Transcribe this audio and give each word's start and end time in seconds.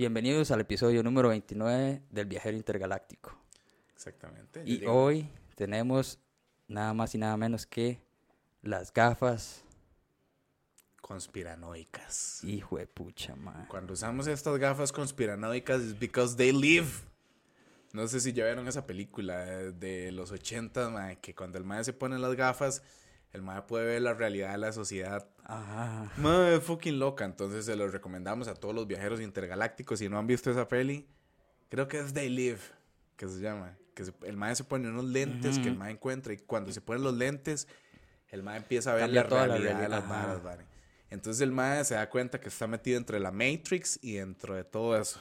Bienvenidos 0.00 0.50
al 0.50 0.62
episodio 0.62 1.02
número 1.02 1.28
29 1.28 2.04
del 2.08 2.24
Viajero 2.24 2.56
Intergaláctico. 2.56 3.36
Exactamente. 3.92 4.62
Y 4.64 4.78
Digo, 4.78 4.94
hoy 4.94 5.28
tenemos 5.56 6.18
nada 6.68 6.94
más 6.94 7.14
y 7.14 7.18
nada 7.18 7.36
menos 7.36 7.66
que 7.66 8.00
las 8.62 8.94
gafas. 8.94 9.62
Conspiranoicas. 11.02 12.42
Hijo 12.44 12.78
de 12.78 12.86
pucha, 12.86 13.36
man. 13.36 13.66
Cuando 13.68 13.92
usamos 13.92 14.26
estas 14.26 14.56
gafas 14.56 14.90
conspiranoicas 14.90 15.82
es 15.82 15.98
because 15.98 16.34
they 16.34 16.50
live. 16.50 16.88
No 17.92 18.08
sé 18.08 18.20
si 18.20 18.32
ya 18.32 18.46
vieron 18.46 18.68
esa 18.68 18.86
película 18.86 19.44
de, 19.44 20.12
los 20.12 20.32
80, 20.32 20.88
mae, 20.88 21.18
que 21.18 21.34
cuando 21.34 21.58
el 21.58 21.64
mae 21.64 21.84
se 21.84 21.92
pone 21.92 22.18
las 22.18 22.34
gafas, 22.36 22.82
el 23.34 23.42
mae 23.42 23.60
puede 23.60 23.84
ver 23.84 24.00
la 24.00 24.14
realidad 24.14 24.52
de 24.52 24.58
la 24.58 24.72
sociedad. 24.72 25.28
Ajá. 25.50 26.08
Es 26.54 26.62
fucking 26.62 26.98
loca. 26.98 27.24
Entonces 27.24 27.64
se 27.64 27.74
los 27.76 27.92
recomendamos 27.92 28.46
a 28.48 28.54
todos 28.54 28.74
los 28.74 28.86
viajeros 28.86 29.20
intergalácticos. 29.20 29.98
Si 29.98 30.08
no 30.08 30.18
han 30.18 30.26
visto 30.26 30.50
esa 30.50 30.68
peli, 30.68 31.08
creo 31.68 31.88
que 31.88 31.98
es 31.98 32.12
They 32.14 32.28
Live, 32.28 32.60
que 33.16 33.28
se 33.28 33.40
llama. 33.40 33.76
Que 33.94 34.04
se- 34.04 34.14
el 34.22 34.36
mae 34.36 34.54
se 34.54 34.64
pone 34.64 34.88
unos 34.88 35.04
lentes 35.06 35.58
que 35.58 35.68
el 35.68 35.76
mae 35.76 35.90
encuentra 35.92 36.32
y 36.32 36.38
cuando 36.38 36.72
se 36.72 36.80
ponen 36.80 37.02
los 37.02 37.14
lentes, 37.14 37.66
el 38.28 38.42
mae 38.44 38.58
empieza 38.58 38.92
a 38.92 38.94
ver 38.94 39.02
Cambia 39.04 39.22
la 39.24 39.28
toda 39.28 39.40
la 39.46 39.46
realidad 39.54 39.70
de 39.72 39.78
realidad, 39.88 39.98
las 39.98 40.04
ajá. 40.10 40.26
varas, 40.26 40.42
vale. 40.42 40.64
Entonces 41.10 41.40
el 41.42 41.50
mae 41.50 41.84
se 41.84 41.94
da 41.96 42.08
cuenta 42.08 42.38
que 42.40 42.48
está 42.48 42.68
metido 42.68 42.96
entre 42.96 43.18
la 43.18 43.32
Matrix 43.32 43.98
y 44.02 44.14
dentro 44.14 44.54
de 44.54 44.62
todo 44.62 44.96
eso. 44.96 45.20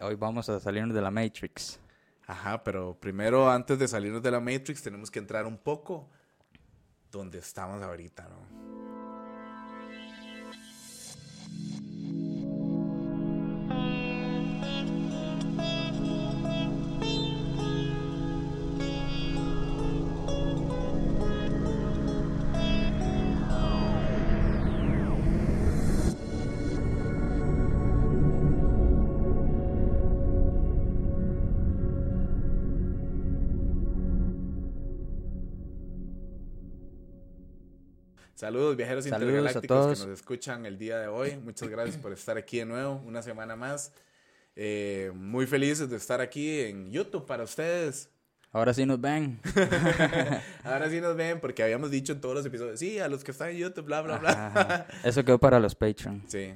Hoy 0.00 0.16
vamos 0.16 0.48
a 0.48 0.58
salirnos 0.58 0.92
de 0.94 1.00
la 1.00 1.12
Matrix. 1.12 1.78
Ajá, 2.26 2.64
pero 2.64 2.98
primero, 2.98 3.48
antes 3.48 3.78
de 3.78 3.86
salirnos 3.86 4.22
de 4.22 4.30
la 4.32 4.40
Matrix, 4.40 4.82
tenemos 4.82 5.10
que 5.12 5.20
entrar 5.20 5.46
un 5.46 5.56
poco 5.56 6.10
donde 7.12 7.38
estamos 7.38 7.80
ahorita, 7.80 8.28
¿no? 8.28 8.73
Saludos, 38.44 38.76
viajeros 38.76 39.04
Saludos 39.04 39.22
a 39.22 39.24
intergalácticos 39.30 39.66
todos. 39.66 40.00
que 40.00 40.06
nos 40.06 40.18
escuchan 40.20 40.66
el 40.66 40.76
día 40.76 40.98
de 40.98 41.08
hoy. 41.08 41.36
Muchas 41.42 41.66
gracias 41.70 41.96
por 41.96 42.12
estar 42.12 42.36
aquí 42.36 42.58
de 42.58 42.66
nuevo, 42.66 43.00
una 43.06 43.22
semana 43.22 43.56
más. 43.56 43.90
Eh, 44.54 45.10
muy 45.14 45.46
felices 45.46 45.88
de 45.88 45.96
estar 45.96 46.20
aquí 46.20 46.60
en 46.60 46.90
YouTube 46.90 47.24
para 47.24 47.42
ustedes. 47.44 48.10
Ahora 48.52 48.74
sí 48.74 48.84
nos 48.84 49.00
ven. 49.00 49.40
Ahora 50.62 50.90
sí 50.90 51.00
nos 51.00 51.16
ven 51.16 51.40
porque 51.40 51.62
habíamos 51.62 51.90
dicho 51.90 52.12
en 52.12 52.20
todos 52.20 52.34
los 52.34 52.44
episodios, 52.44 52.78
sí, 52.78 52.98
a 52.98 53.08
los 53.08 53.24
que 53.24 53.30
están 53.30 53.48
en 53.48 53.56
YouTube, 53.56 53.86
bla, 53.86 54.02
bla, 54.02 54.18
bla. 54.18 54.46
Ajá. 54.48 54.86
Eso 55.02 55.24
quedó 55.24 55.38
para 55.40 55.58
los 55.58 55.74
Patreon. 55.74 56.22
Sí, 56.28 56.54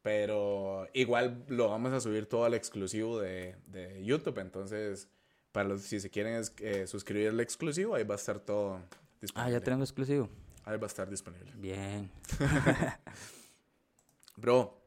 pero 0.00 0.88
igual 0.94 1.44
lo 1.48 1.68
vamos 1.68 1.92
a 1.92 2.00
subir 2.00 2.24
todo 2.26 2.46
al 2.46 2.54
exclusivo 2.54 3.20
de, 3.20 3.54
de 3.66 4.02
YouTube. 4.02 4.38
Entonces, 4.38 5.08
para 5.52 5.68
los 5.68 5.82
si 5.82 6.00
se 6.00 6.08
quieren 6.08 6.36
es- 6.36 6.54
eh, 6.60 6.86
suscribir 6.86 7.28
al 7.28 7.40
exclusivo, 7.40 7.94
ahí 7.94 8.04
va 8.04 8.14
a 8.14 8.18
estar 8.18 8.38
todo 8.40 8.76
Ah, 8.76 8.86
disponible. 9.20 9.52
ya 9.52 9.60
tenemos 9.60 9.90
exclusivo. 9.90 10.30
Ahí 10.68 10.76
va 10.76 10.84
a 10.84 10.88
estar 10.88 11.08
disponible. 11.08 11.50
Bien. 11.56 12.10
Bro, 14.36 14.78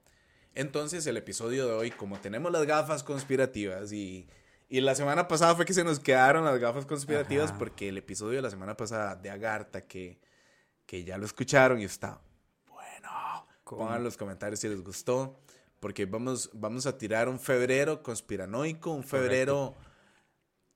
entonces 0.54 1.08
el 1.08 1.18
episodio 1.18 1.66
de 1.66 1.74
hoy, 1.74 1.90
como 1.90 2.20
tenemos 2.20 2.52
las 2.52 2.68
gafas 2.68 3.04
conspirativas 3.04 3.92
y, 3.92 4.28
y 4.70 4.80
la 4.82 4.94
semana 4.94 5.28
pasada 5.28 5.56
fue 5.56 5.66
que 5.66 5.74
se 5.74 5.84
nos 5.84 6.00
quedaron 6.00 6.46
las 6.46 6.60
gafas 6.60 6.86
conspirativas 6.86 7.50
Ajá. 7.50 7.58
porque 7.58 7.90
el 7.90 7.98
episodio 7.98 8.36
de 8.36 8.44
la 8.44 8.52
semana 8.52 8.78
pasada 8.78 9.16
de 9.16 9.32
Agartha, 9.32 9.88
que, 9.88 10.20
que 10.86 11.04
ya 11.04 11.18
lo 11.18 11.26
escucharon 11.26 11.80
y 11.80 11.86
está 11.86 12.22
bueno, 12.68 13.48
¿Cómo? 13.64 13.82
pongan 13.82 13.98
en 13.98 14.04
los 14.04 14.18
comentarios 14.18 14.60
si 14.60 14.68
les 14.70 14.84
gustó, 14.84 15.40
porque 15.80 16.06
vamos, 16.06 16.52
vamos 16.54 16.86
a 16.86 16.96
tirar 16.96 17.28
un 17.28 17.40
febrero 17.40 18.04
conspiranoico, 18.04 18.92
un 18.92 19.04
febrero 19.04 19.76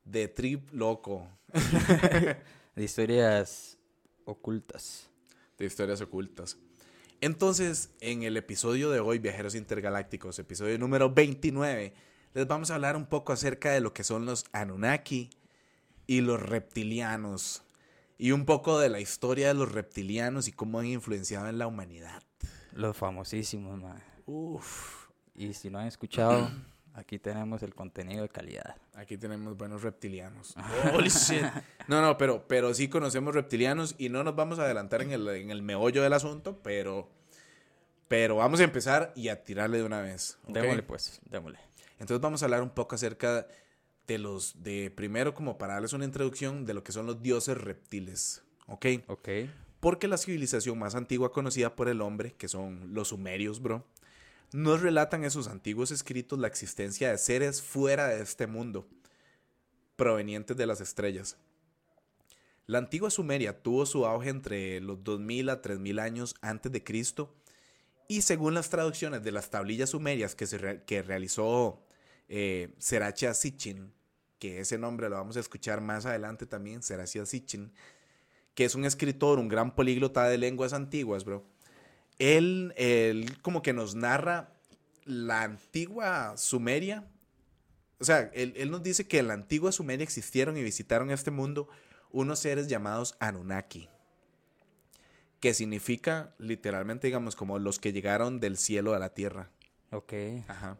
de 0.03 0.29
trip 0.29 0.73
loco, 0.73 1.27
De 2.75 2.83
historias 2.83 3.77
ocultas. 4.25 5.09
de 5.57 5.65
historias 5.65 6.01
ocultas. 6.01 6.57
Entonces, 7.21 7.91
en 8.01 8.23
el 8.23 8.35
episodio 8.35 8.89
de 8.89 8.99
hoy, 8.99 9.19
Viajeros 9.19 9.55
Intergalácticos, 9.55 10.37
episodio 10.37 10.77
número 10.77 11.13
29, 11.13 11.93
les 12.33 12.47
vamos 12.47 12.69
a 12.71 12.75
hablar 12.75 12.97
un 12.97 13.05
poco 13.05 13.31
acerca 13.31 13.71
de 13.71 13.79
lo 13.79 13.93
que 13.93 14.03
son 14.03 14.25
los 14.25 14.45
Anunnaki 14.51 15.29
y 16.07 16.21
los 16.21 16.41
reptilianos. 16.41 17.63
Y 18.17 18.31
un 18.31 18.45
poco 18.45 18.79
de 18.79 18.89
la 18.89 18.99
historia 18.99 19.47
de 19.47 19.53
los 19.53 19.71
reptilianos 19.71 20.47
y 20.47 20.51
cómo 20.51 20.79
han 20.79 20.87
influenciado 20.87 21.47
en 21.47 21.57
la 21.57 21.67
humanidad. 21.67 22.21
Los 22.73 22.97
famosísimos, 22.97 23.81
man. 23.81 24.03
Uf, 24.25 25.07
Y 25.35 25.53
si 25.53 25.69
no 25.69 25.79
han 25.79 25.87
escuchado, 25.87 26.51
aquí 26.95 27.19
tenemos 27.19 27.61
el 27.61 27.75
contenido 27.75 28.23
de 28.23 28.29
calidad. 28.29 28.75
aquí 28.93 29.17
tenemos 29.17 29.55
buenos 29.57 29.83
reptilianos. 29.83 30.55
Holy 30.93 31.09
shit. 31.09 31.43
No, 31.87 32.01
no, 32.01 32.17
pero, 32.17 32.47
pero 32.47 32.73
sí 32.73 32.87
conocemos 32.87 33.35
reptilianos 33.35 33.95
y 33.97 34.09
no 34.09 34.23
nos 34.23 34.35
vamos 34.35 34.59
a 34.59 34.63
adelantar 34.63 35.01
en 35.01 35.11
el, 35.11 35.27
en 35.27 35.51
el 35.51 35.61
meollo 35.61 36.01
del 36.01 36.13
asunto, 36.13 36.59
pero, 36.63 37.09
pero 38.07 38.37
vamos 38.37 38.59
a 38.59 38.63
empezar 38.63 39.11
y 39.15 39.27
a 39.27 39.43
tirarle 39.43 39.77
de 39.77 39.83
una 39.83 40.01
vez. 40.01 40.37
¿ok? 40.45 40.53
Démosle 40.53 40.83
pues, 40.83 41.21
démosle. 41.29 41.59
Entonces 41.99 42.21
vamos 42.21 42.41
a 42.41 42.45
hablar 42.45 42.61
un 42.61 42.71
poco 42.71 42.95
acerca 42.95 43.47
de 44.07 44.17
los, 44.17 44.63
de 44.63 44.91
primero 44.91 45.33
como 45.33 45.57
para 45.57 45.73
darles 45.73 45.93
una 45.93 46.05
introducción 46.05 46.65
de 46.65 46.73
lo 46.73 46.83
que 46.83 46.91
son 46.91 47.05
los 47.05 47.21
dioses 47.21 47.57
reptiles, 47.57 48.43
¿ok? 48.67 48.85
Ok. 49.07 49.29
Porque 49.79 50.07
la 50.07 50.17
civilización 50.17 50.79
más 50.79 50.95
antigua 50.95 51.31
conocida 51.31 51.75
por 51.75 51.89
el 51.89 52.01
hombre, 52.01 52.33
que 52.33 52.47
son 52.47 52.93
los 52.93 53.09
sumerios, 53.09 53.61
bro, 53.61 53.85
nos 54.51 54.81
relatan 54.81 55.23
en 55.23 55.31
sus 55.31 55.47
antiguos 55.47 55.91
escritos 55.91 56.39
la 56.39 56.47
existencia 56.47 57.11
de 57.11 57.17
seres 57.17 57.61
fuera 57.61 58.07
de 58.07 58.21
este 58.21 58.47
mundo, 58.47 58.87
provenientes 59.95 60.57
de 60.57 60.65
las 60.65 60.81
estrellas. 60.81 61.37
La 62.67 62.79
antigua 62.79 63.11
Sumeria 63.11 63.61
tuvo 63.61 63.85
su 63.85 64.05
auge 64.05 64.29
entre 64.29 64.81
los 64.81 65.03
2000 65.03 65.49
a 65.49 65.61
3000 65.61 65.99
años 65.99 66.35
antes 66.41 66.71
de 66.71 66.83
Cristo 66.83 67.35
y 68.07 68.21
según 68.21 68.53
las 68.53 68.69
traducciones 68.69 69.23
de 69.23 69.31
las 69.31 69.49
tablillas 69.49 69.91
sumerias 69.91 70.35
que, 70.35 71.03
realizó 71.03 71.85
eh, 72.27 72.73
Seracha 72.79 73.33
Sitchin, 73.33 73.93
que 74.39 74.61
ese 74.61 74.77
nombre 74.77 75.09
lo 75.09 75.15
vamos 75.15 75.37
a 75.37 75.41
escuchar 75.41 75.81
más 75.81 76.05
adelante 76.05 76.45
también, 76.45 76.81
Seracha 76.81 77.25
Sitchin, 77.25 77.71
que 78.55 78.65
es 78.65 78.73
un 78.73 78.85
escritor, 78.85 79.37
un 79.37 79.47
gran 79.47 79.75
políglota 79.75 80.27
de 80.27 80.37
lenguas 80.37 80.73
antiguas, 80.73 81.23
bro. 81.23 81.45
Él, 82.19 82.73
él 82.77 83.37
como 83.41 83.61
que 83.61 83.73
nos 83.73 83.95
narra 83.95 84.53
la 85.05 85.43
antigua 85.43 86.37
Sumeria. 86.37 87.07
O 87.99 88.03
sea, 88.03 88.29
él, 88.33 88.53
él 88.57 88.71
nos 88.71 88.83
dice 88.83 89.07
que 89.07 89.19
en 89.19 89.27
la 89.27 89.33
antigua 89.33 89.71
Sumeria 89.71 90.03
existieron 90.03 90.57
y 90.57 90.63
visitaron 90.63 91.11
este 91.11 91.31
mundo 91.31 91.67
unos 92.11 92.39
seres 92.39 92.67
llamados 92.67 93.15
Anunnaki, 93.19 93.89
que 95.39 95.53
significa 95.53 96.33
literalmente, 96.37 97.07
digamos, 97.07 97.35
como 97.35 97.59
los 97.59 97.79
que 97.79 97.93
llegaron 97.93 98.39
del 98.39 98.57
cielo 98.57 98.93
a 98.93 98.99
la 98.99 99.13
tierra. 99.13 99.49
Ok. 99.91 100.13
Ajá. 100.47 100.77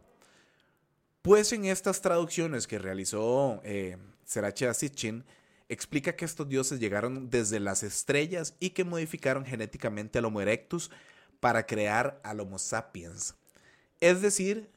Pues 1.22 1.52
en 1.52 1.64
estas 1.64 2.00
traducciones 2.00 2.66
que 2.66 2.78
realizó 2.78 3.60
eh, 3.64 3.96
Serache 4.24 4.72
Sitchin, 4.74 5.24
explica 5.68 6.14
que 6.14 6.24
estos 6.24 6.48
dioses 6.48 6.80
llegaron 6.80 7.30
desde 7.30 7.60
las 7.60 7.82
estrellas 7.82 8.54
y 8.60 8.70
que 8.70 8.84
modificaron 8.84 9.44
genéticamente 9.44 10.18
al 10.18 10.26
Homo 10.26 10.40
erectus 10.40 10.90
para 11.40 11.66
crear 11.66 12.20
al 12.22 12.40
Homo 12.40 12.58
sapiens. 12.58 13.34
Es 14.00 14.22
decir, 14.22 14.70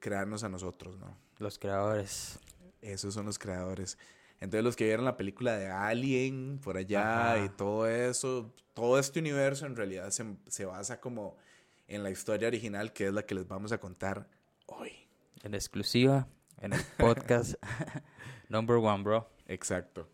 crearnos 0.00 0.44
a 0.44 0.48
nosotros, 0.48 0.98
¿no? 0.98 1.16
Los 1.38 1.58
creadores. 1.58 2.38
Esos 2.82 3.14
son 3.14 3.26
los 3.26 3.38
creadores. 3.38 3.98
Entonces 4.40 4.64
los 4.64 4.76
que 4.76 4.84
vieron 4.84 5.04
la 5.04 5.16
película 5.16 5.56
de 5.56 5.68
Alien 5.68 6.60
por 6.62 6.76
allá 6.76 7.32
Ajá. 7.32 7.44
y 7.44 7.48
todo 7.48 7.88
eso, 7.88 8.52
todo 8.74 8.98
este 8.98 9.20
universo 9.20 9.66
en 9.66 9.76
realidad 9.76 10.10
se, 10.10 10.24
se 10.46 10.66
basa 10.66 11.00
como 11.00 11.36
en 11.88 12.02
la 12.02 12.10
historia 12.10 12.48
original 12.48 12.92
que 12.92 13.06
es 13.06 13.12
la 13.12 13.24
que 13.24 13.34
les 13.34 13.48
vamos 13.48 13.72
a 13.72 13.78
contar 13.78 14.28
hoy. 14.66 14.92
En 15.42 15.54
exclusiva, 15.54 16.28
en 16.60 16.74
el 16.74 16.82
podcast 16.98 17.54
number 18.48 18.76
one, 18.76 19.02
bro. 19.02 19.28
Exacto. 19.46 20.08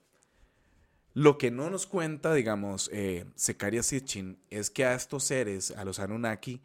Lo 1.14 1.36
que 1.36 1.50
no 1.50 1.68
nos 1.68 1.86
cuenta, 1.86 2.32
digamos, 2.32 2.88
eh, 2.92 3.26
Sekaria 3.34 3.82
Sitchin, 3.82 4.38
es 4.50 4.70
que 4.70 4.84
a 4.84 4.94
estos 4.94 5.24
seres, 5.24 5.70
a 5.72 5.84
los 5.84 5.98
Anunnaki, 5.98 6.62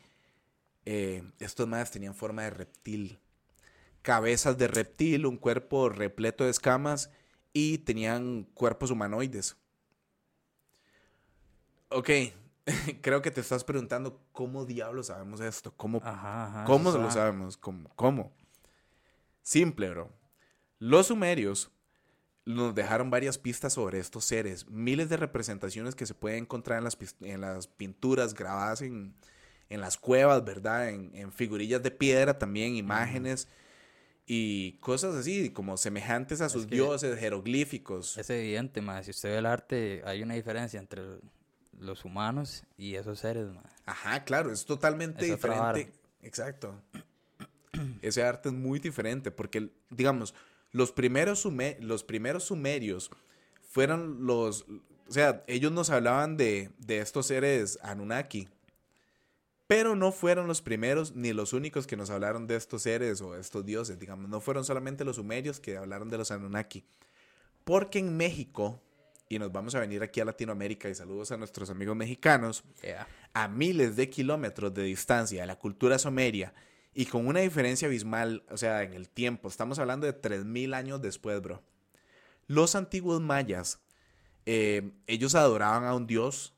eh, 0.85 1.23
estos 1.39 1.67
madres 1.67 1.91
tenían 1.91 2.15
forma 2.15 2.43
de 2.43 2.51
reptil. 2.51 3.19
Cabezas 4.01 4.57
de 4.57 4.69
reptil, 4.69 5.25
un 5.25 5.35
cuerpo 5.37 5.89
repleto 5.89 6.45
de 6.45 6.51
escamas 6.51 7.09
y 7.51 7.79
tenían 7.79 8.43
cuerpos 8.53 8.89
humanoides. 8.89 9.57
Ok, 11.89 12.09
creo 13.01 13.21
que 13.21 13.31
te 13.31 13.41
estás 13.41 13.65
preguntando 13.65 14.21
cómo 14.31 14.65
diablos 14.65 15.07
sabemos 15.07 15.41
esto, 15.41 15.73
cómo, 15.75 15.97
Ajá, 16.03 16.45
ajá. 16.45 16.63
cómo 16.65 16.91
lo 16.91 17.11
sabemos, 17.11 17.57
cómo, 17.57 17.89
cómo. 17.95 18.31
Simple, 19.41 19.89
bro. 19.89 20.09
Los 20.79 21.07
sumerios 21.07 21.71
nos 22.47 22.73
dejaron 22.73 23.09
varias 23.09 23.37
pistas 23.37 23.73
sobre 23.73 23.99
estos 23.99 24.23
seres, 24.25 24.67
miles 24.69 25.09
de 25.09 25.17
representaciones 25.17 25.95
que 25.95 26.05
se 26.05 26.13
pueden 26.13 26.43
encontrar 26.43 26.77
en 26.77 26.85
las, 26.85 26.97
en 27.21 27.41
las 27.41 27.67
pinturas 27.67 28.33
grabadas 28.33 28.81
en, 28.81 29.13
en 29.69 29.81
las 29.81 29.97
cuevas, 29.97 30.43
¿verdad? 30.45 30.89
En, 30.89 31.13
en 31.13 31.31
figurillas 31.33 31.83
de 31.83 31.91
piedra 31.91 32.39
también, 32.39 32.75
imágenes 32.75 33.47
y 34.25 34.73
cosas 34.79 35.15
así, 35.15 35.49
como 35.49 35.77
semejantes 35.77 36.41
a 36.41 36.49
sus 36.49 36.65
que- 36.65 36.75
dioses, 36.75 37.19
jeroglíficos. 37.19 38.17
Es 38.17 38.29
evidente, 38.29 38.81
ma. 38.81 39.03
Si 39.03 39.11
usted 39.11 39.29
ve 39.29 39.37
el 39.39 39.45
arte, 39.45 40.01
hay 40.05 40.23
una 40.23 40.33
diferencia 40.35 40.79
entre 40.79 41.03
los 41.79 42.05
humanos 42.05 42.63
y 42.77 42.95
esos 42.95 43.19
seres, 43.19 43.47
ma. 43.49 43.63
Ajá, 43.85 44.23
claro, 44.23 44.51
es 44.51 44.65
totalmente 44.65 45.25
Es 45.25 45.31
diferente. 45.31 45.91
Exacto. 46.21 46.81
Ese 48.01 48.23
arte 48.23 48.49
es 48.49 48.55
muy 48.55 48.79
diferente 48.79 49.31
porque, 49.31 49.69
digamos, 49.89 50.33
los 50.71 50.91
primeros, 50.91 51.45
sume- 51.45 51.77
los 51.79 52.03
primeros 52.03 52.43
sumerios 52.45 53.09
fueron 53.69 54.25
los... 54.25 54.65
O 55.07 55.11
sea, 55.11 55.43
ellos 55.47 55.71
nos 55.71 55.89
hablaban 55.89 56.35
de, 56.37 56.71
de 56.79 56.99
estos 56.99 57.27
seres 57.27 57.79
Anunnaki. 57.81 58.49
Pero 59.67 59.95
no 59.95 60.11
fueron 60.13 60.47
los 60.47 60.61
primeros 60.61 61.15
ni 61.15 61.33
los 61.33 61.51
únicos 61.53 61.87
que 61.87 61.97
nos 61.97 62.09
hablaron 62.09 62.47
de 62.47 62.55
estos 62.55 62.83
seres 62.83 63.19
o 63.21 63.35
estos 63.35 63.65
dioses, 63.65 63.99
digamos. 63.99 64.29
No 64.29 64.39
fueron 64.39 64.63
solamente 64.63 65.03
los 65.03 65.17
sumerios 65.17 65.59
que 65.59 65.75
hablaron 65.77 66.09
de 66.09 66.17
los 66.17 66.31
Anunnaki. 66.31 66.85
Porque 67.65 67.99
en 67.99 68.15
México, 68.15 68.81
y 69.27 69.39
nos 69.39 69.51
vamos 69.51 69.75
a 69.75 69.81
venir 69.81 70.03
aquí 70.03 70.21
a 70.21 70.25
Latinoamérica 70.25 70.87
y 70.89 70.95
saludos 70.95 71.31
a 71.31 71.37
nuestros 71.37 71.69
amigos 71.69 71.97
mexicanos, 71.97 72.63
Yeah. 72.81 73.07
a 73.33 73.49
miles 73.49 73.97
de 73.97 74.09
kilómetros 74.09 74.73
de 74.73 74.83
distancia 74.83 75.41
de 75.41 75.47
la 75.47 75.57
cultura 75.59 75.99
sumeria 75.99 76.53
y 76.97 77.05
con 77.05 77.27
una 77.27 77.41
diferencia 77.41 77.87
abismal, 77.87 78.43
o 78.49 78.57
sea, 78.57 78.81
en 78.81 78.93
el 78.93 79.07
tiempo, 79.07 79.49
estamos 79.49 79.77
hablando 79.77 80.07
de 80.07 80.13
3000 80.13 80.73
años 80.73 80.99
después, 80.99 81.39
bro. 81.43 81.61
Los 82.47 82.73
antiguos 82.73 83.21
mayas, 83.21 83.79
eh, 84.47 84.93
ellos 85.05 85.35
adoraban 85.35 85.83
a 85.83 85.93
un 85.93 86.07
dios 86.07 86.55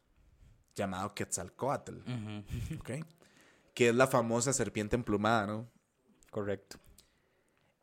llamado 0.78 1.14
Quetzalcoatl. 1.14 1.98
¿ok? 2.80 3.06
Que 3.74 3.90
es 3.90 3.96
la 3.96 4.08
famosa 4.08 4.54
serpiente 4.54 4.96
emplumada, 4.96 5.46
¿no? 5.46 5.68
Correcto. 6.32 6.78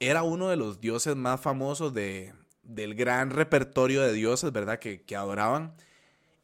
Era 0.01 0.23
uno 0.23 0.49
de 0.49 0.57
los 0.57 0.81
dioses 0.81 1.15
más 1.15 1.39
famosos 1.39 1.93
de, 1.93 2.33
del 2.63 2.95
gran 2.95 3.33
repertorio 3.33 4.01
de 4.01 4.15
dioses, 4.15 4.51
¿verdad? 4.51 4.79
Que, 4.79 5.03
que 5.03 5.15
adoraban 5.15 5.75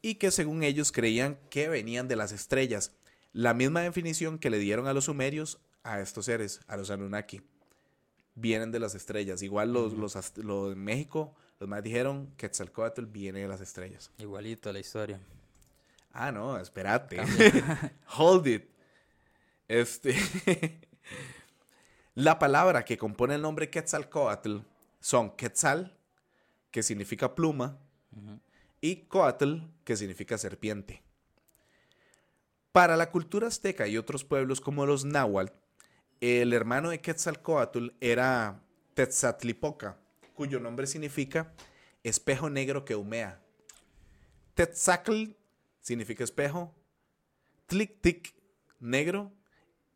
y 0.02 0.16
que 0.16 0.30
según 0.30 0.62
ellos 0.62 0.92
creían 0.92 1.38
que 1.48 1.70
venían 1.70 2.06
de 2.06 2.16
las 2.16 2.32
estrellas. 2.32 2.92
La 3.32 3.54
misma 3.54 3.80
definición 3.80 4.38
que 4.38 4.50
le 4.50 4.58
dieron 4.58 4.86
a 4.86 4.92
los 4.92 5.06
sumerios 5.06 5.58
a 5.84 6.00
estos 6.00 6.26
seres, 6.26 6.60
a 6.66 6.76
los 6.76 6.90
Anunnaki. 6.90 7.42
Vienen 8.34 8.70
de 8.70 8.78
las 8.80 8.94
estrellas. 8.94 9.42
Igual 9.42 9.72
los, 9.72 9.92
los, 9.92 10.16
ast- 10.16 10.38
los 10.38 10.70
de 10.70 10.76
México, 10.76 11.34
los 11.60 11.68
más 11.68 11.82
dijeron 11.82 12.26
que 12.36 12.46
Quetzalcoatl 12.48 13.04
viene 13.06 13.40
de 13.40 13.48
las 13.48 13.60
estrellas. 13.60 14.10
Igualito 14.18 14.72
la 14.72 14.78
historia. 14.78 15.20
Ah, 16.12 16.30
no, 16.32 16.58
espérate. 16.58 17.20
Hold 18.16 18.46
it. 18.46 18.64
Este. 19.68 20.14
La 22.14 22.38
palabra 22.38 22.84
que 22.84 22.98
compone 22.98 23.36
el 23.36 23.42
nombre 23.42 23.70
Quetzalcoatl 23.70 24.58
son 25.00 25.34
Quetzal, 25.36 25.96
que 26.70 26.82
significa 26.82 27.34
pluma, 27.34 27.78
y 28.82 28.96
Coatl, 29.06 29.60
que 29.84 29.96
significa 29.96 30.36
serpiente. 30.36 31.02
Para 32.72 32.96
la 32.96 33.10
cultura 33.10 33.48
azteca 33.48 33.86
y 33.86 33.96
otros 33.96 34.24
pueblos 34.24 34.60
como 34.60 34.84
los 34.86 35.04
náhuatl, 35.06 35.52
el 36.22 36.52
hermano 36.52 36.90
de 36.90 37.00
Quetzalcoatl 37.00 37.88
era 38.00 38.62
Tetzatlipoca, 38.94 39.98
cuyo 40.34 40.60
nombre 40.60 40.86
significa 40.86 41.52
espejo 42.04 42.48
negro 42.48 42.84
que 42.84 42.94
humea. 42.94 43.42
Tetzatl 44.54 45.32
significa 45.80 46.22
espejo, 46.22 46.72
Tlictic, 47.66 48.34
negro, 48.78 49.32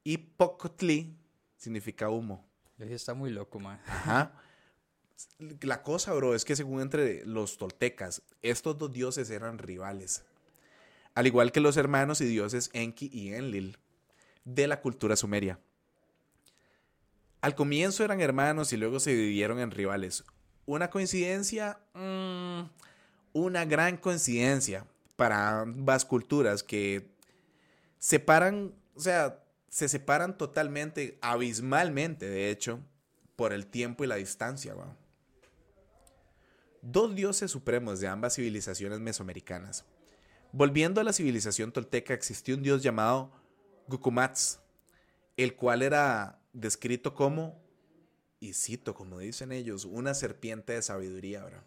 y 0.02 0.19
Pocotli 0.19 1.17
significa 1.56 2.11
humo. 2.11 2.44
Está 2.78 3.14
muy 3.14 3.31
loco, 3.31 3.61
ma. 3.61 3.81
Ajá. 3.87 4.32
La 5.61 5.82
cosa, 5.82 6.12
bro, 6.12 6.34
es 6.34 6.44
que 6.44 6.56
según 6.56 6.81
entre 6.81 7.25
los 7.25 7.56
toltecas, 7.56 8.23
estos 8.43 8.76
dos 8.78 8.93
dioses 8.93 9.31
eran 9.31 9.58
rivales. 9.58 10.25
Al 11.14 11.28
igual 11.28 11.52
que 11.52 11.61
los 11.61 11.76
hermanos 11.76 12.20
y 12.20 12.26
dioses 12.26 12.70
Enki 12.73 13.11
y 13.12 13.32
Enlil 13.32 13.78
de 14.44 14.67
la 14.67 14.81
cultura 14.81 15.17
sumeria. 15.17 15.61
Al 17.41 17.55
comienzo 17.55 18.05
eran 18.05 18.21
hermanos 18.21 18.73
y 18.73 18.77
luego 18.77 19.00
se 19.00 19.11
dividieron 19.11 19.59
en 19.59 19.71
rivales. 19.71 20.25
¿Una 20.65 20.91
coincidencia? 20.91 21.79
Mm, 21.94 22.62
una 23.33 23.65
gran 23.65 23.97
coincidencia 23.99 24.87
para 25.17 25.61
ambas 25.61 26.05
culturas 26.05 26.62
que 26.62 27.09
separan, 27.99 28.75
o 28.94 29.00
sea, 29.00 29.43
se 29.69 29.88
separan 29.88 30.37
totalmente, 30.38 31.19
abismalmente, 31.21 32.29
de 32.29 32.50
hecho, 32.50 32.81
por 33.37 33.53
el 33.53 33.67
tiempo 33.67 34.05
y 34.05 34.06
la 34.06 34.17
distancia. 34.17 34.75
weón. 34.75 34.97
Dos 36.83 37.15
dioses 37.15 37.50
supremos 37.50 38.00
de 38.00 38.09
ambas 38.09 38.37
civilizaciones 38.37 39.00
mesoamericanas. 39.00 39.85
Volviendo 40.53 41.00
a 41.00 41.05
la 41.05 41.12
civilización 41.12 41.73
tolteca, 41.73 42.15
existió 42.15 42.55
un 42.55 42.62
dios 42.62 42.83
llamado 42.83 43.31
Gucumatz, 43.88 44.61
el 45.37 45.55
cual 45.55 45.83
era 45.83 46.38
descrito 46.56 47.14
como, 47.14 47.62
y 48.41 48.55
cito 48.55 48.94
como 48.94 49.19
dicen 49.19 49.53
ellos, 49.53 49.85
una 49.85 50.14
serpiente 50.14 50.73
de 50.73 50.82
sabiduría, 50.82 51.44
bro. 51.44 51.62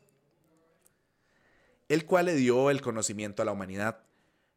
El 1.88 2.06
cual 2.06 2.26
le 2.26 2.36
dio 2.36 2.70
el 2.70 2.82
conocimiento 2.82 3.42
a 3.42 3.46
la 3.46 3.52
humanidad. 3.52 4.04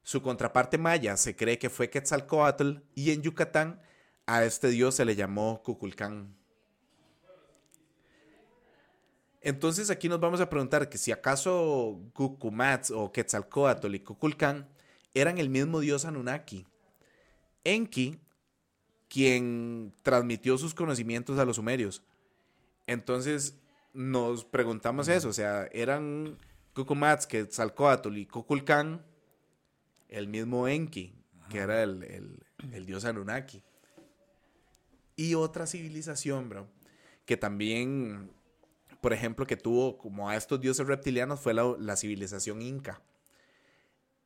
Su 0.02 0.20
contraparte 0.20 0.79
maya 0.79 1.17
se 1.17 1.37
cree 1.37 1.58
que 1.58 1.70
fue 1.70 1.90
Quetzalcoatl 1.90 2.79
y 2.94 3.12
en 3.12 3.23
Yucatán 3.23 3.81
a 4.26 4.44
este 4.44 4.69
dios 4.69 4.94
se 4.94 5.05
le 5.05 5.14
llamó 5.14 5.62
Cuculcán. 5.62 6.35
Entonces 9.40 9.90
aquí 9.90 10.08
nos 10.08 10.20
vamos 10.20 10.40
a 10.40 10.49
preguntar 10.49 10.88
que 10.88 10.99
si 10.99 11.12
acaso 11.12 12.00
Gucumatz 12.14 12.90
o 12.90 13.12
Quetzalcoatl 13.12 13.94
y 13.94 14.00
Cuculcán 14.00 14.69
eran 15.14 15.38
el 15.38 15.49
mismo 15.49 15.81
dios 15.81 16.05
Anunnaki. 16.05 16.67
Enki, 17.64 18.20
quien 19.12 19.93
transmitió 20.03 20.56
sus 20.56 20.73
conocimientos 20.73 21.38
a 21.38 21.44
los 21.44 21.56
sumerios. 21.56 22.03
Entonces 22.87 23.59
nos 23.92 24.42
preguntamos 24.47 25.07
eso, 25.09 25.28
o 25.28 25.33
sea, 25.35 25.69
eran 25.73 26.38
Cucumatz, 26.75 27.26
Quetzalcoatl 27.26 28.16
y 28.16 28.25
Cuculcán 28.25 29.04
el 30.09 30.28
mismo 30.28 30.66
Enki, 30.66 31.12
que 31.50 31.59
era 31.59 31.83
el, 31.83 32.02
el- 32.02 32.87
dios 32.87 33.04
Anunnaki. 33.04 33.62
Y 35.14 35.35
otra 35.35 35.66
civilización, 35.66 36.49
bro, 36.49 36.69
que 37.26 37.37
también, 37.37 38.31
por 39.02 39.12
ejemplo, 39.12 39.47
que 39.47 39.59
tuvo 39.59 39.99
como 39.99 40.31
a 40.31 40.37
estos 40.37 40.59
dioses 40.59 40.87
reptilianos 40.87 41.38
fue 41.38 41.52
la, 41.52 41.75
la 41.78 41.97
civilización 41.97 42.62
inca. 42.62 43.02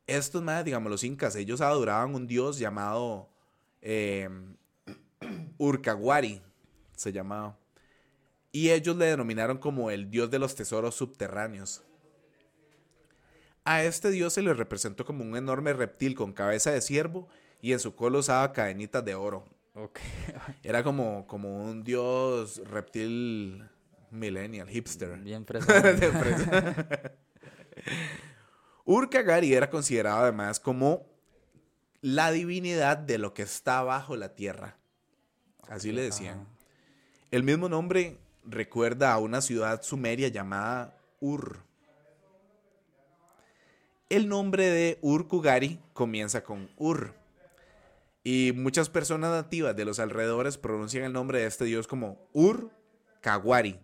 Estos 0.07 0.41
más, 0.41 0.63
digamos, 0.63 0.89
los 0.89 1.03
incas, 1.03 1.35
ellos 1.35 1.59
adoraban 1.59 2.15
un 2.15 2.25
dios 2.25 2.57
llamado 2.57 3.29
eh, 3.81 4.29
Urcaguari, 5.57 6.41
se 6.95 7.11
llamaba. 7.11 7.57
Y 8.51 8.71
ellos 8.71 8.95
le 8.95 9.05
denominaron 9.05 9.57
como 9.57 9.91
el 9.91 10.09
dios 10.09 10.31
de 10.31 10.39
los 10.39 10.55
tesoros 10.55 10.95
subterráneos. 10.95 11.83
A 13.65 13.83
este 13.83 14.11
dios 14.11 14.33
se 14.33 14.41
le 14.41 14.53
representó 14.53 15.05
como 15.05 15.23
un 15.23 15.35
enorme 15.35 15.73
reptil 15.73 16.15
con 16.15 16.31
cabeza 16.31 16.71
de 16.71 16.81
ciervo 16.81 17.27
y 17.61 17.73
en 17.73 17.79
su 17.79 17.95
cola 17.95 18.19
usaba 18.19 18.53
cadenitas 18.53 19.03
de 19.03 19.15
oro. 19.15 19.45
Era 20.63 20.83
como, 20.83 21.27
como 21.27 21.63
un 21.63 21.83
dios 21.83 22.61
reptil 22.65 23.63
millennial, 24.09 24.69
hipster. 24.69 25.17
Bien 25.19 25.45
fresa. 25.45 26.75
Urkagari 28.85 29.53
era 29.53 29.69
considerado 29.69 30.19
además 30.19 30.59
como 30.59 31.05
la 32.01 32.31
divinidad 32.31 32.97
de 32.97 33.17
lo 33.17 33.33
que 33.33 33.41
está 33.43 33.83
bajo 33.83 34.15
la 34.15 34.33
tierra. 34.33 34.77
Así 35.69 35.91
le 35.91 36.03
decían. 36.03 36.39
Ajá. 36.39 36.57
El 37.29 37.43
mismo 37.43 37.67
nombre 37.67 38.17
recuerda 38.45 39.11
a 39.11 39.17
una 39.17 39.41
ciudad 39.41 39.81
sumeria 39.81 40.29
llamada 40.29 40.97
Ur. 41.19 41.59
El 44.09 44.29
nombre 44.29 44.69
de 44.69 44.97
Urkugari 45.01 45.81
comienza 45.93 46.43
con 46.43 46.69
Ur. 46.77 47.13
Y 48.23 48.53
muchas 48.55 48.89
personas 48.89 49.31
nativas 49.31 49.75
de 49.75 49.83
los 49.83 49.99
alrededores 49.99 50.57
pronuncian 50.57 51.03
el 51.03 51.13
nombre 51.13 51.39
de 51.39 51.47
este 51.47 51.65
dios 51.65 51.87
como 51.87 52.29
Ur 52.31 52.71
Kawari. 53.19 53.79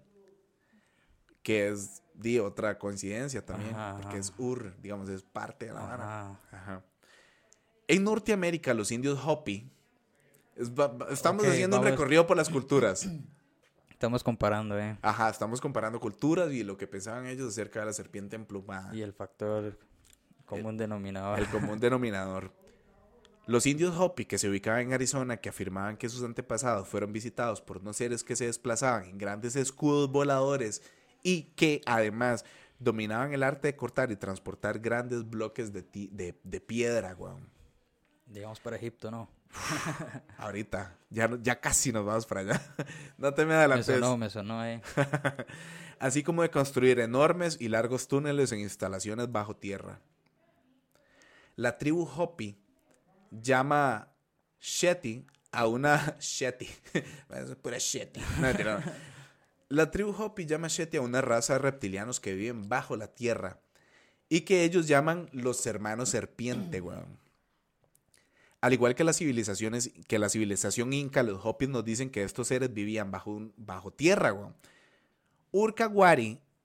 Que 1.41 1.67
es 1.67 2.01
di, 2.13 2.39
otra 2.39 2.79
coincidencia 2.79 3.45
también. 3.45 3.75
Ajá, 3.75 3.93
porque 3.95 4.07
ajá. 4.07 4.17
es 4.19 4.33
Ur, 4.37 4.73
digamos, 4.81 5.09
es 5.09 5.23
parte 5.23 5.65
de 5.65 5.73
la. 5.73 6.39
En 7.89 8.05
Norteamérica, 8.05 8.73
los 8.73 8.91
indios 8.91 9.19
Hopi. 9.25 9.69
Estamos 10.55 11.45
haciendo 11.45 11.77
un 11.79 11.83
recorrido 11.85 12.27
por 12.27 12.37
las 12.37 12.49
culturas. 12.49 13.07
Estamos 13.89 14.21
comparando, 14.21 14.77
¿eh? 14.77 14.97
Ajá, 15.01 15.29
estamos 15.29 15.61
comparando 15.61 15.97
culturas 15.97 16.51
y 16.51 16.65
lo 16.65 16.75
que 16.75 16.87
pensaban 16.87 17.25
ellos 17.25 17.47
acerca 17.47 17.79
de 17.79 17.85
la 17.85 17.93
serpiente 17.93 18.35
emplumada. 18.35 18.93
Y 18.93 19.01
el 19.01 19.13
factor 19.13 19.79
común 20.45 20.75
denominador. 20.75 21.39
El 21.39 21.47
común 21.47 21.79
denominador. 21.79 22.51
Los 23.45 23.65
indios 23.65 23.95
Hopi 23.97 24.25
que 24.25 24.37
se 24.37 24.49
ubicaban 24.49 24.81
en 24.81 24.93
Arizona, 24.93 25.37
que 25.37 25.47
afirmaban 25.47 25.95
que 25.95 26.09
sus 26.09 26.21
antepasados 26.23 26.85
fueron 26.89 27.13
visitados 27.13 27.61
por 27.61 27.77
unos 27.77 27.95
seres 27.95 28.25
que 28.25 28.35
se 28.35 28.45
desplazaban 28.47 29.05
en 29.05 29.17
grandes 29.17 29.55
escudos 29.55 30.11
voladores 30.11 30.81
y 31.21 31.43
que 31.55 31.79
además 31.85 32.43
dominaban 32.79 33.33
el 33.33 33.41
arte 33.43 33.69
de 33.69 33.77
cortar 33.77 34.11
y 34.11 34.17
transportar 34.17 34.79
grandes 34.79 35.29
bloques 35.29 35.71
de, 35.71 35.81
ti- 35.81 36.09
de, 36.11 36.37
de 36.43 36.59
piedra, 36.59 37.15
weón. 37.17 37.47
Digamos 38.25 38.59
para 38.59 38.75
Egipto, 38.75 39.09
¿no? 39.11 39.29
Ahorita, 40.37 40.97
ya, 41.09 41.29
ya 41.41 41.59
casi 41.59 41.91
nos 41.91 42.05
vamos 42.05 42.25
para 42.25 42.41
allá. 42.41 42.61
no 43.17 43.33
te 43.33 43.43
me 43.45 43.49
Me 43.49 43.55
adelantes. 43.55 43.85
sonó, 43.85 44.17
me 44.17 44.29
sonó, 44.29 44.65
¿eh? 44.65 44.81
Así 45.99 46.23
como 46.23 46.41
de 46.41 46.49
construir 46.49 46.99
enormes 46.99 47.57
y 47.59 47.69
largos 47.69 48.07
túneles 48.07 48.51
en 48.51 48.59
instalaciones 48.59 49.31
bajo 49.31 49.55
tierra. 49.55 50.01
La 51.55 51.77
tribu 51.77 52.03
Hopi 52.03 52.57
llama 53.31 54.09
Shetty 54.59 55.25
a 55.51 55.67
una 55.67 56.17
Shetty. 56.19 56.67
es 56.93 57.55
pura 57.61 57.77
Shetty. 57.79 58.19
No, 58.39 58.53
no. 58.53 58.83
La 59.69 59.91
tribu 59.91 60.11
Hopi 60.11 60.45
llama 60.45 60.67
Shetty 60.67 60.97
a 60.97 61.01
una 61.01 61.21
raza 61.21 61.53
de 61.53 61.59
reptilianos 61.59 62.19
que 62.19 62.33
viven 62.33 62.67
bajo 62.67 62.97
la 62.97 63.07
tierra 63.07 63.59
y 64.29 64.41
que 64.41 64.63
ellos 64.63 64.87
llaman 64.87 65.29
los 65.31 65.65
hermanos 65.67 66.09
serpiente, 66.09 66.81
weón. 66.81 67.19
Al 68.63 68.71
igual 68.71 68.95
que 68.95 69.03
las 69.03 69.17
civilizaciones, 69.17 69.91
que 70.07 70.17
la 70.19 70.29
civilización 70.29 70.93
inca, 70.93 71.21
los 71.21 71.41
Hopis 71.43 71.67
nos 71.67 71.83
dicen 71.83 72.09
que 72.09 72.23
estos 72.23 72.47
seres 72.47 72.73
vivían 72.73 73.11
bajo, 73.11 73.31
un- 73.31 73.53
bajo 73.57 73.91
tierra, 73.91 74.31
weón. 74.31 74.55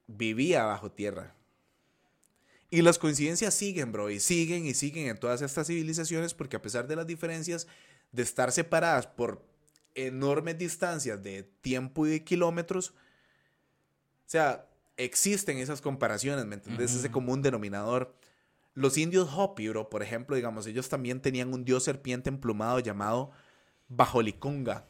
Vivía 0.06 0.62
bajo 0.62 0.92
tierra. 0.92 1.34
Y 2.70 2.82
las 2.82 2.98
coincidencias 2.98 3.52
siguen, 3.52 3.90
bro, 3.90 4.10
y 4.10 4.20
siguen 4.20 4.64
y 4.64 4.74
siguen 4.74 5.08
en 5.08 5.18
todas 5.18 5.42
estas 5.42 5.66
civilizaciones 5.66 6.34
porque 6.34 6.54
a 6.54 6.62
pesar 6.62 6.86
de 6.86 6.94
las 6.94 7.06
diferencias 7.06 7.66
de 8.12 8.22
estar 8.22 8.52
separadas 8.52 9.08
por 9.08 9.42
enormes 9.96 10.56
distancias 10.56 11.20
de 11.20 11.42
tiempo 11.62 12.06
y 12.06 12.10
de 12.10 12.22
kilómetros, 12.24 12.90
o 12.90 14.30
sea, 14.30 14.68
existen 14.96 15.58
esas 15.58 15.80
comparaciones, 15.80 16.46
¿me 16.46 16.54
entendés? 16.54 16.94
Ese 16.94 17.10
común 17.10 17.42
denominador. 17.42 18.14
Los 18.78 18.96
indios 18.96 19.28
Hopi, 19.36 19.68
bro, 19.68 19.90
por 19.90 20.04
ejemplo, 20.04 20.36
digamos, 20.36 20.64
ellos 20.68 20.88
también 20.88 21.20
tenían 21.20 21.52
un 21.52 21.64
dios 21.64 21.82
serpiente 21.82 22.28
emplumado 22.28 22.78
llamado 22.78 23.32
Bajoliconga. 23.88 24.84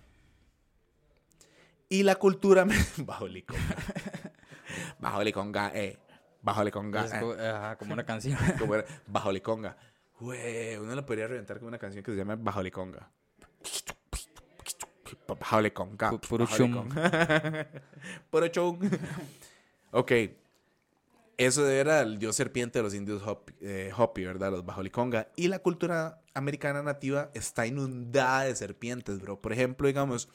Y 1.88 2.02
la 2.02 2.16
cultura... 2.16 2.66
Bajoliconga. 2.98 3.60
Bajoliconga, 4.98 5.70
eh. 5.74 5.98
Bajoliconga. 6.42 7.06
Eh. 7.06 7.20
co- 7.20 7.32
ajá, 7.32 7.76
como 7.76 7.94
una 7.94 8.04
canción. 8.12 8.36
Como 8.58 8.74
era, 8.74 8.84
Bajoliconga. 9.06 9.76
Güey, 10.20 10.76
uno 10.76 10.94
lo 10.94 11.06
podría 11.06 11.26
reventar 11.26 11.58
con 11.58 11.68
una 11.68 11.78
canción 11.78 12.04
que 12.04 12.10
se 12.10 12.18
llama 12.18 12.36
Bajoliconga. 12.36 13.10
Bajoliconga. 15.26 16.10
Pu- 16.10 16.20
puro. 16.28 16.44
Bajoliconga. 16.44 17.66
Puro 18.30 18.46
ok. 19.92 20.12
Eso 21.38 21.68
era 21.68 22.00
el 22.00 22.18
dios 22.18 22.34
serpiente 22.34 22.80
de 22.80 22.82
los 22.82 22.94
indios 22.94 23.22
Hopi, 23.24 23.54
eh, 23.60 23.92
Hopi, 23.96 24.24
¿verdad? 24.24 24.50
Los 24.50 24.66
Bajoliconga. 24.66 25.28
Y 25.36 25.46
la 25.46 25.60
cultura 25.60 26.20
americana 26.34 26.82
nativa 26.82 27.30
está 27.32 27.64
inundada 27.64 28.42
de 28.42 28.56
serpientes, 28.56 29.20
bro. 29.20 29.40
Por 29.40 29.52
ejemplo, 29.52 29.86
digamos, 29.86 30.28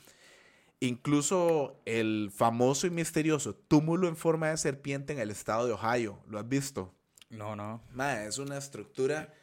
incluso 0.80 1.82
el 1.86 2.32
famoso 2.34 2.88
y 2.88 2.90
misterioso 2.90 3.54
túmulo 3.54 4.08
en 4.08 4.16
forma 4.16 4.50
de 4.50 4.58
serpiente 4.58 5.12
en 5.12 5.20
el 5.20 5.30
estado 5.30 5.68
de 5.68 5.74
Ohio. 5.74 6.20
¿Lo 6.30 6.40
has 6.40 6.48
visto? 6.48 6.94
No, 7.30 7.54
no. 7.54 7.84
Ma, 7.92 8.24
es 8.24 8.38
una 8.38 8.58
estructura 8.58 9.34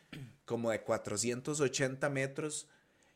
como 0.47 0.71
de 0.71 0.81
480 0.81 2.09
metros 2.09 2.69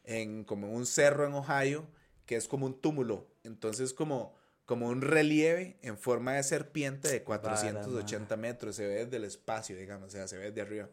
en 0.05 0.45
como 0.45 0.71
un 0.71 0.85
cerro 0.85 1.27
en 1.27 1.33
Ohio, 1.33 1.87
que 2.27 2.37
es 2.37 2.47
como 2.47 2.67
un 2.67 2.79
túmulo. 2.79 3.27
Entonces 3.43 3.95
como, 3.95 4.35
como 4.67 4.89
un 4.89 5.03
relieve 5.03 5.79
en 5.83 5.99
forma 5.99 6.33
de 6.35 6.43
serpiente 6.43 7.09
de 7.09 7.23
480 7.23 8.37
metros. 8.37 8.77
Se 8.77 8.87
ve 8.87 9.05
desde 9.05 9.17
el 9.19 9.25
espacio, 9.25 9.77
digamos, 9.77 10.09
o 10.09 10.11
sea, 10.11 10.27
se 10.29 10.39
ve 10.39 10.47
desde 10.51 10.63
arriba. 10.63 10.89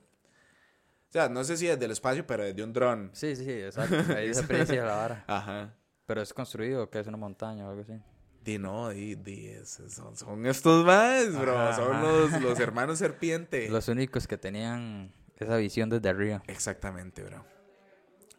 O 1.10 1.12
sea, 1.12 1.28
no 1.30 1.44
sé 1.44 1.58
si 1.58 1.68
desde 1.68 1.86
el 1.86 1.92
espacio, 1.92 2.26
pero 2.26 2.44
desde 2.44 2.64
un 2.64 2.72
dron. 2.74 3.10
Sí, 3.14 3.36
sí, 3.36 3.50
exacto. 3.50 3.96
Ahí 4.16 4.34
se 4.34 4.42
aprecia 4.42 4.84
la 4.86 4.96
vara. 4.96 5.26
Ajá. 5.28 5.76
Pero 6.06 6.22
es 6.22 6.34
construido, 6.34 6.90
que 6.90 7.00
es 7.00 7.08
una 7.08 7.18
montaña 7.18 7.68
o 7.68 7.70
algo 7.70 7.82
así. 7.82 8.02
Di 8.44 8.58
no, 8.58 8.90
di, 8.90 9.16
di, 9.16 9.48
es- 9.48 9.82
son, 9.90 10.16
son 10.18 10.46
estos 10.48 10.86
más, 10.86 11.38
bro. 11.38 11.58
Ajá, 11.58 11.76
son 11.76 11.94
ajá. 11.96 12.04
los, 12.04 12.42
los 12.42 12.60
hermanos 12.62 12.98
serpiente. 13.00 13.70
Los 13.70 13.88
únicos 13.88 14.28
que 14.28 14.38
tenían 14.38 15.14
esa 15.38 15.58
visión 15.58 15.90
desde 15.90 16.10
arriba. 16.10 16.44
Exactamente, 16.48 17.24
bro. 17.24 17.46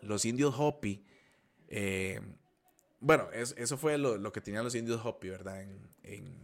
Los 0.00 0.24
indios 0.24 0.54
Hopi, 0.58 1.04
eh, 1.68 2.20
bueno, 3.02 3.28
es- 3.32 3.54
eso 3.58 3.76
fue 3.76 3.98
lo, 3.98 4.16
lo 4.16 4.32
que 4.32 4.40
tenían 4.40 4.64
los 4.64 4.74
indios 4.74 5.04
Hopi, 5.04 5.28
¿verdad? 5.28 5.60
En, 5.60 5.78
en 6.04 6.34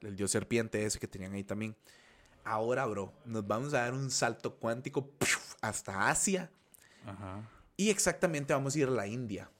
el 0.00 0.16
dios 0.16 0.30
serpiente 0.30 0.84
ese 0.86 0.98
que 0.98 1.08
tenían 1.08 1.32
ahí 1.34 1.44
también. 1.44 1.76
Ahora, 2.44 2.86
bro, 2.86 3.12
nos 3.24 3.46
vamos 3.46 3.74
a 3.74 3.80
dar 3.80 3.92
un 3.94 4.10
salto 4.10 4.54
cuántico 4.56 5.10
hasta 5.60 6.08
Asia 6.08 6.50
Ajá. 7.06 7.42
y 7.76 7.90
exactamente 7.90 8.52
vamos 8.52 8.74
a 8.74 8.78
ir 8.78 8.88
a 8.88 8.90
la 8.90 9.06
India. 9.06 9.50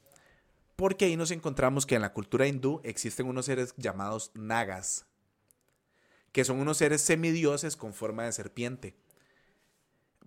Porque 0.76 1.04
ahí 1.06 1.16
nos 1.16 1.30
encontramos 1.30 1.86
que 1.86 1.94
en 1.94 2.02
la 2.02 2.12
cultura 2.12 2.46
hindú 2.46 2.80
existen 2.84 3.26
unos 3.26 3.46
seres 3.46 3.74
llamados 3.76 4.32
nagas, 4.34 5.06
que 6.32 6.44
son 6.44 6.58
unos 6.58 6.78
seres 6.78 7.00
semidioses 7.00 7.76
con 7.76 7.94
forma 7.94 8.24
de 8.24 8.32
serpiente. 8.32 8.96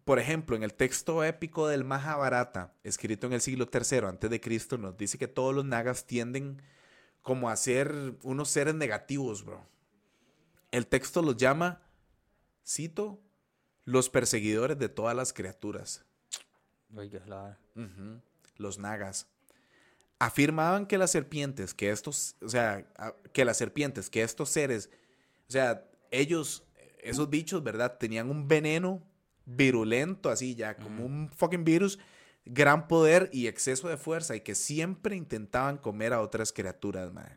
Por 0.07 0.19
ejemplo, 0.19 0.55
en 0.55 0.63
el 0.63 0.73
texto 0.73 1.21
épico 1.21 1.67
del 1.67 1.83
Mahabharata, 1.83 2.73
escrito 2.85 3.27
en 3.27 3.33
el 3.33 3.41
siglo 3.41 3.67
III 3.69 4.05
antes 4.07 4.29
de 4.29 4.39
Cristo, 4.39 4.77
nos 4.77 4.95
dice 4.95 5.17
que 5.17 5.27
todos 5.27 5.53
los 5.53 5.65
nagas 5.65 6.05
tienden 6.07 6.61
como 7.21 7.49
a 7.49 7.57
ser 7.57 8.15
unos 8.23 8.47
seres 8.47 8.73
negativos, 8.73 9.43
bro. 9.43 9.67
El 10.71 10.87
texto 10.87 11.21
los 11.21 11.35
llama, 11.35 11.81
cito, 12.65 13.19
los 13.83 14.09
perseguidores 14.09 14.79
de 14.79 14.87
todas 14.87 15.13
las 15.13 15.33
criaturas. 15.33 16.05
Oiga, 16.95 17.21
la 17.27 17.59
Los 18.55 18.79
nagas. 18.79 19.27
Afirmaban 20.19 20.85
que 20.85 20.97
las 20.97 21.11
serpientes, 21.11 21.73
que 21.73 21.89
estos, 21.89 22.37
o 22.41 22.47
sea, 22.47 22.87
que 23.33 23.43
las 23.43 23.57
serpientes, 23.57 24.09
que 24.09 24.23
estos 24.23 24.47
seres, 24.47 24.89
o 25.49 25.51
sea, 25.51 25.85
ellos, 26.11 26.63
esos 26.99 27.29
bichos, 27.29 27.61
¿verdad? 27.61 27.97
Tenían 27.97 28.29
un 28.29 28.47
veneno 28.47 29.03
virulento, 29.47 30.29
así 30.29 30.53
ya, 30.55 30.75
como 30.77 31.03
un 31.05 31.31
fucking 31.35 31.63
virus, 31.63 31.97
gran 32.45 32.87
poder 32.87 33.29
y 33.33 33.47
exceso 33.47 33.87
de 33.87 33.97
fuerza, 33.97 34.35
y 34.35 34.41
que 34.41 34.53
siempre 34.55 35.15
intentaban 35.15 35.77
comer 35.77 36.13
a 36.13 36.21
otras 36.21 36.51
criaturas, 36.53 37.11
man. 37.13 37.33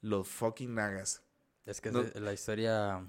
Los 0.00 0.28
fucking 0.28 0.74
nagas. 0.74 1.22
Es 1.66 1.80
que 1.80 1.90
No- 1.90 2.02
es 2.02 2.14
la 2.20 2.32
historia 2.32 3.04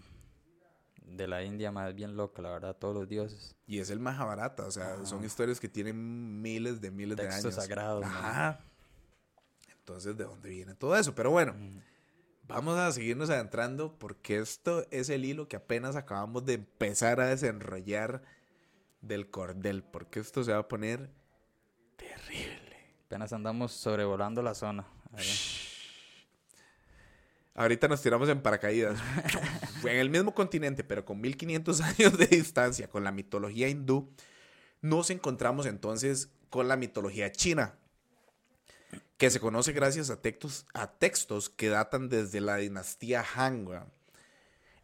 de 1.05 1.27
la 1.27 1.43
India 1.43 1.71
más 1.71 1.93
bien 1.93 2.15
loca, 2.15 2.41
la 2.41 2.51
verdad, 2.51 2.75
todos 2.77 2.95
los 2.95 3.07
dioses. 3.09 3.55
Y 3.67 3.79
es 3.79 3.89
el 3.89 3.99
Mahabharata, 3.99 4.65
o 4.65 4.71
sea, 4.71 5.05
son 5.05 5.23
historias 5.23 5.59
que 5.59 5.67
tienen 5.69 6.41
miles 6.41 6.79
de 6.81 6.89
miles 6.91 7.17
de 7.17 7.23
Textos 7.23 7.53
años. 7.53 7.55
sagrados, 7.55 8.01
man. 8.05 8.13
Ajá. 8.25 8.59
Entonces, 9.79 10.17
¿de 10.17 10.23
dónde 10.23 10.49
viene 10.49 10.73
todo 10.73 10.95
eso? 10.97 11.13
Pero 11.13 11.29
bueno. 11.31 11.53
Vamos 12.47 12.77
a 12.77 12.91
seguirnos 12.91 13.29
adentrando 13.29 13.97
porque 13.97 14.37
esto 14.37 14.85
es 14.91 15.09
el 15.09 15.25
hilo 15.25 15.47
que 15.47 15.55
apenas 15.55 15.95
acabamos 15.95 16.45
de 16.45 16.53
empezar 16.53 17.19
a 17.19 17.27
desenrollar 17.27 18.21
del 19.01 19.29
cordel, 19.29 19.83
porque 19.83 20.19
esto 20.19 20.43
se 20.43 20.51
va 20.51 20.59
a 20.59 20.67
poner 20.67 21.09
terrible. 21.95 22.77
Apenas 23.05 23.33
andamos 23.33 23.71
sobrevolando 23.71 24.41
la 24.41 24.55
zona. 24.55 24.87
Ahorita 27.53 27.87
nos 27.87 28.01
tiramos 28.01 28.27
en 28.29 28.41
paracaídas. 28.41 28.99
en 29.83 29.97
el 29.97 30.09
mismo 30.09 30.33
continente, 30.33 30.83
pero 30.83 31.05
con 31.05 31.21
1500 31.21 31.81
años 31.81 32.17
de 32.17 32.27
distancia, 32.27 32.89
con 32.89 33.03
la 33.03 33.11
mitología 33.11 33.69
hindú, 33.69 34.11
nos 34.81 35.09
encontramos 35.09 35.65
entonces 35.65 36.29
con 36.49 36.67
la 36.67 36.75
mitología 36.75 37.31
china, 37.31 37.77
que 39.17 39.29
se 39.29 39.39
conoce 39.39 39.71
gracias 39.71 40.09
a 40.09 40.21
textos, 40.21 40.65
a 40.73 40.91
textos 40.91 41.49
que 41.49 41.69
datan 41.69 42.09
desde 42.09 42.41
la 42.41 42.57
dinastía 42.57 43.23
Han. 43.35 43.67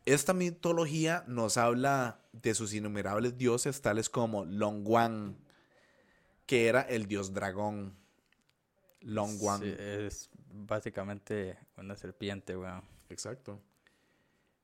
Esta 0.05 0.33
mitología 0.33 1.23
nos 1.27 1.57
habla 1.57 2.21
de 2.31 2.53
sus 2.55 2.73
innumerables 2.73 3.37
dioses, 3.37 3.81
tales 3.81 4.09
como 4.09 4.45
Longwan, 4.45 5.37
que 6.45 6.67
era 6.67 6.81
el 6.81 7.07
dios 7.07 7.33
dragón. 7.33 7.95
Longwan. 9.01 9.61
Sí, 9.61 9.75
es 9.77 10.29
básicamente 10.53 11.57
una 11.77 11.95
serpiente, 11.95 12.55
weón. 12.55 12.83
Exacto. 13.09 13.59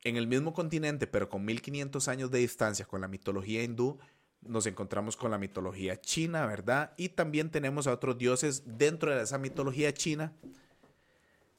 En 0.04 0.16
el 0.16 0.28
mismo 0.28 0.54
continente, 0.54 1.08
pero 1.08 1.28
con 1.30 1.44
1500 1.44 2.08
años 2.08 2.32
de 2.32 2.40
distancia 2.40 2.86
con 2.86 3.02
la 3.02 3.08
mitología 3.08 3.64
hindú, 3.64 4.00
nos 4.42 4.66
encontramos 4.66 5.18
con 5.18 5.32
la 5.32 5.38
mitología 5.38 6.00
china, 6.00 6.46
¿verdad? 6.46 6.94
Y 6.98 7.10
también 7.10 7.50
tenemos 7.50 7.88
a 7.88 7.94
otros 7.94 8.18
dioses 8.18 8.64
dentro 8.66 9.16
de 9.16 9.24
esa 9.24 9.38
mitología 9.38 9.94
china 9.94 10.34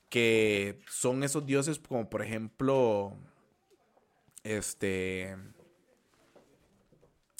que 0.08 0.80
son 0.88 1.22
esos 1.22 1.44
dioses 1.44 1.78
como 1.78 2.08
por 2.08 2.22
ejemplo 2.22 3.14
este 4.42 5.36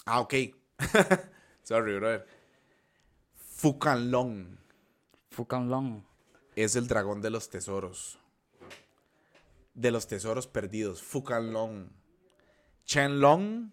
Ah, 0.05 0.21
ok. 0.21 0.35
Sorry, 1.63 1.97
brother. 1.97 2.27
Fukanlong 3.35 4.59
Fukanlong. 5.31 6.03
es 6.57 6.77
el 6.77 6.89
dragón 6.89 7.21
de 7.21 7.31
los 7.31 7.51
tesoros. 7.51 8.19
De 9.75 9.91
los 9.91 10.07
tesoros 10.07 10.47
perdidos. 10.47 11.03
Fukanlong. 11.03 11.91
Chenlong 12.85 13.73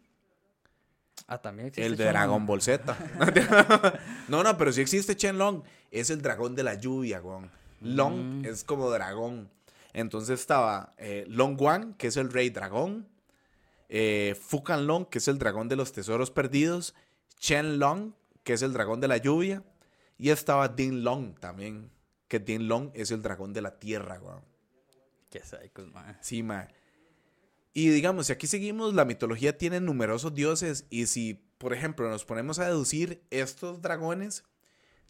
Ah, 1.28 1.42
también 1.42 1.68
existe. 1.70 1.86
El 1.86 1.98
de. 1.98 2.06
Dragon 2.06 2.46
Ball 2.46 2.62
Z. 2.62 2.96
no, 4.28 4.44
no, 4.44 4.58
pero 4.58 4.72
sí 4.72 4.82
existe 4.82 5.16
Chenlong. 5.16 5.64
Es 5.92 6.10
el 6.10 6.22
dragón 6.22 6.56
de 6.56 6.64
la 6.64 6.76
lluvia, 6.76 7.22
weón. 7.22 7.50
Long 7.82 8.42
Mm. 8.42 8.46
es 8.46 8.64
como 8.64 8.90
dragón. 8.90 9.50
Entonces 9.94 10.40
estaba 10.40 10.94
eh, 10.98 11.26
Long 11.28 11.60
Wan, 11.60 11.94
que 11.96 12.08
es 12.08 12.18
el 12.18 12.32
rey 12.32 12.50
dragón. 12.50 13.08
Eh, 13.90 14.36
Fukan 14.40 14.88
Long, 14.88 15.06
que 15.08 15.20
es 15.20 15.28
el 15.28 15.38
dragón 15.40 15.70
de 15.70 15.76
los 15.76 15.92
tesoros 15.94 16.32
perdidos. 16.32 16.94
Chen 17.40 17.80
Long, 17.80 18.14
que 18.44 18.54
es 18.54 18.62
el 18.62 18.74
dragón 18.74 19.00
de 19.02 19.08
la 19.08 19.18
lluvia. 19.18 19.64
Y 20.18 20.30
estaba 20.30 20.68
Din 20.70 21.04
Long 21.04 21.36
también. 21.40 21.92
Que 22.28 22.40
Din 22.40 22.68
Long 22.68 22.92
es 22.94 23.12
el 23.12 23.22
dragón 23.22 23.54
de 23.54 23.62
la 23.62 23.80
tierra, 23.80 24.20
weón. 24.22 24.42
Qué 25.30 25.40
psychos, 25.42 25.88
man. 25.92 26.18
Sí, 26.22 26.44
ma. 26.44 26.68
Y 27.78 27.90
digamos, 27.90 28.28
si 28.28 28.32
aquí 28.32 28.48
seguimos, 28.48 28.94
la 28.94 29.04
mitología 29.04 29.58
tiene 29.58 29.82
numerosos 29.82 30.34
dioses 30.34 30.86
y 30.90 31.08
si, 31.08 31.34
por 31.58 31.74
ejemplo, 31.74 32.10
nos 32.10 32.24
ponemos 32.24 32.58
a 32.58 32.68
deducir, 32.68 33.22
estos 33.32 33.82
dragones 33.82 34.46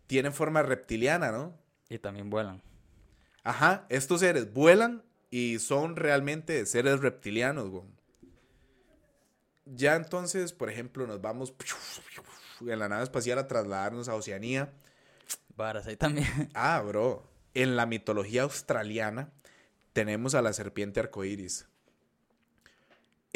tienen 0.07 0.33
forma 0.33 0.63
reptiliana, 0.63 1.31
¿no? 1.31 1.55
Y 1.89 1.99
también 1.99 2.31
vuelan. 2.31 2.63
Ajá, 3.43 3.85
estos 3.89 4.21
seres 4.21 4.51
vuelan 4.51 5.03
y 5.29 5.59
son 5.59 5.95
realmente 5.95 6.65
seres 6.65 7.01
reptilianos, 7.01 7.69
güey. 7.69 7.85
Ya 9.65 9.95
entonces, 9.95 10.51
por 10.51 10.71
ejemplo, 10.71 11.05
nos 11.05 11.21
vamos 11.21 11.53
en 12.61 12.79
la 12.79 12.89
nave 12.89 13.03
espacial 13.03 13.37
a 13.37 13.47
trasladarnos 13.47 14.09
a 14.09 14.15
Oceanía. 14.15 14.73
Varas 15.55 15.85
ahí 15.85 15.97
también. 15.97 16.49
Ah, 16.55 16.81
bro. 16.81 17.29
En 17.53 17.75
la 17.75 17.85
mitología 17.85 18.41
australiana 18.41 19.31
tenemos 19.93 20.33
a 20.33 20.41
la 20.41 20.51
serpiente 20.51 20.99
arcoíris. 20.99 21.67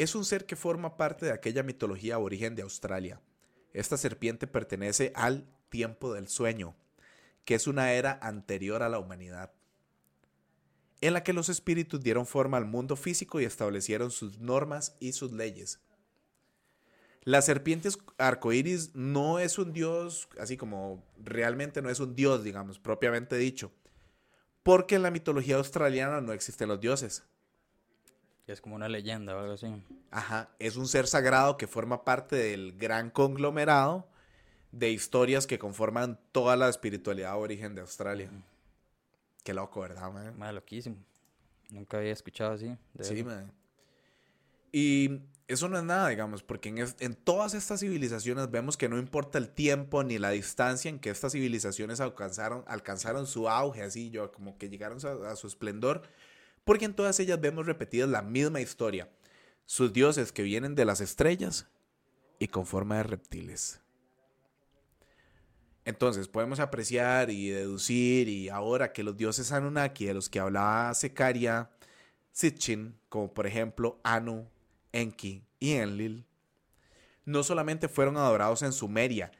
Es 0.00 0.14
un 0.14 0.24
ser 0.24 0.46
que 0.46 0.56
forma 0.56 0.96
parte 0.96 1.26
de 1.26 1.32
aquella 1.32 1.62
mitología 1.62 2.14
aborigen 2.14 2.54
de 2.54 2.62
Australia. 2.62 3.20
Esta 3.74 3.98
serpiente 3.98 4.46
pertenece 4.46 5.12
al 5.14 5.46
tiempo 5.68 6.14
del 6.14 6.26
sueño, 6.26 6.74
que 7.44 7.54
es 7.54 7.66
una 7.66 7.92
era 7.92 8.18
anterior 8.22 8.82
a 8.82 8.88
la 8.88 8.98
humanidad, 8.98 9.52
en 11.02 11.12
la 11.12 11.22
que 11.22 11.34
los 11.34 11.50
espíritus 11.50 12.00
dieron 12.00 12.24
forma 12.24 12.56
al 12.56 12.64
mundo 12.64 12.96
físico 12.96 13.42
y 13.42 13.44
establecieron 13.44 14.10
sus 14.10 14.38
normas 14.38 14.96
y 15.00 15.12
sus 15.12 15.32
leyes. 15.32 15.80
La 17.22 17.42
serpiente 17.42 17.90
arcoíris 18.16 18.94
no 18.94 19.38
es 19.38 19.58
un 19.58 19.74
dios, 19.74 20.30
así 20.38 20.56
como 20.56 21.04
realmente 21.22 21.82
no 21.82 21.90
es 21.90 22.00
un 22.00 22.16
dios, 22.16 22.42
digamos, 22.42 22.78
propiamente 22.78 23.36
dicho. 23.36 23.70
Porque 24.62 24.94
en 24.94 25.02
la 25.02 25.10
mitología 25.10 25.56
australiana 25.56 26.22
no 26.22 26.32
existen 26.32 26.68
los 26.68 26.80
dioses. 26.80 27.24
Es 28.50 28.60
como 28.60 28.74
una 28.74 28.88
leyenda 28.88 29.36
o 29.36 29.38
algo 29.40 29.52
así. 29.54 29.66
Ajá, 30.10 30.50
es 30.58 30.76
un 30.76 30.88
ser 30.88 31.06
sagrado 31.06 31.56
que 31.56 31.66
forma 31.66 32.04
parte 32.04 32.34
del 32.36 32.76
gran 32.76 33.10
conglomerado 33.10 34.08
de 34.72 34.90
historias 34.90 35.46
que 35.46 35.58
conforman 35.58 36.18
toda 36.32 36.56
la 36.56 36.68
espiritualidad 36.68 37.38
origen 37.38 37.74
de 37.74 37.80
Australia. 37.82 38.30
Qué 39.44 39.54
loco, 39.54 39.80
¿verdad, 39.80 40.10
man? 40.12 40.36
Más 40.38 40.52
loquísimo. 40.52 40.96
Nunca 41.70 41.98
había 41.98 42.12
escuchado 42.12 42.52
así. 42.52 42.76
de 42.94 43.04
Sí, 43.04 43.14
eso. 43.20 43.24
man. 43.26 43.52
Y 44.72 45.20
eso 45.48 45.68
no 45.68 45.78
es 45.78 45.84
nada, 45.84 46.08
digamos, 46.08 46.42
porque 46.42 46.68
en, 46.68 46.78
es- 46.78 46.96
en 47.00 47.14
todas 47.14 47.54
estas 47.54 47.80
civilizaciones 47.80 48.50
vemos 48.50 48.76
que 48.76 48.88
no 48.88 48.98
importa 48.98 49.38
el 49.38 49.48
tiempo 49.50 50.02
ni 50.04 50.18
la 50.18 50.30
distancia 50.30 50.88
en 50.88 50.98
que 51.00 51.10
estas 51.10 51.32
civilizaciones 51.32 52.00
alcanzaron, 52.00 52.64
alcanzaron 52.68 53.26
su 53.26 53.48
auge, 53.48 53.82
así, 53.82 54.10
yo, 54.10 54.30
como 54.32 54.58
que 54.58 54.68
llegaron 54.68 54.98
a, 55.04 55.30
a 55.30 55.36
su 55.36 55.46
esplendor, 55.48 56.02
porque 56.64 56.84
en 56.84 56.94
todas 56.94 57.18
ellas 57.20 57.40
vemos 57.40 57.66
repetidas 57.66 58.08
la 58.08 58.22
misma 58.22 58.60
historia. 58.60 59.08
Sus 59.66 59.92
dioses 59.92 60.32
que 60.32 60.42
vienen 60.42 60.74
de 60.74 60.84
las 60.84 61.00
estrellas 61.00 61.66
y 62.38 62.48
con 62.48 62.66
forma 62.66 62.96
de 62.96 63.04
reptiles. 63.04 63.80
Entonces 65.84 66.28
podemos 66.28 66.60
apreciar 66.60 67.30
y 67.30 67.50
deducir 67.50 68.28
y 68.28 68.48
ahora 68.48 68.92
que 68.92 69.02
los 69.02 69.16
dioses 69.16 69.50
Anunnaki 69.52 70.06
de 70.06 70.14
los 70.14 70.28
que 70.28 70.40
hablaba 70.40 70.94
Secaria, 70.94 71.70
Sitchin, 72.32 72.96
como 73.08 73.32
por 73.32 73.46
ejemplo 73.46 73.98
Anu, 74.02 74.48
Enki 74.92 75.44
y 75.58 75.72
Enlil, 75.72 76.26
no 77.24 77.42
solamente 77.42 77.88
fueron 77.88 78.16
adorados 78.16 78.62
en 78.62 78.72
Sumeria, 78.72 79.32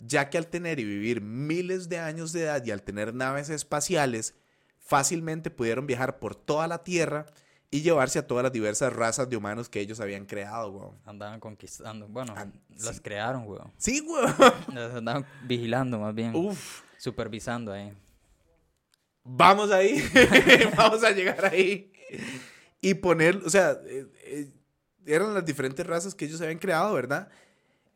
ya 0.00 0.30
que 0.30 0.38
al 0.38 0.48
tener 0.48 0.80
y 0.80 0.84
vivir 0.84 1.20
miles 1.20 1.88
de 1.88 1.98
años 1.98 2.32
de 2.32 2.42
edad 2.42 2.64
y 2.64 2.70
al 2.70 2.82
tener 2.82 3.14
naves 3.14 3.48
espaciales, 3.50 4.34
fácilmente 4.84 5.50
pudieron 5.50 5.86
viajar 5.86 6.18
por 6.20 6.34
toda 6.36 6.68
la 6.68 6.84
Tierra 6.84 7.26
y 7.70 7.82
llevarse 7.82 8.20
a 8.20 8.26
todas 8.26 8.44
las 8.44 8.52
diversas 8.52 8.92
razas 8.92 9.28
de 9.28 9.36
humanos 9.36 9.68
que 9.68 9.80
ellos 9.80 9.98
habían 9.98 10.26
creado, 10.26 10.70
weón. 10.70 10.96
Andaban 11.04 11.40
conquistando. 11.40 12.06
Bueno, 12.06 12.32
Ah, 12.36 12.46
las 12.78 12.96
sí. 12.96 13.02
crearon, 13.02 13.48
weón. 13.48 13.72
Sí, 13.78 14.00
weón. 14.00 14.32
Las 14.74 14.94
andaban 14.94 15.26
vigilando 15.44 15.98
más 15.98 16.14
bien. 16.14 16.34
Uf. 16.36 16.82
Supervisando 16.98 17.72
ahí. 17.72 17.92
Vamos 19.24 19.70
ahí. 19.72 20.02
Vamos 20.76 21.02
a 21.02 21.10
llegar 21.10 21.44
ahí. 21.46 21.90
Y 22.80 22.94
poner, 22.94 23.36
o 23.44 23.50
sea, 23.50 23.72
eh, 23.86 24.06
eh, 24.24 24.52
eran 25.06 25.34
las 25.34 25.44
diferentes 25.44 25.84
razas 25.86 26.14
que 26.14 26.26
ellos 26.26 26.40
habían 26.40 26.58
creado, 26.58 26.92
¿verdad? 26.94 27.28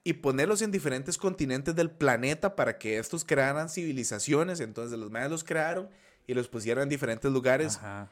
Y 0.03 0.15
ponerlos 0.15 0.63
en 0.63 0.73
diferentes 0.73 1.19
continentes 1.19 1.77
del 1.77 1.91
planeta 1.91 2.57
para 2.57 2.79
que 2.79 2.99
estos 2.99 3.25
crearan 3.25 3.69
civilizaciones. 3.69 4.61
Entonces 4.61 4.99
los 4.99 5.11
mayas 5.11 5.31
los 5.31 5.45
crearon 5.45 5.89
y 6.29 6.35
los 6.35 6.47
pusieron 6.47 6.85
en 6.85 6.89
diferentes 6.89 7.33
lugares. 7.33 7.79
Ajá. 7.79 8.09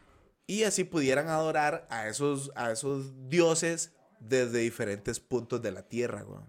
Y 0.48 0.64
así 0.64 0.84
pudieran 0.84 1.28
adorar 1.28 1.86
a 1.90 2.08
esos, 2.08 2.50
a 2.56 2.72
esos 2.72 3.28
dioses 3.28 3.92
desde 4.18 4.60
diferentes 4.60 5.20
puntos 5.20 5.60
de 5.60 5.70
la 5.70 5.82
tierra, 5.82 6.22
güey. 6.22 6.40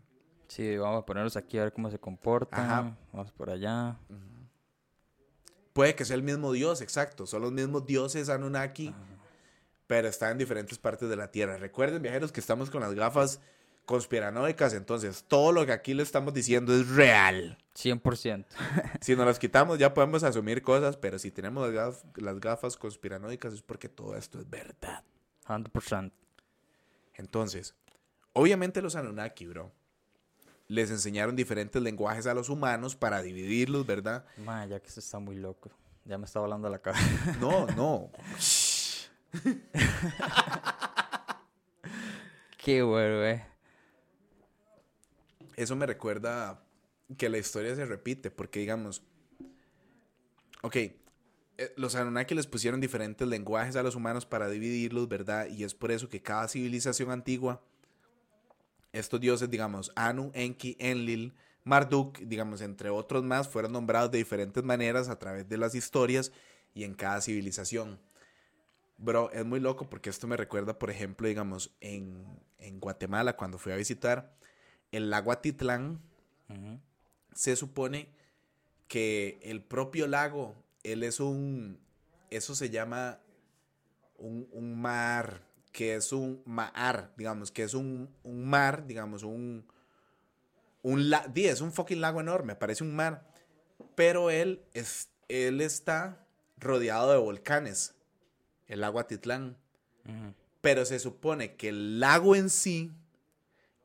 Sí, 0.47 0.77
vamos 0.77 1.03
a 1.03 1.05
ponerlos 1.05 1.35
aquí 1.35 1.57
a 1.57 1.63
ver 1.63 1.73
cómo 1.73 1.91
se 1.91 1.99
comportan. 1.99 2.65
Ajá. 2.65 2.97
Vamos 3.11 3.31
por 3.33 3.49
allá. 3.49 3.99
Puede 5.73 5.93
que 5.93 6.05
sea 6.05 6.15
el 6.15 6.23
mismo 6.23 6.53
dios, 6.53 6.81
exacto. 6.81 7.27
Son 7.27 7.41
los 7.41 7.51
mismos 7.51 7.85
dioses 7.85 8.29
Anunnaki, 8.29 8.95
pero 9.87 10.07
están 10.07 10.31
en 10.31 10.37
diferentes 10.37 10.77
partes 10.77 11.09
de 11.09 11.17
la 11.17 11.31
Tierra. 11.31 11.57
Recuerden, 11.57 12.01
viajeros, 12.01 12.31
que 12.31 12.39
estamos 12.39 12.69
con 12.69 12.81
las 12.81 12.93
gafas 12.93 13.41
conspiranoicas, 13.87 14.73
entonces 14.75 15.23
todo 15.27 15.51
lo 15.51 15.65
que 15.65 15.71
aquí 15.71 15.95
le 15.95 16.03
estamos 16.03 16.31
diciendo 16.35 16.75
es 16.75 16.87
real. 16.89 17.57
100%. 17.75 18.45
Si 19.01 19.15
nos 19.15 19.25
las 19.25 19.39
quitamos 19.39 19.79
ya 19.79 19.93
podemos 19.95 20.21
asumir 20.23 20.61
cosas, 20.61 20.97
pero 20.97 21.17
si 21.17 21.31
tenemos 21.31 21.73
las, 21.73 21.95
gaf- 21.95 22.03
las 22.17 22.39
gafas 22.39 22.75
conspiranoicas 22.77 23.53
es 23.53 23.61
porque 23.63 23.89
todo 23.89 24.15
esto 24.15 24.39
es 24.39 24.47
verdad. 24.49 25.03
100%. 25.47 26.11
Entonces, 27.15 27.73
obviamente 28.33 28.81
los 28.81 28.95
Anunnaki, 28.95 29.47
bro, 29.47 29.71
les 30.67 30.91
enseñaron 30.91 31.35
diferentes 31.37 31.81
lenguajes 31.81 32.27
a 32.27 32.33
los 32.33 32.49
humanos 32.49 32.95
para 32.97 33.21
dividirlos, 33.21 33.85
¿verdad? 33.85 34.25
Ma, 34.43 34.65
ya 34.65 34.79
que 34.81 34.87
eso 34.87 34.99
está 34.99 35.17
muy 35.19 35.35
loco. 35.37 35.71
Ya 36.03 36.17
me 36.17 36.25
está 36.25 36.39
volando 36.41 36.69
la 36.69 36.79
cabeza. 36.79 37.37
No, 37.39 37.65
no. 37.67 38.11
Qué 42.57 42.81
bueno, 42.81 43.23
eh. 43.23 43.45
Eso 45.57 45.75
me 45.75 45.87
recuerda 45.87 46.63
que 47.17 47.29
la 47.29 47.39
historia 47.39 47.75
se 47.75 47.85
repite, 47.85 48.31
porque 48.31 48.59
digamos, 48.59 49.03
ok, 50.61 50.75
eh, 50.75 50.93
los 51.75 51.95
Anunnaki 51.95 52.35
les 52.35 52.45
pusieron 52.47 52.79
diferentes 52.79 53.27
lenguajes 53.27 53.75
a 53.75 53.83
los 53.83 53.95
humanos 53.95 54.25
para 54.25 54.49
dividirlos, 54.49 55.09
¿verdad? 55.09 55.47
Y 55.47 55.63
es 55.63 55.73
por 55.73 55.91
eso 55.91 56.09
que 56.09 56.21
cada 56.21 56.47
civilización 56.47 57.09
antigua, 57.09 57.63
estos 58.93 59.19
dioses, 59.19 59.49
digamos, 59.49 59.91
Anu, 59.95 60.31
Enki, 60.35 60.77
Enlil, 60.79 61.33
Marduk, 61.63 62.19
digamos, 62.19 62.61
entre 62.61 62.91
otros 62.91 63.23
más, 63.23 63.49
fueron 63.49 63.73
nombrados 63.73 64.11
de 64.11 64.19
diferentes 64.19 64.63
maneras 64.63 65.09
a 65.09 65.17
través 65.17 65.49
de 65.49 65.57
las 65.57 65.73
historias 65.73 66.31
y 66.75 66.83
en 66.83 66.93
cada 66.93 67.19
civilización. 67.19 67.99
Bro, 68.99 69.31
es 69.31 69.43
muy 69.43 69.59
loco 69.59 69.89
porque 69.89 70.11
esto 70.11 70.27
me 70.27 70.37
recuerda, 70.37 70.77
por 70.77 70.91
ejemplo, 70.91 71.27
digamos, 71.27 71.75
en, 71.81 72.25
en 72.59 72.79
Guatemala, 72.79 73.35
cuando 73.35 73.57
fui 73.57 73.71
a 73.71 73.75
visitar 73.75 74.37
el 74.91 75.09
lago 75.09 75.31
Atitlán, 75.31 76.01
se 77.33 77.55
supone 77.55 78.09
que 78.87 79.39
el 79.43 79.61
propio 79.61 80.07
lago, 80.07 80.55
él 80.83 81.03
es 81.03 81.19
un, 81.19 81.79
eso 82.29 82.55
se 82.55 82.69
llama 82.69 83.19
un, 84.17 84.47
un 84.51 84.79
mar, 84.79 85.41
que 85.71 85.95
es 85.95 86.11
un 86.11 86.41
mar, 86.45 87.13
digamos, 87.17 87.51
que 87.51 87.63
es 87.63 87.73
un, 87.73 88.09
un 88.23 88.49
mar, 88.49 88.87
digamos, 88.87 89.23
un, 89.23 89.65
un 90.81 91.09
la 91.09 91.31
es 91.35 91.61
un 91.61 91.71
fucking 91.71 92.01
lago 92.01 92.21
enorme, 92.21 92.55
parece 92.55 92.83
un 92.83 92.95
mar. 92.95 93.27
Pero 93.95 94.29
él, 94.29 94.63
es, 94.73 95.09
él 95.27 95.61
está 95.61 96.25
rodeado 96.57 97.11
de 97.11 97.17
volcanes. 97.17 97.93
El 98.67 98.81
lago 98.81 98.99
Atitlán. 98.99 99.57
Pero 100.61 100.85
se 100.85 100.99
supone 100.99 101.55
que 101.55 101.69
el 101.69 101.99
lago 101.99 102.35
en 102.35 102.49
sí 102.49 102.91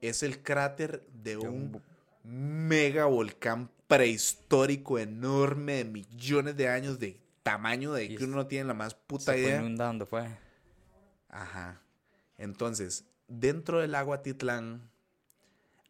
es 0.02 0.22
el 0.22 0.42
cráter 0.42 1.06
de 1.14 1.38
un 1.38 1.80
mega 2.24 3.06
volcán 3.06 3.70
prehistórico 3.88 4.98
enorme 4.98 5.76
de 5.76 5.84
millones 5.84 6.56
de 6.56 6.68
años 6.68 6.98
de 6.98 7.18
tamaño 7.42 7.92
de 7.92 8.14
que 8.14 8.24
uno 8.24 8.36
no 8.36 8.46
tiene 8.46 8.66
la 8.66 8.74
más 8.74 8.94
puta 8.94 9.32
Se 9.32 9.32
fue 9.32 9.40
idea. 9.40 9.60
inundando, 9.60 10.06
fue. 10.06 10.28
Ajá. 11.28 11.80
Entonces, 12.38 13.04
dentro 13.28 13.80
del 13.80 13.92
lago 13.92 14.12
Atitlán 14.12 14.90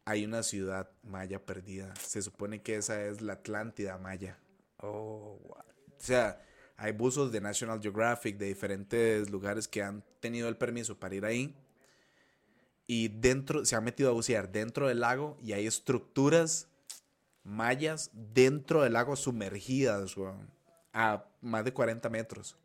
hay 0.05 0.25
una 0.25 0.42
ciudad 0.42 0.90
maya 1.03 1.44
perdida. 1.44 1.94
Se 1.96 2.22
supone 2.22 2.62
que 2.62 2.77
esa 2.77 3.05
es 3.05 3.20
la 3.20 3.35
Atlántida 3.35 3.98
maya. 3.98 4.38
Oh, 4.79 5.38
what? 5.44 5.64
O 5.88 6.05
sea, 6.05 6.42
hay 6.77 6.92
buzos 6.92 7.31
de 7.31 7.40
National 7.40 7.81
Geographic 7.81 8.37
de 8.37 8.46
diferentes 8.46 9.31
lugares 9.31 9.68
que 9.68 9.83
han 9.83 10.03
tenido 10.20 10.48
el 10.48 10.57
permiso 10.57 10.98
para 10.98 11.14
ir 11.14 11.25
ahí. 11.25 11.55
Y 12.87 13.09
dentro, 13.09 13.64
se 13.64 13.77
han 13.77 13.85
metido 13.85 14.11
a 14.11 14.12
bucear 14.12 14.51
dentro 14.53 14.88
del 14.88 15.01
lago 15.01 15.38
y 15.42 15.53
hay 15.53 15.66
estructuras 15.66 16.68
mayas 17.45 18.11
dentro 18.12 18.83
del 18.83 18.92
lago 18.95 19.16
sumergidas, 19.16 20.16
weón, 20.16 20.51
a 20.92 21.25
más 21.40 21.64
de 21.64 21.73
40 21.73 22.09
metros. 22.11 22.57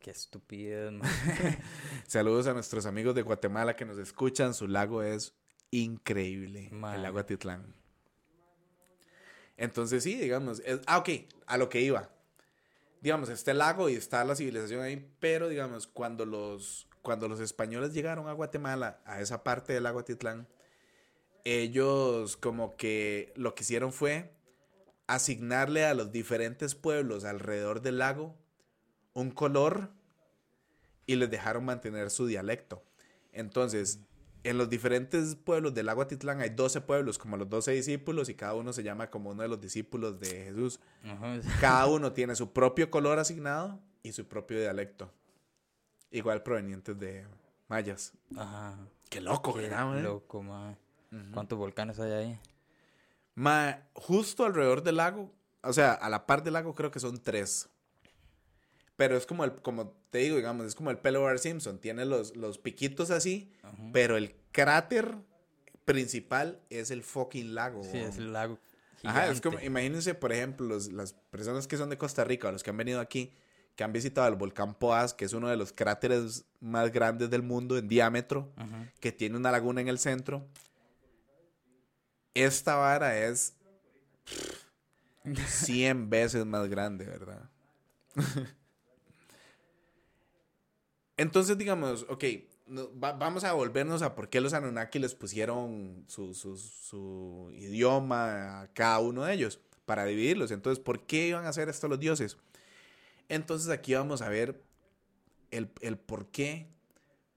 Qué 0.00 0.10
estupidez. 0.10 0.92
Saludos 2.06 2.46
a 2.46 2.54
nuestros 2.54 2.86
amigos 2.86 3.14
de 3.14 3.22
Guatemala 3.22 3.76
que 3.76 3.84
nos 3.84 3.98
escuchan. 3.98 4.54
Su 4.54 4.66
lago 4.66 5.02
es 5.02 5.34
increíble. 5.70 6.68
Man. 6.72 6.96
El 6.96 7.02
lago 7.02 7.18
Atitlán. 7.18 7.74
Entonces, 9.56 10.02
sí, 10.02 10.14
digamos. 10.14 10.60
es- 10.64 10.80
ah, 10.86 10.98
ok, 10.98 11.08
a 11.46 11.58
lo 11.58 11.68
que 11.68 11.82
iba. 11.82 12.08
Digamos, 13.02 13.28
está 13.28 13.50
el 13.50 13.58
lago 13.58 13.88
y 13.88 13.94
está 13.94 14.24
la 14.24 14.34
civilización 14.36 14.80
ahí, 14.82 15.06
pero 15.20 15.48
digamos, 15.48 15.86
cuando 15.86 16.24
los, 16.26 16.86
cuando 17.02 17.28
los 17.28 17.40
españoles 17.40 17.92
llegaron 17.92 18.28
a 18.28 18.32
Guatemala, 18.32 19.00
a 19.04 19.20
esa 19.20 19.42
parte 19.42 19.72
del 19.72 19.84
lago 19.84 20.00
Atitlán, 20.00 20.46
ellos 21.44 22.36
como 22.36 22.76
que 22.76 23.32
lo 23.36 23.54
que 23.54 23.62
hicieron 23.62 23.92
fue 23.92 24.32
asignarle 25.06 25.86
a 25.86 25.94
los 25.94 26.12
diferentes 26.12 26.74
pueblos 26.74 27.24
alrededor 27.24 27.80
del 27.80 27.98
lago 27.98 28.36
un 29.12 29.30
color 29.30 29.90
y 31.06 31.16
les 31.16 31.30
dejaron 31.30 31.64
mantener 31.64 32.10
su 32.10 32.26
dialecto. 32.26 32.84
Entonces, 33.32 34.00
en 34.44 34.56
los 34.56 34.70
diferentes 34.70 35.34
pueblos 35.34 35.74
del 35.74 35.86
lago 35.86 36.02
Atitlán 36.02 36.40
hay 36.40 36.50
12 36.50 36.82
pueblos, 36.82 37.18
como 37.18 37.36
los 37.36 37.48
12 37.48 37.72
discípulos, 37.72 38.28
y 38.28 38.34
cada 38.34 38.54
uno 38.54 38.72
se 38.72 38.82
llama 38.82 39.10
como 39.10 39.30
uno 39.30 39.42
de 39.42 39.48
los 39.48 39.60
discípulos 39.60 40.20
de 40.20 40.44
Jesús. 40.44 40.80
Ajá. 41.04 41.40
Cada 41.60 41.86
uno 41.86 42.12
tiene 42.12 42.36
su 42.36 42.52
propio 42.52 42.90
color 42.90 43.18
asignado 43.18 43.80
y 44.02 44.12
su 44.12 44.26
propio 44.26 44.60
dialecto. 44.60 45.12
Igual 46.10 46.42
provenientes 46.42 46.98
de 46.98 47.24
mayas. 47.68 48.12
Ajá. 48.36 48.76
Qué 49.08 49.20
loco, 49.20 49.54
Qué 49.54 49.62
¿verdad, 49.62 49.86
mae? 49.86 50.02
loco, 50.02 50.42
man. 50.42 50.76
¿Cuántos 51.32 51.58
volcanes 51.58 51.98
hay 51.98 52.12
ahí? 52.12 52.40
Ma, 53.34 53.82
justo 53.94 54.44
alrededor 54.44 54.82
del 54.82 54.96
lago, 54.96 55.32
o 55.62 55.72
sea, 55.72 55.92
a 55.94 56.08
la 56.08 56.26
par 56.26 56.42
del 56.42 56.52
lago 56.54 56.74
creo 56.74 56.90
que 56.90 57.00
son 57.00 57.20
tres. 57.22 57.68
Pero 58.96 59.16
es 59.16 59.26
como 59.26 59.44
el, 59.44 59.52
como 59.62 59.88
te 60.10 60.18
digo, 60.18 60.36
digamos, 60.36 60.66
es 60.66 60.74
como 60.74 60.90
el 60.90 60.98
pelo 60.98 61.26
de 61.26 61.38
Simpson. 61.38 61.78
Tiene 61.78 62.04
los, 62.04 62.36
los 62.36 62.58
piquitos 62.58 63.10
así, 63.10 63.50
pero 63.92 64.16
el 64.16 64.36
cráter 64.52 65.14
principal 65.84 66.60
es 66.70 66.90
el 66.90 67.02
fucking 67.02 67.54
lago. 67.54 67.82
Sí, 67.82 67.96
es 67.98 68.18
el 68.18 68.32
lago. 68.32 68.58
Ajá, 69.02 69.28
es 69.28 69.40
como, 69.40 69.58
imagínense, 69.60 70.14
por 70.14 70.32
ejemplo, 70.32 70.66
los- 70.66 70.92
las 70.92 71.14
personas 71.14 71.66
que 71.66 71.78
son 71.78 71.88
de 71.88 71.96
Costa 71.96 72.22
Rica 72.24 72.48
o 72.48 72.52
los 72.52 72.62
que 72.62 72.70
han 72.70 72.76
venido 72.76 73.00
aquí, 73.00 73.32
que 73.80 73.84
han 73.84 73.94
visitado 73.94 74.28
el 74.28 74.34
volcán 74.34 74.74
Poás, 74.74 75.14
que 75.14 75.24
es 75.24 75.32
uno 75.32 75.48
de 75.48 75.56
los 75.56 75.72
cráteres 75.72 76.44
más 76.60 76.92
grandes 76.92 77.30
del 77.30 77.42
mundo 77.42 77.78
en 77.78 77.88
diámetro, 77.88 78.52
que 79.00 79.10
tiene 79.10 79.38
una 79.38 79.50
laguna 79.50 79.80
en 79.80 79.88
el 79.88 79.98
centro. 79.98 80.44
Esta 82.34 82.74
vara 82.76 83.16
es 83.16 83.54
100 85.46 86.10
veces 86.10 86.44
más 86.44 86.68
grande, 86.68 87.06
¿verdad? 87.06 87.48
Entonces, 91.16 91.56
digamos, 91.56 92.04
ok, 92.10 92.24
no- 92.66 92.90
va- 93.00 93.12
vamos 93.12 93.44
a 93.44 93.54
volvernos 93.54 94.02
a 94.02 94.14
por 94.14 94.28
qué 94.28 94.42
los 94.42 94.52
Anunnaki 94.52 94.98
les 94.98 95.14
pusieron 95.14 96.04
su, 96.06 96.34
su- 96.34 96.58
su 96.58 97.50
idioma 97.54 98.60
a 98.60 98.66
cada 98.74 98.98
uno 98.98 99.24
de 99.24 99.32
ellos 99.32 99.58
para 99.86 100.04
dividirlos. 100.04 100.50
Entonces, 100.50 100.84
¿por 100.84 101.06
qué 101.06 101.28
iban 101.28 101.46
a 101.46 101.48
hacer 101.48 101.70
esto 101.70 101.88
los 101.88 101.98
dioses? 101.98 102.36
Entonces, 103.30 103.70
aquí 103.70 103.94
vamos 103.94 104.20
a 104.20 104.28
ver 104.28 104.62
el, 105.50 105.70
el 105.80 105.96
por 105.96 106.26
qué 106.30 106.66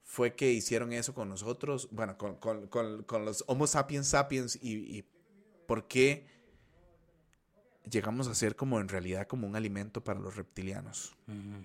fue 0.02 0.34
que 0.34 0.52
hicieron 0.52 0.92
eso 0.92 1.14
con 1.14 1.28
nosotros, 1.30 1.88
bueno, 1.90 2.18
con, 2.18 2.36
con- 2.36 2.66
con- 2.68 3.02
con 3.04 3.24
los 3.24 3.42
Homo 3.46 3.66
sapiens 3.66 4.08
sapiens 4.08 4.58
y, 4.62 4.74
y 4.98 5.04
por 5.66 5.88
qué 5.88 6.26
llegamos 7.90 8.28
a 8.28 8.34
ser 8.34 8.54
como 8.56 8.80
en 8.80 8.88
realidad 8.88 9.26
como 9.26 9.46
un 9.46 9.56
alimento 9.56 10.02
para 10.04 10.20
los 10.20 10.36
reptilianos. 10.36 11.14
Ujú. 11.26 11.64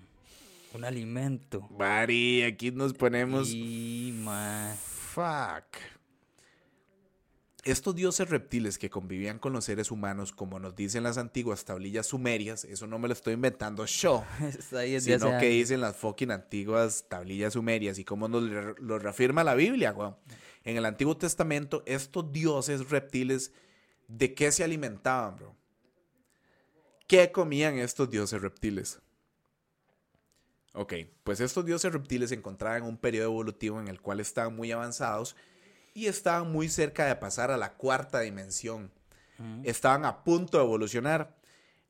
Un 0.78 0.84
alimento. 0.84 1.66
Bari, 1.70 2.42
aquí 2.44 2.70
nos 2.70 2.92
ponemos... 2.94 3.48
Y, 3.50 4.12
man. 4.22 4.76
Fuck. 4.76 5.76
Estos 7.64 7.94
dioses 7.94 8.30
reptiles 8.30 8.78
que 8.78 8.88
convivían 8.88 9.38
con 9.38 9.52
los 9.52 9.66
seres 9.66 9.90
humanos, 9.90 10.32
como 10.32 10.58
nos 10.58 10.74
dicen 10.74 11.02
las 11.02 11.18
antiguas 11.18 11.64
tablillas 11.64 12.06
sumerias, 12.06 12.64
eso 12.64 12.86
no 12.86 12.98
me 12.98 13.06
lo 13.06 13.12
estoy 13.12 13.34
inventando 13.34 13.84
yo, 13.84 14.24
sino 15.00 15.38
que 15.38 15.48
dicen 15.48 15.80
las 15.82 15.96
fucking 15.96 16.30
antiguas 16.30 17.04
tablillas 17.08 17.52
sumerias 17.52 17.98
y 17.98 18.04
como 18.04 18.28
nos 18.28 18.44
lo 18.80 18.98
reafirma 18.98 19.44
la 19.44 19.54
Biblia, 19.54 19.92
weón. 19.92 20.16
En 20.64 20.76
el 20.76 20.84
Antiguo 20.84 21.16
Testamento, 21.16 21.82
estos 21.86 22.32
dioses 22.32 22.88
reptiles, 22.88 23.52
¿de 24.08 24.34
qué 24.34 24.52
se 24.52 24.64
alimentaban, 24.64 25.36
bro? 25.36 25.56
¿Qué 27.06 27.32
comían 27.32 27.78
estos 27.78 28.08
dioses 28.10 28.40
reptiles? 28.40 29.00
Ok, 30.72 30.94
pues 31.24 31.40
estos 31.40 31.66
dioses 31.66 31.92
reptiles 31.92 32.28
se 32.28 32.36
encontraban 32.36 32.82
en 32.82 32.88
un 32.88 32.96
periodo 32.96 33.26
evolutivo 33.26 33.80
en 33.80 33.88
el 33.88 34.00
cual 34.00 34.20
estaban 34.20 34.54
muy 34.54 34.70
avanzados 34.70 35.34
y 35.94 36.06
estaban 36.06 36.50
muy 36.50 36.68
cerca 36.68 37.06
de 37.06 37.16
pasar 37.16 37.50
a 37.50 37.56
la 37.56 37.74
cuarta 37.74 38.20
dimensión. 38.20 38.90
Estaban 39.64 40.04
a 40.04 40.22
punto 40.22 40.58
de 40.58 40.64
evolucionar. 40.64 41.34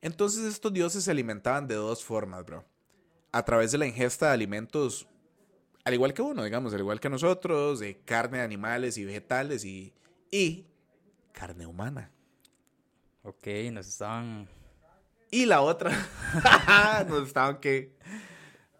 Entonces 0.01 0.45
estos 0.45 0.71
dioses 0.71 1.03
se 1.03 1.11
alimentaban 1.11 1.67
de 1.67 1.75
dos 1.75 2.03
formas, 2.03 2.45
bro. 2.45 2.63
A 3.33 3.43
través 3.43 3.73
de 3.73 3.77
la 3.77 3.85
ingesta 3.85 4.27
de 4.27 4.33
alimentos, 4.33 5.07
al 5.83 5.93
igual 5.93 6.13
que 6.13 6.21
uno, 6.21 6.43
digamos, 6.43 6.73
al 6.73 6.79
igual 6.79 7.01
que 7.01 7.09
nosotros, 7.09 7.79
de 7.79 7.99
carne 7.99 8.37
de 8.37 8.45
animales 8.45 8.97
y 8.97 9.03
vegetales 9.03 9.65
y, 9.65 9.93
y 10.31 10.65
carne 11.33 11.65
humana. 11.65 12.09
Ok, 13.23 13.47
nos 13.71 13.87
estaban 13.87 14.47
Y 15.29 15.45
la 15.45 15.61
otra, 15.61 15.91
nos 17.07 17.27
estaban 17.27 17.59
que... 17.59 17.95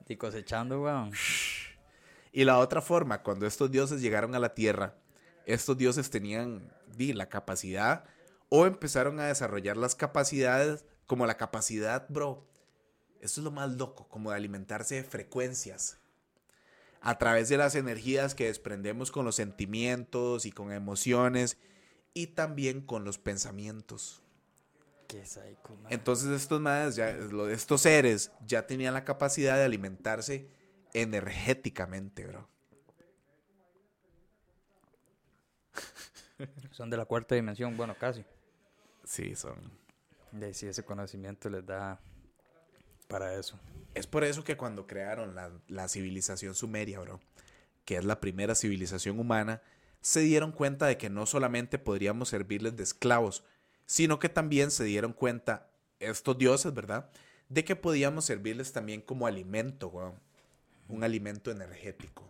y 0.08 0.16
cosechando, 0.16 0.82
weón. 0.82 1.12
Y 2.32 2.46
la 2.46 2.58
otra 2.58 2.82
forma, 2.82 3.22
cuando 3.22 3.46
estos 3.46 3.70
dioses 3.70 4.02
llegaron 4.02 4.34
a 4.34 4.40
la 4.40 4.54
tierra, 4.54 4.96
estos 5.46 5.78
dioses 5.78 6.10
tenían 6.10 6.72
di, 6.96 7.14
la 7.14 7.30
capacidad 7.30 8.06
o 8.50 8.66
empezaron 8.66 9.20
a 9.20 9.28
desarrollar 9.28 9.78
las 9.78 9.96
capacidades, 9.96 10.86
como 11.08 11.26
la 11.26 11.38
capacidad, 11.38 12.06
bro, 12.10 12.46
esto 13.22 13.40
es 13.40 13.46
lo 13.46 13.52
más 13.52 13.72
loco, 13.78 14.10
como 14.10 14.32
de 14.32 14.38
alimentarse 14.38 14.96
de 14.96 15.04
frecuencias. 15.04 16.00
A 17.02 17.18
través 17.18 17.50
de 17.50 17.58
las 17.58 17.76
energías 17.76 18.36
que 18.36 18.48
desprendemos 18.48 19.10
con 19.10 19.26
los 19.26 19.36
sentimientos 19.36 20.46
y 20.46 20.52
con 20.52 20.72
emociones 20.72 21.58
y 22.14 22.28
también 22.28 22.82
con 22.82 23.06
los 23.06 23.18
pensamientos. 23.18 24.22
Qué 25.08 25.26
psycho, 25.26 25.76
man. 25.82 25.92
Entonces 25.92 26.30
estos 26.30 26.60
madres 26.60 26.96
ya, 26.96 27.10
estos 27.52 27.82
seres 27.82 28.32
ya 28.46 28.68
tenían 28.68 28.94
la 28.94 29.06
capacidad 29.06 29.56
de 29.56 29.64
alimentarse 29.64 30.50
energéticamente, 30.94 32.28
bro. 32.28 32.51
Son 36.72 36.90
de 36.90 36.98
la 36.98 37.06
cuarta 37.06 37.36
dimensión, 37.36 37.78
bueno, 37.78 37.96
casi. 37.98 38.26
Sí, 39.04 39.36
son. 39.36 39.56
De 40.32 40.54
sí, 40.54 40.68
ese 40.68 40.84
conocimiento 40.84 41.50
les 41.50 41.66
da 41.66 42.00
para 43.08 43.36
eso. 43.36 43.60
Es 43.94 44.08
por 44.08 44.24
eso 44.24 44.44
que 44.44 44.56
cuando 44.56 44.88
crearon 44.88 45.36
la, 45.36 45.52
la 45.68 45.88
civilización 45.88 46.56
sumeria, 46.56 47.00
bro, 47.00 47.20
que 47.84 47.98
es 47.98 48.06
la 48.06 48.22
primera 48.22 48.56
civilización 48.56 49.20
humana, 49.20 49.62
se 50.00 50.22
dieron 50.22 50.52
cuenta 50.52 50.88
de 50.88 50.98
que 50.98 51.10
no 51.10 51.26
solamente 51.26 51.78
podríamos 51.78 52.30
servirles 52.30 52.76
de 52.76 52.84
esclavos, 52.84 53.44
sino 53.86 54.20
que 54.20 54.30
también 54.30 54.72
se 54.72 54.84
dieron 54.86 55.14
cuenta, 55.14 55.70
estos 56.00 56.38
dioses, 56.38 56.74
¿verdad? 56.74 57.10
De 57.50 57.66
que 57.66 57.76
podíamos 57.76 58.26
servirles 58.26 58.72
también 58.72 59.02
como 59.02 59.28
alimento, 59.28 59.90
weón. 59.90 60.16
Un 60.88 61.04
alimento 61.04 61.52
energético. 61.52 62.24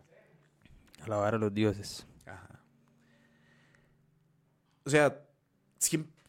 Alabar 1.02 1.36
a 1.36 1.38
los 1.38 1.54
dioses. 1.54 2.06
O 4.86 4.90
sea, 4.90 5.22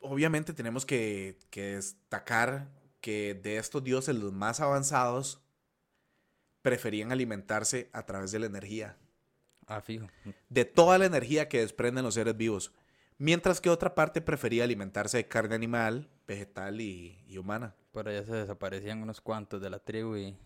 obviamente 0.00 0.52
tenemos 0.52 0.84
que, 0.86 1.38
que 1.50 1.76
destacar 1.76 2.68
que 3.00 3.34
de 3.34 3.56
estos 3.56 3.82
dioses 3.82 4.14
los 4.14 4.32
más 4.32 4.60
avanzados 4.60 5.40
preferían 6.62 7.12
alimentarse 7.12 7.90
a 7.92 8.06
través 8.06 8.30
de 8.32 8.38
la 8.38 8.46
energía. 8.46 8.96
Ah, 9.66 9.80
fijo. 9.80 10.06
De 10.48 10.64
toda 10.64 10.98
la 10.98 11.06
energía 11.06 11.48
que 11.48 11.60
desprenden 11.60 12.04
los 12.04 12.14
seres 12.14 12.36
vivos. 12.36 12.72
Mientras 13.18 13.60
que 13.60 13.70
otra 13.70 13.94
parte 13.94 14.20
prefería 14.20 14.64
alimentarse 14.64 15.18
de 15.18 15.28
carne 15.28 15.54
animal, 15.54 16.08
vegetal 16.26 16.80
y, 16.80 17.22
y 17.26 17.38
humana. 17.38 17.74
Por 17.92 18.08
allá 18.08 18.24
se 18.24 18.34
desaparecían 18.34 19.02
unos 19.02 19.20
cuantos 19.20 19.60
de 19.60 19.70
la 19.70 19.78
tribu 19.78 20.16
y 20.16 20.36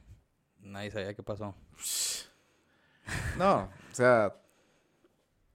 nadie 0.61 0.91
sabía 0.91 1.15
qué 1.15 1.23
pasó. 1.23 1.55
No, 3.39 3.71
o 3.91 3.95
sea. 3.95 4.35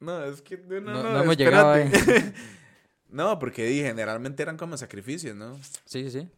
No, 0.02 0.24
es 0.26 0.42
que. 0.42 0.58
No, 0.58 0.82
no, 0.82 0.92
No- 1.04 1.14
no, 1.14 1.24
hemos 1.24 1.38
llegado 1.38 1.76
no, 3.10 3.40
porque 3.40 3.66
di, 3.66 3.82
generalmente 3.82 4.44
eran 4.44 4.58
como 4.58 4.76
sacrificios, 4.78 5.36
¿no? 5.36 5.58
Sí, 5.86 6.10
sí, 6.10 6.12
sí. 6.12 6.30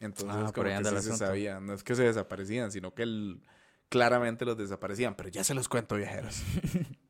Entonces, 0.00 0.28
Ah, 0.30 0.52
como 0.54 0.66
que 0.66 0.84
sí 1.00 1.02
se 1.10 1.16
sabía. 1.16 1.58
No 1.60 1.72
es 1.72 1.82
que 1.82 1.94
se 1.94 2.02
desaparecían, 2.02 2.70
sino 2.70 2.92
que 2.94 3.04
el- 3.04 3.40
claramente 3.88 4.44
los 4.44 4.58
desaparecían. 4.58 5.14
Pero 5.16 5.30
ya 5.30 5.42
se 5.44 5.54
los 5.54 5.68
cuento, 5.68 5.94
viajeros. 5.96 6.42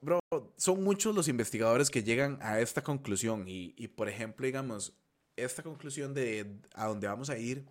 Bro, 0.00 0.20
son 0.56 0.84
muchos 0.84 1.14
los 1.14 1.26
investigadores 1.28 1.90
que 1.90 2.02
llegan 2.02 2.38
a 2.42 2.60
esta 2.60 2.82
conclusión. 2.82 3.48
Y, 3.48 3.74
y, 3.76 3.88
por 3.88 4.08
ejemplo, 4.08 4.46
digamos, 4.46 4.92
esta 5.36 5.62
conclusión 5.62 6.14
de 6.14 6.58
a 6.74 6.86
donde 6.86 7.06
vamos 7.08 7.30
a 7.30 7.38
ir 7.38 7.66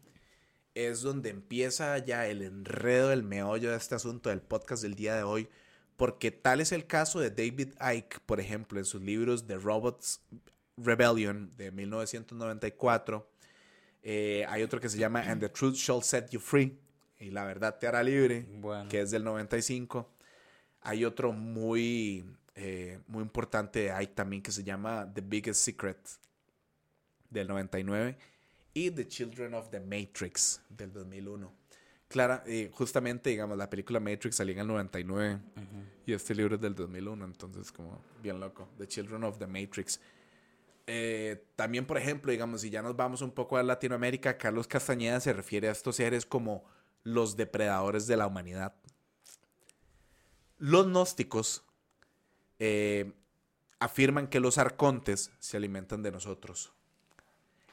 es 0.74 1.02
donde 1.02 1.30
empieza 1.30 1.98
ya 2.00 2.28
el 2.28 2.42
enredo, 2.42 3.12
el 3.14 3.24
meollo 3.24 3.72
de 3.72 3.78
este 3.78 3.96
asunto 3.96 4.30
del 4.30 4.42
podcast 4.42 4.84
del 4.84 4.96
día 4.96 5.16
de 5.16 5.24
hoy. 5.24 5.48
Porque 5.98 6.32
tal 6.32 6.60
es 6.62 6.72
el 6.72 6.86
caso 6.88 7.20
de 7.20 7.30
David 7.30 7.74
Icke, 7.80 8.20
por 8.26 8.40
ejemplo, 8.40 8.80
en 8.80 8.86
sus 8.86 9.02
libros 9.02 9.48
The 9.48 9.58
Robots 9.58 10.22
Rebellion 10.78 11.52
de 11.56 11.72
1994. 11.72 13.28
Eh, 14.04 14.46
hay 14.50 14.62
otro 14.62 14.80
que 14.80 14.90
se 14.90 14.98
llama 14.98 15.22
And 15.22 15.42
the 15.42 15.50
Truth 15.50 15.76
Shall 15.76 16.04
Set 16.04 16.30
You 16.30 16.40
Free. 16.40 16.78
Y 17.20 17.32
la 17.32 17.46
verdad 17.46 17.80
te 17.80 17.88
hará 17.88 18.04
libre, 18.04 18.46
Bueno. 18.60 18.90
que 18.90 19.00
es 19.02 19.12
del 19.12 19.24
95. 19.24 20.10
Hay 20.82 21.06
otro 21.06 21.32
muy, 21.32 22.26
eh, 22.56 23.00
muy 23.08 23.24
importante 23.24 23.80
de 23.80 24.04
Icke 24.04 24.14
también 24.16 24.42
que 24.44 24.52
se 24.52 24.64
llama 24.64 25.10
The 25.14 25.22
Biggest 25.22 25.62
Secret 25.62 25.98
del 27.30 27.48
99 27.48 28.18
y 28.74 28.92
The 28.92 29.08
Children 29.08 29.54
of 29.56 29.70
the 29.70 29.80
Matrix 29.80 30.62
del 30.70 30.92
2001. 30.92 31.52
Clara, 32.08 32.44
eh, 32.46 32.70
justamente, 32.74 33.32
digamos, 33.32 33.58
la 33.58 33.70
película 33.70 34.00
Matrix 34.00 34.36
salió 34.36 34.54
en 34.54 34.60
el 34.60 34.68
99 34.68 35.40
y 36.06 36.14
este 36.14 36.36
libro 36.36 36.56
es 36.56 36.62
del 36.62 36.76
2001, 36.76 37.26
entonces 37.26 37.72
como 37.72 38.02
bien 38.22 38.40
loco. 38.40 38.70
The 38.78 38.88
Children 38.88 39.24
of 39.24 39.40
the 39.40 39.48
Matrix. 39.48 40.00
Eh, 40.88 41.48
también, 41.56 41.86
por 41.86 41.98
ejemplo, 41.98 42.32
digamos, 42.32 42.62
si 42.62 42.70
ya 42.70 42.82
nos 42.82 42.96
vamos 42.96 43.22
un 43.22 43.32
poco 43.32 43.58
a 43.58 43.64
Latinoamérica, 43.64 44.38
Carlos 44.38 44.68
Castañeda 44.68 45.20
se 45.20 45.34
refiere 45.34 45.68
a 45.68 45.72
estos 45.72 45.96
seres 45.96 46.26
como 46.26 46.64
los 47.04 47.36
depredadores 47.36 48.06
de 48.08 48.18
la 48.18 48.28
humanidad. 48.28 48.76
Los 50.58 50.88
gnósticos 50.88 51.64
eh, 52.60 53.14
afirman 53.80 54.28
que 54.28 54.40
los 54.40 54.58
arcontes 54.58 55.32
se 55.40 55.58
alimentan 55.58 56.04
de 56.04 56.12
nosotros. 56.12 56.72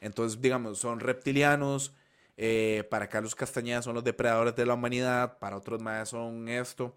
Entonces, 0.01 0.41
digamos, 0.41 0.79
son 0.79 1.01
reptilianos. 1.01 1.93
Eh, 2.37 2.87
para 2.91 3.09
Carlos 3.09 3.35
Castañeda 3.35 3.83
son 3.83 3.95
los 3.95 4.05
depredadores 4.05 4.57
de 4.57 4.67
la 4.67 4.75
humanidad. 4.75 5.39
Para 5.39 5.57
otros 5.57 5.81
más 5.81 6.11
son 6.11 6.49
esto. 6.49 6.97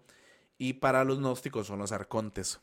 Y 0.58 0.74
para 0.74 1.04
los 1.04 1.18
gnósticos 1.18 1.66
son 1.66 1.78
los 1.78 1.92
arcontes. 1.92 2.60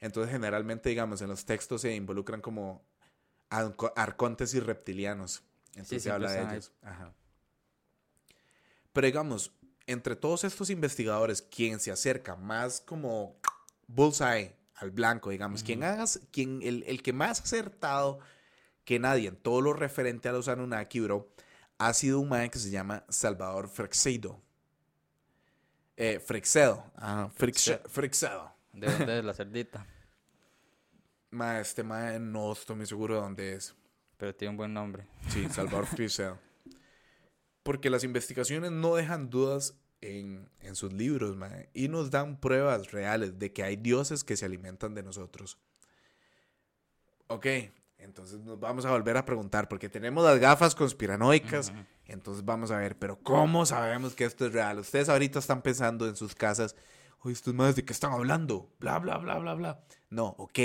Entonces, 0.00 0.32
generalmente, 0.32 0.88
digamos, 0.88 1.22
en 1.22 1.28
los 1.28 1.44
textos 1.44 1.82
se 1.82 1.94
involucran 1.94 2.40
como 2.40 2.84
arco- 3.50 3.92
arcontes 3.96 4.54
y 4.54 4.60
reptilianos. 4.60 5.42
Entonces 5.74 6.02
se 6.02 6.10
habla 6.10 6.32
de 6.32 6.42
ellos. 6.42 6.72
Ajá. 6.82 7.12
Pero 8.92 9.06
digamos, 9.06 9.52
entre 9.86 10.16
todos 10.16 10.44
estos 10.44 10.70
investigadores, 10.70 11.42
quien 11.42 11.80
se 11.80 11.92
acerca 11.92 12.34
más 12.36 12.80
como 12.80 13.36
bullseye 13.86 14.56
al 14.74 14.90
blanco, 14.90 15.30
digamos, 15.30 15.62
quien 15.62 15.84
hagas, 15.84 16.20
quien, 16.30 16.60
el, 16.62 16.82
el 16.86 17.02
que 17.02 17.12
más 17.12 17.40
acertado 17.40 18.18
que 18.84 18.98
nadie 18.98 19.28
en 19.28 19.36
todo 19.36 19.60
lo 19.60 19.72
referente 19.74 20.28
a 20.28 20.32
los 20.32 20.48
Anunnaki, 20.48 21.00
bro, 21.00 21.28
ha 21.78 21.92
sido 21.92 22.20
un 22.20 22.28
man 22.28 22.48
que 22.50 22.58
se 22.58 22.70
llama 22.70 23.04
Salvador 23.08 23.68
Freixedo. 23.68 24.40
Eh, 25.96 26.20
Freixedo. 26.20 26.84
Ajá, 26.96 27.30
Frixe- 27.36 27.80
Freixedo. 27.88 28.52
¿De 28.72 28.86
dónde 28.90 29.18
es 29.18 29.24
la 29.24 29.34
cerdita? 29.34 29.86
Ma, 31.30 31.60
este 31.60 31.82
ma 31.82 32.18
no 32.18 32.52
estoy 32.52 32.76
muy 32.76 32.86
seguro 32.86 33.14
de 33.16 33.20
dónde 33.20 33.54
es. 33.54 33.74
Pero 34.16 34.34
tiene 34.34 34.50
un 34.50 34.56
buen 34.56 34.72
nombre. 34.72 35.06
Sí, 35.28 35.46
Salvador 35.50 35.86
Freixedo. 35.86 36.38
Porque 37.62 37.90
las 37.90 38.04
investigaciones 38.04 38.70
no 38.70 38.94
dejan 38.94 39.28
dudas 39.28 39.74
en, 40.00 40.48
en 40.60 40.76
sus 40.76 40.92
libros, 40.92 41.36
ma, 41.36 41.50
y 41.74 41.88
nos 41.88 42.10
dan 42.10 42.38
pruebas 42.38 42.92
reales 42.92 43.38
de 43.38 43.52
que 43.52 43.62
hay 43.64 43.76
dioses 43.76 44.22
que 44.24 44.36
se 44.36 44.44
alimentan 44.44 44.94
de 44.94 45.02
nosotros. 45.02 45.58
Ok, 47.28 47.46
entonces 48.06 48.40
nos 48.40 48.58
vamos 48.58 48.86
a 48.86 48.90
volver 48.90 49.16
a 49.16 49.24
preguntar, 49.24 49.68
porque 49.68 49.88
tenemos 49.88 50.24
las 50.24 50.38
gafas 50.38 50.74
conspiranoicas, 50.74 51.72
entonces 52.06 52.44
vamos 52.44 52.70
a 52.70 52.78
ver, 52.78 52.98
pero 52.98 53.18
¿cómo 53.18 53.66
sabemos 53.66 54.14
que 54.14 54.24
esto 54.24 54.46
es 54.46 54.52
real? 54.52 54.78
Ustedes 54.78 55.08
ahorita 55.08 55.40
están 55.40 55.60
pensando 55.60 56.08
en 56.08 56.16
sus 56.16 56.34
casas, 56.34 56.76
oye, 57.20 57.34
estos 57.34 57.52
madres 57.52 57.76
de 57.76 57.84
qué 57.84 57.92
están 57.92 58.12
hablando, 58.12 58.72
bla, 58.78 58.98
bla, 58.98 59.18
bla, 59.18 59.38
bla, 59.38 59.54
bla. 59.54 59.84
No, 60.08 60.34
ok, 60.38 60.58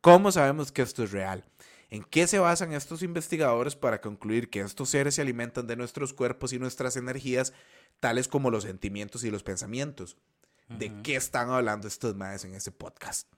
¿cómo 0.00 0.32
sabemos 0.32 0.72
que 0.72 0.82
esto 0.82 1.04
es 1.04 1.12
real? 1.12 1.44
¿En 1.88 2.02
qué 2.02 2.26
se 2.26 2.38
basan 2.38 2.72
estos 2.72 3.02
investigadores 3.02 3.76
para 3.76 4.00
concluir 4.00 4.50
que 4.50 4.60
estos 4.60 4.88
seres 4.88 5.14
se 5.14 5.22
alimentan 5.22 5.66
de 5.66 5.76
nuestros 5.76 6.12
cuerpos 6.12 6.52
y 6.52 6.58
nuestras 6.58 6.96
energías, 6.96 7.52
tales 8.00 8.26
como 8.26 8.50
los 8.50 8.64
sentimientos 8.64 9.22
y 9.22 9.30
los 9.30 9.44
pensamientos? 9.44 10.16
¿De 10.68 10.92
qué 11.02 11.14
están 11.14 11.50
hablando 11.50 11.86
estos 11.86 12.16
madres 12.16 12.44
en 12.44 12.54
ese 12.54 12.72
podcast? 12.72 13.28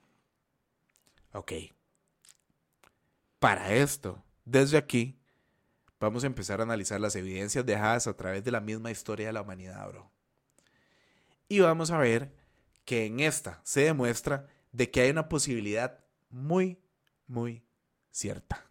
Ok. 1.32 1.52
Para 3.38 3.72
esto, 3.74 4.22
desde 4.44 4.76
aquí, 4.76 5.20
vamos 6.00 6.24
a 6.24 6.26
empezar 6.26 6.60
a 6.60 6.64
analizar 6.64 7.00
las 7.00 7.16
evidencias 7.16 7.64
dejadas 7.64 8.06
a 8.06 8.16
través 8.16 8.42
de 8.44 8.50
la 8.50 8.60
misma 8.60 8.90
historia 8.90 9.26
de 9.26 9.32
la 9.32 9.42
humanidad, 9.42 9.88
bro. 9.88 10.10
Y 11.48 11.60
vamos 11.60 11.90
a 11.90 11.98
ver 11.98 12.34
que 12.84 13.06
en 13.06 13.20
esta 13.20 13.60
se 13.64 13.82
demuestra 13.82 14.46
de 14.72 14.90
que 14.90 15.02
hay 15.02 15.10
una 15.10 15.28
posibilidad 15.28 15.98
muy, 16.30 16.78
muy 17.26 17.62
cierta. 18.10 18.64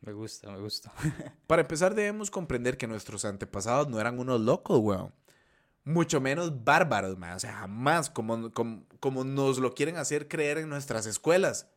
Me 0.00 0.12
gusta, 0.12 0.50
me 0.50 0.60
gusta. 0.60 0.92
Para 1.46 1.62
empezar, 1.62 1.94
debemos 1.94 2.30
comprender 2.30 2.76
que 2.76 2.86
nuestros 2.86 3.24
antepasados 3.24 3.88
no 3.88 4.00
eran 4.00 4.18
unos 4.18 4.40
locos, 4.40 4.78
weón. 4.78 5.12
Mucho 5.84 6.20
menos 6.20 6.64
bárbaros, 6.64 7.16
man. 7.18 7.34
O 7.34 7.38
sea, 7.38 7.52
jamás 7.54 8.10
como, 8.10 8.52
como, 8.52 8.84
como 9.00 9.24
nos 9.24 9.58
lo 9.58 9.74
quieren 9.74 9.96
hacer 9.96 10.28
creer 10.28 10.58
en 10.58 10.68
nuestras 10.68 11.06
escuelas. 11.06 11.68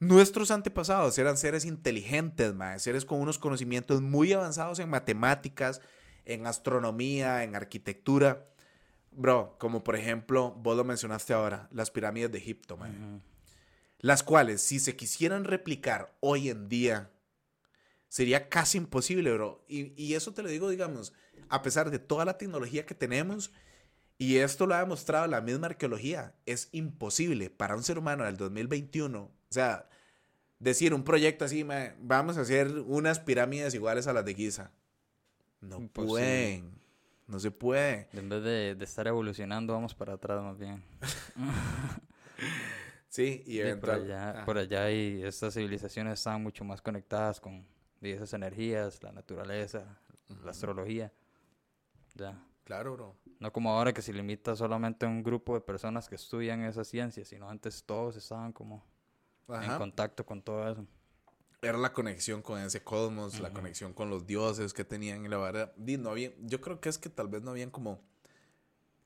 Nuestros 0.00 0.50
antepasados 0.50 1.16
eran 1.18 1.36
seres 1.36 1.64
inteligentes, 1.64 2.54
man. 2.54 2.80
Seres 2.80 3.04
con 3.04 3.20
unos 3.20 3.38
conocimientos 3.38 4.02
muy 4.02 4.32
avanzados 4.32 4.78
en 4.78 4.90
matemáticas, 4.90 5.80
en 6.24 6.46
astronomía, 6.46 7.44
en 7.44 7.54
arquitectura. 7.54 8.48
Bro, 9.12 9.56
como 9.58 9.84
por 9.84 9.96
ejemplo, 9.96 10.52
vos 10.58 10.76
lo 10.76 10.84
mencionaste 10.84 11.32
ahora, 11.32 11.68
las 11.70 11.90
pirámides 11.90 12.32
de 12.32 12.38
Egipto, 12.38 12.76
man. 12.76 13.22
Las 13.98 14.22
cuales, 14.22 14.60
si 14.60 14.80
se 14.80 14.96
quisieran 14.96 15.44
replicar 15.44 16.14
hoy 16.20 16.50
en 16.50 16.68
día, 16.68 17.10
sería 18.08 18.48
casi 18.48 18.78
imposible, 18.78 19.32
bro. 19.32 19.64
Y, 19.68 20.00
y 20.02 20.14
eso 20.14 20.34
te 20.34 20.42
lo 20.42 20.48
digo, 20.48 20.68
digamos, 20.68 21.12
a 21.48 21.62
pesar 21.62 21.90
de 21.90 21.98
toda 21.98 22.24
la 22.24 22.36
tecnología 22.36 22.84
que 22.84 22.94
tenemos, 22.94 23.52
y 24.18 24.36
esto 24.36 24.66
lo 24.66 24.74
ha 24.74 24.80
demostrado 24.80 25.26
la 25.26 25.40
misma 25.40 25.66
arqueología, 25.68 26.34
es 26.46 26.68
imposible 26.72 27.50
para 27.50 27.76
un 27.76 27.82
ser 27.82 27.98
humano 27.98 28.24
del 28.24 28.36
2021, 28.36 29.18
o 29.22 29.30
sea, 29.50 29.88
decir 30.58 30.94
un 30.94 31.04
proyecto 31.04 31.44
así, 31.44 31.64
"Ma, 31.64 31.94
vamos 32.00 32.38
a 32.38 32.42
hacer 32.42 32.68
unas 32.86 33.20
pirámides 33.20 33.74
iguales 33.74 34.06
a 34.06 34.12
las 34.12 34.24
de 34.24 34.34
Giza. 34.34 34.70
No 35.60 35.78
Imposible. 35.78 36.08
pueden, 36.10 36.78
no 37.26 37.38
se 37.40 37.50
puede. 37.50 38.08
En 38.12 38.28
vez 38.28 38.42
de, 38.42 38.74
de 38.74 38.84
estar 38.84 39.06
evolucionando, 39.06 39.72
vamos 39.72 39.94
para 39.94 40.14
atrás 40.14 40.42
más 40.42 40.58
bien. 40.58 40.82
Sí, 43.08 43.44
y 43.46 43.58
Sí, 43.62 43.74
por 43.80 43.90
allá, 43.92 44.40
ah. 44.40 44.44
por 44.44 44.58
allá 44.58 44.90
y 44.90 45.22
estas 45.22 45.54
civilizaciones 45.54 46.14
están 46.14 46.42
mucho 46.42 46.64
más 46.64 46.82
conectadas 46.82 47.38
con 47.40 47.64
esas 48.00 48.32
energías, 48.32 49.00
la 49.04 49.12
naturaleza, 49.12 49.84
la 50.44 50.50
astrología. 50.50 51.12
Ya. 52.16 52.36
Claro, 52.64 52.94
bro. 52.94 53.16
No 53.40 53.52
como 53.52 53.70
ahora 53.70 53.92
que 53.92 54.02
se 54.02 54.12
limita 54.12 54.56
solamente 54.56 55.06
a 55.06 55.08
un 55.08 55.22
grupo 55.22 55.54
de 55.54 55.60
personas 55.60 56.08
que 56.08 56.14
estudian 56.14 56.62
esas 56.62 56.88
ciencias, 56.88 57.28
sino 57.28 57.48
antes 57.48 57.84
todos 57.84 58.16
estaban 58.16 58.52
como 58.52 58.84
en 59.48 59.76
contacto 59.76 60.24
con 60.24 60.42
todo 60.42 60.68
eso. 60.70 60.86
Era 61.60 61.78
la 61.78 61.92
conexión 61.92 62.42
con 62.42 62.60
ese 62.60 62.82
cosmos, 62.82 63.40
la 63.40 63.50
conexión 63.50 63.94
con 63.94 64.10
los 64.10 64.26
dioses 64.26 64.74
que 64.74 64.84
tenían 64.84 65.24
y 65.24 65.28
la 65.28 65.38
verdad, 65.38 65.72
di, 65.76 65.96
no 65.96 66.10
había, 66.10 66.32
yo 66.40 66.60
creo 66.60 66.80
que 66.80 66.90
es 66.90 66.98
que 66.98 67.08
tal 67.08 67.28
vez 67.28 67.42
no 67.42 67.52
habían 67.52 67.70
como 67.70 68.02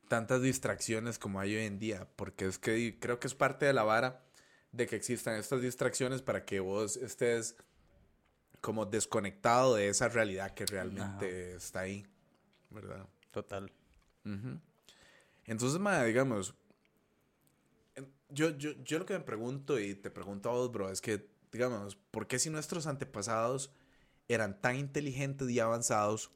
tantas 0.08 0.42
distracciones 0.42 1.18
como 1.18 1.38
hay 1.38 1.54
hoy 1.54 1.66
en 1.66 1.78
día, 1.78 2.08
porque 2.16 2.46
es 2.46 2.58
que 2.58 2.98
creo 2.98 3.20
que 3.20 3.28
es 3.28 3.34
parte 3.34 3.66
de 3.66 3.72
la 3.72 3.84
vara 3.84 4.24
de 4.72 4.86
que 4.86 4.96
existan 4.96 5.36
estas 5.36 5.62
distracciones 5.62 6.20
para 6.20 6.44
que 6.44 6.60
vos 6.60 6.96
estés 6.96 7.56
como 8.60 8.86
desconectado 8.86 9.76
de 9.76 9.88
esa 9.88 10.08
realidad 10.08 10.52
que 10.52 10.66
realmente 10.66 11.54
está 11.54 11.80
ahí, 11.80 12.06
¿verdad? 12.70 13.06
Total. 13.30 13.70
Entonces, 15.44 15.78
ma, 15.80 16.04
digamos, 16.04 16.54
yo, 18.28 18.50
yo, 18.50 18.72
yo 18.84 18.98
lo 18.98 19.06
que 19.06 19.14
me 19.14 19.20
pregunto 19.20 19.78
y 19.78 19.94
te 19.94 20.10
pregunto 20.10 20.50
a 20.50 20.52
vos, 20.52 20.70
bro, 20.70 20.90
es 20.90 21.00
que, 21.00 21.30
digamos, 21.50 21.96
¿por 21.96 22.26
qué 22.26 22.38
si 22.38 22.50
nuestros 22.50 22.86
antepasados 22.86 23.72
eran 24.28 24.60
tan 24.60 24.76
inteligentes 24.76 25.48
y 25.50 25.58
avanzados, 25.58 26.30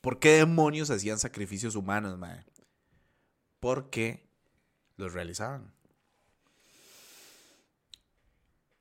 ¿por 0.00 0.18
qué 0.18 0.38
demonios 0.38 0.90
hacían 0.90 1.18
sacrificios 1.18 1.74
humanos, 1.74 2.16
ma? 2.18 2.44
Porque 3.60 4.26
los 4.96 5.12
realizaban. 5.12 5.72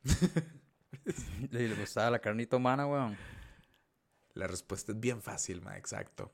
¿Le 1.51 1.75
gustaba 1.75 2.11
la 2.11 2.19
carnita 2.19 2.55
humana, 2.55 2.87
weón? 2.87 3.17
La 4.33 4.47
respuesta 4.47 4.93
es 4.93 4.99
bien 4.99 5.21
fácil, 5.21 5.61
ma, 5.61 5.77
exacto. 5.77 6.31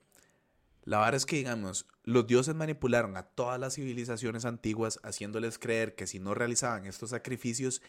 La 0.85 0.99
verdad 0.99 1.15
es 1.15 1.25
que, 1.25 1.37
digamos, 1.37 1.87
los 2.03 2.27
dioses 2.27 2.55
manipularon 2.55 3.15
a 3.15 3.23
todas 3.23 3.59
las 3.59 3.75
civilizaciones 3.75 4.45
antiguas 4.45 4.99
haciéndoles 5.03 5.57
creer 5.57 5.95
que 5.95 6.07
si 6.07 6.19
no 6.19 6.33
realizaban 6.33 6.85
estos 6.85 7.11
sacrificios, 7.11 7.81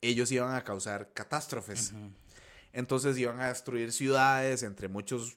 ellos 0.00 0.32
iban 0.32 0.54
a 0.54 0.64
causar 0.64 1.12
catástrofes. 1.12 1.92
Entonces 2.72 3.18
iban 3.18 3.40
a 3.40 3.48
destruir 3.48 3.92
ciudades, 3.92 4.62
entre 4.62 4.88
muchos, 4.88 5.36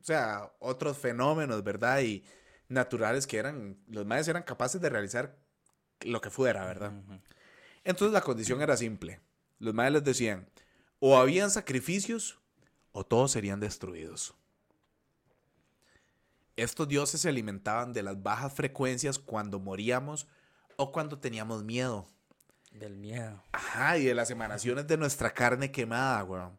o 0.00 0.04
sea, 0.04 0.52
otros 0.60 0.98
fenómenos, 0.98 1.64
¿verdad? 1.64 2.00
Y 2.02 2.24
naturales 2.68 3.26
que 3.26 3.38
eran, 3.38 3.78
los 3.88 4.06
mayas 4.06 4.28
eran 4.28 4.42
capaces 4.42 4.80
de 4.80 4.90
realizar 4.90 5.36
lo 6.02 6.20
que 6.20 6.30
fuera, 6.30 6.64
¿verdad? 6.64 6.92
Entonces 7.82 8.12
la 8.12 8.20
condición 8.20 8.62
era 8.62 8.76
simple. 8.76 9.20
Los 9.58 9.74
mayas 9.74 9.94
les 9.94 10.04
decían, 10.04 10.48
o 11.00 11.18
habían 11.18 11.50
sacrificios 11.50 12.38
o 12.92 13.04
todos 13.04 13.32
serían 13.32 13.58
destruidos. 13.58 14.34
Estos 16.56 16.88
dioses 16.88 17.20
se 17.20 17.28
alimentaban 17.28 17.92
de 17.92 18.02
las 18.02 18.22
bajas 18.22 18.52
frecuencias 18.52 19.18
cuando 19.18 19.60
moríamos 19.60 20.26
o 20.76 20.90
cuando 20.90 21.18
teníamos 21.18 21.62
miedo. 21.62 22.06
Del 22.72 22.96
miedo. 22.96 23.42
Ajá, 23.52 23.98
y 23.98 24.04
de 24.04 24.14
las 24.14 24.30
emanaciones 24.30 24.86
de 24.86 24.96
nuestra 24.96 25.32
carne 25.32 25.70
quemada, 25.70 26.24
weón. 26.24 26.58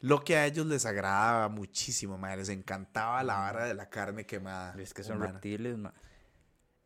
Lo 0.00 0.24
que 0.24 0.36
a 0.36 0.46
ellos 0.46 0.66
les 0.66 0.84
agradaba 0.84 1.48
muchísimo, 1.48 2.18
madre. 2.18 2.38
Les 2.38 2.48
encantaba 2.48 3.22
la 3.22 3.36
vara 3.36 3.66
de 3.66 3.74
la 3.74 3.88
carne 3.88 4.26
quemada. 4.26 4.74
Es 4.78 4.92
que 4.92 5.02
son 5.02 5.20
reptiles, 5.20 5.78
man. 5.78 5.94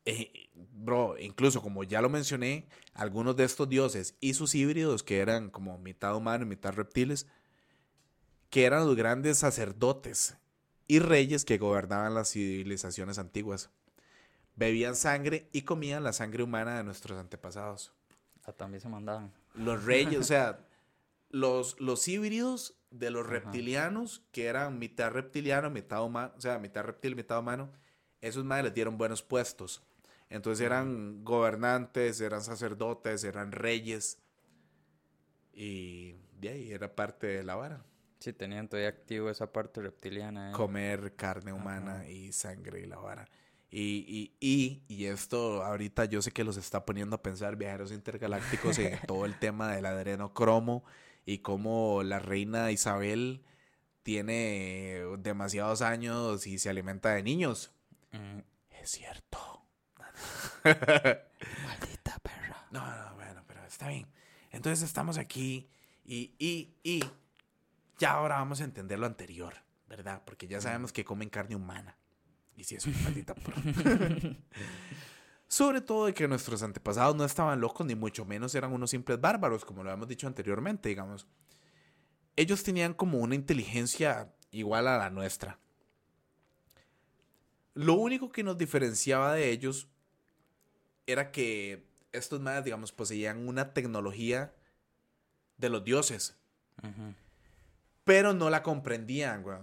Eh, 0.05 0.51
bro, 0.55 1.19
incluso 1.19 1.63
como 1.63 1.83
ya 1.83 2.01
lo 2.01 2.09
mencioné, 2.09 2.69
algunos 2.95 3.35
de 3.35 3.45
estos 3.45 3.69
dioses 3.69 4.15
y 4.21 4.35
sus 4.35 4.55
híbridos, 4.55 5.03
que 5.03 5.19
eran 5.19 5.51
como 5.51 5.79
mitad 5.79 6.15
humano 6.15 6.45
y 6.45 6.49
mitad 6.49 6.75
reptiles, 6.75 7.27
que 8.51 8.67
eran 8.67 8.87
los 8.87 8.95
grandes 8.95 9.39
sacerdotes 9.39 10.37
y 10.87 10.99
reyes 10.99 11.45
que 11.45 11.59
gobernaban 11.59 12.15
las 12.15 12.31
civilizaciones 12.31 13.19
antiguas. 13.19 13.71
Bebían 14.55 14.97
sangre 14.97 15.49
y 15.53 15.63
comían 15.63 16.05
la 16.05 16.13
sangre 16.13 16.43
humana 16.43 16.77
de 16.77 16.85
nuestros 16.85 17.19
antepasados. 17.19 17.93
Ah, 18.45 18.53
también 18.53 18.81
se 18.81 18.89
mandaban. 18.89 19.33
Los 19.55 19.85
reyes, 19.85 20.21
o 20.21 20.25
sea, 20.25 20.61
los, 21.31 21.79
los 21.81 22.07
híbridos 22.09 22.79
de 22.91 23.11
los 23.11 23.27
reptilianos, 23.27 24.25
que 24.33 24.47
eran 24.47 24.79
mitad 24.79 25.11
reptiliano, 25.11 25.71
mitad 25.71 26.05
humano, 26.05 26.33
o 26.37 26.41
sea, 26.41 26.59
mitad 26.59 26.85
reptil, 26.85 27.17
mitad 27.17 27.39
humano, 27.39 27.71
esos 28.21 28.45
madres 28.45 28.67
les 28.67 28.75
dieron 28.75 28.97
buenos 28.97 29.23
puestos. 29.23 29.83
Entonces 30.29 30.65
eran 30.65 31.25
gobernantes, 31.25 32.21
eran 32.21 32.43
sacerdotes, 32.43 33.25
eran 33.25 33.53
reyes. 33.53 34.19
Y 35.53 36.15
de 36.41 36.49
ahí 36.49 36.73
era 36.73 36.95
parte 36.95 37.27
de 37.27 37.45
la 37.45 37.55
vara. 37.55 37.85
Sí, 38.19 38.33
tenían 38.33 38.69
todavía 38.69 38.89
activo 38.89 39.31
esa 39.31 39.53
parte 39.53 39.81
reptiliana. 39.81 40.51
¿eh? 40.51 40.53
Comer 40.53 41.15
carne 41.17 41.53
humana 41.53 42.09
y 42.09 42.33
sangre 42.33 42.81
y 42.81 42.87
la 42.87 42.97
vara. 42.97 43.29
Y, 43.71 44.07
y, 44.09 44.37
y, 44.41 44.83
y, 44.89 45.07
esto 45.07 45.63
ahorita 45.65 46.05
yo 46.05 46.23
sé 46.23 46.31
que 46.31 46.45
los 46.45 46.57
está 46.57 46.87
poniendo 46.87 47.17
a 47.17 47.23
pensar 47.23 47.57
viajeros 47.57 47.93
intergalácticos 47.93 48.79
en 48.79 48.99
todo 49.07 49.27
el 49.27 49.39
tema 49.41 49.75
del 49.75 49.87
adrenocromo 49.87 50.85
y 51.27 51.39
cómo 51.39 52.03
la 52.05 52.21
reina 52.21 52.71
Isabel 52.71 53.43
tiene 54.05 55.03
demasiados 55.19 55.83
años 55.83 56.47
y 56.47 56.59
se 56.59 56.71
alimenta 56.71 57.11
de 57.11 57.25
niños. 57.25 57.73
Mm. 58.13 58.39
Es 58.71 58.91
cierto. 58.93 59.67
Maldita 60.65 62.19
perra. 62.23 62.67
No, 62.71 62.87
no, 62.87 63.15
bueno, 63.17 63.43
pero 63.49 63.65
está 63.65 63.89
bien. 63.89 64.07
Entonces 64.53 64.87
estamos 64.87 65.19
aquí 65.19 65.69
y, 66.05 66.33
y, 66.39 66.77
y 66.85 67.05
ya 67.99 68.13
ahora 68.13 68.37
vamos 68.37 68.61
a 68.61 68.65
entender 68.65 68.99
lo 68.99 69.07
anterior, 69.07 69.55
¿verdad? 69.89 70.23
Porque 70.25 70.47
ya 70.47 70.61
sabemos 70.61 70.93
que 70.93 71.05
comen 71.05 71.29
carne 71.29 71.57
humana. 71.57 71.97
Y 72.57 72.65
si 72.65 72.77
es 72.77 72.87
una 72.87 72.99
maldita 73.05 73.35
Sobre 75.49 75.81
todo 75.81 76.07
de 76.07 76.15
que 76.15 76.27
nuestros 76.27 76.63
antepasados 76.63 77.15
no 77.15 77.25
estaban 77.25 77.61
locos, 77.61 77.87
ni 77.87 77.95
mucho 77.95 78.25
menos 78.25 78.55
eran 78.55 78.73
unos 78.73 78.91
simples 78.91 79.21
bárbaros, 79.21 79.65
como 79.65 79.83
lo 79.85 79.91
habíamos 79.91 80.09
dicho 80.09 80.27
anteriormente, 80.27 80.89
digamos. 80.89 81.27
Ellos 82.35 82.63
tenían 82.63 82.95
como 82.95 83.19
una 83.19 83.35
inteligencia 83.35 84.35
igual 84.51 84.89
a 84.89 84.99
la 84.99 85.11
nuestra. 85.11 85.59
Lo 87.75 87.95
único 87.95 88.31
que 88.31 88.43
nos 88.43 88.59
diferenciaba 88.59 89.35
de 89.35 89.51
ellos 89.51 89.89
era 91.07 91.31
que 91.31 91.87
estos 92.13 92.41
mayas, 92.41 92.65
digamos, 92.65 92.91
poseían 92.91 93.47
una 93.47 93.73
tecnología 93.73 94.55
de 95.59 95.69
los 95.69 95.85
dioses. 95.85 96.37
Pero 98.07 98.33
no 98.33 98.51
la 98.51 98.63
comprendían, 98.63 99.43
güey. 99.43 99.59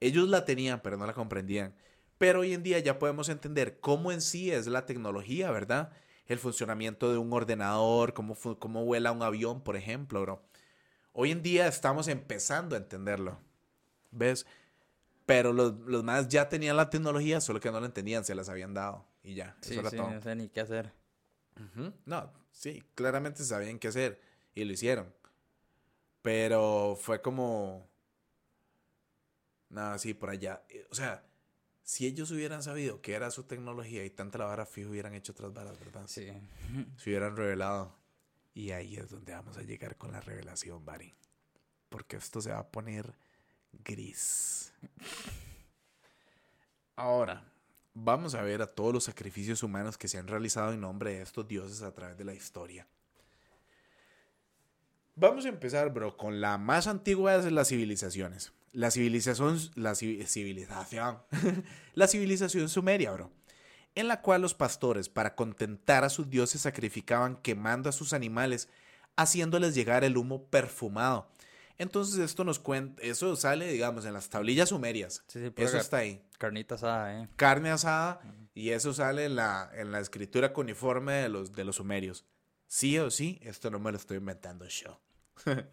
Ellos 0.00 0.26
la 0.26 0.46
tenían, 0.46 0.80
pero 0.80 0.96
no 0.96 1.06
la 1.06 1.12
comprendían. 1.12 1.74
Pero 2.16 2.40
hoy 2.40 2.54
en 2.54 2.62
día 2.62 2.78
ya 2.78 2.98
podemos 2.98 3.28
entender 3.28 3.78
cómo 3.78 4.10
en 4.10 4.22
sí 4.22 4.50
es 4.50 4.66
la 4.66 4.86
tecnología, 4.86 5.50
¿verdad? 5.50 5.92
El 6.26 6.38
funcionamiento 6.38 7.12
de 7.12 7.18
un 7.18 7.30
ordenador, 7.30 8.14
cómo, 8.14 8.34
cómo 8.58 8.86
vuela 8.86 9.12
un 9.12 9.22
avión, 9.22 9.62
por 9.62 9.76
ejemplo, 9.76 10.22
bro. 10.22 10.42
Hoy 11.12 11.30
en 11.30 11.42
día 11.42 11.68
estamos 11.68 12.08
empezando 12.08 12.74
a 12.74 12.78
entenderlo. 12.78 13.38
¿Ves? 14.12 14.46
Pero 15.26 15.52
los, 15.52 15.78
los 15.80 16.02
más 16.02 16.28
ya 16.28 16.48
tenían 16.48 16.78
la 16.78 16.88
tecnología, 16.88 17.42
solo 17.42 17.60
que 17.60 17.70
no 17.70 17.80
la 17.80 17.86
entendían, 17.86 18.24
se 18.24 18.34
las 18.34 18.48
habían 18.48 18.72
dado. 18.72 19.04
Y 19.22 19.34
ya. 19.34 19.58
Sí, 19.60 19.78
sí, 19.90 19.96
no 19.98 20.22
sé 20.22 20.34
ni 20.36 20.48
qué 20.48 20.60
hacer. 20.62 20.90
No, 22.06 22.32
sí, 22.50 22.82
claramente 22.94 23.44
sabían 23.44 23.78
qué 23.78 23.88
hacer. 23.88 24.22
Y 24.54 24.64
lo 24.64 24.72
hicieron. 24.72 25.12
Pero 26.22 26.96
fue 27.00 27.20
como. 27.20 27.88
Nada, 29.68 29.98
sí, 29.98 30.14
por 30.14 30.30
allá. 30.30 30.62
O 30.90 30.94
sea, 30.94 31.24
si 31.82 32.06
ellos 32.06 32.30
hubieran 32.30 32.62
sabido 32.62 33.02
qué 33.02 33.14
era 33.14 33.30
su 33.30 33.44
tecnología 33.44 34.04
y 34.04 34.10
tanta 34.10 34.38
la 34.38 34.46
vara 34.46 34.66
fijo, 34.66 34.90
hubieran 34.90 35.14
hecho 35.14 35.32
otras 35.32 35.52
varas, 35.52 35.78
¿verdad? 35.80 36.06
Sí. 36.06 36.28
Se 36.96 37.10
hubieran 37.10 37.36
revelado. 37.36 37.94
Y 38.54 38.70
ahí 38.70 38.96
es 38.96 39.10
donde 39.10 39.32
vamos 39.32 39.56
a 39.56 39.62
llegar 39.62 39.96
con 39.96 40.12
la 40.12 40.20
revelación, 40.20 40.84
Barry. 40.84 41.14
Porque 41.88 42.16
esto 42.16 42.40
se 42.40 42.50
va 42.50 42.58
a 42.58 42.70
poner 42.70 43.14
gris. 43.72 44.72
Ahora, 46.96 47.50
vamos 47.94 48.34
a 48.34 48.42
ver 48.42 48.60
a 48.62 48.66
todos 48.66 48.92
los 48.92 49.04
sacrificios 49.04 49.62
humanos 49.62 49.96
que 49.96 50.08
se 50.08 50.18
han 50.18 50.28
realizado 50.28 50.72
en 50.72 50.80
nombre 50.80 51.14
de 51.14 51.22
estos 51.22 51.48
dioses 51.48 51.82
a 51.82 51.94
través 51.94 52.16
de 52.18 52.24
la 52.24 52.34
historia. 52.34 52.86
Vamos 55.22 55.44
a 55.46 55.50
empezar, 55.50 55.94
bro, 55.94 56.16
con 56.16 56.40
la 56.40 56.58
más 56.58 56.88
antigua 56.88 57.38
de 57.38 57.52
las 57.52 57.68
civilizaciones. 57.68 58.52
La 58.72 58.90
civilización, 58.90 59.56
la 59.76 59.94
civilización, 59.94 61.22
la 61.94 62.08
civilización 62.08 62.68
sumeria, 62.68 63.12
bro, 63.12 63.30
en 63.94 64.08
la 64.08 64.20
cual 64.20 64.42
los 64.42 64.54
pastores, 64.54 65.08
para 65.08 65.36
contentar 65.36 66.02
a 66.02 66.08
sus 66.08 66.28
dioses, 66.28 66.62
sacrificaban 66.62 67.36
quemando 67.36 67.88
a 67.88 67.92
sus 67.92 68.14
animales, 68.14 68.68
haciéndoles 69.14 69.76
llegar 69.76 70.02
el 70.02 70.16
humo 70.16 70.46
perfumado. 70.46 71.30
Entonces 71.78 72.18
esto 72.18 72.42
nos 72.42 72.58
cuenta, 72.58 73.00
eso 73.00 73.36
sale, 73.36 73.70
digamos, 73.70 74.04
en 74.06 74.14
las 74.14 74.28
tablillas 74.28 74.70
sumerias. 74.70 75.22
eso 75.28 75.78
está 75.78 75.98
ahí. 75.98 76.20
Carnita 76.36 76.74
asada, 76.74 77.22
¿eh? 77.22 77.28
Carne 77.36 77.70
asada 77.70 78.20
y 78.54 78.70
eso 78.70 78.92
sale 78.92 79.26
en 79.26 79.36
la, 79.36 79.70
en 79.72 79.92
la 79.92 80.00
escritura 80.00 80.52
cuneiforme 80.52 81.12
de 81.12 81.28
los, 81.28 81.52
de 81.52 81.62
los 81.62 81.76
sumerios. 81.76 82.26
Sí 82.66 82.98
o 82.98 83.08
sí, 83.08 83.38
esto 83.42 83.70
no 83.70 83.78
me 83.78 83.92
lo 83.92 83.98
estoy 83.98 84.16
inventando 84.16 84.66
yo. 84.66 84.98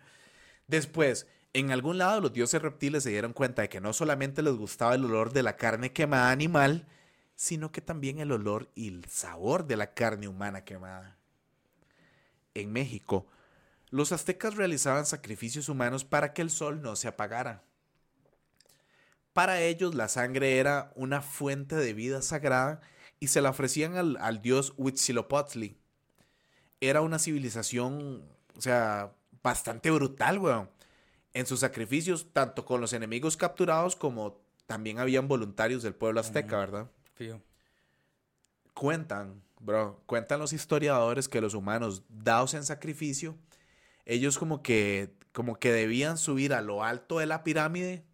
Después, 0.68 1.28
en 1.54 1.72
algún 1.72 1.98
lado 1.98 2.22
los 2.22 2.34
dioses 2.34 2.62
reptiles 2.62 3.04
se 3.04 3.10
dieron 3.10 3.34
cuenta 3.34 3.62
de 3.64 3.70
que 3.70 3.82
no 3.82 3.94
solamente 3.94 4.42
les 4.42 4.54
gustaba 4.54 4.96
el 4.96 5.06
olor 5.06 5.34
de 5.34 5.44
la 5.44 5.58
carne 5.58 5.92
quemada 5.94 6.32
animal, 6.32 6.88
sino 7.36 7.72
que 7.72 7.82
también 7.82 8.20
el 8.20 8.32
olor 8.32 8.70
y 8.76 8.90
el 8.90 9.06
sabor 9.06 9.66
de 9.66 9.78
la 9.78 9.94
carne 9.94 10.28
humana 10.28 10.66
quemada. 10.66 11.18
En 12.54 12.72
México, 12.72 13.28
los 13.90 14.12
aztecas 14.12 14.56
realizaban 14.56 15.06
sacrificios 15.06 15.70
humanos 15.70 16.06
para 16.06 16.34
que 16.34 16.42
el 16.42 16.50
sol 16.50 16.82
no 16.82 16.96
se 16.96 17.08
apagara. 17.08 17.64
Para 19.34 19.62
ellos 19.62 19.96
la 19.96 20.08
sangre 20.08 20.58
era 20.58 20.92
una 20.96 21.22
fuente 21.22 21.76
de 21.76 21.94
vida 21.94 22.22
sagrada 22.22 22.82
y 23.20 23.30
se 23.30 23.42
la 23.42 23.52
ofrecían 23.52 23.96
al, 23.96 24.42
dios 24.42 24.74
Huitzilopochtli. 24.78 25.78
era 26.82 27.02
una 27.02 27.20
civilización, 27.20 28.24
o 28.56 28.62
sea, 28.62 29.14
bastante 29.44 29.92
brutal, 29.92 30.40
weón. 30.40 30.70
En 31.34 31.46
sus 31.46 31.60
sacrificios, 31.60 32.28
tanto 32.34 32.66
con 32.66 32.82
los 32.82 32.94
enemigos 32.94 33.38
capturados 33.38 33.96
como 33.96 34.42
también 34.66 35.00
habían 35.00 35.28
voluntarios 35.28 35.84
del 35.84 35.96
pueblo 35.96 36.20
azteca, 36.20 36.58
¿verdad? 36.58 36.92
Fijo. 37.14 37.42
Cuentan, 38.74 39.42
bro, 39.60 40.02
cuentan 40.06 40.40
los 40.40 40.54
historiadores 40.54 41.28
que 41.28 41.42
los 41.42 41.54
humanos 41.54 42.04
dados 42.08 42.54
en 42.54 42.64
sacrificio, 42.64 43.38
ellos 44.06 44.40
como 44.40 44.64
que, 44.64 45.14
como 45.34 45.60
que 45.60 45.72
debían 45.72 46.18
subir 46.18 46.54
a 46.54 46.62
lo 46.62 46.84
alto 46.84 47.20
de 47.20 47.26
la 47.26 47.44
pirámide 47.44 48.06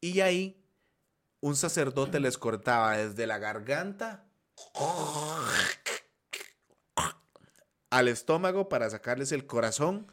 y 0.00 0.20
ahí 0.20 0.64
un 1.40 1.56
sacerdote 1.56 2.20
les 2.20 2.38
cortaba 2.38 2.96
desde 2.96 3.26
la 3.26 3.38
garganta 3.38 4.24
al 7.90 8.08
estómago 8.08 8.68
para 8.68 8.88
sacarles 8.90 9.32
el 9.32 9.46
corazón 9.46 10.06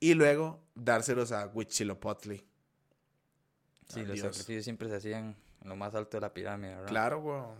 y 0.00 0.14
luego 0.14 0.60
dárselos 0.74 1.32
a 1.32 1.46
Huitzilopochtli. 1.46 2.44
Sí, 3.88 4.00
los 4.00 4.10
Adiós. 4.10 4.36
sacrificios 4.36 4.64
siempre 4.64 4.88
se 4.88 4.96
hacían 4.96 5.36
en 5.62 5.68
lo 5.68 5.76
más 5.76 5.94
alto 5.94 6.16
de 6.16 6.20
la 6.22 6.32
pirámide, 6.32 6.74
¿verdad? 6.74 6.88
Claro, 6.88 7.56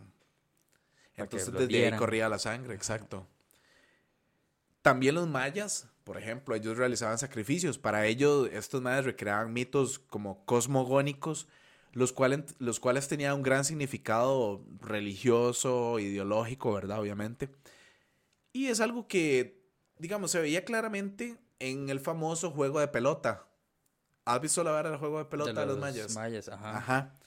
que 1.15 1.23
Entonces 1.23 1.49
los 1.49 1.69
desde 1.69 1.87
ahí 1.87 1.99
corría 1.99 2.29
la 2.29 2.39
sangre, 2.39 2.75
exacto. 2.75 3.27
También 4.83 5.15
los 5.15 5.29
mayas, 5.29 5.89
por 6.05 6.19
ejemplo, 6.19 6.55
ellos 6.55 6.77
realizaban 6.77 7.19
sacrificios. 7.19 7.79
Para 7.79 8.07
ellos, 8.07 8.51
estos 8.53 8.83
mayas 8.83 9.05
recreaban 9.07 9.53
mitos 9.53 9.99
como 9.99 10.45
cosmogónicos, 10.45 11.49
los 11.93 12.13
cuales, 12.13 12.55
los 12.59 12.81
cuales 12.81 13.09
tenían 13.09 13.37
un 13.37 13.43
gran 13.43 13.65
significado 13.65 14.63
religioso, 14.81 15.99
ideológico, 15.99 16.75
¿verdad? 16.75 17.01
Obviamente. 17.01 17.49
Y 18.55 18.69
es 18.69 18.81
algo 18.81 19.09
que, 19.09 19.61
digamos, 19.99 20.31
se 20.31 20.41
veía 20.41 20.65
claramente 20.65 21.37
en 21.59 21.91
el 21.91 21.99
famoso 21.99 22.53
juego 22.53 22.79
de 22.79 22.87
pelota. 22.87 23.49
¿Has 24.25 24.41
visto 24.41 24.63
la 24.63 24.71
vara 24.71 24.91
del 24.91 24.99
juego 25.01 25.19
de 25.19 25.25
pelota 25.25 25.61
de, 25.61 25.67
los, 25.67 25.79
mayas? 25.79 26.15
mayas, 26.15 26.49
ajá. 26.49 26.77
Ajá. 26.79 27.19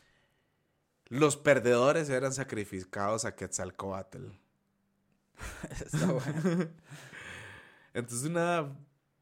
Los 1.10 1.36
perdedores 1.36 2.10
eran 2.10 2.34
sacrificados 2.34 3.26
a 3.26 3.36
Quetzalcoatl. 3.36 4.26
Está 5.70 6.06
bueno. 6.06 6.70
Entonces, 7.94 8.30
una, 8.30 8.74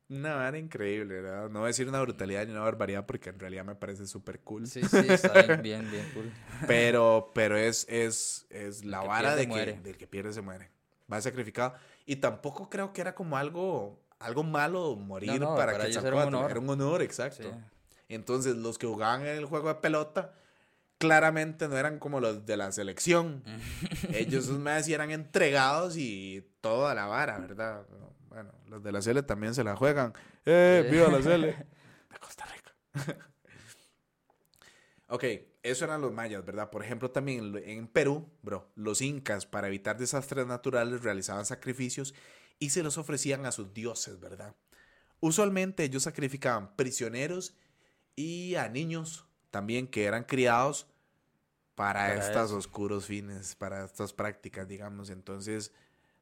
una 0.07 0.35
vara 0.35 0.59
increíble, 0.59 1.21
¿verdad? 1.21 1.49
No 1.49 1.61
voy 1.61 1.65
a 1.65 1.67
decir 1.69 1.89
una 1.89 2.01
brutalidad 2.01 2.45
ni 2.45 2.51
una 2.51 2.61
barbaridad 2.61 3.07
porque 3.07 3.31
en 3.31 3.39
realidad 3.39 3.65
me 3.65 3.73
parece 3.73 4.05
súper 4.05 4.41
cool. 4.41 4.67
Sí, 4.67 4.83
sí, 4.83 5.07
está 5.09 5.41
bien, 5.41 5.61
bien, 5.63 5.91
bien 5.91 6.07
cool. 6.13 6.31
Pero, 6.67 7.31
pero 7.33 7.57
es, 7.57 7.87
es, 7.89 8.45
es 8.51 8.85
la 8.85 9.01
vara 9.01 9.35
de 9.35 9.49
que 9.49 9.73
del 9.81 9.97
que 9.97 10.05
pierde 10.05 10.33
se 10.33 10.41
muere. 10.41 10.69
Va 11.11 11.19
sacrificado. 11.21 11.75
Y 12.05 12.17
tampoco 12.17 12.69
creo 12.69 12.93
que 12.93 13.01
era 13.01 13.15
como 13.15 13.37
algo, 13.37 13.99
algo 14.19 14.43
malo 14.43 14.95
morir 14.95 15.39
No, 15.39 15.51
no, 15.51 15.55
para, 15.55 15.71
para 15.73 15.87
ellos 15.87 16.03
era 16.03 16.15
un 16.15 16.21
honor. 16.23 16.51
Era 16.51 16.59
un 16.59 16.69
honor, 16.69 17.01
exacto. 17.01 17.43
Sí. 17.43 17.49
Entonces, 18.09 18.55
los 18.55 18.77
que 18.77 18.85
jugaban 18.87 19.21
en 19.21 19.37
el 19.37 19.45
juego 19.45 19.69
de 19.69 19.75
pelota, 19.75 20.33
claramente 20.99 21.67
no 21.67 21.75
eran 21.77 21.97
como 21.99 22.19
los 22.19 22.45
de 22.45 22.57
la 22.57 22.71
selección. 22.71 23.43
Ellos 24.13 24.47
más 24.49 24.87
eran 24.87 25.09
entregados 25.11 25.97
y 25.97 26.47
toda 26.61 26.93
la 26.93 27.07
vara, 27.07 27.39
¿verdad? 27.39 27.83
Bueno, 28.29 28.51
los 28.67 28.83
de 28.83 28.91
la 28.91 29.01
Cele 29.01 29.23
también 29.23 29.55
se 29.55 29.63
la 29.63 29.75
juegan. 29.75 30.13
¡Eh, 30.45 30.83
Sí. 30.85 30.91
viva 30.91 31.07
la 31.09 31.21
Cele! 31.23 31.47
De 32.11 32.19
Costa 32.19 32.45
Rica. 32.45 32.73
ok, 35.09 35.23
eso 35.65 35.85
eran 35.85 36.01
los 36.01 36.13
mayas, 36.13 36.45
¿verdad? 36.45 36.69
Por 36.69 36.83
ejemplo, 36.83 37.11
también 37.11 37.59
en 37.65 37.87
Perú, 37.87 38.29
bro, 38.43 38.69
los 38.75 39.01
incas, 39.01 39.45
para 39.45 39.67
evitar 39.67 39.97
desastres 39.97 40.45
naturales, 40.45 41.01
realizaban 41.01 41.45
sacrificios 41.45 42.13
y 42.59 42.69
se 42.69 42.83
los 42.83 42.97
ofrecían 42.97 43.45
a 43.45 43.51
sus 43.51 43.73
dioses, 43.73 44.19
¿verdad? 44.19 44.55
Usualmente 45.19 45.83
ellos 45.83 46.03
sacrificaban 46.03 46.75
prisioneros 46.75 47.55
y 48.15 48.55
a 48.55 48.69
niños 48.69 49.25
también 49.49 49.87
que 49.87 50.05
eran 50.05 50.23
criados 50.23 50.87
para, 51.73 52.01
Para 52.01 52.15
estos 52.15 52.51
oscuros 52.51 53.05
fines, 53.05 53.55
para 53.55 53.85
estas 53.85 54.13
prácticas, 54.13 54.67
digamos. 54.67 55.09
Entonces, 55.09 55.73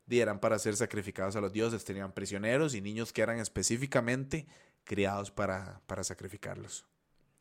eran 0.09 0.39
para 0.39 0.57
ser 0.59 0.75
sacrificados 0.75 1.35
a 1.35 1.41
los 1.41 1.53
dioses. 1.53 1.85
Tenían 1.85 2.13
prisioneros 2.13 2.75
y 2.75 2.81
niños 2.81 3.13
que 3.13 3.21
eran 3.21 3.39
específicamente 3.39 4.47
criados 4.83 5.31
para, 5.31 5.81
para 5.85 6.03
sacrificarlos. 6.03 6.85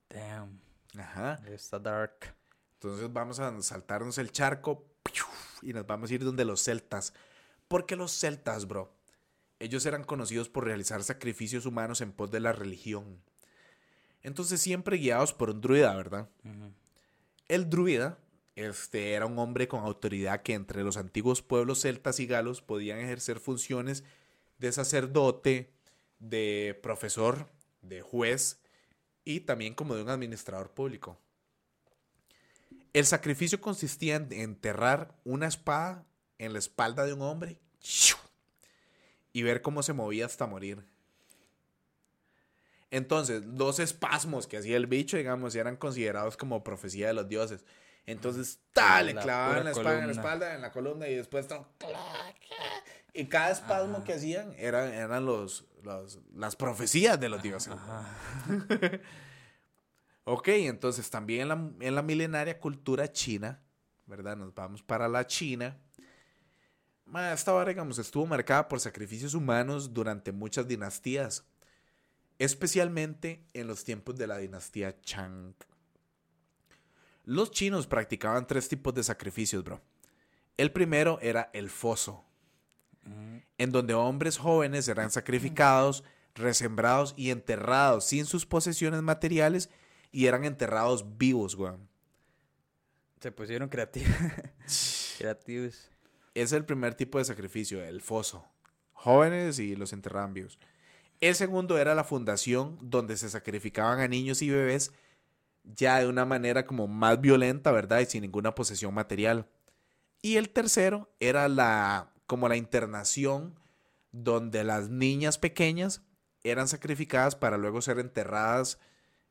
Damn. 0.08 0.71
Ajá. 0.96 1.40
Está 1.46 1.78
dark. 1.78 2.34
Entonces 2.74 3.12
vamos 3.12 3.38
a 3.38 3.62
saltarnos 3.62 4.18
el 4.18 4.32
charco 4.32 4.84
y 5.62 5.72
nos 5.72 5.86
vamos 5.86 6.10
a 6.10 6.14
ir 6.14 6.24
donde 6.24 6.44
los 6.44 6.62
celtas. 6.62 7.14
Porque 7.68 7.96
los 7.96 8.12
celtas, 8.12 8.66
bro, 8.66 8.92
ellos 9.58 9.86
eran 9.86 10.04
conocidos 10.04 10.48
por 10.48 10.64
realizar 10.64 11.02
sacrificios 11.02 11.66
humanos 11.66 12.00
en 12.00 12.12
pos 12.12 12.30
de 12.30 12.40
la 12.40 12.52
religión. 12.52 13.22
Entonces 14.22 14.60
siempre 14.60 14.98
guiados 14.98 15.32
por 15.32 15.50
un 15.50 15.60
druida, 15.60 15.94
¿verdad? 15.94 16.28
El 17.48 17.70
druida 17.70 18.18
este, 18.54 19.12
era 19.12 19.26
un 19.26 19.38
hombre 19.38 19.68
con 19.68 19.84
autoridad 19.84 20.42
que 20.42 20.54
entre 20.54 20.82
los 20.82 20.96
antiguos 20.96 21.42
pueblos 21.42 21.80
celtas 21.80 22.20
y 22.20 22.26
galos 22.26 22.62
podían 22.62 22.98
ejercer 22.98 23.40
funciones 23.40 24.04
de 24.58 24.72
sacerdote, 24.72 25.72
de 26.18 26.78
profesor, 26.82 27.48
de 27.80 28.02
juez 28.02 28.61
y 29.24 29.40
también 29.40 29.74
como 29.74 29.94
de 29.94 30.02
un 30.02 30.10
administrador 30.10 30.70
público. 30.70 31.18
El 32.92 33.06
sacrificio 33.06 33.60
consistía 33.60 34.16
en 34.16 34.32
enterrar 34.32 35.14
una 35.24 35.46
espada 35.46 36.04
en 36.38 36.52
la 36.52 36.58
espalda 36.58 37.06
de 37.06 37.12
un 37.14 37.22
hombre 37.22 37.58
y 39.32 39.42
ver 39.42 39.62
cómo 39.62 39.82
se 39.82 39.92
movía 39.92 40.26
hasta 40.26 40.46
morir. 40.46 40.84
Entonces, 42.90 43.42
dos 43.56 43.78
espasmos 43.78 44.46
que 44.46 44.58
hacía 44.58 44.76
el 44.76 44.86
bicho, 44.86 45.16
digamos, 45.16 45.54
eran 45.54 45.76
considerados 45.76 46.36
como 46.36 46.62
profecía 46.62 47.06
de 47.06 47.14
los 47.14 47.26
dioses. 47.26 47.64
Entonces, 48.04 48.58
tal, 48.74 49.06
le 49.06 49.14
La 49.14 49.22
clavaban 49.22 49.64
la 49.64 49.70
espada 49.70 49.98
en 50.00 50.06
la 50.06 50.12
espalda, 50.12 50.54
en 50.54 50.60
la 50.60 50.72
columna, 50.72 51.08
y 51.08 51.14
después 51.14 51.46
Y 53.14 53.26
cada 53.26 53.50
espasmo 53.50 54.04
que 54.04 54.12
hacían 54.12 54.54
eran, 54.58 54.92
eran 54.92 55.24
los, 55.24 55.64
los- 55.82 56.18
las 56.34 56.56
profecías 56.56 57.18
de 57.20 57.28
los 57.28 57.42
dioses. 57.42 57.74
Ok, 60.24 60.48
entonces 60.48 61.10
también 61.10 61.42
en 61.42 61.48
la, 61.48 61.70
en 61.86 61.94
la 61.94 62.02
milenaria 62.02 62.58
cultura 62.60 63.10
china, 63.10 63.60
¿verdad? 64.06 64.36
Nos 64.36 64.54
vamos 64.54 64.82
para 64.82 65.08
la 65.08 65.26
China. 65.26 65.76
Esta 67.32 67.52
vara, 67.52 67.70
digamos, 67.70 67.98
estuvo 67.98 68.24
marcada 68.26 68.68
por 68.68 68.78
sacrificios 68.80 69.34
humanos 69.34 69.92
durante 69.92 70.30
muchas 70.32 70.66
dinastías, 70.68 71.44
especialmente 72.38 73.44
en 73.52 73.66
los 73.66 73.84
tiempos 73.84 74.16
de 74.16 74.26
la 74.28 74.38
dinastía 74.38 74.98
Chang. 75.02 75.54
Los 77.24 77.50
chinos 77.50 77.86
practicaban 77.86 78.46
tres 78.46 78.68
tipos 78.68 78.94
de 78.94 79.02
sacrificios, 79.02 79.62
bro. 79.62 79.80
El 80.56 80.72
primero 80.72 81.18
era 81.20 81.50
el 81.52 81.68
foso. 81.68 82.24
En 83.58 83.70
donde 83.70 83.94
hombres 83.94 84.38
jóvenes 84.38 84.88
eran 84.88 85.10
sacrificados, 85.10 86.04
resembrados 86.34 87.14
y 87.16 87.30
enterrados 87.30 88.04
sin 88.04 88.26
sus 88.26 88.46
posesiones 88.46 89.02
materiales 89.02 89.70
y 90.10 90.26
eran 90.26 90.44
enterrados 90.44 91.16
vivos, 91.18 91.54
weón. 91.54 91.88
Se 93.20 93.30
pusieron 93.30 93.68
creativos. 93.68 94.14
creativos. 95.18 95.90
Ese 96.34 96.44
es 96.44 96.52
el 96.52 96.64
primer 96.64 96.94
tipo 96.94 97.18
de 97.18 97.24
sacrificio, 97.24 97.82
el 97.84 98.00
foso. 98.00 98.44
Jóvenes 98.92 99.58
y 99.58 99.76
los 99.76 99.92
enterraban 99.92 100.34
vivos. 100.34 100.58
El 101.20 101.34
segundo 101.36 101.78
era 101.78 101.94
la 101.94 102.04
fundación, 102.04 102.78
donde 102.80 103.16
se 103.16 103.30
sacrificaban 103.30 104.00
a 104.00 104.08
niños 104.08 104.42
y 104.42 104.50
bebés 104.50 104.92
ya 105.64 106.00
de 106.00 106.08
una 106.08 106.24
manera 106.24 106.66
como 106.66 106.88
más 106.88 107.20
violenta, 107.20 107.70
¿verdad? 107.70 108.00
Y 108.00 108.06
sin 108.06 108.22
ninguna 108.22 108.54
posesión 108.54 108.92
material. 108.92 109.46
Y 110.20 110.36
el 110.36 110.50
tercero 110.50 111.12
era 111.20 111.48
la 111.48 112.12
como 112.32 112.48
la 112.48 112.56
internación, 112.56 113.54
donde 114.10 114.64
las 114.64 114.88
niñas 114.88 115.36
pequeñas 115.36 116.00
eran 116.44 116.66
sacrificadas 116.66 117.36
para 117.36 117.58
luego 117.58 117.82
ser 117.82 117.98
enterradas, 117.98 118.78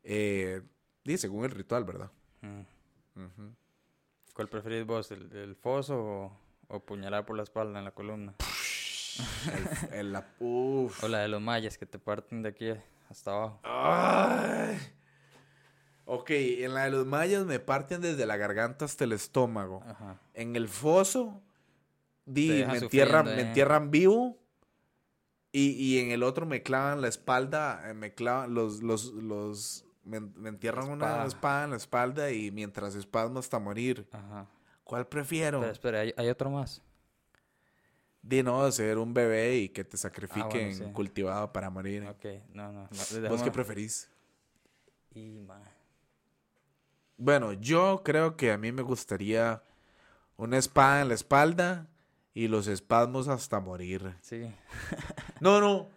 eh, 0.03 0.61
según 1.17 1.45
el 1.45 1.49
ritual, 1.49 1.83
¿verdad? 1.83 2.11
Mm. 2.41 2.61
¿Cuál 4.35 4.49
preferís 4.49 4.85
vos? 4.85 5.09
¿El, 5.09 5.35
el 5.35 5.55
foso 5.55 5.97
o, 5.99 6.37
o 6.67 6.79
puñalar 6.79 7.25
por 7.25 7.35
la 7.37 7.41
espalda 7.41 7.79
en 7.79 7.85
la 7.85 7.91
columna? 7.91 8.35
El- 9.91 9.93
el- 9.95 10.13
la- 10.13 10.27
uf. 10.39 11.03
O 11.03 11.07
la 11.07 11.21
de 11.21 11.27
los 11.27 11.41
mayas 11.41 11.79
que 11.79 11.87
te 11.87 11.97
parten 11.97 12.43
de 12.43 12.49
aquí 12.49 12.69
hasta 13.09 13.31
abajo. 13.31 13.59
Ay. 13.63 14.77
Ok, 16.05 16.29
en 16.29 16.75
la 16.75 16.83
de 16.83 16.91
los 16.91 17.07
mayas 17.07 17.45
me 17.47 17.59
parten 17.59 17.99
desde 18.01 18.27
la 18.27 18.37
garganta 18.37 18.85
hasta 18.85 19.05
el 19.05 19.13
estómago. 19.13 19.81
Ajá. 19.87 20.19
En 20.35 20.55
el 20.55 20.69
foso, 20.69 21.41
di, 22.25 22.63
me, 22.65 22.77
entierran, 22.77 23.25
me 23.25 23.39
eh. 23.39 23.41
entierran 23.41 23.91
vivo. 23.91 24.37
Y, 25.53 25.71
y 25.71 25.99
en 25.99 26.11
el 26.11 26.23
otro 26.23 26.45
me 26.45 26.63
clavan 26.63 27.01
la 27.01 27.09
espalda, 27.09 27.89
eh, 27.89 27.93
me 27.93 28.13
clavan 28.13 28.53
los, 28.53 28.81
los, 28.81 29.11
los, 29.11 29.85
me, 30.05 30.21
me 30.21 30.49
entierran 30.49 30.89
una 30.89 31.25
Espada. 31.25 31.65
en 31.65 31.71
la 31.71 31.75
espalda 31.75 32.31
y 32.31 32.51
mientras 32.51 32.95
espasmo 32.95 33.39
hasta 33.39 33.59
morir. 33.59 34.07
Ajá. 34.11 34.47
¿Cuál 34.83 35.07
prefiero? 35.07 35.59
Pero 35.59 35.71
espera, 35.71 35.99
¿hay, 36.01 36.13
hay 36.17 36.29
otro 36.29 36.49
más. 36.49 36.81
de 38.21 38.43
no 38.43 38.69
ser 38.71 38.97
un 38.97 39.13
bebé 39.13 39.57
y 39.57 39.69
que 39.69 39.83
te 39.83 39.97
sacrifiquen 39.97 40.75
sí. 40.75 40.83
cultivado 40.93 41.51
para 41.51 41.69
morir. 41.69 42.05
Ok, 42.07 42.25
no, 42.53 42.71
no. 42.71 42.89
no, 42.89 43.29
¿Vos 43.29 43.41
qué 43.41 43.51
preferís? 43.51 44.09
Y, 45.13 45.39
ma, 45.41 45.61
Bueno, 47.17 47.53
yo 47.53 48.01
creo 48.03 48.37
que 48.37 48.51
a 48.51 48.57
mí 48.57 48.71
me 48.71 48.81
gustaría 48.81 49.63
una 50.37 50.57
espada 50.57 51.01
en 51.01 51.09
la 51.09 51.13
espalda 51.13 51.87
y 52.33 52.47
los 52.47 52.67
espasmos 52.67 53.27
hasta 53.27 53.59
morir. 53.59 54.15
Sí. 54.21 54.53
No, 55.39 55.59
no, 55.59 55.89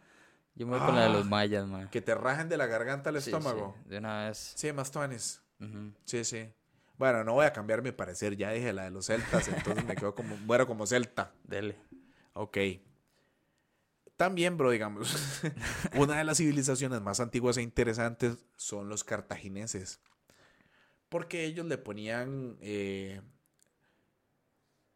Yo 0.54 0.66
me 0.66 0.78
voy 0.78 0.86
con 0.86 0.94
la 0.96 1.02
de 1.02 1.08
los 1.10 1.26
Ah, 1.26 1.28
mayas, 1.28 1.66
ma. 1.66 1.90
que 1.90 2.00
te 2.00 2.14
rajen 2.14 2.48
de 2.48 2.56
la 2.56 2.66
garganta 2.66 3.10
al 3.10 3.20
Sí, 3.20 3.30
estómago. 3.30 3.76
sí, 3.82 3.90
de 3.90 3.98
una 3.98 4.26
vez. 4.26 4.52
Sí, 4.56 4.72
más 4.72 4.90
tuanes. 4.90 5.42
Sí, 6.04 6.24
sí. 6.24 6.50
Bueno, 6.96 7.24
no 7.24 7.32
voy 7.34 7.44
a 7.46 7.52
cambiar 7.52 7.82
mi 7.82 7.90
parecer, 7.92 8.36
ya 8.36 8.52
dije 8.52 8.72
la 8.72 8.84
de 8.84 8.90
los 8.90 9.06
celtas, 9.06 9.48
entonces 9.48 9.84
me 9.84 9.94
quedo 9.96 10.14
como, 10.14 10.36
muero 10.46 10.66
como 10.66 10.86
celta. 10.86 11.32
Dele. 11.44 11.76
Ok. 12.34 12.56
También, 14.16 14.56
bro, 14.56 14.70
digamos, 14.70 15.42
una 15.96 16.16
de 16.18 16.24
las 16.24 16.36
civilizaciones 16.38 17.00
más 17.00 17.18
antiguas 17.20 17.56
e 17.56 17.62
interesantes 17.62 18.36
son 18.56 18.88
los 18.88 19.02
cartagineses. 19.02 20.00
Porque 21.08 21.44
ellos 21.44 21.66
le 21.66 21.78
ponían 21.78 22.56
eh, 22.60 23.20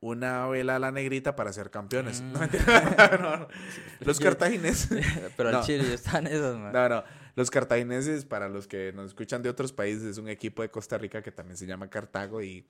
una 0.01 0.47
vela 0.47 0.77
a 0.77 0.79
la 0.79 0.93
negrita 0.93 1.35
para 1.37 1.53
ser 1.53 1.71
campeones. 1.71 2.21
Mm. 2.29 2.33
No, 2.33 3.37
no. 3.39 3.49
Los 4.01 4.19
cartagineses. 4.21 5.05
Pero 5.37 5.49
al 5.51 5.65
chile 5.65 5.93
están 5.95 6.27
esas, 6.27 6.57
ma. 6.57 6.71
No, 6.73 6.89
no. 6.89 7.05
Los 7.37 7.51
cartagineses, 7.51 8.25
para 8.25 8.49
los 8.49 8.67
que 8.67 8.93
nos 8.93 9.07
escuchan 9.09 9.43
de 9.43 9.49
otros 9.49 9.73
países, 9.73 10.03
es 10.05 10.19
un 10.19 10.29
equipo 10.29 10.63
de 10.63 10.71
Costa 10.71 10.99
Rica 10.99 11.23
que 11.23 11.31
también 11.33 11.57
se 11.57 11.67
llama 11.67 11.89
Cartago 11.89 12.43
y, 12.43 12.67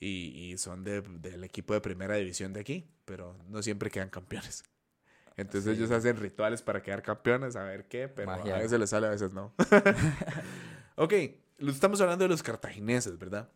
y, 0.00 0.52
y 0.52 0.58
son 0.58 0.82
de- 0.84 1.02
del 1.02 1.44
equipo 1.44 1.74
de 1.74 1.80
primera 1.82 2.14
división 2.16 2.52
de 2.54 2.60
aquí, 2.60 2.88
pero 3.04 3.36
no 3.48 3.62
siempre 3.62 3.90
quedan 3.90 4.08
campeones. 4.08 4.64
Entonces 5.36 5.64
Sí. 5.76 5.78
ellos 5.82 5.90
hacen 5.90 6.16
rituales 6.16 6.62
para 6.62 6.82
quedar 6.82 7.02
campeones, 7.02 7.56
a 7.56 7.62
ver 7.64 7.88
qué, 7.88 8.08
pero 8.08 8.26
Magia. 8.28 8.56
a 8.56 8.58
veces 8.58 8.78
les 8.80 8.88
sale, 8.90 9.06
a 9.06 9.10
veces 9.10 9.32
no. 9.32 9.52
ok, 10.96 11.12
estamos 11.58 12.00
hablando 12.00 12.24
de 12.24 12.28
los 12.28 12.42
cartagineses, 12.42 13.18
¿verdad? 13.18 13.48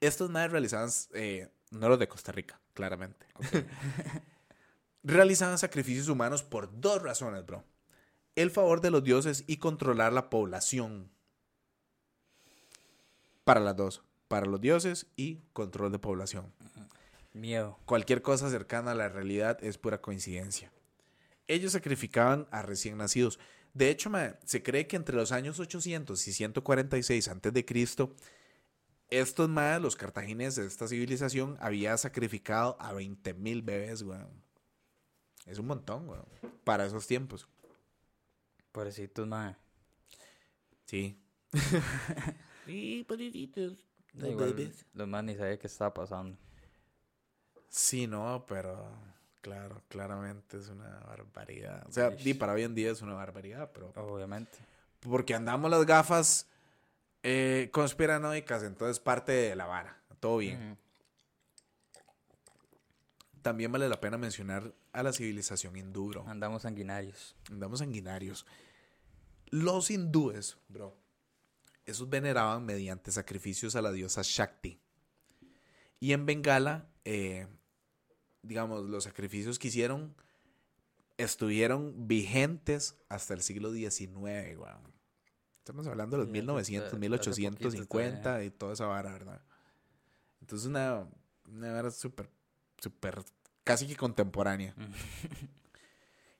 Estos 0.00 0.30
más 0.30 0.50
realizaban, 0.50 0.90
eh, 1.14 1.48
no 1.70 1.88
los 1.88 1.98
de 1.98 2.08
Costa 2.08 2.32
Rica, 2.32 2.60
claramente. 2.74 3.26
realizaban 5.06 5.56
sacrificios 5.56 6.08
humanos 6.08 6.42
por 6.42 6.80
dos 6.80 7.00
razones, 7.02 7.46
bro. 7.46 7.64
El 8.34 8.50
favor 8.50 8.80
de 8.80 8.90
los 8.90 9.04
dioses 9.04 9.44
y 9.46 9.58
controlar 9.58 10.12
la 10.12 10.28
población. 10.28 11.10
Para 13.44 13.60
las 13.60 13.76
dos. 13.76 14.02
Para 14.28 14.46
los 14.46 14.60
dioses 14.60 15.06
y 15.14 15.42
control 15.52 15.92
de 15.92 16.00
población. 16.00 16.52
Miedo. 17.32 17.78
Cualquier 17.86 18.20
cosa 18.20 18.50
cercana 18.50 18.90
a 18.90 18.94
la 18.94 19.08
realidad 19.08 19.62
es 19.62 19.78
pura 19.78 20.00
coincidencia. 20.00 20.72
Ellos 21.46 21.72
sacrificaban 21.72 22.48
a 22.50 22.62
recién 22.62 22.98
nacidos. 22.98 23.38
De 23.74 23.90
hecho, 23.90 24.10
se 24.44 24.62
cree 24.62 24.88
que 24.88 24.96
entre 24.96 25.14
los 25.14 25.30
años 25.30 25.60
800 25.60 26.26
y 26.26 26.32
146 26.32 27.28
a.C., 27.28 27.64
estos 29.10 29.48
más, 29.48 29.80
los 29.80 29.96
cartagineses 29.96 30.56
de 30.56 30.66
esta 30.66 30.88
civilización, 30.88 31.56
había 31.60 31.96
sacrificado 31.96 32.76
a 32.80 32.92
20.000 32.92 33.64
bebés, 33.64 34.02
weón. 34.02 34.42
Es 35.46 35.58
un 35.58 35.66
montón, 35.66 36.08
weón. 36.08 36.26
Para 36.64 36.86
esos 36.86 37.06
tiempos. 37.06 37.48
Pobrecitos, 38.72 39.26
ma. 39.26 39.56
Sí. 40.84 41.18
sí, 42.66 43.04
pobrecitos. 43.08 43.78
Da 44.12 44.28
igual, 44.28 44.72
Los 44.94 45.08
más 45.08 45.24
ni 45.24 45.36
sabía 45.36 45.58
qué 45.58 45.66
estaba 45.66 45.92
pasando. 45.92 46.36
Sí, 47.68 48.06
no, 48.06 48.44
pero 48.48 48.88
claro, 49.42 49.82
claramente 49.88 50.56
es 50.58 50.68
una 50.68 50.98
barbaridad. 51.00 51.86
O 51.86 51.92
sea, 51.92 52.12
Ish. 52.14 52.26
y 52.26 52.34
para 52.34 52.52
hoy 52.54 52.62
en 52.62 52.74
día 52.74 52.90
es 52.90 53.02
una 53.02 53.14
barbaridad, 53.14 53.70
pero 53.72 53.92
Obviamente. 53.96 54.58
porque 55.00 55.34
andamos 55.34 55.70
las 55.70 55.84
gafas 55.84 56.48
eh, 57.22 57.70
conspiranoicas, 57.72 58.62
entonces 58.62 59.00
parte 59.00 59.32
de 59.32 59.56
la 59.56 59.66
vara. 59.66 60.02
Todo 60.20 60.38
bien. 60.38 60.78
También 63.42 63.70
vale 63.70 63.88
la 63.88 64.00
pena 64.00 64.18
mencionar 64.18 64.74
a 64.92 65.02
la 65.02 65.12
civilización 65.12 65.76
hindú, 65.76 66.08
bro. 66.08 66.24
Andamos 66.28 66.62
sanguinarios. 66.62 67.36
Andamos 67.50 67.78
sanguinarios. 67.78 68.46
Los 69.50 69.90
hindúes, 69.90 70.58
bro, 70.68 70.96
esos 71.84 72.10
veneraban 72.10 72.64
mediante 72.64 73.12
sacrificios 73.12 73.76
a 73.76 73.82
la 73.82 73.92
diosa 73.92 74.22
Shakti. 74.24 74.80
Y 76.00 76.12
en 76.12 76.26
Bengala, 76.26 76.88
eh, 77.04 77.46
digamos, 78.42 78.84
los 78.86 79.04
sacrificios 79.04 79.58
que 79.58 79.68
hicieron 79.68 80.16
estuvieron 81.16 82.08
vigentes 82.08 82.96
hasta 83.08 83.34
el 83.34 83.42
siglo 83.42 83.72
XIX, 83.72 84.10
weón. 84.58 84.95
Estamos 85.66 85.88
hablando 85.88 86.16
de 86.16 86.18
los 86.22 86.28
Sí, 86.28 86.32
1900, 86.32 86.86
hace- 86.86 86.94
hace 86.94 87.00
1850 87.00 88.22
poquito 88.34 88.42
y 88.44 88.50
toda 88.50 88.72
esa 88.74 88.86
vara, 88.86 89.10
¿verdad? 89.10 89.40
Entonces 90.40 90.68
una, 90.68 91.08
una 91.52 91.72
vara 91.72 91.90
súper, 91.90 92.30
súper, 92.80 93.24
casi 93.64 93.88
que 93.88 93.96
contemporánea. 93.96 94.76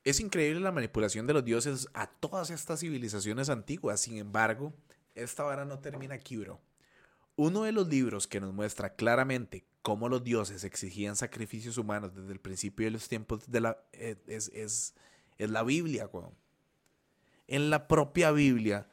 Es 0.05 0.21
increíble 0.21 0.61
la 0.61 0.71
manipulación 0.71 1.27
de 1.27 1.33
los 1.33 1.45
dioses 1.45 1.89
a 1.93 2.07
todas 2.07 2.51
estas 2.51 2.79
civilizaciones 2.79 3.49
antiguas. 3.49 3.99
Sin 3.99 4.17
embargo, 4.19 4.73
esta 5.17 5.43
vara 5.43 5.65
no 5.65 5.81
termina 5.81 6.15
aquí, 6.15 6.37
bro. 6.37 6.61
Uno 7.35 7.65
de 7.65 7.73
los 7.73 7.89
libros 7.89 8.29
que 8.29 8.39
nos 8.39 8.55
muestra 8.55 8.95
claramente 8.95 9.65
cómo 9.83 10.09
los 10.09 10.23
dioses 10.23 10.63
exigían 10.63 11.17
sacrificios 11.17 11.77
humanos 11.79 12.15
desde 12.15 12.33
el 12.33 12.39
principio 12.39 12.87
de 12.87 12.93
los 12.93 13.09
tiempos 13.09 13.51
de 13.51 13.61
la, 13.61 13.79
eh, 13.93 14.15
es, 14.29 14.53
es, 14.55 14.95
es 15.39 15.51
la 15.51 15.65
Biblia, 15.65 16.09
weón. 16.13 16.31
En 17.49 17.71
la 17.71 17.89
propia 17.89 18.31
Biblia 18.31 18.87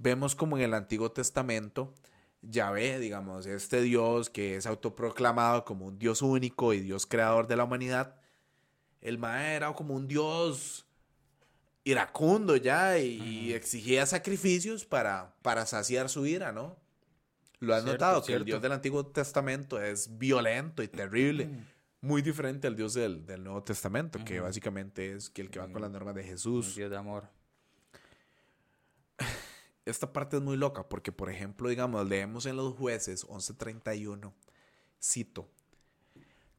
vemos 0.00 0.34
como 0.34 0.56
en 0.56 0.64
el 0.64 0.74
Antiguo 0.74 1.12
Testamento, 1.12 1.94
Yahvé, 2.42 2.98
digamos, 2.98 3.46
este 3.46 3.82
Dios 3.82 4.30
que 4.30 4.56
es 4.56 4.66
autoproclamado 4.66 5.64
como 5.64 5.86
un 5.86 5.98
Dios 5.98 6.22
único 6.22 6.72
y 6.72 6.80
Dios 6.80 7.06
creador 7.06 7.46
de 7.46 7.56
la 7.56 7.64
humanidad, 7.64 8.16
el 9.02 9.18
Mae 9.18 9.54
era 9.54 9.72
como 9.72 9.94
un 9.94 10.08
dios 10.08 10.86
iracundo 11.84 12.56
ya 12.56 12.98
y 12.98 13.52
exigía 13.52 14.04
sacrificios 14.06 14.84
para, 14.84 15.34
para 15.42 15.64
saciar 15.66 16.08
su 16.08 16.26
ira, 16.26 16.52
¿no? 16.52 16.76
Lo 17.60 17.74
has 17.74 17.82
Cierto, 17.82 18.04
notado, 18.04 18.24
que 18.24 18.34
el. 18.34 18.44
Dios 18.44 18.62
del 18.62 18.72
Antiguo 18.72 19.06
Testamento 19.06 19.80
es 19.80 20.18
violento 20.18 20.82
y 20.82 20.88
terrible, 20.88 21.50
muy 22.00 22.22
diferente 22.22 22.66
al 22.66 22.76
Dios 22.76 22.94
del, 22.94 23.26
del 23.26 23.44
Nuevo 23.44 23.62
Testamento, 23.62 24.18
que 24.24 24.40
básicamente 24.40 25.12
es 25.12 25.28
que 25.28 25.42
el 25.42 25.50
que 25.50 25.58
va 25.58 25.70
con 25.70 25.82
las 25.82 25.90
normas 25.90 26.14
de 26.14 26.22
Un 26.22 26.28
Jesús. 26.28 26.74
Dios 26.74 26.90
de 26.90 26.96
amor. 26.96 27.28
Esta 29.90 30.12
parte 30.12 30.36
es 30.36 30.42
muy 30.42 30.56
loca 30.56 30.88
porque, 30.88 31.12
por 31.12 31.30
ejemplo, 31.30 31.68
digamos, 31.68 32.08
leemos 32.08 32.46
en 32.46 32.56
los 32.56 32.74
jueces 32.76 33.24
11:31, 33.28 34.32
cito, 35.02 35.48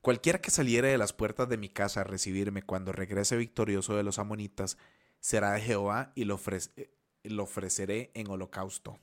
Cualquiera 0.02 0.40
que 0.42 0.50
saliere 0.52 0.88
de 0.90 0.98
las 0.98 1.14
puertas 1.14 1.48
de 1.48 1.58
mi 1.58 1.70
casa 1.70 2.02
a 2.02 2.04
recibirme 2.04 2.64
cuando 2.64 2.92
regrese 2.92 3.38
victorioso 3.38 3.96
de 3.96 4.04
los 4.04 4.18
amonitas, 4.20 4.78
será 5.20 5.52
de 5.52 5.62
Jehová 5.62 6.12
y 6.16 6.26
lo, 6.26 6.38
ofrece- 6.38 6.90
lo 7.24 7.44
ofreceré 7.44 8.10
en 8.16 8.30
holocausto. 8.30 9.00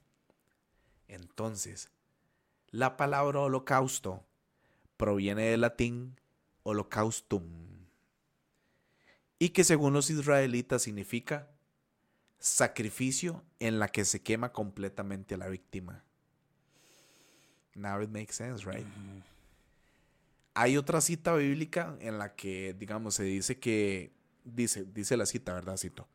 Entonces, 1.06 1.90
la 2.70 2.96
palabra 2.96 3.40
holocausto 3.40 4.24
proviene 4.96 5.44
del 5.50 5.62
latín 5.62 6.20
holocaustum, 6.64 7.44
y 9.38 9.50
que 9.50 9.64
según 9.64 9.92
los 9.92 10.10
israelitas 10.10 10.82
significa 10.82 11.48
sacrificio 12.38 13.44
en 13.58 13.78
la 13.78 13.88
que 13.88 14.04
se 14.04 14.22
quema 14.22 14.52
completamente 14.52 15.34
a 15.34 15.38
la 15.38 15.48
víctima. 15.48 16.04
Now 17.74 18.02
it 18.02 18.10
makes 18.10 18.34
sense, 18.34 18.64
right? 18.64 18.86
Hay 20.54 20.76
otra 20.76 21.00
cita 21.00 21.34
bíblica 21.34 21.96
en 22.00 22.18
la 22.18 22.34
que, 22.34 22.74
digamos, 22.74 23.14
se 23.14 23.22
dice 23.24 23.58
que, 23.58 24.12
dice, 24.44 24.84
dice 24.84 25.16
la 25.16 25.26
cita, 25.26 25.54
¿verdad? 25.54 25.76
Cito. 25.76 26.08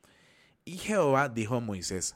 Y 0.66 0.78
Jehová 0.78 1.30
dijo 1.30 1.56
a 1.56 1.60
Moisés, 1.60 2.16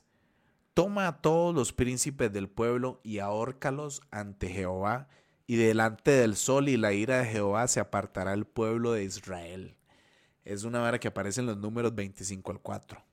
toma 0.74 1.08
a 1.08 1.22
todos 1.22 1.56
los 1.56 1.74
príncipes 1.74 2.32
del 2.32 2.50
pueblo 2.50 3.00
y 3.04 3.20
ahórcalos 3.20 4.02
ante 4.12 4.50
Jehová, 4.50 5.08
y 5.50 5.56
delante 5.56 6.12
del 6.12 6.36
sol 6.36 6.68
y 6.68 6.76
la 6.76 6.92
ira 6.92 7.20
de 7.20 7.26
Jehová 7.26 7.68
se 7.70 7.80
apartará 7.80 8.34
el 8.34 8.46
pueblo 8.46 8.92
de 8.92 9.06
Israel. 9.06 9.78
Es 10.44 10.66
una 10.66 10.80
vara 10.80 11.00
que 11.00 11.08
aparece 11.08 11.40
en 11.40 11.48
los 11.48 11.58
números 11.58 11.96
25 11.96 12.52
al 12.52 12.60
4. 12.60 13.07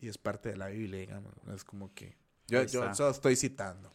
Y 0.00 0.08
es 0.08 0.18
parte 0.18 0.48
de 0.50 0.56
la 0.56 0.68
Biblia, 0.68 1.00
digamos. 1.00 1.32
Es 1.54 1.64
como 1.64 1.92
que... 1.94 2.16
Yo, 2.48 2.62
yo 2.64 2.94
solo 2.94 3.10
estoy 3.10 3.36
citando. 3.36 3.90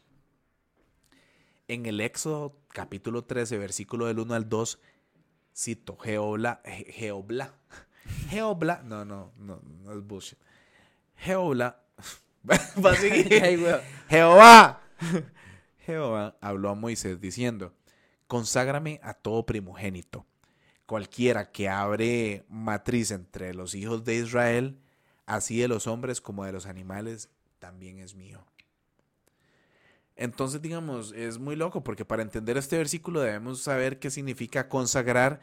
En 1.67 1.85
el 1.87 1.99
Éxodo 1.99 2.57
capítulo 2.69 3.23
13, 3.23 3.57
versículo 3.57 4.05
del 4.05 4.19
1 4.19 4.33
al 4.35 4.47
2, 4.47 4.79
cito, 5.55 5.97
Jeobla, 5.97 6.61
Je- 6.63 6.91
Jeobla, 6.91 7.53
Jeobla, 8.29 8.81
no, 8.83 9.03
no, 9.03 9.33
no, 9.37 9.59
no 9.63 9.91
es 9.93 10.05
bullshit. 10.05 10.37
Jeobla, 11.17 11.81
va 12.85 12.91
a 12.91 12.95
seguir. 12.95 13.27
Jehová, 14.09 14.81
Jehová 15.79 16.37
habló 16.39 16.69
a 16.69 16.75
Moisés 16.75 17.19
diciendo, 17.19 17.73
conságrame 18.27 18.99
a 19.01 19.15
todo 19.15 19.45
primogénito, 19.45 20.25
cualquiera 20.85 21.51
que 21.51 21.67
abre 21.67 22.45
matriz 22.47 23.09
entre 23.11 23.55
los 23.55 23.73
hijos 23.73 24.03
de 24.03 24.15
Israel, 24.17 24.79
así 25.25 25.59
de 25.59 25.67
los 25.67 25.87
hombres 25.87 26.21
como 26.21 26.45
de 26.45 26.51
los 26.51 26.65
animales, 26.65 27.29
también 27.59 27.99
es 27.99 28.15
mío. 28.15 28.45
Entonces, 30.15 30.61
digamos, 30.61 31.11
es 31.11 31.39
muy 31.39 31.55
loco 31.55 31.83
porque 31.83 32.05
para 32.05 32.21
entender 32.21 32.57
este 32.57 32.77
versículo 32.77 33.19
debemos 33.19 33.61
saber 33.61 33.99
qué 33.99 34.09
significa 34.09 34.69
consagrar 34.69 35.41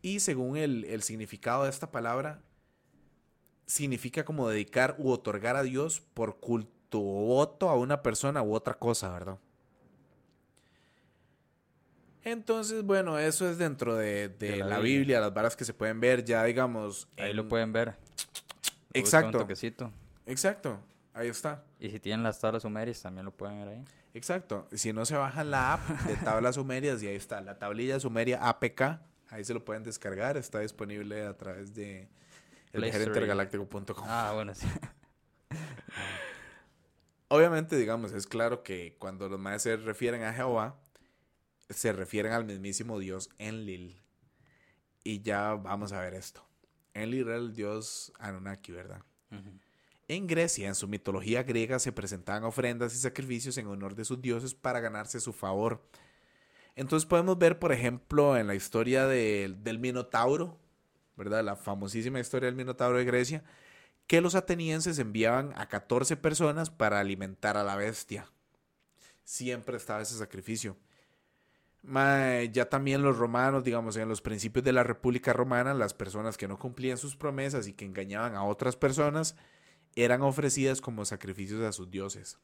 y 0.00 0.20
según 0.20 0.56
el, 0.56 0.84
el 0.84 1.02
significado 1.02 1.64
de 1.64 1.70
esta 1.70 1.90
palabra, 1.90 2.40
significa 3.66 4.24
como 4.24 4.48
dedicar 4.48 4.94
u 4.98 5.10
otorgar 5.10 5.56
a 5.56 5.62
Dios 5.62 6.00
por 6.14 6.38
culto 6.38 7.00
o 7.00 7.26
voto 7.26 7.68
a 7.68 7.76
una 7.76 8.02
persona 8.02 8.42
u 8.42 8.54
otra 8.54 8.74
cosa, 8.74 9.10
¿verdad? 9.10 9.38
Entonces, 12.24 12.82
bueno, 12.82 13.18
eso 13.18 13.48
es 13.48 13.56
dentro 13.56 13.94
de, 13.94 14.28
de, 14.28 14.56
la, 14.56 14.80
Biblia. 14.80 15.20
las 15.20 15.32
varas 15.32 15.54
que 15.54 15.64
se 15.64 15.72
pueden 15.72 16.00
ver 16.00 16.24
ya, 16.24 16.42
digamos. 16.42 17.06
Ahí 17.16 17.32
lo 17.32 17.46
pueden 17.46 17.72
ver. 17.72 17.94
Exacto. 18.98 19.46
Exacto, 20.26 20.80
ahí 21.14 21.28
está. 21.28 21.62
Y 21.78 21.90
si 21.90 22.00
tienen 22.00 22.22
las 22.22 22.40
tablas 22.40 22.62
sumerias, 22.62 23.00
también 23.00 23.24
lo 23.24 23.30
pueden 23.30 23.58
ver 23.58 23.68
ahí. 23.68 23.84
Exacto. 24.14 24.66
Si 24.72 24.92
no 24.92 25.04
se 25.04 25.14
bajan 25.14 25.50
la 25.50 25.74
app 25.74 25.88
de 26.02 26.16
tablas 26.16 26.54
sumerias, 26.54 27.02
y 27.02 27.06
ahí 27.06 27.16
está, 27.16 27.40
la 27.40 27.58
tablilla 27.58 28.00
sumeria 28.00 28.48
APK, 28.48 28.98
ahí 29.28 29.44
se 29.44 29.54
lo 29.54 29.64
pueden 29.64 29.82
descargar, 29.82 30.36
está 30.36 30.60
disponible 30.60 31.24
a 31.26 31.36
través 31.36 31.74
de 31.74 32.08
elgerentgaláctico.com. 32.72 34.04
Ah, 34.08 34.32
bueno, 34.34 34.54
sí. 34.54 34.66
Obviamente, 37.28 37.76
digamos, 37.76 38.12
es 38.12 38.26
claro 38.26 38.62
que 38.62 38.96
cuando 38.98 39.28
los 39.28 39.38
maestros 39.38 39.80
se 39.80 39.84
refieren 39.84 40.22
a 40.22 40.32
Jehová, 40.32 40.76
se 41.68 41.92
refieren 41.92 42.32
al 42.32 42.44
mismísimo 42.44 42.98
dios 42.98 43.30
Enlil. 43.38 44.00
Y 45.02 45.22
ya 45.22 45.54
vamos 45.54 45.92
a 45.92 46.00
ver 46.00 46.14
esto. 46.14 46.45
Enlil 47.02 47.28
era 47.28 47.36
el 47.36 47.54
dios 47.54 48.12
Anunnaki, 48.18 48.72
¿verdad? 48.72 49.02
En 50.08 50.26
Grecia, 50.26 50.68
en 50.68 50.74
su 50.74 50.88
mitología 50.88 51.42
griega, 51.42 51.78
se 51.78 51.92
presentaban 51.92 52.44
ofrendas 52.44 52.94
y 52.94 52.98
sacrificios 52.98 53.58
en 53.58 53.66
honor 53.66 53.94
de 53.94 54.04
sus 54.04 54.20
dioses 54.20 54.54
para 54.54 54.80
ganarse 54.80 55.20
su 55.20 55.32
favor. 55.32 55.82
Entonces 56.74 57.06
podemos 57.06 57.38
ver, 57.38 57.58
por 57.58 57.72
ejemplo, 57.72 58.36
en 58.36 58.46
la 58.46 58.54
historia 58.54 59.06
del 59.06 59.78
Minotauro, 59.78 60.58
¿verdad? 61.16 61.42
La 61.42 61.56
famosísima 61.56 62.20
historia 62.20 62.46
del 62.46 62.54
Minotauro 62.54 62.98
de 62.98 63.04
Grecia, 63.04 63.42
que 64.06 64.20
los 64.20 64.34
atenienses 64.34 64.98
enviaban 64.98 65.52
a 65.56 65.68
14 65.68 66.16
personas 66.16 66.70
para 66.70 67.00
alimentar 67.00 67.56
a 67.56 67.64
la 67.64 67.76
bestia. 67.76 68.30
Siempre 69.24 69.76
estaba 69.76 70.02
ese 70.02 70.16
sacrificio 70.16 70.76
ya 71.86 72.68
también 72.68 73.02
los 73.02 73.16
romanos, 73.16 73.62
digamos, 73.62 73.96
en 73.96 74.08
los 74.08 74.20
principios 74.20 74.64
de 74.64 74.72
la 74.72 74.82
República 74.82 75.32
Romana, 75.32 75.72
las 75.74 75.94
personas 75.94 76.36
que 76.36 76.48
no 76.48 76.58
cumplían 76.58 76.98
sus 76.98 77.16
promesas 77.16 77.68
y 77.68 77.74
que 77.74 77.84
engañaban 77.84 78.34
a 78.34 78.44
otras 78.44 78.76
personas 78.76 79.36
eran 79.94 80.22
ofrecidas 80.22 80.80
como 80.80 81.04
sacrificios 81.04 81.62
a 81.62 81.72
sus 81.72 81.90
dioses. 81.90 82.38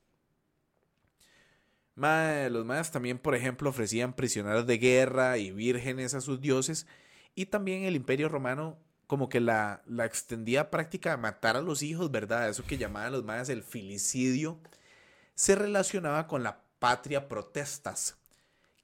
los 1.96 2.64
mayas 2.64 2.92
también, 2.92 3.18
por 3.18 3.34
ejemplo, 3.34 3.70
ofrecían 3.70 4.14
prisioneros 4.14 4.66
de 4.66 4.78
guerra 4.78 5.38
y 5.38 5.50
vírgenes 5.50 6.14
a 6.14 6.20
sus 6.20 6.40
dioses. 6.40 6.86
Y 7.34 7.46
también 7.46 7.84
el 7.84 7.96
imperio 7.96 8.28
romano 8.28 8.78
como 9.06 9.28
que 9.28 9.40
la, 9.40 9.82
la 9.86 10.06
extendía 10.06 10.70
práctica 10.70 11.10
de 11.10 11.16
matar 11.18 11.56
a 11.56 11.60
los 11.60 11.82
hijos, 11.82 12.10
¿verdad? 12.10 12.48
Eso 12.48 12.64
que 12.64 12.78
llamaban 12.78 13.12
los 13.12 13.24
mayas 13.24 13.48
el 13.50 13.62
filicidio, 13.62 14.60
se 15.34 15.54
relacionaba 15.54 16.26
con 16.26 16.42
la 16.42 16.62
patria 16.78 17.28
protestas 17.28 18.21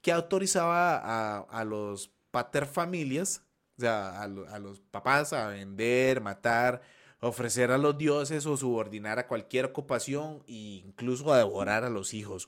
que 0.02 0.12
autorizaba 0.12 1.40
a, 1.40 1.64
los 1.64 2.10
paterfamilias, 2.30 3.42
o 3.76 3.80
sea, 3.80 4.22
a, 4.22 4.58
los 4.58 4.80
papás 4.80 5.32
a 5.32 5.48
vender, 5.48 6.20
matar, 6.20 6.82
ofrecer 7.20 7.70
a 7.72 7.78
los 7.78 7.98
dioses 7.98 8.46
o 8.46 8.56
subordinar 8.56 9.18
a 9.18 9.26
cualquier 9.26 9.66
ocupación 9.66 10.42
e 10.46 10.82
incluso 10.84 11.32
a 11.32 11.38
devorar 11.38 11.84
a 11.84 11.90
los 11.90 12.14
hijos. 12.14 12.46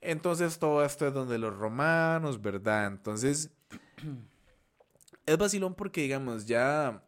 Entonces 0.00 0.58
todo 0.58 0.84
esto 0.84 1.06
es 1.06 1.14
donde 1.14 1.38
los 1.38 1.56
romanos, 1.56 2.40
¿verdad? 2.40 2.86
Entonces 2.86 3.50
es 5.26 5.38
vacilón 5.38 5.74
porque, 5.74 6.02
digamos, 6.02 6.46
ya, 6.46 7.02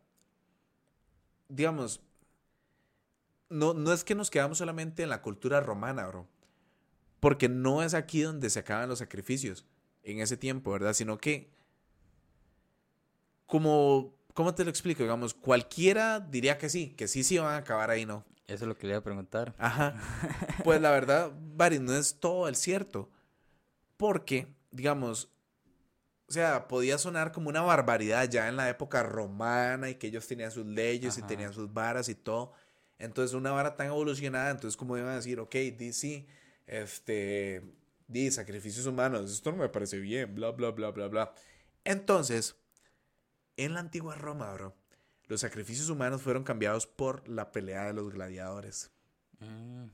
digamos, 1.48 2.00
no, 3.48 3.74
no 3.74 3.92
es 3.92 4.02
que 4.02 4.14
nos 4.14 4.30
quedamos 4.30 4.58
solamente 4.58 5.02
en 5.02 5.10
la 5.10 5.22
cultura 5.22 5.60
romana, 5.60 6.06
bro. 6.06 6.26
Porque 7.20 7.48
no 7.48 7.82
es 7.82 7.94
aquí 7.94 8.20
donde 8.20 8.50
se 8.50 8.58
acaban 8.58 8.88
los 8.88 8.98
sacrificios 8.98 9.64
en 10.02 10.20
ese 10.20 10.36
tiempo, 10.36 10.70
¿verdad? 10.70 10.94
Sino 10.94 11.18
que, 11.18 11.50
como, 13.46 14.14
¿cómo 14.34 14.54
te 14.54 14.64
lo 14.64 14.70
explico? 14.70 15.02
Digamos, 15.02 15.34
cualquiera 15.34 16.20
diría 16.20 16.58
que 16.58 16.68
sí, 16.68 16.90
que 16.90 17.08
sí, 17.08 17.24
sí 17.24 17.38
van 17.38 17.54
a 17.54 17.58
acabar 17.58 17.90
ahí, 17.90 18.06
¿no? 18.06 18.24
Eso 18.46 18.64
es 18.64 18.68
lo 18.68 18.78
que 18.78 18.86
le 18.86 18.92
iba 18.92 18.98
a 18.98 19.04
preguntar. 19.04 19.54
Ajá. 19.58 19.96
Pues 20.64 20.80
la 20.80 20.90
verdad, 20.90 21.32
Barry, 21.54 21.78
no 21.78 21.94
es 21.94 22.18
todo 22.18 22.48
el 22.48 22.56
cierto. 22.56 23.08
Porque, 23.96 24.48
digamos, 24.70 25.30
o 26.28 26.32
sea, 26.32 26.66
podía 26.66 26.98
sonar 26.98 27.30
como 27.30 27.48
una 27.48 27.62
barbaridad 27.62 28.28
ya 28.28 28.48
en 28.48 28.56
la 28.56 28.68
época 28.68 29.02
romana 29.04 29.88
y 29.90 29.94
que 29.94 30.08
ellos 30.08 30.26
tenían 30.26 30.50
sus 30.50 30.66
leyes 30.66 31.18
y 31.18 31.22
tenían 31.22 31.52
sus 31.52 31.72
varas 31.72 32.08
y 32.08 32.16
todo. 32.16 32.52
Entonces, 32.98 33.34
una 33.34 33.52
vara 33.52 33.76
tan 33.76 33.88
evolucionada, 33.88 34.50
entonces, 34.50 34.76
como 34.76 34.96
iban 34.96 35.10
a 35.10 35.16
decir, 35.16 35.38
ok, 35.38 35.54
sí, 35.92 36.26
este, 36.66 37.62
di 38.08 38.30
sacrificios 38.30 38.86
humanos, 38.86 39.30
esto 39.30 39.52
no 39.52 39.58
me 39.58 39.68
parece 39.68 39.98
bien, 39.98 40.34
bla, 40.34 40.50
bla, 40.50 40.70
bla, 40.70 40.90
bla, 40.90 41.08
bla. 41.08 41.34
Entonces, 41.84 42.56
en 43.56 43.74
la 43.74 43.80
antigua 43.80 44.14
Roma, 44.14 44.52
bro, 44.52 44.74
los 45.28 45.40
sacrificios 45.40 45.88
humanos 45.88 46.22
fueron 46.22 46.44
cambiados 46.44 46.86
por 46.86 47.28
la 47.28 47.52
pelea 47.52 47.86
de 47.86 47.92
los 47.94 48.12
gladiadores. 48.12 48.90
Mm. 49.40 49.86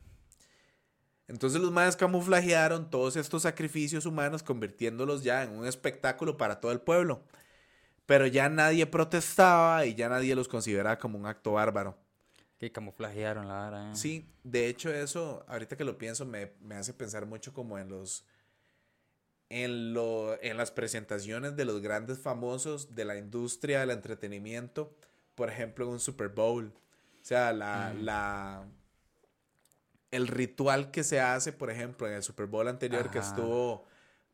Entonces 1.28 1.62
los 1.62 1.72
mayas 1.72 1.96
camuflajearon 1.96 2.90
todos 2.90 3.16
estos 3.16 3.42
sacrificios 3.42 4.04
humanos 4.04 4.42
convirtiéndolos 4.42 5.22
ya 5.22 5.42
en 5.44 5.52
un 5.52 5.66
espectáculo 5.66 6.36
para 6.36 6.60
todo 6.60 6.72
el 6.72 6.80
pueblo. 6.80 7.22
Pero 8.04 8.26
ya 8.26 8.48
nadie 8.48 8.86
protestaba 8.86 9.86
y 9.86 9.94
ya 9.94 10.08
nadie 10.08 10.34
los 10.34 10.48
consideraba 10.48 10.98
como 10.98 11.18
un 11.18 11.26
acto 11.26 11.52
bárbaro. 11.52 11.96
Que 12.62 12.70
camuflajearon 12.70 13.48
la 13.48 13.54
vara. 13.54 13.90
¿eh? 13.90 13.96
Sí, 13.96 14.30
de 14.44 14.68
hecho 14.68 14.94
eso, 14.94 15.44
ahorita 15.48 15.76
que 15.76 15.82
lo 15.82 15.98
pienso, 15.98 16.24
me, 16.24 16.52
hace 16.76 16.94
pensar 16.94 17.26
mucho 17.26 17.52
como 17.52 17.76
en 17.76 17.88
los... 17.88 18.24
En, 19.48 19.92
lo, 19.92 20.40
en 20.40 20.56
las 20.56 20.70
presentaciones 20.70 21.56
de 21.56 21.64
los 21.64 21.82
grandes 21.82 22.20
famosos 22.20 22.94
de 22.94 23.04
la 23.04 23.16
industria 23.16 23.80
del 23.80 23.90
entretenimiento, 23.90 24.96
por 25.34 25.50
ejemplo, 25.50 25.86
en 25.86 25.90
un 25.90 25.98
Super 25.98 26.28
Bowl. 26.28 26.72
O 27.20 27.24
sea, 27.24 27.52
la, 27.52 27.92
mm. 27.96 28.04
la, 28.04 28.64
el 30.12 30.28
ritual 30.28 30.92
que 30.92 31.02
se 31.02 31.18
hace, 31.18 31.52
por 31.52 31.68
ejemplo, 31.68 32.06
en 32.06 32.12
el 32.12 32.22
Super 32.22 32.46
Bowl 32.46 32.68
anterior 32.68 33.10
que 33.10 33.18
estuvo 33.18 33.86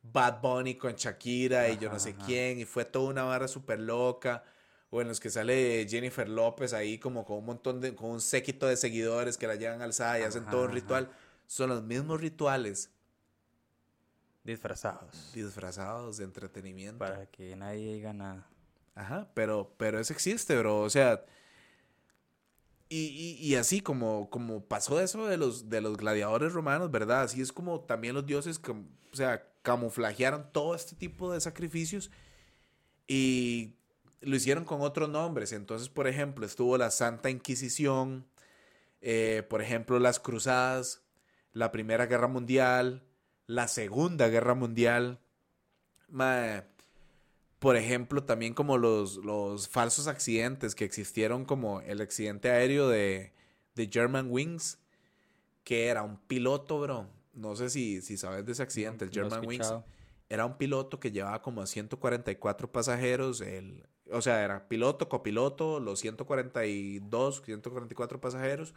Bad 0.03 0.39
Bunny 0.39 0.75
con 0.75 0.93
Shakira 0.93 1.67
y 1.69 1.79
yo 1.79 1.89
no 1.89 1.97
sé 1.97 2.15
quién, 2.27 2.59
y 2.59 2.65
fue 2.65 2.85
toda 2.85 3.09
una 3.09 3.23
barra 3.23 3.47
súper 3.47 3.79
loca 3.79 4.43
o 4.89 5.01
en 5.01 5.07
los 5.07 5.19
que 5.19 5.29
sale 5.29 5.85
Jennifer 5.87 6.27
López 6.27 6.73
ahí 6.73 6.97
como 6.97 7.25
con 7.25 7.37
un 7.37 7.45
montón 7.45 7.79
de, 7.79 7.93
con 7.95 8.11
un 8.11 8.21
séquito 8.21 8.67
de 8.67 8.75
seguidores 8.75 9.37
que 9.37 9.47
la 9.47 9.55
llevan 9.55 9.81
alzada 9.81 10.19
y 10.19 10.23
hacen 10.23 10.45
todo 10.45 10.65
un 10.65 10.71
ritual. 10.71 11.11
Son 11.45 11.69
los 11.69 11.83
mismos 11.83 12.21
rituales. 12.21 12.91
Disfrazados. 14.43 15.31
Disfrazados 15.33 16.17
de 16.17 16.23
entretenimiento. 16.23 16.99
Para 16.99 17.27
que 17.27 17.55
nadie 17.55 17.93
diga 17.93 18.13
nada. 18.13 18.47
Ajá, 18.95 19.29
pero, 19.33 19.73
pero 19.77 19.99
eso 19.99 20.11
existe, 20.11 20.57
bro. 20.57 20.81
O 20.81 20.89
sea, 20.89 21.23
y, 22.89 23.37
y, 23.39 23.55
así 23.55 23.81
como, 23.81 24.29
como 24.31 24.65
pasó 24.65 24.99
eso 24.99 25.27
de 25.27 25.37
los, 25.37 25.69
de 25.69 25.81
los 25.81 25.95
gladiadores 25.95 26.53
romanos, 26.53 26.89
¿verdad? 26.89 27.21
Así 27.21 27.39
es 27.39 27.53
como 27.53 27.81
también 27.81 28.15
los 28.15 28.25
dioses, 28.25 28.59
o 28.67 29.15
sea, 29.15 29.47
camuflajearon 29.61 30.51
todo 30.51 30.73
este 30.73 30.95
tipo 30.95 31.31
de 31.31 31.39
sacrificios 31.39 32.09
y 33.07 33.75
lo 34.21 34.35
hicieron 34.35 34.65
con 34.65 34.81
otros 34.81 35.09
nombres. 35.09 35.51
Entonces, 35.51 35.89
por 35.89 36.07
ejemplo, 36.07 36.45
estuvo 36.45 36.77
la 36.77 36.91
Santa 36.91 37.29
Inquisición, 37.29 38.25
eh, 39.01 39.43
por 39.49 39.61
ejemplo, 39.61 39.99
las 39.99 40.19
Cruzadas, 40.19 41.03
la 41.53 41.71
Primera 41.71 42.05
Guerra 42.05 42.27
Mundial, 42.27 43.03
la 43.47 43.67
Segunda 43.67 44.27
Guerra 44.27 44.55
Mundial. 44.55 45.19
por 47.59 47.75
ejemplo, 47.75 48.23
también 48.23 48.53
como 48.53 48.77
los, 48.77 49.17
los 49.17 49.67
falsos 49.67 50.07
accidentes 50.07 50.75
que 50.75 50.85
existieron, 50.85 51.45
como 51.45 51.81
el 51.81 52.01
accidente 52.01 52.49
aéreo 52.49 52.87
de, 52.87 53.33
de 53.75 53.89
German 53.91 54.27
Wings, 54.29 54.79
que 55.63 55.87
era 55.87 56.03
un 56.03 56.17
piloto, 56.17 56.79
bro. 56.79 57.07
No 57.33 57.55
sé 57.55 57.69
si, 57.69 58.01
si 58.01 58.17
sabes 58.17 58.45
de 58.45 58.51
ese 58.51 58.63
accidente, 58.63 59.05
el 59.05 59.11
German 59.11 59.45
Wings. 59.45 59.73
Era 60.29 60.45
un 60.45 60.57
piloto 60.57 60.99
que 60.99 61.11
llevaba 61.11 61.41
como 61.41 61.61
a 61.61 61.67
144 61.67 62.71
pasajeros. 62.71 63.41
El, 63.41 63.83
o 64.11 64.21
sea, 64.21 64.43
era 64.43 64.67
piloto, 64.67 65.09
copiloto, 65.09 65.79
los 65.79 65.99
142, 65.99 67.41
144 67.45 68.21
pasajeros. 68.21 68.73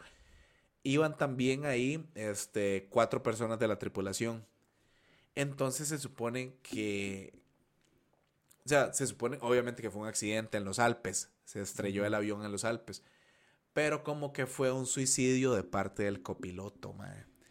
Iban 0.83 1.17
también 1.17 1.65
ahí 1.65 2.05
este, 2.15 2.87
cuatro 2.89 3.23
personas 3.23 3.59
de 3.59 3.67
la 3.67 3.79
tripulación. 3.79 4.45
Entonces 5.35 5.87
se 5.87 5.97
supone 5.97 6.55
que 6.61 7.33
O 8.65 8.69
sea, 8.69 8.93
se 8.93 9.07
supone, 9.07 9.37
obviamente 9.41 9.81
que 9.81 9.89
fue 9.89 10.01
un 10.01 10.07
accidente 10.07 10.57
en 10.57 10.65
los 10.65 10.79
Alpes. 10.79 11.29
Se 11.45 11.61
estrelló 11.61 12.05
el 12.05 12.13
avión 12.13 12.45
en 12.45 12.51
los 12.51 12.65
Alpes. 12.65 13.03
Pero 13.73 14.03
como 14.03 14.33
que 14.33 14.45
fue 14.45 14.71
un 14.71 14.85
suicidio 14.85 15.53
de 15.53 15.63
parte 15.63 16.03
del 16.03 16.21
copiloto. 16.21 16.95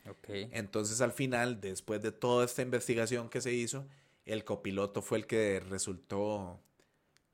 Ok. 0.08 0.28
Entonces 0.52 1.00
al 1.00 1.12
final, 1.12 1.60
después 1.60 2.02
de 2.02 2.12
toda 2.12 2.44
esta 2.44 2.62
investigación 2.62 3.28
que 3.28 3.40
se 3.40 3.52
hizo, 3.52 3.86
el 4.24 4.44
copiloto 4.44 5.02
fue 5.02 5.18
el 5.18 5.26
que 5.26 5.60
resultó 5.60 6.60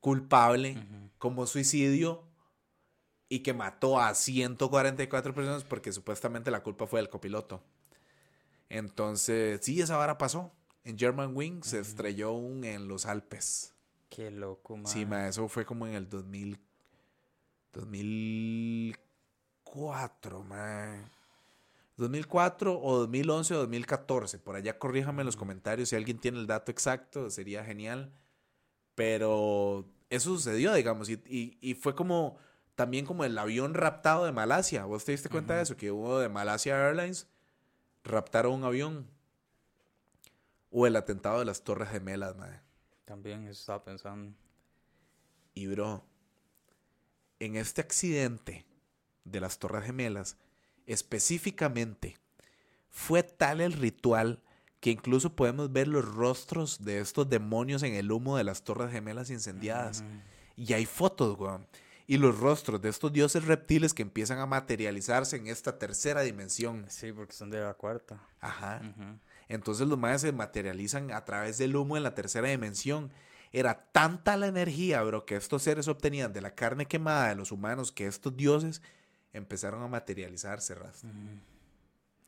culpable 0.00 0.72
Ujú. 0.72 1.10
como 1.18 1.46
suicidio 1.46 2.24
y 3.28 3.40
que 3.40 3.52
mató 3.52 4.00
a 4.00 4.14
144 4.14 5.34
personas 5.34 5.64
porque 5.64 5.92
supuestamente 5.92 6.50
la 6.50 6.62
culpa 6.62 6.86
fue 6.86 7.00
del 7.00 7.10
copiloto. 7.10 7.62
Entonces, 8.68 9.60
sí, 9.62 9.80
esa 9.80 9.96
vara 9.96 10.18
pasó. 10.18 10.52
En 10.84 10.98
German 10.98 11.36
Wing 11.36 11.62
se 11.62 11.78
estrelló 11.80 12.32
un 12.32 12.64
en 12.64 12.88
los 12.88 13.06
Alpes. 13.06 13.74
Qué 14.08 14.30
loco, 14.30 14.76
man. 14.76 14.86
Sí, 14.86 15.04
ma, 15.04 15.26
eso 15.28 15.48
fue 15.48 15.66
como 15.66 15.86
en 15.86 15.94
el 15.94 16.08
2000, 16.08 16.58
2004, 17.72 20.44
ma. 20.44 21.10
2004 21.96 22.80
o 22.80 22.98
2011 23.00 23.54
o 23.54 23.58
2014. 23.58 24.38
Por 24.38 24.56
allá 24.56 24.78
corríjame 24.78 25.20
en 25.22 25.26
los 25.26 25.36
comentarios 25.36 25.90
si 25.90 25.96
alguien 25.96 26.18
tiene 26.18 26.38
el 26.38 26.46
dato 26.46 26.70
exacto, 26.70 27.28
sería 27.28 27.64
genial. 27.64 28.12
Pero 28.98 29.88
eso 30.10 30.30
sucedió, 30.30 30.74
digamos, 30.74 31.08
y, 31.08 31.22
y- 31.28 31.56
y 31.60 31.74
fue 31.74 31.94
como 31.94 32.36
también 32.74 33.06
como 33.06 33.24
el 33.24 33.38
avión 33.38 33.74
raptado 33.74 34.24
de 34.24 34.32
Malasia. 34.32 34.84
¿Vos 34.86 35.04
te 35.04 35.12
diste 35.12 35.28
cuenta 35.28 35.54
de 35.54 35.62
eso? 35.62 35.76
Que 35.76 35.92
hubo 35.92 36.18
de 36.18 36.28
Malasia 36.28 36.76
Airlines, 36.88 37.28
raptaron 38.02 38.54
un 38.54 38.64
avión. 38.64 39.06
O 40.72 40.84
el 40.88 40.96
atentado 40.96 41.38
de 41.38 41.44
las 41.44 41.62
Torres 41.62 41.90
Gemelas, 41.90 42.36
madre. 42.36 42.60
También 43.04 43.44
eso 43.44 43.60
estaba 43.60 43.84
pensando. 43.84 44.34
Y 45.54 45.68
bro, 45.68 46.04
en 47.38 47.54
este 47.54 47.80
accidente 47.80 48.66
de 49.22 49.38
las 49.40 49.60
Torres 49.60 49.84
Gemelas, 49.84 50.36
específicamente, 50.86 52.18
fue 52.90 53.22
tal 53.22 53.60
el 53.60 53.74
ritual 53.74 54.42
que 54.80 54.90
incluso 54.90 55.34
podemos 55.34 55.72
ver 55.72 55.88
los 55.88 56.04
rostros 56.04 56.84
de 56.84 57.00
estos 57.00 57.28
demonios 57.28 57.82
en 57.82 57.94
el 57.94 58.12
humo 58.12 58.36
de 58.36 58.44
las 58.44 58.62
Torres 58.62 58.92
Gemelas 58.92 59.30
incendiadas. 59.30 60.04
Y 60.56 60.72
hay 60.72 60.86
fotos, 60.86 61.38
weón. 61.38 61.66
Y 62.06 62.16
los 62.16 62.38
rostros 62.38 62.80
de 62.80 62.88
estos 62.88 63.12
dioses 63.12 63.44
reptiles 63.44 63.92
que 63.92 64.02
empiezan 64.02 64.38
a 64.38 64.46
materializarse 64.46 65.36
en 65.36 65.46
esta 65.46 65.78
tercera 65.78 66.22
dimensión. 66.22 66.86
Sí, 66.88 67.12
porque 67.12 67.34
son 67.34 67.50
de 67.50 67.60
la 67.60 67.74
cuarta. 67.74 68.22
Ajá. 68.40 68.80
Entonces 69.48 69.86
los 69.86 69.98
mayas 69.98 70.22
se 70.22 70.32
materializan 70.32 71.12
a 71.12 71.24
través 71.24 71.58
del 71.58 71.76
humo 71.76 71.96
en 71.96 72.02
la 72.02 72.14
tercera 72.14 72.48
dimensión. 72.48 73.12
Era 73.52 73.90
tanta 73.92 74.36
la 74.36 74.46
energía, 74.46 75.02
bro, 75.02 75.26
que 75.26 75.36
estos 75.36 75.62
seres 75.62 75.88
obtenían 75.88 76.32
de 76.32 76.40
la 76.40 76.54
carne 76.54 76.86
quemada 76.86 77.28
de 77.28 77.34
los 77.34 77.52
humanos 77.52 77.92
que 77.92 78.06
estos 78.06 78.36
dioses 78.36 78.80
empezaron 79.32 79.82
a 79.82 79.88
materializarse, 79.88 80.74
Ras. 80.74 81.04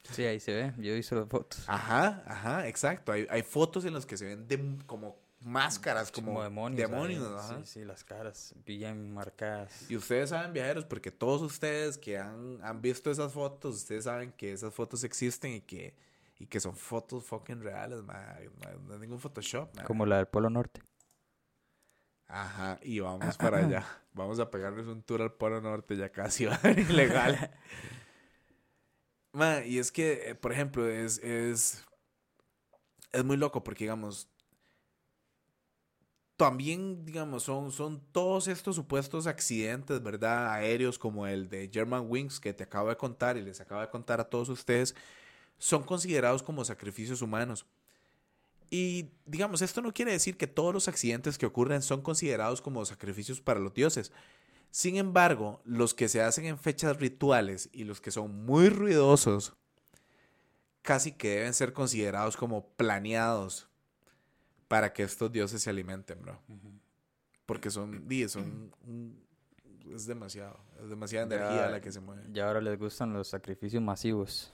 Sí, 0.05 0.25
ahí 0.25 0.41
se 0.41 0.53
ve. 0.55 0.73
Yo 0.79 0.95
hice 0.97 1.15
las 1.15 1.29
fotos. 1.29 1.63
Ajá, 1.69 2.23
ajá, 2.27 2.67
exacto. 2.69 3.13
Hay, 3.13 3.27
hay 3.31 3.43
fotos 3.43 3.85
en 3.85 3.95
las 3.95 4.07
que 4.07 4.17
se 4.17 4.35
ven 4.35 4.83
como 4.87 5.17
máscaras, 5.41 6.11
como, 6.11 6.29
Como 6.29 6.43
demonios. 6.43 6.91
demonios, 6.91 7.33
ajá. 7.45 7.59
Sí, 7.65 7.81
sí, 7.81 7.85
las 7.85 8.05
caras 8.05 8.55
bien 8.65 9.13
marcadas. 9.13 9.91
Y 9.91 9.97
ustedes 9.97 10.31
saben, 10.31 10.53
viajeros, 10.53 10.85
porque 10.85 11.11
todos 11.11 11.43
ustedes 11.43 11.97
que 11.97 12.19
han, 12.19 12.59
han 12.63 12.83
visto 12.83 13.11
esas 13.11 13.33
fotos, 13.33 13.77
ustedes 13.77 14.05
saben 14.05 14.33
que 14.33 14.53
esas 14.53 14.75
fotos 14.75 15.05
existen 15.05 15.53
y 15.53 15.61
que, 15.61 15.95
y 16.39 16.47
que 16.47 16.61
son 16.61 16.75
fotos 16.77 17.25
fucking 17.25 17.63
reales, 17.63 18.03
ma. 18.03 18.37
No, 18.87 18.95
es 18.95 19.01
ningún 19.01 19.19
Photoshop. 19.21 19.83
Como 19.85 20.05
la 20.07 20.17
del 20.19 20.27
Polo 20.27 20.51
Norte. 20.51 20.83
Ajá, 22.27 22.79
y 22.83 23.01
vamos 23.01 23.37
para 23.39 23.59
allá. 23.67 23.85
Vamos 24.13 24.39
a 24.41 24.51
pegarles 24.51 24.87
un 24.87 25.03
tour 25.03 25.23
al 25.23 25.33
Polo 25.33 25.61
Norte, 25.61 25.97
ya 25.97 26.11
casi 26.11 26.45
va 26.47 26.55
a 26.55 26.59
ser 26.59 26.79
ilegal. 26.79 27.51
Y 29.67 29.79
es 29.79 29.93
que, 29.93 30.31
eh, 30.31 30.35
por 30.35 30.53
ejemplo, 30.53 30.89
es, 30.89 31.19
es, 31.19 31.85
es 33.13 33.25
muy 33.25 33.37
loco 33.37 33.63
porque, 33.63 33.85
digamos, 33.85 34.29
también, 36.37 37.05
digamos, 37.05 37.43
son, 37.43 37.71
son 37.71 38.01
todos 38.13 38.49
estos 38.49 38.75
supuestos 38.77 39.27
accidentes, 39.27 40.03
¿verdad? 40.03 40.53
Aéreos 40.53 40.99
como 40.99 41.27
el 41.27 41.49
de 41.49 41.71
German 41.73 42.07
Wings 42.09 42.41
que 42.41 42.55
te 42.55 42.65
acabo 42.65 42.89
de 42.89 42.97
contar 42.97 43.37
y 43.37 43.43
les 43.43 43.61
acabo 43.61 43.83
de 43.83 43.91
contar 43.91 44.21
a 44.21 44.25
todos 44.25 44.49
ustedes, 44.49 44.95
son 45.59 45.83
considerados 45.83 46.43
como 46.43 46.65
sacrificios 46.65 47.23
humanos. 47.23 47.67
Y 48.71 49.11
digamos, 49.27 49.63
esto 49.63 49.83
no 49.83 49.93
quiere 49.93 50.13
decir 50.13 50.37
que 50.37 50.47
todos 50.47 50.73
los 50.73 50.89
accidentes 50.89 51.37
que 51.37 51.47
ocurren 51.47 51.83
son 51.83 52.03
considerados 52.03 52.63
como 52.63 52.85
sacrificios 52.87 53.41
para 53.41 53.61
los 53.61 53.75
dioses. 53.75 54.11
Sin 54.71 54.97
embargo, 54.97 55.61
los 55.65 55.95
que 55.95 56.09
se 56.09 56.23
hacen 56.23 56.45
en 56.47 56.59
fechas 56.59 56.97
rituales 56.99 57.69
y 57.73 57.85
los 57.85 58.01
que 58.01 58.11
son 58.11 58.45
muy 58.45 58.69
ruidosos, 58.69 59.55
casi 60.83 61.13
que 61.13 61.31
deben 61.37 61.55
ser 61.55 61.73
considerados 61.73 62.37
como 62.37 62.67
planeados 62.71 63.69
para 64.69 64.93
que 64.93 65.03
estos 65.03 65.31
dioses 65.33 65.63
se 65.63 65.71
alimenten, 65.71 66.23
bro. 66.23 66.39
Porque 67.47 67.71
son, 67.71 68.07
di, 68.07 68.29
son, 68.29 68.73
un- 68.87 69.21
es 69.93 70.07
demasiado, 70.07 70.61
es 70.81 70.89
demasiada 70.89 71.27
energía 71.27 71.63
Ya- 71.67 71.71
la 71.71 71.81
que 71.81 71.91
se 71.91 71.99
mueve. 71.99 72.23
Y 72.33 72.39
ahora 72.39 72.61
les 72.61 72.79
gustan 72.79 73.13
los 73.13 73.27
sacrificios 73.27 73.83
masivos. 73.83 74.53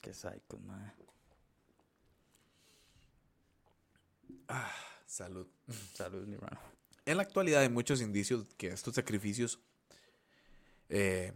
Qué 0.00 0.12
psycho, 0.12 0.58
madre. 0.58 0.92
Salud. 5.06 5.46
Salud, 5.94 6.26
mi 6.26 6.34
hermano. 6.34 6.58
En 7.10 7.16
la 7.16 7.24
actualidad 7.24 7.62
hay 7.62 7.68
muchos 7.68 8.00
indicios 8.00 8.46
que 8.56 8.68
estos 8.68 8.94
sacrificios 8.94 9.58
eh, 10.88 11.32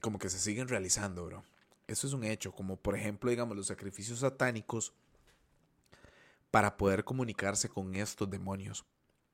como 0.00 0.18
que 0.18 0.28
se 0.28 0.40
siguen 0.40 0.66
realizando, 0.66 1.24
bro. 1.24 1.44
Eso 1.86 2.08
es 2.08 2.14
un 2.14 2.24
hecho, 2.24 2.50
como 2.50 2.74
por 2.74 2.96
ejemplo, 2.96 3.30
digamos, 3.30 3.56
los 3.56 3.68
sacrificios 3.68 4.18
satánicos 4.18 4.92
para 6.50 6.76
poder 6.76 7.04
comunicarse 7.04 7.68
con 7.68 7.94
estos 7.94 8.28
demonios, 8.28 8.86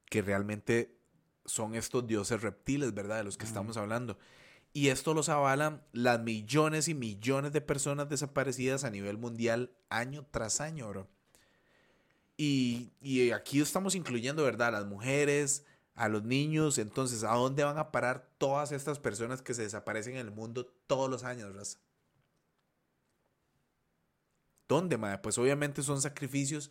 que 0.04 0.20
realmente 0.20 0.98
son 1.46 1.74
estos 1.74 2.06
dioses 2.06 2.42
reptiles, 2.42 2.92
¿verdad? 2.92 3.16
De 3.16 3.24
los 3.24 3.38
que 3.38 3.46
estamos 3.46 3.78
hablando. 3.78 4.18
Y 4.74 4.88
esto 4.88 5.14
los 5.14 5.30
avalan 5.30 5.82
las 5.92 6.20
millones 6.20 6.88
y 6.88 6.94
millones 6.94 7.52
de 7.52 7.62
personas 7.62 8.06
desaparecidas 8.06 8.84
a 8.84 8.90
nivel 8.90 9.16
mundial 9.16 9.72
año 9.88 10.26
tras 10.30 10.60
año, 10.60 10.90
bro. 10.90 11.08
Y, 12.36 12.92
y 13.00 13.30
aquí 13.30 13.62
estamos 13.62 13.94
incluyendo, 13.94 14.44
¿verdad? 14.44 14.72
Las 14.72 14.84
mujeres, 14.84 15.64
a 15.94 16.08
los 16.08 16.24
niños. 16.24 16.78
Entonces, 16.78 17.24
¿a 17.24 17.34
dónde 17.34 17.64
van 17.64 17.78
a 17.78 17.92
parar 17.92 18.30
todas 18.38 18.72
estas 18.72 18.98
personas 18.98 19.42
que 19.42 19.54
se 19.54 19.62
desaparecen 19.62 20.14
en 20.14 20.26
el 20.26 20.30
mundo 20.30 20.66
todos 20.86 21.10
los 21.10 21.24
años, 21.24 21.54
raza? 21.54 21.78
¿Dónde, 24.68 24.96
madre? 24.96 25.18
Pues 25.18 25.36
obviamente 25.36 25.82
son 25.82 26.00
sacrificios 26.00 26.70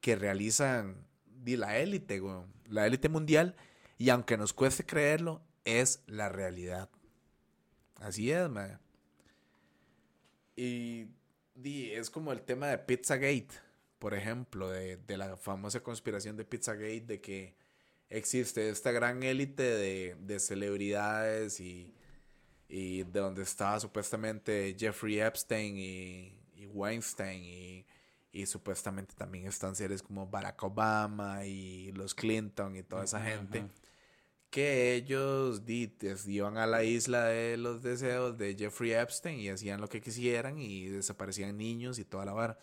que 0.00 0.14
realizan 0.14 1.06
la 1.44 1.78
élite, 1.78 2.20
la 2.66 2.86
élite 2.86 3.08
mundial. 3.08 3.56
Y 3.98 4.10
aunque 4.10 4.36
nos 4.36 4.52
cueste 4.52 4.84
creerlo, 4.84 5.42
es 5.64 6.02
la 6.06 6.28
realidad. 6.28 6.90
Así 7.96 8.30
es, 8.30 8.48
madre. 8.48 8.78
Y 10.54 11.08
es 11.64 12.10
como 12.10 12.32
el 12.32 12.42
tema 12.42 12.68
de 12.68 12.78
Pizzagate, 12.78 13.48
por 13.98 14.14
ejemplo, 14.14 14.68
de, 14.68 14.98
de 14.98 15.16
la 15.16 15.36
famosa 15.36 15.82
conspiración 15.82 16.36
de 16.36 16.44
Pizzagate, 16.44 17.00
de 17.00 17.20
que 17.20 17.54
existe 18.10 18.68
esta 18.68 18.92
gran 18.92 19.22
élite 19.22 19.62
de, 19.62 20.16
de 20.20 20.38
celebridades 20.40 21.60
y, 21.60 21.94
y 22.68 23.04
de 23.04 23.20
donde 23.20 23.42
estaba 23.42 23.80
supuestamente 23.80 24.76
Jeffrey 24.78 25.20
Epstein 25.20 25.76
y, 25.78 26.38
y 26.56 26.66
Weinstein 26.66 27.42
y, 27.44 27.86
y 28.32 28.46
supuestamente 28.46 29.14
también 29.16 29.46
están 29.46 29.74
seres 29.76 30.02
como 30.02 30.26
Barack 30.26 30.62
Obama 30.62 31.44
y 31.46 31.92
los 31.92 32.14
Clinton 32.14 32.76
y 32.76 32.82
toda 32.82 33.04
esa 33.04 33.20
gente 33.24 33.64
que 34.50 34.94
ellos 34.94 35.64
di, 35.64 35.86
des- 35.86 36.26
iban 36.26 36.58
a 36.58 36.66
la 36.66 36.82
isla 36.84 37.26
de 37.26 37.56
los 37.56 37.82
deseos 37.82 38.36
de 38.36 38.56
Jeffrey 38.58 38.92
Epstein 38.92 39.38
y 39.40 39.48
hacían 39.48 39.80
lo 39.80 39.88
que 39.88 40.00
quisieran 40.00 40.58
y 40.58 40.88
desaparecían 40.88 41.56
niños 41.56 41.98
y 41.98 42.04
toda 42.04 42.24
la 42.24 42.32
vara. 42.32 42.58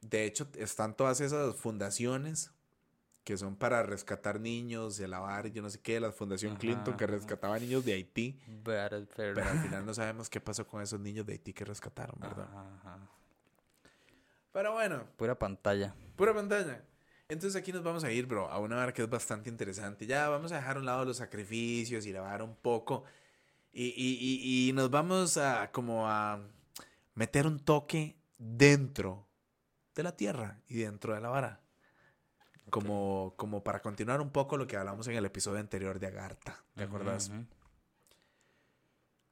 De 0.00 0.24
hecho, 0.24 0.48
están 0.58 0.96
todas 0.96 1.20
esas 1.20 1.54
fundaciones 1.56 2.52
que 3.24 3.36
son 3.36 3.56
para 3.56 3.82
rescatar 3.82 4.40
niños 4.40 4.96
de 4.96 5.06
la 5.08 5.18
vara, 5.20 5.48
y 5.48 5.52
yo 5.52 5.62
no 5.62 5.70
sé 5.70 5.80
qué, 5.80 6.00
la 6.00 6.10
Fundación 6.12 6.52
Ajá, 6.52 6.60
Clinton 6.60 6.96
que 6.96 7.04
ajá. 7.04 7.12
rescataba 7.14 7.58
niños 7.58 7.84
de 7.84 7.92
Haití, 7.92 8.38
Pero, 8.64 9.06
pero, 9.14 9.34
pero 9.34 9.48
al 9.50 9.58
final 9.60 9.86
no 9.86 9.94
sabemos 9.94 10.28
qué 10.30 10.40
pasó 10.40 10.66
con 10.66 10.82
esos 10.82 10.98
niños 11.00 11.26
de 11.26 11.32
Haití 11.34 11.52
que 11.52 11.64
rescataron, 11.64 12.18
¿verdad? 12.20 12.48
Ajá. 12.52 12.98
Pero 14.52 14.72
bueno, 14.72 15.04
Pura 15.16 15.38
pantalla. 15.38 15.94
Pura 16.16 16.34
pantalla. 16.34 16.82
Entonces 17.28 17.54
aquí 17.60 17.72
nos 17.72 17.84
vamos 17.84 18.02
a 18.02 18.10
ir, 18.10 18.26
bro, 18.26 18.48
a 18.48 18.58
una 18.58 18.78
hora 18.82 18.92
que 18.92 19.02
es 19.02 19.08
bastante 19.08 19.48
interesante. 19.48 20.06
Ya 20.06 20.28
vamos 20.28 20.50
a 20.50 20.56
dejar 20.56 20.76
a 20.76 20.80
un 20.80 20.86
lado 20.86 21.04
los 21.04 21.18
sacrificios 21.18 22.04
y 22.06 22.12
lavar 22.12 22.42
un 22.42 22.56
poco. 22.56 23.04
Y, 23.72 23.84
y- 23.96 24.18
y- 24.66 24.68
y 24.70 24.72
nos 24.72 24.90
vamos 24.90 25.36
a 25.36 25.70
como 25.70 26.08
a 26.08 26.40
meter 27.14 27.46
un 27.46 27.60
toque 27.60 28.16
dentro 28.36 29.28
de 29.94 30.02
la 30.02 30.16
tierra 30.16 30.60
y 30.66 30.78
dentro 30.78 31.14
de 31.14 31.20
la 31.20 31.28
vara. 31.28 31.60
Como, 32.70 33.34
como 33.36 33.62
para 33.64 33.82
continuar 33.82 34.20
un 34.20 34.30
poco 34.30 34.56
lo 34.56 34.66
que 34.66 34.76
hablamos 34.76 35.06
en 35.08 35.16
el 35.16 35.24
episodio 35.24 35.58
anterior 35.60 35.98
de 35.98 36.06
Agartha. 36.08 36.64
¿Te 36.76 36.84
Ujú, 36.84 36.84
acuerdas? 36.84 37.30
ujú. 37.30 37.46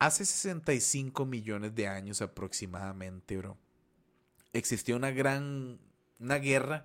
Hace 0.00 0.24
65 0.24 1.24
millones 1.26 1.74
de 1.74 1.88
años 1.88 2.22
aproximadamente, 2.22 3.36
bro, 3.36 3.58
existió 4.52 4.96
una 4.96 5.10
gran 5.10 5.80
una 6.20 6.36
guerra 6.36 6.84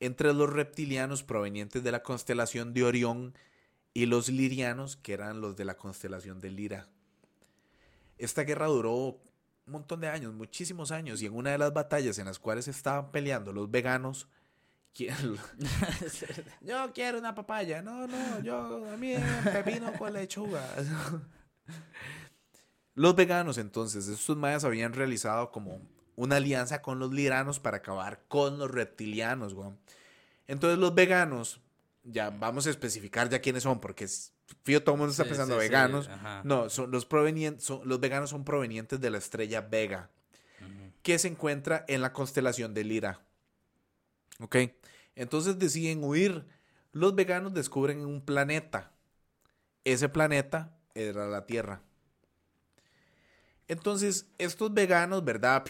entre 0.00 0.32
los 0.34 0.50
reptilianos 0.52 1.22
provenientes 1.22 1.82
de 1.84 1.92
la 1.92 2.02
constelación 2.02 2.74
de 2.74 2.84
Orión 2.84 3.34
y 3.94 4.06
los 4.06 4.28
lirianos, 4.28 4.96
que 4.96 5.14
eran 5.14 5.40
los 5.40 5.56
de 5.56 5.64
la 5.66 5.76
constelación 5.76 6.40
de 6.40 6.50
Lira. 6.50 6.88
Esta 8.18 8.42
guerra 8.44 8.66
duró 8.66 8.94
un 8.94 9.20
montón 9.66 10.00
de 10.00 10.08
años, 10.08 10.32
muchísimos 10.34 10.90
años, 10.90 11.22
y 11.22 11.26
en 11.26 11.34
una 11.34 11.50
de 11.50 11.58
las 11.58 11.72
batallas 11.72 12.18
en 12.18 12.26
las 12.26 12.38
cuales 12.38 12.68
estaban 12.68 13.10
peleando 13.10 13.52
los 13.52 13.70
veganos, 13.70 14.28
¿quién- 14.96 15.14
yo 16.62 16.92
quiero 16.94 17.18
una 17.18 17.34
papaya, 17.34 17.82
no, 17.82 18.06
no, 18.06 18.40
yo 18.40 18.86
a 18.92 18.96
mí 18.96 19.14
pepino 19.52 19.92
con 19.94 20.12
lechuga. 20.12 20.64
Los 22.94 23.14
veganos, 23.14 23.58
entonces, 23.58 24.08
estos 24.08 24.36
mayas 24.36 24.64
habían 24.64 24.94
realizado 24.94 25.50
como 25.50 25.82
una 26.14 26.36
alianza 26.36 26.80
con 26.80 26.98
los 26.98 27.12
liranos 27.12 27.60
para 27.60 27.78
acabar 27.78 28.22
con 28.28 28.58
los 28.58 28.70
reptilianos. 28.70 29.54
Entonces, 30.46 30.78
los 30.78 30.94
veganos, 30.94 31.60
ya 32.04 32.30
vamos 32.30 32.66
a 32.66 32.70
especificar 32.70 33.28
ya 33.28 33.40
quiénes 33.40 33.64
son, 33.64 33.80
porque 33.80 34.04
es, 34.04 34.32
fío, 34.64 34.82
todo 34.82 34.94
el 34.94 34.98
mundo 35.00 35.10
está 35.10 35.24
Sí, 35.24 35.28
pensando 35.28 35.54
sí, 35.56 35.60
veganos. 35.60 36.08
No, 36.44 36.70
son 36.70 36.90
los, 36.90 37.06
los 37.10 38.00
veganos 38.00 38.30
son 38.30 38.44
provenientes 38.44 38.98
de 38.98 39.10
la 39.10 39.18
estrella 39.18 39.60
Vega, 39.60 40.08
que 41.02 41.18
se 41.18 41.28
encuentra 41.28 41.84
en 41.88 42.00
la 42.00 42.14
constelación 42.14 42.72
de 42.72 42.84
Lira. 42.84 43.20
¿Ok? 44.40 44.56
Entonces 45.14 45.58
deciden 45.58 46.04
huir. 46.04 46.46
Los 46.92 47.14
veganos 47.14 47.54
descubren 47.54 48.04
un 48.04 48.20
planeta. 48.20 48.92
Ese 49.84 50.08
planeta 50.08 50.76
era 50.94 51.26
la 51.26 51.46
Tierra. 51.46 51.82
Entonces, 53.68 54.28
estos 54.38 54.72
veganos, 54.72 55.24
¿verdad? 55.24 55.64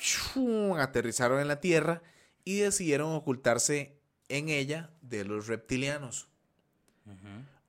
Aterrizaron 0.78 1.40
en 1.40 1.48
la 1.48 1.60
Tierra 1.60 2.02
y 2.44 2.58
decidieron 2.58 3.12
ocultarse 3.12 3.98
en 4.28 4.48
ella 4.48 4.90
de 5.02 5.24
los 5.24 5.46
reptilianos. 5.46 6.28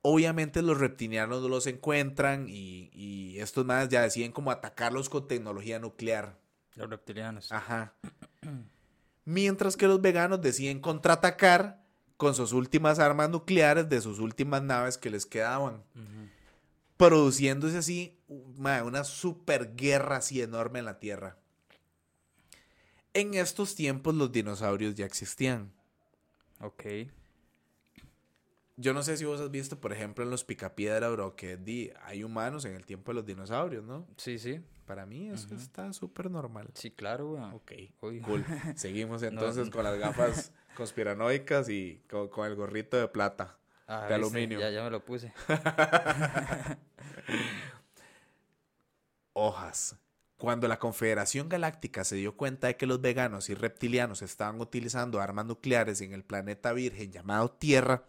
Obviamente 0.02 0.62
los 0.62 0.80
reptilianos 0.80 1.44
los 1.44 1.68
encuentran 1.68 2.48
y, 2.50 2.90
y 2.94 3.40
estos 3.40 3.66
más 3.66 3.90
ya 3.90 4.02
deciden 4.02 4.32
como 4.32 4.52
atacarlos 4.52 5.10
con 5.10 5.28
tecnología 5.28 5.80
nuclear. 5.80 6.38
Los 6.76 6.90
reptilianos. 6.90 7.52
Ajá. 7.52 7.94
Mientras 9.30 9.76
que 9.76 9.88
los 9.88 10.00
veganos 10.00 10.42
deciden 10.42 10.80
contraatacar 10.80 11.84
con 12.16 12.34
sus 12.34 12.54
últimas 12.54 12.98
armas 12.98 13.30
nucleares 13.30 13.90
de 13.90 14.00
sus 14.00 14.20
últimas 14.20 14.64
naves 14.64 14.98
que 14.98 15.10
les 15.10 15.26
quedaban. 15.26 15.84
Produciéndose 16.96 17.78
así 17.78 18.18
una 18.30 19.04
super 19.04 19.76
guerra 19.76 20.16
así 20.16 20.42
enorme 20.42 20.80
en 20.80 20.86
la 20.86 21.00
Tierra. 21.00 21.38
En 23.14 23.34
estos 23.34 23.76
tiempos 23.76 24.16
los 24.16 24.32
dinosaurios 24.32 24.96
ya 24.96 25.06
existían. 25.06 25.74
Ok. 26.62 26.86
Yo 28.78 28.94
no 28.94 29.04
sé 29.04 29.18
si 29.18 29.26
vos 29.26 29.42
has 29.42 29.52
visto, 29.52 29.82
por 29.82 29.92
ejemplo, 29.92 30.24
en 30.24 30.30
los 30.30 30.46
Picapiedra, 30.46 31.10
bro, 31.10 31.36
que 31.36 31.94
hay 32.06 32.24
humanos 32.24 32.64
en 32.64 32.76
el 32.76 32.86
tiempo 32.86 33.12
de 33.12 33.16
los 33.16 33.26
dinosaurios, 33.26 33.84
¿no? 33.84 34.08
Sí, 34.16 34.40
sí. 34.40 34.62
Para 34.88 35.06
mí 35.06 35.30
eso 35.30 35.54
está 35.54 35.92
súper 35.92 36.32
normal. 36.32 36.70
Sí, 36.74 36.92
claro, 36.92 37.34
weón. 37.34 37.54
Ok, 37.54 37.74
Uy. 38.00 38.22
cool. 38.22 38.46
Seguimos 38.76 39.22
entonces 39.22 39.66
no. 39.66 39.72
con 39.74 39.84
las 39.84 40.00
gafas 40.00 40.54
conspiranoicas 40.78 41.68
y 41.68 42.02
con, 42.10 42.30
con 42.30 42.48
el 42.48 42.56
gorrito 42.56 42.96
de 42.96 43.10
plata. 43.10 43.58
Ah, 43.86 44.06
de 44.08 44.16
aluminio. 44.16 44.62
Ya, 44.62 44.70
ya 44.70 44.86
me 44.86 44.90
lo 44.90 45.04
puse. 45.04 45.34
Hojas. 49.34 49.98
Cuando 50.38 50.70
la 50.70 50.80
Confederación 50.80 51.50
Galáctica 51.50 52.06
se 52.06 52.16
dio 52.16 52.38
cuenta 52.38 52.68
de 52.68 52.78
que 52.78 52.86
los 52.86 53.02
veganos 53.02 53.50
y 53.50 53.56
reptilianos 53.56 54.22
estaban 54.22 54.62
utilizando 54.62 55.20
armas 55.20 55.46
nucleares 55.48 56.00
en 56.00 56.14
el 56.14 56.24
planeta 56.24 56.72
virgen 56.72 57.12
llamado 57.12 57.52
Tierra, 57.52 58.06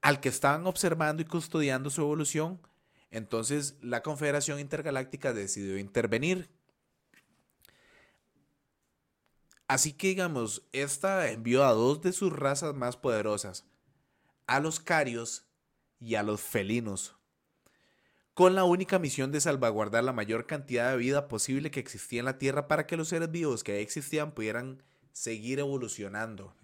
al 0.00 0.20
que 0.20 0.30
estaban 0.30 0.66
observando 0.66 1.20
y 1.20 1.26
custodiando 1.26 1.90
su 1.90 2.00
evolución, 2.02 2.60
entonces 3.10 3.76
la 3.80 4.02
Confederación 4.02 4.60
Intergaláctica 4.60 5.32
decidió 5.32 5.78
intervenir. 5.78 6.50
Así 9.66 9.92
que, 9.92 10.08
digamos, 10.08 10.66
esta 10.72 11.30
envió 11.30 11.64
a 11.64 11.72
dos 11.72 12.00
de 12.00 12.12
sus 12.12 12.32
razas 12.32 12.74
más 12.74 12.96
poderosas, 12.96 13.66
a 14.46 14.60
los 14.60 14.80
carios 14.80 15.46
y 16.00 16.14
a 16.14 16.22
los 16.22 16.40
felinos, 16.40 17.16
con 18.32 18.54
la 18.54 18.64
única 18.64 18.98
misión 18.98 19.30
de 19.30 19.40
salvaguardar 19.40 20.04
la 20.04 20.12
mayor 20.12 20.46
cantidad 20.46 20.90
de 20.90 20.96
vida 20.96 21.28
posible 21.28 21.70
que 21.70 21.80
existía 21.80 22.20
en 22.20 22.24
la 22.24 22.38
Tierra 22.38 22.66
para 22.66 22.86
que 22.86 22.96
los 22.96 23.08
seres 23.08 23.30
vivos 23.30 23.62
que 23.62 23.72
ahí 23.72 23.82
existían 23.82 24.32
pudieran 24.32 24.82
seguir 25.12 25.58
evolucionando. 25.58 26.54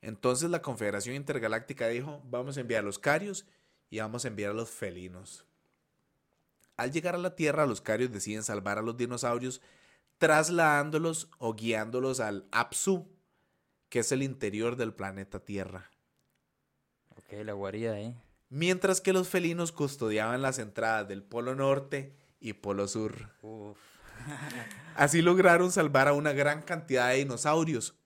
Entonces 0.00 0.50
la 0.50 0.62
Confederación 0.62 1.16
Intergaláctica 1.16 1.88
dijo, 1.88 2.22
vamos 2.26 2.56
a 2.56 2.60
enviar 2.60 2.80
a 2.80 2.86
los 2.86 3.00
carios 3.00 3.44
y 3.90 3.98
vamos 3.98 4.24
a 4.24 4.28
enviar 4.28 4.50
a 4.50 4.54
los 4.54 4.70
felinos. 4.70 5.44
Al 6.76 6.92
llegar 6.92 7.14
a 7.14 7.18
la 7.18 7.34
Tierra, 7.34 7.66
los 7.66 7.80
carios 7.80 8.12
deciden 8.12 8.42
salvar 8.42 8.78
a 8.78 8.82
los 8.82 8.96
dinosaurios 8.96 9.60
trasladándolos 10.18 11.28
o 11.38 11.54
guiándolos 11.54 12.20
al 12.20 12.46
Apsu, 12.50 13.08
que 13.88 14.00
es 14.00 14.12
el 14.12 14.22
interior 14.22 14.76
del 14.76 14.94
planeta 14.94 15.40
Tierra. 15.40 15.90
Ok, 17.16 17.44
la 17.44 17.52
guarida 17.52 17.94
ahí. 17.94 18.14
Mientras 18.48 19.00
que 19.00 19.12
los 19.12 19.28
felinos 19.28 19.72
custodiaban 19.72 20.40
las 20.40 20.58
entradas 20.58 21.08
del 21.08 21.22
Polo 21.22 21.54
Norte 21.54 22.14
y 22.40 22.54
Polo 22.54 22.86
Sur. 22.88 23.30
Uf. 23.42 23.78
Así 24.96 25.22
lograron 25.22 25.70
salvar 25.70 26.08
a 26.08 26.12
una 26.12 26.32
gran 26.32 26.62
cantidad 26.62 27.10
de 27.10 27.16
dinosaurios. 27.16 27.97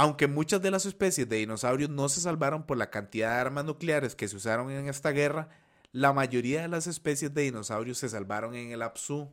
Aunque 0.00 0.26
muchas 0.28 0.62
de 0.62 0.70
las 0.70 0.86
especies 0.86 1.28
de 1.28 1.36
dinosaurios 1.36 1.90
no 1.90 2.08
se 2.08 2.20
salvaron 2.20 2.64
por 2.64 2.76
la 2.78 2.90
cantidad 2.90 3.34
de 3.34 3.40
armas 3.40 3.64
nucleares 3.64 4.14
que 4.16 4.28
se 4.28 4.36
usaron 4.36 4.70
en 4.70 4.88
esta 4.88 5.10
guerra, 5.10 5.48
la 5.92 6.12
mayoría 6.12 6.62
de 6.62 6.68
las 6.68 6.86
especies 6.86 7.34
de 7.34 7.42
dinosaurios 7.42 7.98
se 7.98 8.08
salvaron 8.08 8.54
en 8.54 8.70
el 8.72 8.80
Apsu, 8.82 9.30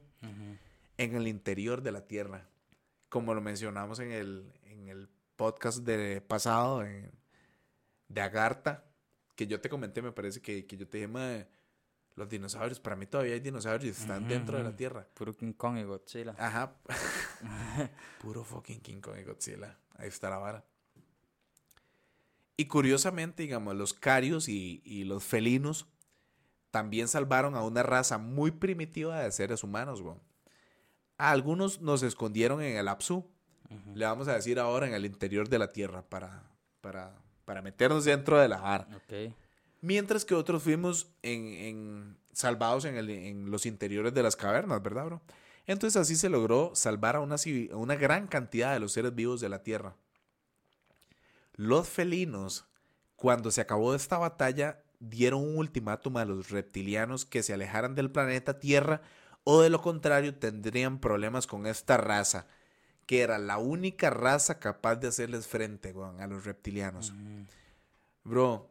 en 0.98 1.16
el 1.16 1.28
interior 1.28 1.82
de 1.84 1.92
la 1.92 2.02
Tierra. 2.08 2.48
Como 3.10 3.34
lo 3.34 3.42
mencionamos 3.42 4.00
en 4.00 4.12
el, 4.12 4.52
en 4.66 4.90
el 4.90 5.08
podcast 5.38 5.80
de 5.80 6.20
pasado 6.22 6.84
en- 6.84 7.12
de 8.10 8.22
Agartha, 8.22 8.84
que 9.36 9.48
yo 9.48 9.62
te 9.62 9.70
comenté, 9.70 10.02
me 10.02 10.12
parece 10.12 10.42
que, 10.42 10.66
que 10.66 10.76
yo 10.78 10.88
te 10.88 10.98
dije, 10.98 11.08
"Mae, 11.08 11.48
los 12.16 12.28
dinosaurios, 12.28 12.80
para 12.80 12.96
mí 12.96 13.06
todavía 13.06 13.36
hay 13.36 13.40
dinosaurios, 13.40 14.00
están 14.00 14.28
dentro 14.28 14.58
de 14.58 14.64
la. 14.64 14.76
Tierra. 14.76 15.08
Puro 15.14 15.34
King 15.36 15.54
Kong 15.54 15.78
y 15.78 15.84
Godzilla. 15.84 16.34
Ajá. 16.40 16.74
Puro 18.22 18.44
fucking 18.44 18.82
King 18.82 19.00
Kong 19.02 19.18
y 19.22 19.24
Godzilla. 19.24 19.78
Ahí 19.98 20.08
está 20.08 20.30
la 20.30 20.38
vara. 20.38 20.64
Y 22.56 22.66
curiosamente, 22.66 23.44
digamos, 23.44 23.76
los 23.76 23.94
carios 23.94 24.50
y, 24.50 24.82
y 24.84 25.04
los 25.04 25.24
felinos 25.24 25.88
también 26.72 27.08
salvaron 27.08 27.56
a 27.56 27.62
una 27.64 27.84
raza 27.84 28.18
muy 28.18 28.52
primitiva 28.52 29.20
de 29.20 29.32
seres 29.32 29.64
humanos. 29.64 30.02
A 31.18 31.32
algunos 31.32 31.82
nos 31.82 32.04
escondieron 32.04 32.62
en 32.62 32.78
el 32.78 32.88
Apsu. 32.88 33.26
Le 33.96 34.06
vamos 34.06 34.28
a 34.28 34.34
decir 34.34 34.60
ahora 34.60 34.88
en 34.88 34.94
el 34.94 35.06
interior 35.06 35.50
de 35.50 35.60
la 35.60 35.72
Tierra 35.74 36.02
para, 36.02 36.44
para, 36.82 37.14
para 37.46 37.62
meternos 37.62 38.06
dentro 38.06 38.40
de 38.40 38.48
la 38.48 38.58
vara. 38.60 38.88
Mientras 39.82 40.26
que 40.26 40.34
otros 40.36 40.64
fuimos 40.64 41.08
en, 41.22 41.46
en- 41.48 42.18
salvados 42.32 42.86
en, 42.86 42.96
el- 42.98 43.10
en 43.10 43.52
los 43.52 43.66
interiores 43.66 44.14
de 44.14 44.24
las 44.24 44.36
cavernas, 44.36 44.82
¿verdad, 44.82 45.06
bro? 45.06 45.22
Entonces 45.68 46.02
así 46.02 46.16
se 46.16 46.30
logró 46.30 46.72
salvar 46.74 47.18
a 47.18 47.20
una, 47.20 47.96
gran 47.96 48.28
cantidad 48.28 48.74
de 48.74 48.80
los 48.80 48.94
seres 48.94 49.14
vivos 49.14 49.42
de 49.42 49.50
la 49.50 49.64
Tierra. 49.64 49.96
Los 51.54 51.90
felinos, 51.90 52.66
cuando 53.18 53.52
se 53.52 53.62
acabó 53.62 53.94
esta 53.94 54.18
batalla, 54.18 54.82
dieron 55.00 55.42
un 55.42 55.58
ultimátum 55.58 56.18
a 56.18 56.26
los 56.26 56.50
reptilianos 56.50 57.26
que 57.26 57.44
se 57.44 57.54
alejaran 57.54 57.96
del 57.96 58.10
planeta 58.10 58.60
Tierra 58.60 59.02
o 59.44 59.62
de 59.62 59.70
lo 59.70 59.82
contrario 59.82 60.36
tendrían 60.36 61.00
problemas 61.00 61.48
con 61.48 61.68
esta 61.68 61.98
raza, 61.98 62.48
que 63.06 63.22
era 63.22 63.38
la 63.38 63.58
única 63.58 64.10
raza 64.10 64.60
capaz 64.60 64.96
de 64.96 65.10
hacerles 65.10 65.48
frente 65.48 65.94
a 66.20 66.28
los 66.28 66.46
reptilianos. 66.46 67.12
Ujú. 67.12 67.46
Bro, 68.24 68.70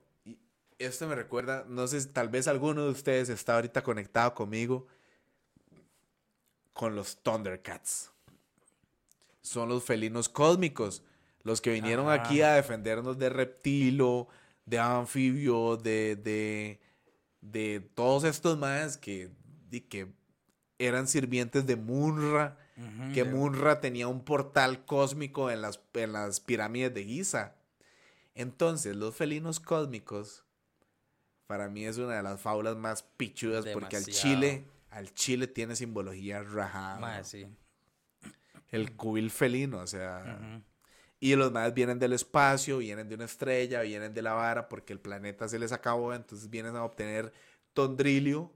esto 0.79 1.07
me 1.09 1.15
recuerda, 1.15 1.65
no 1.69 1.87
sé, 1.89 2.01
si 2.01 2.09
tal 2.09 2.29
vez 2.29 2.49
alguno 2.49 2.85
de 2.85 2.91
ustedes 2.91 3.29
está 3.29 3.55
ahorita 3.55 3.83
conectado 3.83 4.35
conmigo 4.35 4.87
con 6.77 6.95
los 6.95 7.17
Thundercats. 7.23 8.13
Son 9.41 9.71
los 9.71 9.83
felinos 9.83 10.29
cósmicos, 10.29 11.03
los 11.43 11.63
que 11.63 11.73
vinieron 11.73 12.11
Ajá. 12.11 12.23
aquí 12.23 12.43
a 12.43 12.53
defendernos 12.53 13.19
de 13.19 13.31
reptilo, 13.31 14.29
de 14.67 14.79
anfibio, 14.79 15.79
de, 15.79 16.17
de, 16.17 16.81
de 17.41 17.81
todos 17.95 18.25
estos 18.25 18.59
más 18.59 18.99
que, 18.99 19.31
que 19.89 20.13
eran 20.79 21.09
sirvientes 21.09 21.67
de 21.67 21.77
Munra, 21.77 22.59
que 23.15 23.25
Munra 23.25 23.81
tenía 23.81 24.07
un 24.07 24.23
portal 24.23 24.85
cósmico 24.85 25.51
en 25.51 25.63
las, 25.63 25.81
en 25.95 26.13
las 26.13 26.41
pirámides 26.41 26.93
de 26.93 27.05
Giza. 27.05 27.55
Entonces, 28.35 28.95
los 28.95 29.17
felinos 29.17 29.61
cósmicos, 29.61 30.45
para 31.47 31.71
mí 31.71 31.87
es 31.87 31.97
una 31.97 32.17
de 32.17 32.23
las 32.23 32.39
faulas 32.39 32.77
más 32.77 33.03
pichudas 33.03 33.65
porque 33.73 33.97
al 33.97 34.05
chile, 34.05 34.67
al 34.97 35.13
chile 35.13 35.47
tiene 35.47 35.77
simbología 35.77 36.43
rajada. 36.43 37.19
¿no? 37.19 37.25
sí. 37.25 37.47
El 38.71 38.97
cubil 38.97 39.31
felino, 39.31 39.79
o 39.81 39.87
sea. 39.87 40.63
Y 41.21 41.35
los 41.37 41.53
más 41.53 41.73
vienen 41.75 41.99
del 41.99 42.13
espacio, 42.15 42.79
vienen 42.79 43.09
de 43.09 43.15
una 43.15 43.27
estrella, 43.27 43.83
vienen 43.83 44.15
de 44.15 44.23
la 44.23 44.33
vara 44.33 44.69
porque 44.69 44.93
el 44.93 45.01
planeta 45.01 45.49
se 45.49 45.59
les 45.59 45.73
acabó, 45.73 46.15
entonces 46.15 46.49
vienen 46.51 46.77
a 46.77 46.85
obtener 46.85 47.33
tondrilio, 47.75 48.53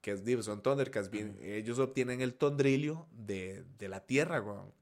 que 0.00 0.12
es, 0.12 0.44
son 0.44 0.62
Thundercats, 0.62 1.10
bien- 1.10 1.38
ellos 1.42 1.78
obtienen 1.78 2.20
el 2.20 2.34
tondrilio 2.34 3.06
de, 3.10 3.64
de 3.78 3.88
la 3.88 4.00
Tierra, 4.00 4.40
weón. 4.40 4.72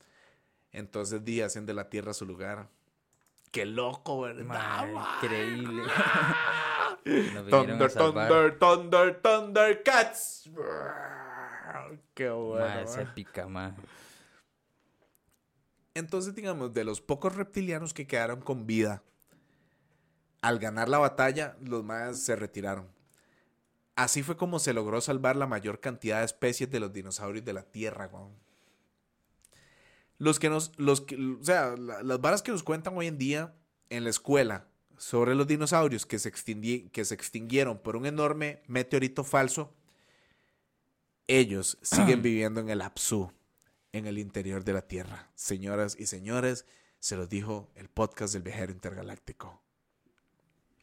Entonces, 0.72 1.24
di, 1.24 1.40
hacen 1.40 1.66
de 1.66 1.72
la 1.74 1.88
Tierra 1.88 2.12
su 2.14 2.26
lugar. 2.26 2.68
¡Qué 3.52 3.64
loco, 3.64 4.20
verdad! 4.20 4.88
Increíble. 5.22 5.82
Nos 7.06 7.48
Thunder, 7.48 7.90
salvar. 7.90 8.28
Thunder, 8.28 8.58
Thunder, 8.58 9.22
Thundercats. 9.22 10.50
¡Qué 12.14 12.28
bueno! 12.30 12.66
Mae, 12.66 12.82
es 12.82 12.96
mae. 12.96 13.02
épica, 13.04 13.46
mae. 13.46 13.72
Entonces, 15.94 16.34
digamos, 16.34 16.74
de 16.74 16.84
los 16.84 17.00
pocos 17.00 17.36
reptilianos 17.36 17.94
que 17.94 18.06
quedaron 18.06 18.40
con 18.40 18.66
vida, 18.66 19.02
al 20.42 20.58
ganar 20.58 20.88
la 20.88 20.98
batalla, 20.98 21.56
los 21.62 21.84
más 21.84 22.20
se 22.22 22.36
retiraron. 22.36 22.88
Así 23.94 24.22
fue 24.22 24.36
como 24.36 24.58
se 24.58 24.74
logró 24.74 25.00
salvar 25.00 25.36
la 25.36 25.46
mayor 25.46 25.80
cantidad 25.80 26.18
de 26.18 26.26
especies 26.26 26.70
de 26.70 26.80
los 26.80 26.92
dinosaurios 26.92 27.44
de 27.44 27.52
la 27.54 27.62
Tierra, 27.62 28.08
weón. 28.12 28.34
Los 30.18 30.38
que 30.38 30.50
nos, 30.50 30.78
los 30.78 31.00
que, 31.02 31.16
o 31.16 31.42
sea, 31.44 31.76
la- 31.76 32.02
las 32.02 32.20
varas 32.20 32.42
que 32.42 32.50
nos 32.52 32.62
cuentan 32.62 32.96
hoy 32.96 33.06
en 33.06 33.16
día 33.18 33.54
en 33.90 34.04
la 34.04 34.10
escuela 34.10 34.66
sobre 34.98 35.34
los 35.34 35.46
dinosaurios 35.46 36.06
que 36.06 36.18
se, 36.18 36.32
que 36.32 37.04
se 37.04 37.14
extinguieron 37.14 37.78
por 37.78 37.96
un 37.96 38.06
enorme 38.06 38.62
meteorito 38.66 39.24
falso, 39.24 39.72
ellos 41.26 41.78
siguen 41.82 42.22
viviendo 42.22 42.60
en 42.60 42.70
el 42.70 42.80
Apsu, 42.80 43.32
en 43.92 44.06
el 44.06 44.18
interior 44.18 44.64
de 44.64 44.72
la 44.72 44.82
Tierra. 44.82 45.30
Señoras 45.34 45.96
y 45.98 46.06
señores, 46.06 46.66
se 46.98 47.16
los 47.16 47.28
dijo 47.28 47.70
el 47.74 47.88
podcast 47.88 48.32
del 48.32 48.42
viajero 48.42 48.72
intergaláctico. 48.72 49.62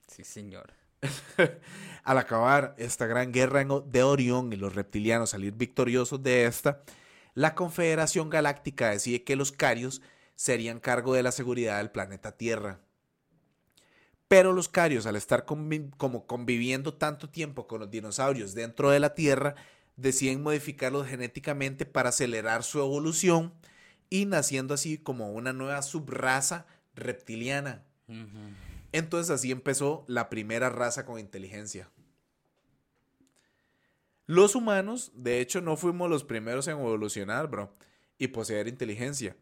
Sí, 0.07 0.23
señor. 0.23 0.73
Al 2.03 2.17
acabar 2.17 2.75
esta 2.77 3.07
gran 3.07 3.31
guerra 3.31 3.65
de 3.85 4.03
Orión 4.03 4.53
y 4.53 4.55
los 4.55 4.75
reptilianos 4.75 5.31
salir 5.31 5.53
victoriosos 5.53 6.21
de 6.23 6.45
esta, 6.45 6.83
la 7.33 7.55
Confederación 7.55 8.29
Galáctica 8.29 8.91
decide 8.91 9.23
que 9.23 9.35
los 9.35 9.51
Carios 9.51 10.01
serían 10.35 10.79
cargo 10.79 11.13
de 11.13 11.23
la 11.23 11.31
seguridad 11.31 11.77
del 11.77 11.91
planeta 11.91 12.37
Tierra. 12.37 12.79
Pero 14.33 14.51
los 14.51 14.67
Carios, 14.67 15.05
al 15.05 15.15
estar 15.15 15.45
convi- 15.45 15.91
como 15.95 16.25
conviviendo 16.25 16.95
tanto 16.95 17.29
tiempo 17.29 17.67
con 17.67 17.81
los 17.81 17.91
dinosaurios 17.91 18.55
dentro 18.55 18.89
de 18.89 18.99
la 18.99 19.13
Tierra, 19.13 19.53
deciden 19.95 20.41
modificarlos 20.41 21.05
genéticamente 21.05 21.85
para 21.85 22.09
acelerar 22.09 22.63
su 22.63 22.79
evolución 22.79 23.53
y 24.09 24.25
naciendo 24.25 24.73
así 24.73 24.97
como 24.97 25.31
una 25.33 25.53
nueva 25.53 25.83
subraza 25.83 26.65
reptiliana. 26.95 27.83
Entonces 28.91 29.29
así 29.29 29.51
empezó 29.51 30.03
la 30.07 30.31
primera 30.31 30.71
raza 30.71 31.05
con 31.05 31.19
inteligencia. 31.19 31.91
Los 34.25 34.55
humanos, 34.55 35.11
de 35.13 35.41
hecho, 35.41 35.61
no 35.61 35.77
fuimos 35.77 36.09
los 36.09 36.23
primeros 36.23 36.67
en 36.67 36.79
evolucionar, 36.79 37.51
bro, 37.51 37.71
y 38.17 38.29
poseer 38.29 38.67
inteligencia. 38.67 39.35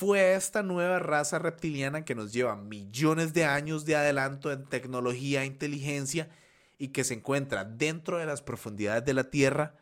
Fue 0.00 0.32
esta 0.32 0.62
nueva 0.62 0.98
raza 0.98 1.38
reptiliana 1.38 2.06
que 2.06 2.14
nos 2.14 2.32
lleva 2.32 2.56
millones 2.56 3.34
de 3.34 3.44
años 3.44 3.84
de 3.84 3.96
adelanto 3.96 4.50
en 4.50 4.64
tecnología 4.64 5.42
e 5.42 5.44
inteligencia 5.44 6.30
y 6.78 6.88
que 6.88 7.04
se 7.04 7.12
encuentra 7.12 7.66
dentro 7.66 8.16
de 8.16 8.24
las 8.24 8.40
profundidades 8.40 9.04
de 9.04 9.12
la 9.12 9.24
Tierra. 9.24 9.74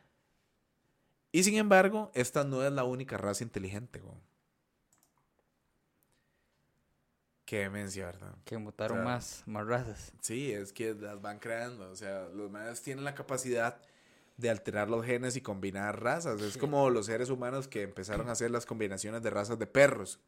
Y 1.31 1.45
sin 1.45 1.55
embargo, 1.55 2.11
esta 2.15 2.43
no 2.43 2.67
es 2.67 2.73
la 2.73 2.83
única 2.83 3.17
raza 3.17 3.45
inteligente, 3.45 4.01
bro. 4.01 4.21
Qué 7.45 7.61
demencia, 7.61 8.07
¿verdad? 8.07 8.35
Que 8.45 8.59
mutaron 8.59 8.99
O 8.99 9.03
sea, 9.03 9.13
más, 9.13 9.45
más 9.47 9.69
razas. 9.69 10.13
Sí, 10.21 10.51
es 10.51 10.73
que 10.73 10.95
las 10.95 11.23
van 11.23 11.39
creando. 11.39 11.89
O 11.93 11.95
sea, 11.95 12.27
los 12.35 12.51
más 12.51 12.83
tienen 12.83 13.05
la 13.05 13.15
capacidad 13.15 13.81
de 14.39 14.49
alterar 14.51 14.89
los 14.89 15.05
genes 15.05 15.37
y 15.37 15.41
combinar 15.43 16.01
razas. 16.03 16.41
Es 16.41 16.55
Sí. 16.55 16.59
como 16.59 16.89
los 16.89 17.07
seres 17.07 17.29
humanos 17.29 17.69
que 17.69 17.83
empezaron 17.83 18.29
a 18.29 18.33
hacer 18.33 18.51
las 18.51 18.65
combinaciones 18.65 19.21
de 19.23 19.29
razas 19.31 19.59
de 19.59 19.67
perros, 19.67 20.21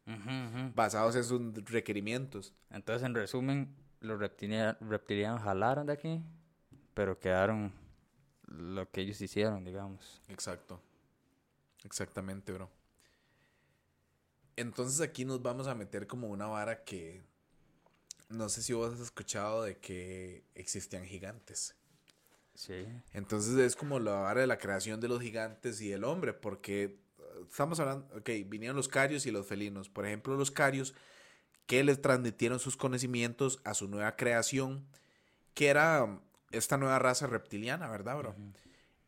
basados 0.74 1.16
en 1.16 1.24
sus 1.24 1.64
requerimientos. 1.70 2.52
Entonces, 2.70 3.06
en 3.06 3.14
resumen, 3.14 3.74
los 4.00 4.18
reptilia- 4.20 4.76
reptilianos 4.80 5.42
jalaron 5.42 5.86
de 5.86 5.92
aquí, 5.94 6.22
pero 6.92 7.18
quedaron 7.18 7.72
lo 8.48 8.90
que 8.90 9.00
ellos 9.02 9.20
hicieron, 9.20 9.64
digamos. 9.64 10.20
Exacto. 10.28 10.80
Exactamente, 11.84 12.52
bro. 12.52 12.68
Entonces 14.56 15.00
aquí 15.00 15.24
nos 15.24 15.40
vamos 15.40 15.66
a 15.68 15.74
meter 15.74 16.06
como 16.06 16.28
una 16.28 16.46
vara 16.46 16.84
que... 16.84 17.22
No 18.28 18.48
sé 18.48 18.62
si 18.62 18.72
vos 18.72 18.92
has 18.94 19.00
escuchado 19.00 19.62
de 19.62 19.78
que 19.78 20.44
existían 20.54 21.04
gigantes. 21.04 21.74
Sí. 22.60 22.86
Entonces 23.14 23.56
es 23.56 23.74
como 23.74 23.98
la 23.98 24.12
vara 24.12 24.42
de 24.42 24.46
la 24.46 24.58
creación 24.58 25.00
de 25.00 25.08
los 25.08 25.22
gigantes 25.22 25.80
y 25.80 25.92
el 25.92 26.04
hombre, 26.04 26.34
porque 26.34 26.82
eh, 26.84 26.98
estamos 27.48 27.80
hablando, 27.80 28.06
ok, 28.14 28.28
vinieron 28.46 28.76
los 28.76 28.86
carios 28.88 29.24
y 29.24 29.30
los 29.30 29.46
felinos. 29.46 29.88
Por 29.88 30.04
ejemplo, 30.04 30.36
los 30.36 30.50
carios 30.50 30.94
que 31.64 31.82
les 31.82 32.02
transmitieron 32.02 32.58
sus 32.60 32.76
conocimientos 32.76 33.60
a 33.64 33.72
su 33.72 33.88
nueva 33.88 34.14
creación, 34.14 34.84
que 35.54 35.68
era 35.68 36.04
um, 36.04 36.20
esta 36.50 36.76
nueva 36.76 36.98
raza 36.98 37.26
reptiliana, 37.26 37.88
¿verdad, 37.88 38.18
bro? 38.18 38.34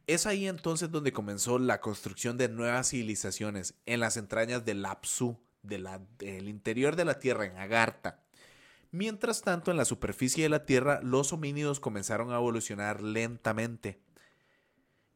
Es 0.07 0.25
ahí 0.27 0.47
entonces 0.49 0.91
donde 0.91 1.13
comenzó 1.13 1.59
la 1.59 1.81
construcción 1.83 2.39
de 2.39 2.49
nuevas 2.49 2.89
civilizaciones 2.89 3.75
en 3.85 4.01
las 4.01 4.17
entrañas 4.17 4.65
del 4.65 4.83
Apsu, 4.87 5.39
de 5.63 5.79
la- 5.79 6.01
del 6.19 6.49
interior 6.49 6.97
de 6.97 7.05
la 7.05 7.19
Tierra, 7.19 7.45
en 7.45 7.59
Agartha. 7.59 8.19
Mientras 8.93 9.41
tanto, 9.41 9.71
en 9.71 9.79
la 9.79 9.87
superficie 9.87 10.45
de 10.45 10.51
la 10.51 10.67
Tierra, 10.67 11.01
los 11.03 11.33
homínidos 11.33 11.81
comenzaron 11.81 12.31
a 12.31 12.37
evolucionar 12.37 13.03
lentamente. 13.03 13.99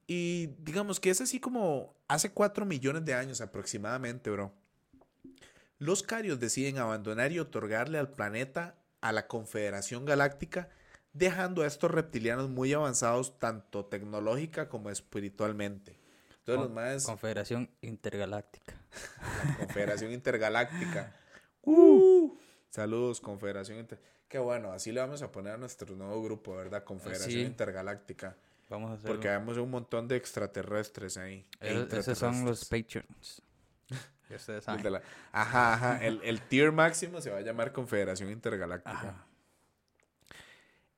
Y 0.06 0.46
digamos 0.58 0.98
que 0.98 1.10
es 1.10 1.20
así 1.20 1.40
como 1.40 1.94
hace 2.08 2.32
4 2.32 2.64
millones 2.64 3.04
de 3.04 3.12
años 3.12 3.42
aproximadamente, 3.42 4.30
bro. 4.30 4.52
Los 5.78 6.02
carios 6.02 6.40
deciden 6.40 6.78
abandonar 6.78 7.32
y 7.32 7.38
otorgarle 7.38 7.98
al 7.98 8.12
planeta 8.12 8.76
a 9.02 9.12
la 9.12 9.26
Confederación 9.26 10.06
Galáctica, 10.06 10.70
dejando 11.12 11.62
a 11.62 11.66
estos 11.66 11.90
reptilianos 11.90 12.48
muy 12.48 12.72
avanzados 12.72 13.38
tanto 13.38 13.84
tecnológica 13.84 14.70
como 14.70 14.88
espiritualmente. 14.88 15.98
Entonces 16.38 16.62
los 16.62 16.70
más 16.70 17.04
Confederación 17.04 17.68
Intergaláctica. 17.82 18.74
la 19.48 19.56
Confederación 19.66 20.12
Intergaláctica. 20.12 21.14
Uh, 21.68 22.25
saludos, 22.76 23.20
Confederación 23.20 23.78
Inter... 23.78 23.98
Qué 24.28 24.38
bueno, 24.38 24.72
así 24.72 24.90
le 24.92 25.00
vamos 25.00 25.22
a 25.22 25.30
poner 25.30 25.52
a 25.54 25.56
nuestro 25.56 25.94
nuevo 25.94 26.22
grupo, 26.22 26.56
¿verdad? 26.56 26.82
Confederación 26.84 27.30
Sí. 27.30 27.40
Intergaláctica. 27.42 28.36
Vamos 28.68 28.90
a 28.90 28.94
hacer. 28.94 29.06
Porque 29.06 29.28
vemos 29.28 29.56
un 29.58 29.70
montón 29.70 30.08
de 30.08 30.16
extraterrestres 30.16 31.16
ahí. 31.16 31.46
e 31.60 31.86
esos 31.92 32.18
son 32.18 32.44
los 32.44 32.68
de 34.82 34.90
la- 34.90 35.02
Ajá, 35.30 35.74
ajá. 35.74 36.04
El, 36.04 36.20
el 36.24 36.40
tier 36.42 36.72
máximo 36.72 37.20
se 37.20 37.30
va 37.30 37.38
a 37.38 37.42
llamar 37.42 37.72
Confederación 37.72 38.30
Intergaláctica. 38.30 38.96
Ajá. 38.98 39.26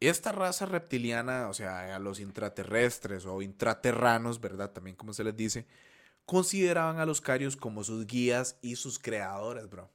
Esta 0.00 0.32
raza 0.32 0.64
reptiliana, 0.64 1.48
o 1.48 1.54
sea, 1.54 1.94
a 1.94 1.98
los 1.98 2.20
intraterrestres 2.20 3.26
o 3.26 3.42
intraterranos, 3.42 4.40
¿verdad? 4.40 4.70
También 4.70 4.96
como 4.96 5.12
se 5.12 5.24
les 5.24 5.36
dice, 5.36 5.66
consideraban 6.24 7.00
a 7.00 7.04
los 7.06 7.20
carios 7.20 7.56
como 7.56 7.82
sus 7.84 8.06
guías 8.06 8.56
y 8.62 8.76
sus 8.76 8.98
creadores, 8.98 9.68
bro. 9.68 9.90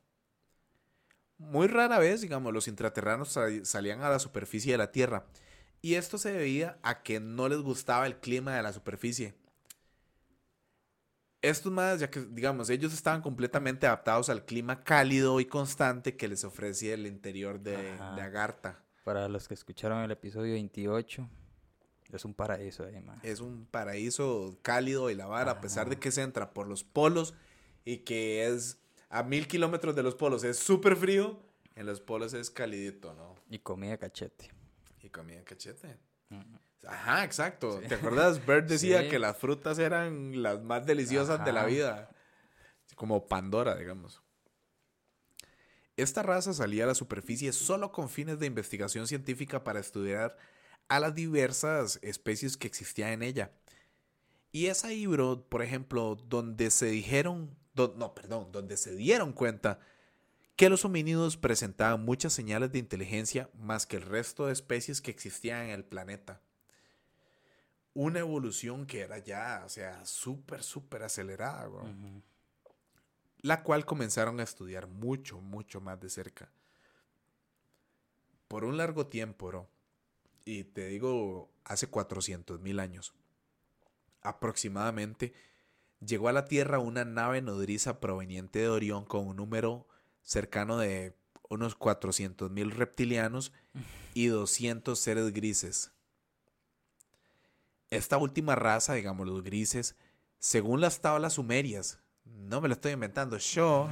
Muy 1.38 1.68
rara 1.68 2.00
vez, 2.00 2.22
digamos, 2.22 2.54
los 2.54 2.68
intraterranos 2.68 3.30
sal- 3.30 3.66
salían 3.66 4.02
a 4.02 4.10
la 4.10 4.20
superficie 4.20 4.72
de 4.72 4.78
la 4.78 4.92
Tierra. 4.92 5.26
Y 5.82 5.96
esto 5.96 6.18
se 6.18 6.32
debía 6.32 6.78
a 6.84 7.04
que 7.04 7.20
no 7.20 7.50
les 7.50 7.60
gustaba 7.60 8.06
el 8.08 8.18
clima 8.20 8.56
de 8.56 8.64
la 8.64 8.72
superficie. 8.72 9.34
Estos 11.42 11.74
más, 11.74 12.00
ya 12.00 12.10
que, 12.10 12.22
digamos, 12.22 12.70
ellos 12.70 12.94
estaban 12.94 13.22
completamente 13.22 13.86
adaptados 13.86 14.30
al 14.30 14.46
clima 14.46 14.84
cálido 14.86 15.42
y 15.42 15.46
constante 15.46 16.16
que 16.16 16.30
les 16.30 16.46
ofrecía 16.46 16.94
el 16.94 17.06
interior 17.06 17.60
de, 17.60 17.76
de 18.16 18.22
Agartha. 18.22 18.80
Para 19.04 19.28
los 19.28 19.50
que 19.50 19.54
escucharon 19.54 20.02
el 20.04 20.12
episodio 20.12 20.54
28, 20.54 21.30
es 22.14 22.24
un 22.24 22.34
paraíso 22.34 22.86
man. 23.06 23.20
Es 23.24 23.42
un 23.42 23.66
paraíso 23.66 24.58
cálido 24.62 25.10
y 25.10 25.16
la 25.16 25.26
vara, 25.26 25.52
a 25.52 25.60
pesar 25.62 25.90
de 25.90 26.00
que 26.00 26.12
se 26.12 26.22
entra 26.22 26.54
por 26.54 26.68
los 26.68 26.86
polos 26.86 27.34
y 27.84 27.98
que 27.98 28.48
es 28.48 28.78
a 29.14 29.22
mil 29.22 29.48
kilómetros 29.48 29.96
de 29.96 30.02
los 30.02 30.16
polos, 30.16 30.44
es 30.44 30.58
súper 30.58 30.96
frío, 30.96 31.40
en 31.76 31.86
los 31.86 32.02
polos 32.02 32.34
es 32.34 32.50
calidito, 32.50 33.14
¿no? 33.14 33.36
Y 33.48 33.60
comida 33.60 33.98
cachete. 33.98 34.50
Y 35.02 35.10
comida 35.10 35.44
cachete. 35.44 35.98
Ajá, 36.88 37.24
exacto. 37.24 37.80
¿Te 37.88 37.96
acuerdas? 37.96 38.44
Bert 38.46 38.68
decía 38.68 39.04
Sí. 39.04 39.10
que 39.10 39.20
las 39.20 39.38
frutas 39.38 39.78
eran 39.78 40.42
las 40.42 40.64
más 40.64 40.86
deliciosas 40.88 41.46
de 41.46 41.54
la 41.54 41.66
vida. 41.66 42.10
Como 42.96 43.28
Pandora, 43.28 43.76
digamos. 43.76 44.22
Esta 45.96 46.24
raza 46.24 46.54
salía 46.54 46.86
a 46.86 46.88
la 46.88 46.96
superficie 46.96 47.54
solo 47.54 47.92
con 47.92 48.10
fines 48.10 48.40
de 48.40 48.48
investigación 48.48 49.06
científica 49.08 49.64
para 49.64 49.80
estudiar 49.80 50.36
a 50.88 51.00
las 51.00 51.14
diversas 51.14 52.00
especies 52.02 52.58
que 52.58 52.66
existían 52.68 53.12
en 53.12 53.22
ella. 53.24 53.52
Y 54.52 54.68
es 54.68 54.86
ahí, 54.86 55.06
bro, 55.06 55.48
por 55.48 55.62
ejemplo, 55.62 56.16
donde 56.28 56.72
se 56.72 56.88
dijeron, 56.88 57.56
no, 57.76 58.14
perdón, 58.14 58.52
donde 58.52 58.78
se 58.78 58.96
dieron 58.96 59.34
cuenta 59.34 59.80
que 60.56 60.70
los 60.70 60.86
homínidos 60.86 61.38
presentaban 61.38 62.06
muchas 62.06 62.34
señales 62.34 62.72
de 62.72 62.80
inteligencia 62.80 63.50
más 63.60 63.86
que 63.86 63.98
el 63.98 64.04
resto 64.04 64.46
de 64.46 64.54
especies 64.54 65.02
que 65.02 65.12
existían 65.12 65.66
en 65.66 65.70
el 65.72 65.84
planeta. 65.84 66.42
Una 67.96 68.20
evolución 68.20 68.86
que 68.86 69.02
era 69.02 69.18
ya, 69.20 69.64
o 69.66 69.70
sea, 69.70 70.06
súper, 70.06 70.64
súper 70.64 71.04
acelerada, 71.04 71.68
bro. 71.68 71.86
La 73.42 73.64
cual 73.64 73.86
comenzaron 73.86 74.40
a 74.40 74.44
estudiar 74.44 74.88
mucho, 74.88 75.42
mucho 75.42 75.82
más 75.82 76.00
de 76.00 76.10
cerca. 76.10 76.52
Por 78.48 78.64
un 78.64 78.78
largo 78.78 79.08
tiempo, 79.08 79.48
bro. 79.48 79.68
Y 80.46 80.64
te 80.66 80.88
digo, 80.88 81.52
hace 81.64 81.88
400 81.88 82.60
mil 82.62 82.80
años 82.80 83.14
aproximadamente, 84.22 85.34
llegó 86.06 86.30
a 86.30 86.34
la 86.34 86.46
Tierra 86.46 86.80
una 86.80 87.06
nave 87.06 87.42
nodriza 87.42 88.00
proveniente 88.00 88.60
de 88.60 88.70
Orión 88.70 89.06
con 89.06 89.28
un 89.28 89.38
número 89.38 89.88
cercano 90.22 90.78
de 90.78 91.16
unos 91.50 91.76
400 91.76 92.50
mil 92.50 92.72
reptilianos 92.72 93.52
y 94.14 94.28
200 94.28 94.98
seres 94.98 95.34
grises. 95.34 95.92
Esta 97.90 98.18
última 98.18 98.56
raza, 98.56 98.94
digamos 98.94 99.28
los 99.28 99.44
grises, 99.44 99.96
según 100.40 100.82
las 100.82 101.00
tablas 101.02 101.34
sumerias, 101.34 102.00
no 102.26 102.60
me 102.60 102.68
lo 102.68 102.74
estoy 102.74 102.94
inventando, 102.94 103.38
yo, 103.38 103.90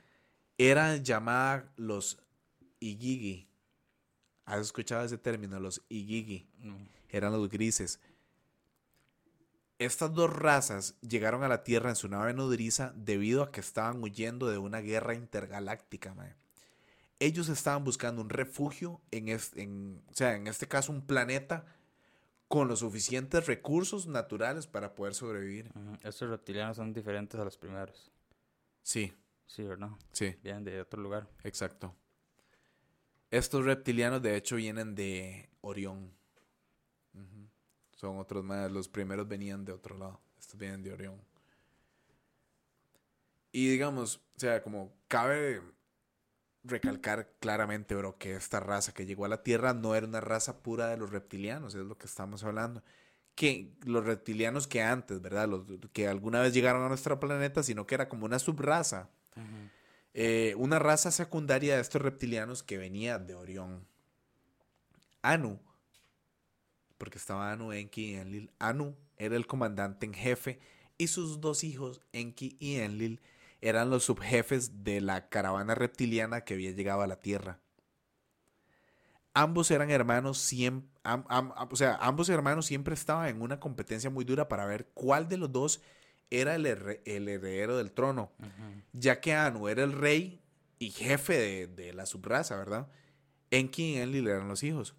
eran 0.58 1.04
llamadas 1.04 1.64
los 1.76 2.18
Igigi. 2.80 3.48
¿Has 4.44 4.60
escuchado 4.60 5.04
ese 5.04 5.18
término? 5.18 5.58
Los 5.58 5.82
Igigi. 5.88 6.48
Eran 7.08 7.32
los 7.32 7.48
grises. 7.48 8.00
Estas 9.78 10.14
dos 10.14 10.32
razas 10.32 10.98
llegaron 11.00 11.42
a 11.44 11.48
la 11.48 11.62
Tierra 11.62 11.90
en 11.90 11.96
su 11.96 12.08
nave 12.08 12.32
nodriza 12.32 12.92
debido 12.96 13.42
a 13.42 13.52
que 13.52 13.60
estaban 13.60 14.02
huyendo 14.02 14.48
de 14.48 14.58
una 14.58 14.80
guerra 14.80 15.14
intergaláctica. 15.14 16.14
Ellos 17.18 17.48
estaban 17.48 17.84
buscando 17.84 18.22
un 18.22 18.30
refugio, 18.30 19.00
en, 19.10 19.28
en, 19.28 20.02
o 20.08 20.14
sea, 20.14 20.34
en 20.34 20.46
este 20.46 20.66
caso 20.66 20.92
un 20.92 21.06
planeta 21.06 21.66
con 22.48 22.68
los 22.68 22.80
suficientes 22.80 23.46
recursos 23.46 24.06
naturales 24.06 24.66
para 24.66 24.94
poder 24.94 25.14
sobrevivir. 25.14 25.70
Estos 26.02 26.30
reptilianos 26.30 26.76
son 26.76 26.92
diferentes 26.92 27.38
a 27.38 27.44
los 27.44 27.58
primeros. 27.58 28.10
Sí. 28.82 29.12
Sí, 29.46 29.62
¿verdad? 29.62 29.90
Sí. 30.12 30.36
Vienen 30.42 30.64
de 30.64 30.80
otro 30.80 31.02
lugar. 31.02 31.28
Exacto. 31.44 31.94
Estos 33.30 33.64
reptilianos 33.64 34.22
de 34.22 34.36
hecho 34.36 34.56
vienen 34.56 34.94
de 34.94 35.50
Orión. 35.60 36.12
Son 37.96 38.18
otros 38.18 38.44
más. 38.44 38.70
Los 38.70 38.88
primeros 38.88 39.26
venían 39.26 39.64
de 39.64 39.72
otro 39.72 39.98
lado. 39.98 40.20
Estos 40.38 40.58
vienen 40.58 40.82
de 40.82 40.92
Orión. 40.92 41.20
Y 43.52 43.68
digamos, 43.68 44.16
o 44.36 44.38
sea, 44.38 44.62
como 44.62 44.92
cabe 45.08 45.62
recalcar 46.62 47.32
claramente, 47.40 47.94
bro, 47.94 48.18
que 48.18 48.34
esta 48.34 48.60
raza 48.60 48.92
que 48.92 49.06
llegó 49.06 49.24
a 49.24 49.28
la 49.28 49.42
Tierra 49.42 49.72
no 49.72 49.94
era 49.94 50.06
una 50.06 50.20
raza 50.20 50.62
pura 50.62 50.88
de 50.88 50.96
los 50.96 51.10
reptilianos, 51.10 51.74
es 51.74 51.86
lo 51.86 51.96
que 51.96 52.06
estamos 52.06 52.44
hablando. 52.44 52.82
Que 53.34 53.72
los 53.84 54.04
reptilianos 54.04 54.66
que 54.66 54.82
antes, 54.82 55.22
¿verdad? 55.22 55.48
Los 55.48 55.64
que 55.92 56.08
alguna 56.08 56.40
vez 56.40 56.52
llegaron 56.52 56.82
a 56.84 56.88
nuestro 56.88 57.18
planeta, 57.18 57.62
sino 57.62 57.86
que 57.86 57.94
era 57.94 58.08
como 58.08 58.26
una 58.26 58.38
subraza. 58.38 59.08
Eh, 60.12 60.54
una 60.56 60.78
raza 60.78 61.10
secundaria 61.10 61.76
de 61.76 61.82
estos 61.82 62.00
reptilianos 62.00 62.62
que 62.62 62.78
venía 62.78 63.18
de 63.18 63.34
Orión. 63.34 63.86
Anu 65.22 65.60
porque 66.98 67.18
estaba 67.18 67.52
Anu, 67.52 67.72
Enki 67.72 68.12
y 68.12 68.14
Enlil. 68.14 68.50
Anu 68.58 68.96
era 69.16 69.36
el 69.36 69.46
comandante 69.46 70.06
en 70.06 70.14
jefe 70.14 70.58
y 70.98 71.08
sus 71.08 71.40
dos 71.40 71.64
hijos, 71.64 72.00
Enki 72.12 72.56
y 72.58 72.76
Enlil, 72.76 73.20
eran 73.60 73.90
los 73.90 74.04
subjefes 74.04 74.84
de 74.84 75.00
la 75.00 75.28
caravana 75.28 75.74
reptiliana 75.74 76.42
que 76.42 76.54
había 76.54 76.70
llegado 76.70 77.02
a 77.02 77.06
la 77.06 77.20
Tierra. 77.20 77.60
Ambos 79.34 79.70
eran 79.70 79.90
hermanos 79.90 80.38
siempre, 80.38 80.88
o 81.70 81.76
sea, 81.76 81.96
ambos 82.00 82.28
hermanos 82.30 82.66
siempre 82.66 82.94
estaban 82.94 83.28
en 83.28 83.42
una 83.42 83.60
competencia 83.60 84.08
muy 84.08 84.24
dura 84.24 84.48
para 84.48 84.64
ver 84.64 84.88
cuál 84.94 85.28
de 85.28 85.36
los 85.36 85.52
dos 85.52 85.82
era 86.30 86.54
el, 86.54 86.66
heredero 86.66 87.76
del 87.76 87.92
trono, 87.92 88.32
ya 88.92 89.20
que 89.20 89.34
Anu 89.34 89.68
era 89.68 89.84
el 89.84 89.92
rey 89.92 90.40
y 90.78 90.90
jefe 90.90 91.38
de, 91.38 91.66
de 91.66 91.92
la 91.92 92.06
subraza, 92.06 92.56
¿verdad? 92.56 92.88
Enki 93.50 93.94
y 93.94 93.96
Enlil 93.98 94.26
eran 94.26 94.48
los 94.48 94.62
hijos. 94.62 94.94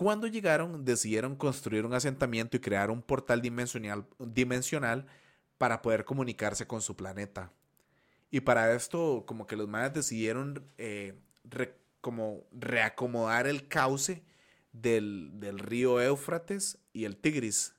Cuando 0.00 0.26
llegaron, 0.26 0.82
decidieron 0.82 1.36
construir 1.36 1.84
un 1.84 1.92
asentamiento 1.92 2.56
y 2.56 2.60
crear 2.60 2.90
un 2.90 3.02
portal 3.02 3.42
dimensional, 3.42 5.06
para 5.58 5.82
poder 5.82 6.06
comunicarse 6.06 6.66
con 6.66 6.80
su 6.80 6.96
planeta. 6.96 7.52
Y 8.30 8.40
para 8.40 8.72
esto, 8.74 9.24
como 9.26 9.46
que 9.46 9.56
los 9.56 9.68
mayas 9.68 9.92
decidieron 9.92 10.64
eh, 10.78 11.20
como 12.00 12.46
reacomodar 12.50 13.46
el 13.46 13.68
cauce 13.68 14.24
del, 14.72 15.32
del, 15.34 15.58
río 15.58 16.00
Éufrates 16.00 16.78
y 16.94 17.04
el 17.04 17.18
Tigris. 17.18 17.74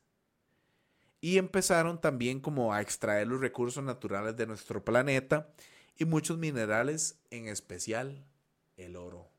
Y 1.22 1.40
empezaron 1.40 2.00
también 2.00 2.40
como 2.40 2.72
a 2.72 2.82
extraer 2.82 3.26
los 3.26 3.42
recursos 3.42 3.84
naturales 3.84 4.38
de 4.38 4.46
nuestro 4.46 4.86
planeta 4.86 5.52
y 5.98 6.06
muchos 6.06 6.38
minerales, 6.38 7.20
en 7.32 7.48
especial 7.48 8.24
el 8.78 8.96
oro. 8.96 9.31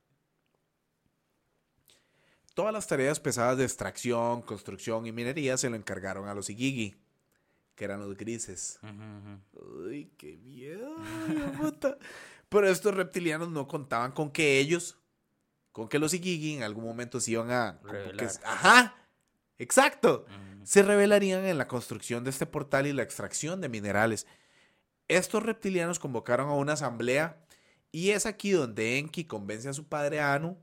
Todas 2.55 2.73
las 2.73 2.87
tareas 2.87 3.19
pesadas 3.19 3.57
de 3.57 3.65
extracción, 3.65 4.43
construcción 4.43 5.07
y 5.07 5.13
minería 5.13 5.57
se 5.57 5.71
lo 5.71 5.77
encargaron 5.77 6.29
a 6.29 6.35
los 6.35 6.51
Igigi, 6.51 6.95
que 7.75 7.85
eran 7.85 8.01
los 8.01 8.17
grises. 8.17 8.79
Uy, 9.53 10.13
qué 10.19 10.37
miedo, 10.37 10.95
puta. 11.59 11.97
Pero 12.51 12.69
estos 12.69 12.95
reptilianos 12.95 13.49
no 13.49 13.67
contaban 13.67 14.13
con 14.13 14.31
que 14.31 14.59
ellos, 14.59 14.99
con 15.73 15.89
que 15.89 15.99
los 15.99 16.13
Igigi 16.13 16.57
en 16.57 16.63
algún 16.63 16.85
momento 16.85 17.21
se 17.21 17.31
iban 17.31 17.51
a... 17.51 17.81
ajá, 18.45 18.97
exacto. 19.59 20.27
Se 20.63 20.83
revelarían 20.83 21.47
en 21.47 21.57
la 21.57 21.67
construcción 21.67 22.23
de 22.23 22.31
este 22.31 22.45
portal 22.45 22.87
y 22.87 22.93
la 22.93 23.03
extracción 23.03 23.63
de 23.63 23.71
minerales. 23.71 24.27
Estos 25.09 25.43
reptilianos 25.43 25.99
convocaron 25.99 26.51
a 26.51 26.55
una 26.55 26.75
asamblea 26.75 27.43
y 27.91 28.11
es 28.11 28.27
aquí 28.27 28.51
donde 28.51 28.99
Enki 28.99 29.25
convence 29.25 29.69
a 29.69 29.73
su 29.73 29.89
padre 29.89 30.21
Anu 30.21 30.59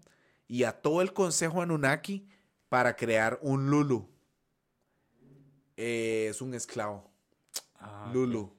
y 0.49 0.63
a 0.63 0.81
todo 0.81 1.01
el 1.01 1.13
consejo 1.13 1.61
Anunnaki 1.61 2.27
para 2.67 2.95
crear 2.95 3.39
un 3.41 3.69
Lulu. 3.69 4.09
Eh, 5.77 6.27
es 6.29 6.41
un 6.41 6.53
esclavo. 6.55 7.09
Ah, 7.75 8.09
Lulu. 8.11 8.51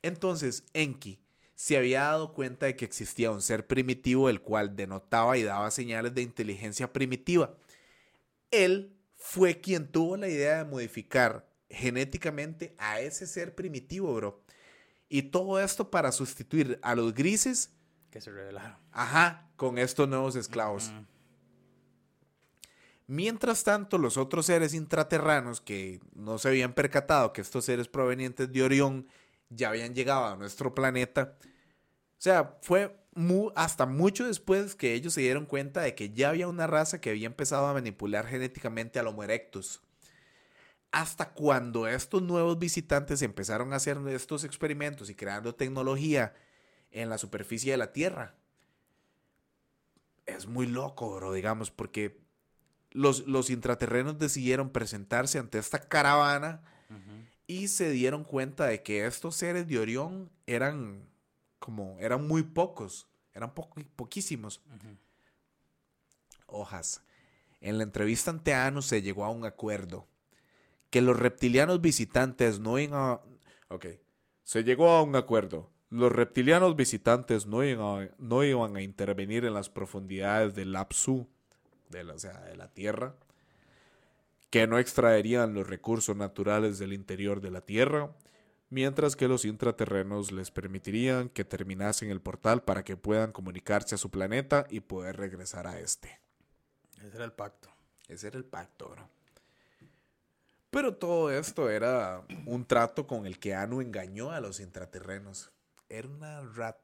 Entonces, 0.00 0.64
Enki 0.72 1.20
se 1.56 1.76
había 1.76 2.04
dado 2.04 2.32
cuenta 2.32 2.66
de 2.66 2.76
que 2.76 2.86
existía 2.86 3.32
un 3.32 3.42
ser 3.42 3.66
primitivo 3.66 4.30
el 4.30 4.40
cual 4.40 4.76
denotaba 4.76 5.36
y 5.36 5.42
daba 5.42 5.70
señales 5.70 6.14
de 6.14 6.22
inteligencia 6.22 6.90
primitiva. 6.92 7.54
Él 8.50 8.96
fue 9.16 9.60
quien 9.60 9.90
tuvo 9.90 10.16
la 10.16 10.28
idea 10.28 10.58
de 10.58 10.70
modificar 10.70 11.50
genéticamente 11.68 12.74
a 12.78 13.00
ese 13.00 13.26
ser 13.26 13.54
primitivo, 13.56 14.14
bro. 14.14 14.40
Y 15.08 15.22
todo 15.22 15.60
esto 15.60 15.90
para 15.90 16.12
sustituir 16.12 16.78
a 16.80 16.94
los 16.94 17.12
grises 17.12 17.72
que 18.10 18.20
se 18.20 18.30
revelaron. 18.30 18.76
Ajá, 18.92 19.48
con 19.56 19.78
estos 19.78 20.08
nuevos 20.08 20.36
esclavos. 20.36 20.92
Mientras 23.06 23.64
tanto, 23.64 23.98
los 23.98 24.16
otros 24.16 24.46
seres 24.46 24.72
intraterranos 24.72 25.60
que 25.60 26.00
no 26.14 26.38
se 26.38 26.48
habían 26.48 26.74
percatado 26.74 27.32
que 27.32 27.40
estos 27.40 27.64
seres 27.64 27.88
provenientes 27.88 28.52
de 28.52 28.62
Orión 28.62 29.08
ya 29.48 29.70
habían 29.70 29.94
llegado 29.94 30.26
a 30.26 30.36
nuestro 30.36 30.74
planeta, 30.74 31.36
o 31.42 32.22
sea, 32.22 32.56
fue 32.62 32.96
hasta 33.56 33.86
mucho 33.86 34.26
después 34.26 34.74
que 34.74 34.94
ellos 34.94 35.14
se 35.14 35.22
dieron 35.22 35.46
cuenta 35.46 35.80
de 35.80 35.94
que 35.94 36.10
ya 36.10 36.28
había 36.28 36.46
una 36.46 36.66
raza 36.66 37.00
que 37.00 37.10
había 37.10 37.26
empezado 37.26 37.66
a 37.66 37.72
manipular 37.72 38.26
genéticamente 38.26 38.98
al 38.98 39.08
Homo 39.08 39.24
erectus. 39.24 39.80
Hasta 40.92 41.32
cuando 41.32 41.88
estos 41.88 42.22
nuevos 42.22 42.58
visitantes 42.58 43.22
empezaron 43.22 43.72
a 43.72 43.76
hacer 43.76 43.98
estos 44.08 44.44
experimentos 44.44 45.10
y 45.10 45.14
creando 45.14 45.54
tecnología 45.54 46.34
en 46.90 47.08
la 47.08 47.18
superficie 47.18 47.72
de 47.72 47.78
la 47.78 47.92
Tierra. 47.92 48.34
Es 50.26 50.46
muy 50.46 50.66
loco, 50.66 51.14
bro, 51.16 51.32
digamos, 51.32 51.70
porque 51.70 52.20
los, 52.90 53.26
los 53.26 53.50
intraterrenos 53.50 54.18
decidieron 54.18 54.70
presentarse 54.70 55.38
ante 55.38 55.58
esta 55.58 55.80
caravana 55.80 56.62
y 57.46 57.68
se 57.68 57.90
dieron 57.90 58.24
cuenta 58.24 58.66
de 58.66 58.82
que 58.82 59.06
estos 59.06 59.36
seres 59.36 59.66
de 59.66 59.78
Orión 59.78 60.30
eran 60.46 61.08
como, 61.58 61.96
eran 61.98 62.26
muy 62.26 62.42
pocos, 62.42 63.08
eran 63.34 63.52
poquísimos. 63.52 64.60
Hojas. 66.46 67.02
En 67.60 67.78
la 67.78 67.84
entrevista 67.84 68.30
ante 68.30 68.54
Anu 68.54 68.82
se 68.82 69.02
llegó 69.02 69.24
a 69.24 69.30
un 69.30 69.44
acuerdo 69.44 70.06
que 70.90 71.00
los 71.00 71.18
reptilianos 71.18 71.80
visitantes 71.80 72.58
no 72.58 72.78
iban 72.78 73.00
a... 73.00 73.20
Ok, 73.68 73.86
se 74.42 74.64
llegó 74.64 74.90
a 74.90 75.02
un 75.02 75.14
acuerdo 75.14 75.70
Los 75.90 76.12
reptilianos 76.12 76.76
visitantes 76.76 77.46
no 77.46 77.64
iban, 77.64 78.04
a, 78.04 78.10
no 78.18 78.44
iban 78.44 78.76
a 78.76 78.82
intervenir 78.82 79.44
en 79.44 79.54
las 79.54 79.68
profundidades 79.68 80.54
del 80.54 80.72
Lapsu, 80.72 81.26
de 81.88 82.04
la, 82.04 82.14
o 82.14 82.18
sea, 82.18 82.40
de 82.42 82.56
la 82.56 82.68
Tierra, 82.68 83.14
que 84.50 84.68
no 84.68 84.78
extraerían 84.78 85.52
los 85.52 85.66
recursos 85.66 86.16
naturales 86.16 86.78
del 86.78 86.92
interior 86.92 87.40
de 87.40 87.50
la 87.50 87.60
Tierra, 87.60 88.10
mientras 88.68 89.16
que 89.16 89.26
los 89.26 89.44
intraterrenos 89.44 90.30
les 90.30 90.52
permitirían 90.52 91.28
que 91.28 91.44
terminasen 91.44 92.10
el 92.10 92.20
portal 92.20 92.62
para 92.62 92.84
que 92.84 92.96
puedan 92.96 93.32
comunicarse 93.32 93.96
a 93.96 93.98
su 93.98 94.10
planeta 94.10 94.66
y 94.70 94.80
poder 94.80 95.16
regresar 95.16 95.66
a 95.66 95.80
este. 95.80 96.20
Ese 97.02 97.16
era 97.16 97.24
el 97.24 97.32
pacto. 97.32 97.68
Ese 98.08 98.28
era 98.28 98.38
el 98.38 98.44
pacto, 98.44 98.88
bro. 98.90 99.08
Pero 100.70 100.94
todo 100.94 101.32
esto 101.32 101.68
era 101.68 102.22
un 102.46 102.64
trato 102.64 103.08
con 103.08 103.26
el 103.26 103.40
que 103.40 103.54
Anu 103.54 103.80
engañó 103.80 104.30
a 104.30 104.40
los 104.40 104.60
intraterrenos. 104.60 105.50
Era 105.90 106.08
una 106.08 106.40
rat. 106.42 106.78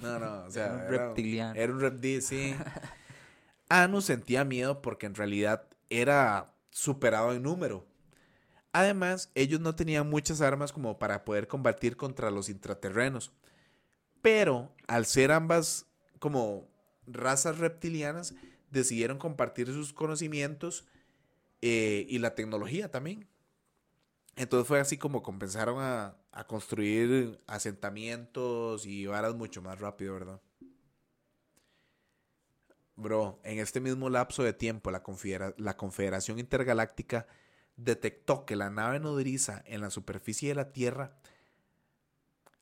No, 0.00 0.18
no, 0.18 0.44
o 0.44 0.50
sea, 0.50 0.66
Era 0.66 0.74
un 0.74 0.80
era- 0.80 1.06
reptiliano. 1.06 1.60
Era 1.60 1.72
un 1.72 1.80
reptil, 1.80 2.22
sí. 2.22 2.54
Anu 3.68 4.00
sentía 4.00 4.44
miedo 4.44 4.80
porque 4.80 5.06
en 5.06 5.14
realidad 5.14 5.66
era 5.90 6.54
superado 6.70 7.32
en 7.34 7.42
número. 7.42 7.86
Además, 8.72 9.30
ellos 9.34 9.60
no 9.60 9.74
tenían 9.74 10.08
muchas 10.08 10.40
armas 10.40 10.72
como 10.72 10.98
para 10.98 11.24
poder 11.24 11.46
combatir 11.48 11.96
contra 11.96 12.30
los 12.30 12.48
intraterrenos. 12.48 13.32
Pero 14.22 14.72
al 14.86 15.06
ser 15.06 15.30
ambas 15.32 15.86
como 16.18 16.68
razas 17.06 17.58
reptilianas, 17.58 18.34
decidieron 18.70 19.18
compartir 19.18 19.66
sus 19.68 19.92
conocimientos 19.92 20.86
eh, 21.62 22.06
y 22.08 22.18
la 22.18 22.34
tecnología 22.34 22.90
también. 22.90 23.28
Entonces 24.36 24.66
fue 24.66 24.80
así 24.80 24.98
como 24.98 25.22
comenzaron 25.22 25.76
a, 25.80 26.16
a 26.32 26.46
construir 26.46 27.40
asentamientos 27.46 28.84
y 28.86 29.06
varas 29.06 29.34
mucho 29.34 29.62
más 29.62 29.78
rápido, 29.80 30.14
¿verdad? 30.14 30.40
Bro, 32.96 33.40
en 33.42 33.58
este 33.58 33.80
mismo 33.80 34.08
lapso 34.08 34.42
de 34.44 34.52
tiempo, 34.52 34.90
la, 34.90 35.02
confedera- 35.02 35.54
la 35.58 35.76
Confederación 35.76 36.38
Intergaláctica 36.38 37.26
detectó 37.76 38.44
que 38.46 38.54
la 38.54 38.70
nave 38.70 39.00
nodriza 39.00 39.62
en 39.66 39.80
la 39.80 39.90
superficie 39.90 40.50
de 40.50 40.54
la 40.54 40.72
Tierra, 40.72 41.12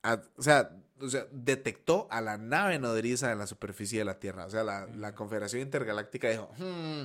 a- 0.02 0.22
o, 0.36 0.42
sea, 0.42 0.70
o 1.00 1.08
sea, 1.08 1.26
detectó 1.32 2.08
a 2.10 2.20
la 2.22 2.38
nave 2.38 2.78
nodriza 2.78 3.30
en 3.30 3.38
la 3.38 3.46
superficie 3.46 3.98
de 3.98 4.04
la 4.06 4.18
Tierra. 4.18 4.46
O 4.46 4.50
sea, 4.50 4.64
la, 4.64 4.86
la 4.86 5.14
Confederación 5.14 5.62
Intergaláctica 5.62 6.30
dijo, 6.30 6.50
"Hmm, 6.58 7.04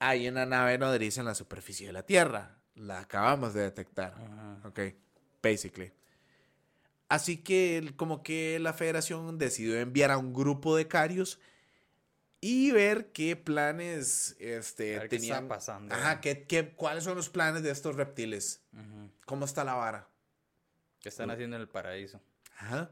hay 0.00 0.28
una 0.28 0.44
nave 0.44 0.76
nodriza 0.76 1.20
en 1.20 1.26
la 1.26 1.34
superficie 1.36 1.86
de 1.86 1.92
la 1.92 2.02
Tierra. 2.04 2.58
La 2.76 3.00
acabamos 3.00 3.54
de 3.54 3.62
detectar. 3.62 4.14
Ajá. 4.14 4.58
Ok, 4.68 4.80
basically. 5.42 5.92
Así 7.08 7.36
que 7.36 7.92
como 7.96 8.22
que 8.22 8.58
la 8.58 8.72
federación 8.72 9.38
decidió 9.38 9.78
enviar 9.78 10.10
a 10.10 10.18
un 10.18 10.32
grupo 10.32 10.76
de 10.76 10.88
carios 10.88 11.38
y 12.40 12.72
ver 12.72 13.12
qué 13.12 13.36
planes 13.36 14.36
este, 14.40 14.98
ver 14.98 15.08
qué 15.08 15.16
está 15.16 15.26
tenían. 15.28 15.48
pasando. 15.48 15.94
Ajá, 15.94 16.20
qué, 16.20 16.44
qué- 16.44 16.72
cuáles 16.74 17.04
son 17.04 17.16
los 17.16 17.28
planes 17.28 17.62
de 17.62 17.70
estos 17.70 17.94
reptiles. 17.96 18.60
Ujú. 18.72 19.10
¿Cómo 19.26 19.44
está 19.44 19.64
la 19.64 19.74
vara? 19.74 20.08
¿Qué 21.00 21.08
están 21.10 21.30
haciendo 21.30 21.56
en 21.56 21.62
el 21.62 21.68
paraíso? 21.68 22.20
Ajá. 22.56 22.90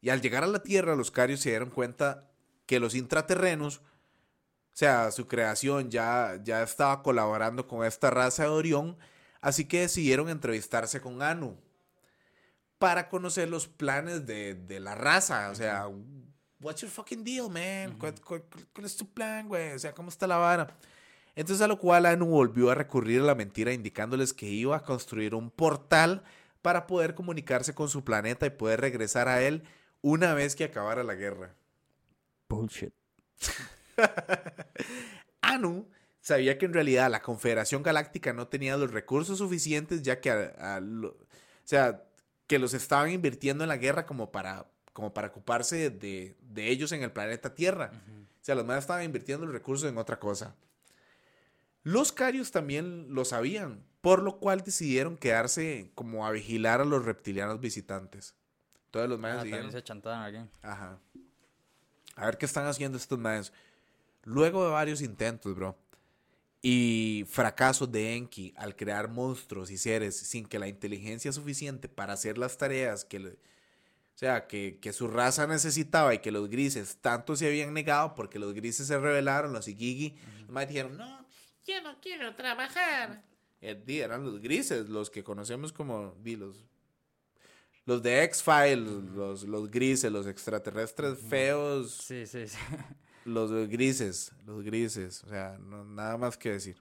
Y 0.00 0.10
al 0.10 0.20
llegar 0.20 0.44
a 0.44 0.46
la 0.46 0.62
Tierra, 0.62 0.94
los 0.94 1.10
carios 1.10 1.40
se 1.40 1.48
dieron 1.50 1.70
cuenta 1.70 2.30
que 2.66 2.78
los 2.78 2.94
intraterrenos, 2.94 3.80
sea, 4.78 5.10
su 5.10 5.26
creación 5.26 5.90
ya, 5.90 6.38
ya 6.44 6.62
estaba 6.62 7.02
colaborando 7.02 7.66
con 7.66 7.84
esta 7.84 8.10
raza 8.10 8.44
de 8.44 8.48
Orión, 8.50 8.96
así 9.40 9.64
que 9.64 9.80
decidieron 9.80 10.28
entrevistarse 10.28 11.00
con 11.00 11.20
Anu 11.22 11.56
para 12.78 13.08
conocer 13.08 13.48
los 13.48 13.66
planes 13.66 14.26
de, 14.26 14.54
de 14.54 14.78
la 14.80 14.94
raza. 14.94 15.50
O 15.50 15.54
sea, 15.54 15.88
what's 16.60 16.80
your 16.82 16.90
fucking 16.90 17.24
deal, 17.24 17.48
man? 17.50 17.98
¿Cuál, 17.98 18.14
cuál- 18.24 18.44
cuál 18.72 18.86
es 18.86 18.96
tu 18.96 19.06
plan, 19.12 19.48
güey? 19.48 19.72
O 19.72 19.78
sea, 19.78 19.92
¿cómo 19.92 20.08
está 20.10 20.26
la 20.26 20.36
vara? 20.36 20.76
Entonces, 21.34 21.62
a 21.64 21.68
lo 21.68 21.78
cual 21.78 22.06
Anu 22.06 22.26
volvió 22.26 22.70
a 22.70 22.74
recurrir 22.74 23.20
a 23.20 23.24
la 23.24 23.34
mentira 23.34 23.72
indicándoles 23.72 24.32
que 24.32 24.46
iba 24.46 24.76
a 24.76 24.82
construir 24.84 25.34
un 25.34 25.50
portal 25.50 26.22
para 26.62 26.86
poder 26.86 27.14
comunicarse 27.14 27.74
con 27.74 27.88
su 27.88 28.04
planeta 28.04 28.46
y 28.46 28.50
poder 28.50 28.80
regresar 28.80 29.28
a 29.28 29.42
él 29.42 29.62
una 30.02 30.34
vez 30.34 30.54
que 30.56 30.64
acabara 30.64 31.02
la 31.04 31.14
guerra. 31.14 31.54
Bullshit. 32.48 32.92
Anu 35.42 35.88
sabía 36.20 36.58
que 36.58 36.66
en 36.66 36.72
realidad 36.74 37.10
la 37.10 37.22
Confederación 37.22 37.82
Galáctica 37.82 38.32
no 38.32 38.48
tenía 38.48 38.76
los 38.76 38.90
recursos 38.92 39.38
suficientes 39.38 40.02
ya 40.02 40.20
que 40.20 40.30
a- 40.30 40.76
a 40.76 40.80
lo- 40.80 41.10
o 41.10 41.26
sea, 41.64 42.04
que 42.46 42.58
los 42.58 42.74
estaban 42.74 43.10
invirtiendo 43.10 43.64
en 43.64 43.68
la 43.68 43.76
guerra 43.76 44.06
como 44.06 44.30
para, 44.32 44.66
como 44.92 45.12
para 45.12 45.28
ocuparse 45.28 45.90
de, 45.90 46.36
de 46.40 46.68
ellos 46.70 46.92
en 46.92 47.02
el 47.02 47.12
planeta 47.12 47.54
Tierra. 47.54 47.92
O 48.40 48.44
sea, 48.48 48.54
los 48.54 48.64
más 48.64 48.78
estaban 48.78 49.04
invirtiendo 49.04 49.44
los 49.44 49.54
recursos 49.54 49.88
en 49.90 49.98
otra 49.98 50.18
cosa. 50.18 50.54
Los 51.82 52.12
carios 52.12 52.50
también 52.50 53.06
lo 53.14 53.24
sabían, 53.24 53.84
por 54.00 54.22
lo 54.22 54.38
cual 54.38 54.62
decidieron 54.62 55.16
quedarse 55.16 55.92
como 55.94 56.26
a 56.26 56.30
vigilar 56.30 56.80
a 56.80 56.84
los 56.84 57.04
reptilianos 57.04 57.60
visitantes. 57.60 58.34
Todos 58.90 59.08
los 59.08 59.18
Ah, 59.18 59.22
más 59.22 59.36
también 59.38 59.70
se 59.70 59.82
chantaban 59.82 60.22
aquí. 60.34 60.50
Ajá. 60.62 60.98
A 62.16 62.24
ver 62.26 62.38
qué 62.38 62.46
están 62.46 62.66
haciendo 62.66 62.96
estos 62.98 63.18
manes. 63.18 63.52
Luego 64.28 64.64
de 64.64 64.70
varios 64.70 65.00
intentos, 65.00 65.54
bro. 65.54 65.76
Y 66.60 67.24
fracasos 67.28 67.90
de 67.90 68.14
Enki 68.16 68.52
al 68.56 68.74
crear 68.76 69.08
monstruos 69.08 69.70
y 69.70 69.78
seres 69.78 70.16
sin 70.16 70.44
que 70.46 70.58
la 70.58 70.66
inteligencia 70.68 71.32
suficiente 71.32 71.88
para 71.88 72.12
hacer 72.14 72.36
las 72.36 72.58
tareas 72.58 73.04
que 73.04 73.20
le- 73.20 73.30
o 73.30 74.18
sea, 74.18 74.48
que, 74.48 74.78
que 74.80 74.92
su 74.92 75.06
raza 75.06 75.46
necesitaba 75.46 76.12
y 76.12 76.18
que 76.18 76.32
los 76.32 76.48
grises 76.50 76.98
tanto 77.00 77.36
se 77.36 77.46
habían 77.46 77.72
negado 77.72 78.14
porque 78.16 78.40
los 78.40 78.52
grises 78.52 78.88
se 78.88 78.98
rebelaron, 78.98 79.52
los 79.52 79.68
Igigi, 79.68 80.16
los 80.40 80.50
manes 80.50 80.68
dijeron, 80.70 80.96
no, 80.96 81.24
Yo 81.64 81.80
no 81.82 82.00
quiero 82.00 82.34
trabajar. 82.34 83.22
eh, 83.60 83.80
di, 83.86 84.00
eran 84.00 84.24
los 84.24 84.40
grises, 84.40 84.88
los 84.88 85.08
que 85.10 85.22
conocemos 85.22 85.72
como 85.72 86.16
di, 86.20 86.34
los, 86.34 86.64
los 87.86 88.02
de 88.02 88.24
X-Files, 88.24 88.78
los, 89.14 89.44
los 89.44 89.70
grises, 89.70 90.10
los 90.10 90.26
extraterrestres 90.26 91.18
feos, 91.20 91.92
Sí, 92.04 92.26
sí, 92.26 92.48
sí. 92.48 92.58
los 93.28 93.50
grises, 93.68 94.32
los 94.46 94.62
grises, 94.64 95.22
o 95.24 95.28
sea, 95.28 95.58
no- 95.58 95.84
nada 95.84 96.16
más 96.16 96.36
que 96.36 96.52
decir. 96.52 96.76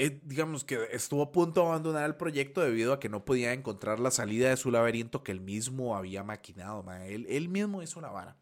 Eh, 0.00 0.20
digamos 0.22 0.62
que 0.62 0.78
estuvo 0.92 1.22
a 1.22 1.32
punto 1.32 1.60
de 1.60 1.66
abandonar 1.66 2.04
el 2.04 2.14
proyecto 2.14 2.60
debido 2.60 2.92
a 2.92 3.00
que 3.00 3.08
no 3.08 3.24
podía 3.24 3.52
encontrar 3.52 3.98
la 3.98 4.12
salida 4.12 4.48
de 4.48 4.56
su 4.56 4.70
laberinto 4.70 5.24
que 5.24 5.32
él 5.32 5.40
mismo 5.40 5.96
había 5.96 6.22
maquinado. 6.22 6.84
ma. 6.84 7.04
Él, 7.04 7.48
mismo 7.48 7.82
hizo 7.82 8.00
la 8.00 8.10
vara. 8.10 8.36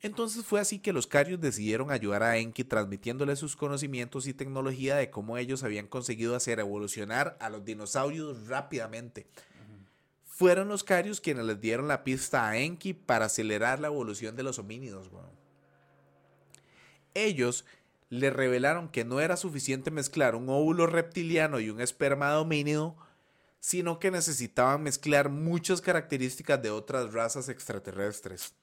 Entonces 0.00 0.44
fue 0.44 0.58
así 0.58 0.80
que 0.80 0.92
los 0.92 1.06
Carios 1.06 1.40
decidieron 1.40 1.92
ayudar 1.92 2.24
a 2.24 2.38
Enki 2.38 2.64
transmitiéndole 2.64 3.36
sus 3.36 3.54
conocimientos 3.54 4.26
y 4.26 4.34
tecnología 4.34 4.96
de 4.96 5.10
cómo 5.10 5.38
ellos 5.38 5.62
habían 5.62 5.86
conseguido 5.86 6.34
hacer 6.34 6.58
evolucionar 6.58 7.36
a 7.38 7.50
los 7.50 7.64
dinosaurios 7.64 8.48
rápidamente. 8.48 9.28
Fueron 10.40 10.68
los 10.68 10.84
Carios 10.84 11.20
quienes 11.20 11.44
les 11.44 11.60
dieron 11.60 11.86
la 11.86 12.02
pista 12.02 12.48
a 12.48 12.56
Enki 12.56 12.94
para 12.94 13.26
acelerar 13.26 13.78
la 13.78 13.88
evolución 13.88 14.36
de 14.36 14.42
los 14.42 14.58
homínidos. 14.58 15.12
weón. 15.12 15.28
Ellos 17.12 17.66
le 18.08 18.30
revelaron 18.30 18.88
que 18.88 19.04
no 19.04 19.20
era 19.20 19.36
suficiente 19.36 19.90
mezclar 19.90 20.34
un 20.34 20.48
óvulo 20.48 20.86
reptiliano 20.86 21.60
y 21.60 21.68
un 21.68 21.82
esperma 21.82 22.30
de 22.30 22.38
homínido, 22.38 22.96
sino 23.58 23.98
que 23.98 24.10
necesitaban 24.10 24.82
mezclar 24.82 25.28
muchas 25.28 25.82
características 25.82 26.62
de 26.62 26.70
otras 26.70 27.12
razas 27.12 27.50
extraterrestres. 27.50 28.54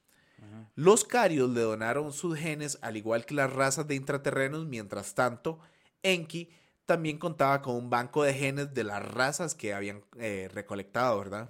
Los 0.73 1.05
carios 1.05 1.51
le 1.51 1.61
donaron 1.61 2.11
sus 2.11 2.39
genes 2.39 2.79
al 2.81 2.97
igual 2.97 3.23
que 3.23 3.35
las 3.35 3.53
razas 3.53 3.87
de 3.87 3.93
intraterrenos, 3.93 4.65
mientras 4.65 5.13
tanto, 5.13 5.59
Enki 6.01 6.49
también 6.87 7.19
contaba 7.19 7.61
con 7.61 7.75
un 7.75 7.89
banco 7.91 8.23
de 8.23 8.33
genes 8.33 8.73
de 8.73 8.83
las 8.83 9.03
razas 9.03 9.53
que 9.53 9.73
habían 9.73 10.03
eh, 10.17 10.49
recolectado, 10.51 11.19
¿verdad? 11.19 11.49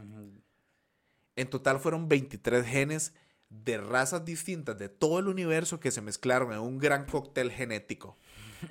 En 1.36 1.50
total 1.50 1.80
fueron 1.80 2.10
23 2.10 2.66
genes 2.66 3.14
de 3.50 3.78
razas 3.78 4.26
distintas 4.26 4.78
de 4.78 4.90
todo 4.90 5.20
el 5.20 5.28
universo 5.28 5.80
que 5.80 5.92
se 5.92 6.02
mezclaron 6.02 6.52
en 6.52 6.60
un 6.60 6.80
gran 6.80 7.06
cóctel 7.06 7.52
genético. 7.52 8.18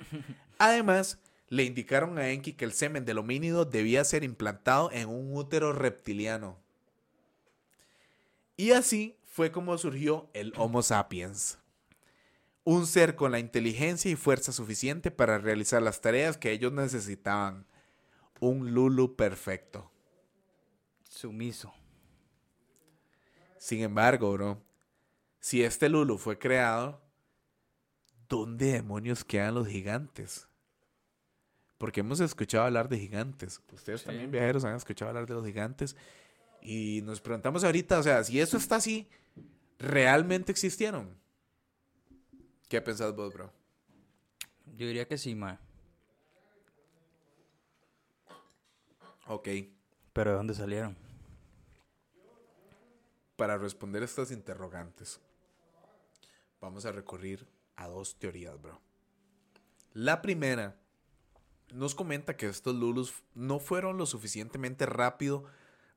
Además, 0.59 1.19
le 1.47 1.63
indicaron 1.63 2.17
a 2.17 2.29
Enki 2.29 2.53
que 2.53 2.65
el 2.65 2.73
semen 2.73 3.05
del 3.05 3.19
homínido 3.19 3.63
debía 3.63 4.03
ser 4.03 4.25
implantado 4.25 4.91
en 4.91 5.07
un 5.07 5.35
útero 5.35 5.71
reptiliano. 5.71 6.59
Y 8.57 8.71
así 8.71 9.17
fue 9.23 9.51
como 9.51 9.77
surgió 9.77 10.29
el 10.33 10.53
Homo 10.57 10.83
sapiens. 10.83 11.59
Un 12.69 12.85
ser 12.85 13.15
con 13.15 13.31
la 13.31 13.39
inteligencia 13.39 14.11
y 14.11 14.17
fuerza 14.17 14.51
suficiente 14.51 15.09
para 15.09 15.37
realizar 15.37 15.81
las 15.81 16.01
tareas 16.01 16.35
que 16.37 16.51
ellos 16.51 16.73
necesitaban. 16.73 17.65
Un 18.41 18.73
Lulu 18.73 19.15
perfecto. 19.15 19.89
Sumiso. 21.09 21.73
Sin 23.57 23.79
embargo, 23.79 24.33
bro, 24.33 24.61
si 25.39 25.63
este 25.63 25.87
Lulu 25.87 26.17
fue 26.17 26.37
creado, 26.37 26.99
¿dónde 28.27 28.73
demonios 28.73 29.23
quedan 29.23 29.55
los 29.55 29.69
gigantes? 29.69 30.49
Porque 31.77 32.01
hemos 32.01 32.19
escuchado 32.19 32.65
hablar 32.65 32.89
de 32.89 32.99
gigantes. 32.99 33.61
Ustedes 33.71 34.01
Sí. 34.01 34.07
también, 34.07 34.29
viajeros, 34.29 34.65
han 34.65 34.75
escuchado 34.75 35.07
hablar 35.07 35.25
de 35.25 35.35
los 35.35 35.45
gigantes. 35.45 35.95
Y 36.61 37.01
nos 37.03 37.21
preguntamos 37.21 37.63
ahorita, 37.63 37.97
o 37.97 38.03
sea, 38.03 38.21
si 38.25 38.41
eso 38.41 38.57
está 38.57 38.75
así, 38.75 39.07
¿realmente 39.79 40.51
existieron? 40.51 41.15
¿Qué 42.67 42.81
pensás 42.81 43.15
vos, 43.15 43.33
bro? 43.33 43.51
Yo 44.75 44.87
diría 44.87 45.07
que 45.07 45.17
sí, 45.17 45.35
ma. 45.35 45.59
Ok. 49.27 49.47
Pero 50.11 50.31
¿de 50.31 50.37
dónde 50.37 50.53
salieron? 50.53 50.97
Para 53.37 53.57
responder 53.57 54.03
estas 54.03 54.31
interrogantes, 54.31 55.21
vamos 56.59 56.85
a 56.85 56.91
recurrir 56.91 57.47
a 57.75 57.87
dos 57.87 58.17
teorías, 58.19 58.59
bro. 58.61 58.81
La 59.93 60.21
primera 60.21 60.75
nos 61.73 61.95
comenta 61.95 62.35
que 62.35 62.47
estos 62.47 62.75
lulus 62.75 63.13
no 63.33 63.59
fueron 63.59 63.97
lo 63.97 64.05
suficientemente 64.05 64.85
rápido, 64.85 65.45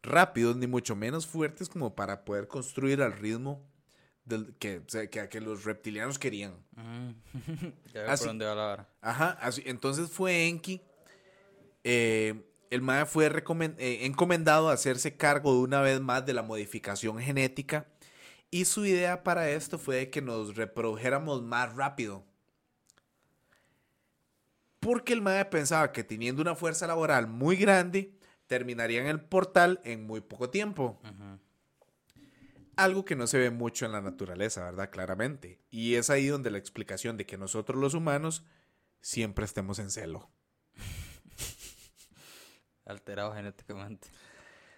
rápidos 0.02 0.56
ni 0.56 0.66
mucho 0.66 0.94
menos 0.94 1.26
fuertes 1.26 1.68
como 1.68 1.96
para 1.96 2.24
poder 2.24 2.46
construir 2.46 3.02
al 3.02 3.12
ritmo 3.12 3.69
del, 4.30 4.54
que, 4.58 4.80
que, 5.10 5.28
que 5.28 5.40
los 5.42 5.64
reptilianos 5.64 6.18
querían. 6.18 6.54
Mm. 6.76 7.10
ya 7.92 8.06
Así- 8.10 8.22
por 8.24 8.28
dónde 8.28 8.46
va 8.46 8.54
la 8.54 8.62
vara. 8.64 8.88
Ajá, 9.02 9.30
así- 9.42 9.62
entonces 9.66 10.10
fue 10.10 10.46
Enki. 10.48 10.80
eh, 11.84 12.46
el 12.70 12.82
MAE 12.82 13.04
fue 13.04 13.26
eh, 13.26 14.06
encomendado 14.06 14.68
a 14.70 14.74
hacerse 14.74 15.16
cargo 15.16 15.52
de 15.52 15.58
una 15.60 15.80
vez 15.80 16.00
más 16.00 16.24
de 16.24 16.32
la 16.32 16.42
modificación 16.42 17.18
genética. 17.18 17.86
Y 18.52 18.64
su 18.64 18.86
idea 18.86 19.22
para 19.24 19.50
esto 19.50 19.76
fue 19.78 19.96
de 19.96 20.10
que 20.10 20.22
nos 20.22 20.54
reprodujéramos 20.56 21.42
más 21.42 21.74
rápido. 21.74 22.24
Porque 24.80 25.12
el 25.12 25.20
MAE 25.22 25.44
pensaba 25.46 25.92
que 25.92 26.04
teniendo 26.04 26.40
una 26.42 26.54
fuerza 26.54 26.86
laboral 26.86 27.26
muy 27.26 27.56
grande, 27.56 28.12
terminarían 28.46 29.06
el 29.06 29.20
portal 29.20 29.80
en 29.84 30.04
muy 30.06 30.20
poco 30.20 30.48
tiempo. 30.50 30.98
Ujú. 31.04 31.38
Algo 32.80 33.04
que 33.04 33.14
no 33.14 33.26
se 33.26 33.38
ve 33.38 33.50
mucho 33.50 33.84
en 33.84 33.92
la 33.92 34.00
naturaleza, 34.00 34.64
¿verdad? 34.64 34.88
Claramente. 34.88 35.60
Y 35.70 35.96
es 35.96 36.08
ahí 36.08 36.28
donde 36.28 36.50
la 36.50 36.56
explicación 36.56 37.18
de 37.18 37.26
que 37.26 37.36
nosotros 37.36 37.78
los 37.78 37.92
humanos 37.92 38.42
siempre 39.02 39.44
estemos 39.44 39.78
en 39.78 39.90
celo. 39.90 40.30
Alterado 42.86 43.34
genéticamente. 43.34 44.08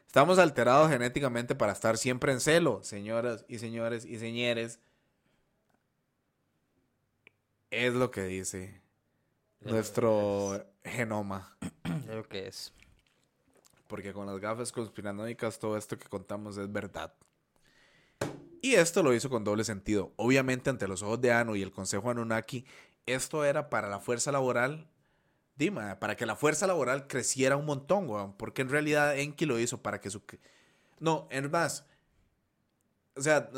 Estamos 0.05 0.41
alterados 0.41 0.91
genéticamente 0.91 1.55
para 1.55 1.73
estar 1.73 1.97
siempre 1.97 2.33
en 2.33 2.41
celo, 2.41 2.83
señoras 2.83 3.45
y 3.47 3.59
señores 3.59 4.05
y 4.05 4.19
señores. 4.19 4.81
Es 7.71 7.95
lo 7.95 8.11
que 8.11 8.25
dice 8.25 8.83
nuestro 9.61 10.67
genoma. 10.85 11.57
Es 11.85 12.15
lo 12.15 12.29
que 12.29 12.49
es. 12.49 12.75
Porque 13.87 14.13
con 14.13 14.27
las 14.27 14.41
gafas 14.41 14.73
conspiranoicas 14.73 15.61
todo 15.61 15.77
esto 15.77 15.97
que 15.97 16.09
contamos 16.09 16.57
es 16.57 16.71
verdad. 16.71 17.15
Y 18.65 18.77
esto 18.77 19.03
lo 19.03 19.13
hizo 19.13 19.29
con 19.29 19.43
doble 19.43 19.65
sentido. 19.65 20.13
Obviamente 20.17 20.71
ante 20.71 20.87
los 20.87 21.03
ojos 21.03 21.21
de 21.21 21.33
Anu 21.33 21.57
y 21.57 21.63
el 21.63 21.73
Consejo 21.73 22.09
Anunnaki, 22.11 22.65
esto 23.07 23.45
era 23.45 23.69
para 23.69 23.89
la 23.89 23.99
fuerza 23.99 24.31
laboral, 24.31 24.89
Dima, 25.57 25.99
para 25.99 26.17
que 26.17 26.25
la 26.25 26.37
fuerza 26.37 26.67
laboral 26.69 27.09
creciera 27.09 27.57
un 27.57 27.67
montón, 27.67 28.09
weón. 28.09 28.37
Porque 28.37 28.63
en 28.63 28.71
realidad 28.71 29.19
Enki 29.19 29.47
lo 29.47 29.59
hizo 29.59 29.83
para 29.83 30.01
que 30.01 30.11
su... 30.11 30.23
No, 31.01 31.27
es 31.31 31.51
más. 31.51 31.87
O 33.17 33.21
sea, 33.21 33.51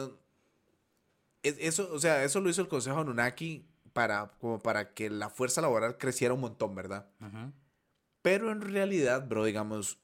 eso, 1.43 1.93
o 1.93 1.99
sea, 1.99 2.25
eso 2.25 2.41
lo 2.41 2.49
hizo 2.49 2.63
el 2.63 2.69
Consejo 2.69 2.99
Anunnaki 2.99 3.67
para, 3.93 4.33
como 4.41 4.59
para 4.59 4.95
que 4.95 5.11
la 5.11 5.29
fuerza 5.29 5.61
laboral 5.61 5.99
creciera 5.99 6.33
un 6.33 6.41
montón, 6.41 6.75
¿verdad? 6.75 7.07
Pero 8.23 8.51
en 8.51 8.63
realidad, 8.63 9.29
bro, 9.29 9.45
digamos, 9.45 9.99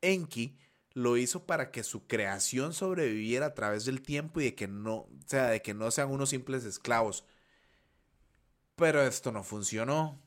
Enki 0.00 0.58
lo 0.96 1.18
hizo 1.18 1.44
para 1.46 1.70
que 1.70 1.84
su 1.84 2.06
creación 2.06 2.72
sobreviviera 2.72 3.46
a 3.46 3.54
través 3.54 3.84
del 3.84 4.00
tiempo 4.00 4.40
y 4.40 4.44
de 4.44 4.54
que 4.54 4.66
no, 4.66 5.06
sea, 5.26 5.48
de 5.48 5.60
que 5.60 5.74
no 5.74 5.90
sean 5.90 6.10
unos 6.10 6.30
simples 6.30 6.64
esclavos. 6.64 7.22
Pero 8.76 9.02
esto 9.02 9.32
no 9.32 9.42
funcionó. 9.42 10.18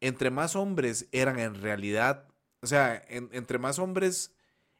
Entre 0.00 0.30
más 0.30 0.56
hombres 0.56 1.06
eran 1.12 1.38
en 1.38 1.54
realidad, 1.54 2.26
o 2.62 2.66
sea, 2.66 3.02
en- 3.08 3.30
entre 3.32 3.58
más 3.58 3.78
hombres 3.78 4.32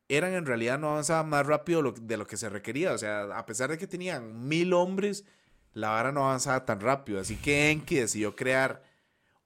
eran 0.08 0.34
en 0.34 0.46
realidad 0.46 0.78
no 0.78 0.90
avanzaban 0.90 1.28
más 1.28 1.46
rápido 1.46 1.82
de 1.92 2.16
lo 2.16 2.26
que 2.26 2.36
se 2.36 2.48
requería. 2.48 2.92
O 2.92 2.98
sea, 2.98 3.22
a 3.38 3.46
pesar 3.46 3.70
de 3.70 3.78
que 3.78 3.86
tenían 3.86 4.48
mil 4.48 4.72
hombres, 4.74 5.24
la 5.72 5.90
vara 5.90 6.12
no 6.12 6.24
avanzaba 6.26 6.64
tan 6.64 6.80
rápido. 6.80 7.20
Así 7.20 7.36
que 7.36 7.70
Enki 7.70 7.96
decidió 7.96 8.36
crear 8.36 8.82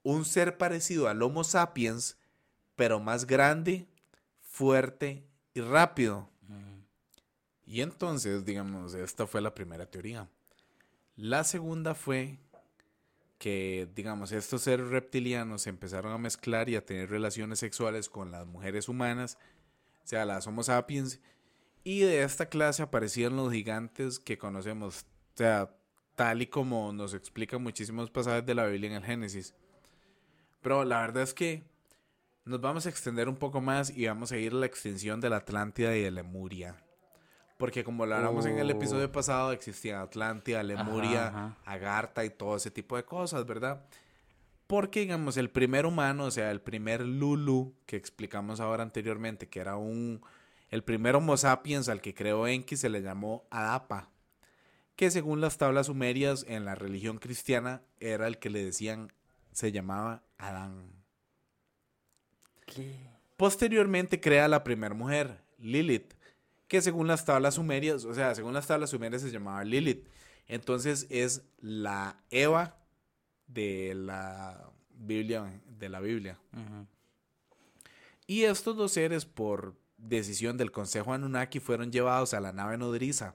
un 0.03 0.25
ser 0.25 0.59
parecido 0.59 1.09
al 1.09 1.23
Homo 1.23 1.45
sapiens, 1.45 2.17
pero 2.77 3.01
más 3.01 3.27
grande, 3.27 3.87
fuerte 4.59 5.25
y 5.55 5.61
rápido. 5.61 6.29
Y 7.65 7.81
entonces, 7.81 8.45
digamos, 8.45 8.93
esta 8.95 9.25
fue 9.25 9.41
la 9.41 9.55
primera 9.55 9.87
teoría. 9.87 10.29
La 11.15 11.45
segunda 11.45 11.95
fue 11.95 12.39
que, 13.39 13.89
digamos, 13.95 14.33
estos 14.33 14.63
seres 14.63 14.89
reptilianos 14.89 15.63
se 15.63 15.71
empezaron 15.71 16.13
a 16.13 16.19
mezclar 16.19 16.69
y 16.69 16.75
a 16.75 16.85
tener 16.85 17.09
relaciones 17.09 17.61
sexuales 17.61 18.09
con 18.09 18.33
las 18.33 18.49
mujeres 18.49 18.89
humanas, 18.89 19.39
o 20.03 20.09
sea, 20.09 20.25
las 20.25 20.49
Homo 20.49 20.65
sapiens, 20.65 21.21
y 21.85 22.01
de 22.01 22.25
esta 22.25 22.47
clase 22.47 22.83
aparecían 22.83 23.37
los 23.37 23.53
gigantes 23.53 24.19
que 24.19 24.39
conocemos, 24.39 25.07
o 25.35 25.37
sea, 25.37 25.73
tal 26.17 26.43
y 26.43 26.49
como 26.49 26.93
nos 26.93 27.15
explican 27.15 27.63
muchísimos 27.63 28.11
pasajes 28.11 28.45
de 28.45 28.57
la 28.57 28.67
Biblia 28.67 28.91
en 28.91 28.97
el 28.97 29.05
Génesis. 29.05 29.55
Pero 30.63 30.85
la 30.85 31.01
verdad 31.03 31.23
es 31.23 31.33
que 31.33 31.63
nos 32.49 32.61
vamos 32.61 32.87
a 32.87 32.89
extender 32.89 33.29
un 33.29 33.37
poco 33.37 33.61
más 33.61 33.91
y 33.97 34.07
vamos 34.07 34.33
a 34.33 34.37
ir 34.37 34.53
a 34.53 34.57
la 34.57 34.67
extensión 34.67 35.21
de 35.21 35.31
la 35.31 35.37
Atlántida 35.37 35.97
y 35.97 36.03
de 36.03 36.11
Lemuria. 36.11 36.77
Porque 37.57 37.83
como 37.85 38.07
lo 38.07 38.15
hablamos 38.15 38.47
en 38.47 38.59
el 38.59 38.69
Oh. 38.69 38.73
episodio 38.73 39.11
pasado, 39.11 39.53
existía 39.53 40.01
Atlántida, 40.01 40.63
Lemuria, 40.63 41.29
ajá. 41.29 41.57
Agartha 41.65 42.25
y 42.25 42.31
todo 42.31 42.57
ese 42.57 42.71
tipo 42.71 42.97
de 42.97 43.05
cosas, 43.05 43.45
¿verdad? 43.47 43.85
Porque, 44.67 45.01
digamos, 45.01 45.37
el 45.37 45.51
primer 45.51 45.87
humano, 45.87 46.25
o 46.27 46.31
sea, 46.31 46.51
el 46.51 46.61
primer 46.61 47.01
Lulu 47.05 47.75
que 47.87 47.97
explicamos 47.97 48.61
ahora 48.61 48.83
anteriormente, 48.83 49.49
que 49.49 49.61
era 49.61 49.77
un... 49.77 50.21
El 50.71 50.85
primer 50.85 51.17
Homo 51.17 51.37
sapiens 51.39 51.89
al 51.89 52.01
que 52.03 52.15
creó 52.15 52.47
Enki 52.47 52.77
se 52.77 52.91
le 52.91 53.01
llamó 53.01 53.47
Adapa, 53.51 54.11
que 54.97 55.11
según 55.11 55.41
las 55.41 55.57
tablas 55.57 55.87
sumerias 55.87 56.45
en 56.47 56.65
la 56.67 56.75
religión 56.75 57.19
cristiana 57.19 57.81
era 58.01 58.27
el 58.27 58.39
que 58.39 58.51
le 58.51 58.63
decían, 58.63 59.11
se 59.53 59.73
llamaba 59.73 60.23
Adán. 60.37 60.98
Posteriormente 63.37 64.21
crea 64.21 64.49
la 64.49 64.65
primera 64.65 64.95
mujer, 64.95 65.39
Lilith, 65.59 66.15
que 66.67 66.83
según 66.83 67.07
las 67.07 67.25
tablas 67.25 67.55
sumerias, 67.55 68.05
o 68.05 68.15
sea, 68.15 68.35
según 68.35 68.53
las 68.53 68.67
tablas 68.67 68.91
sumerias 68.91 69.23
se 69.23 69.31
llamaba 69.31 69.65
Lilith. 69.65 70.07
Entonces 70.47 71.07
es 71.11 71.43
la 71.61 72.21
Eva 72.31 72.77
de 73.47 73.95
la 73.95 74.71
Biblia, 74.91 75.61
de 75.79 75.89
la 75.89 76.01
Biblia. 76.01 76.39
Y 78.27 78.43
estos 78.43 78.77
dos 78.77 78.93
seres, 78.93 79.25
por 79.25 79.75
decisión 79.97 80.57
del 80.57 80.71
Consejo 80.71 81.13
Anunnaki, 81.13 81.61
fueron 81.61 81.91
llevados 81.91 82.35
a 82.35 82.41
la 82.41 82.53
nave 82.53 82.77
nodriza. 82.77 83.35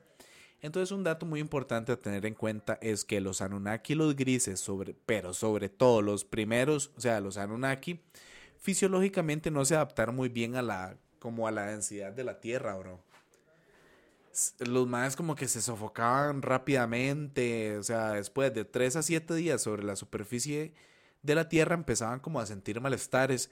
Entonces, 0.62 0.92
un 0.92 1.04
dato 1.04 1.26
muy 1.26 1.42
importante 1.42 1.92
a 1.92 2.00
tener 2.00 2.26
en 2.26 2.36
cuenta 2.36 2.78
es 2.82 3.04
que 3.04 3.20
los 3.20 3.42
Anunnaki 3.42 3.94
y 3.94 3.96
los 3.98 4.16
grises, 4.16 4.62
sobre, 4.62 4.96
pero 5.06 5.34
sobre 5.34 5.68
todo 5.68 6.02
los 6.02 6.24
primeros, 6.24 6.92
o 6.96 7.02
sea, 7.02 7.20
los 7.20 7.36
Anunnaki, 7.38 8.00
fisiológicamente 8.64 9.52
no 9.52 9.66
se 9.66 9.76
adaptaron 9.76 10.16
muy 10.16 10.30
bien 10.30 10.56
a 10.56 10.62
la, 10.62 10.98
como 11.20 11.48
a 11.48 11.52
la 11.52 11.66
densidad 11.66 12.14
de 12.14 12.24
la 12.24 12.40
Tierra, 12.40 12.76
bro. 12.76 13.04
Los 14.60 14.88
más 14.88 15.16
como 15.16 15.36
que 15.36 15.50
se 15.50 15.62
sofocaban 15.62 16.42
rápidamente, 16.42 17.78
o 17.78 17.84
sea, 17.84 18.14
después 18.14 18.54
de 18.54 18.66
3 18.66 18.96
a 18.96 19.04
7 19.04 19.36
días 19.36 19.62
sobre 19.62 19.84
la 19.84 19.98
superficie 19.98 20.74
de 21.22 21.36
la 21.36 21.50
Tierra 21.50 21.76
empezaban 21.76 22.22
como 22.22 22.40
a 22.40 22.46
sentir 22.46 22.80
malestares. 22.80 23.52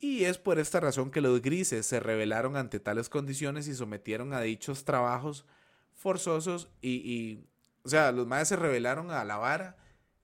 Y 0.00 0.24
es 0.24 0.38
por 0.38 0.58
esta 0.58 0.80
razón 0.80 1.12
que 1.12 1.20
los 1.20 1.40
grises 1.40 1.86
se 1.86 2.00
rebelaron 2.00 2.56
ante 2.56 2.80
tales 2.80 3.08
condiciones 3.08 3.68
y 3.68 3.74
sometieron 3.74 4.34
a 4.34 4.40
dichos 4.40 4.84
trabajos 4.84 5.46
forzosos 5.94 6.68
y, 6.80 6.90
y, 6.90 7.46
o 7.84 7.88
sea, 7.88 8.10
los 8.10 8.26
más 8.26 8.48
se 8.48 8.56
rebelaron 8.56 9.12
a 9.12 9.24
la 9.24 9.36
vara 9.36 9.76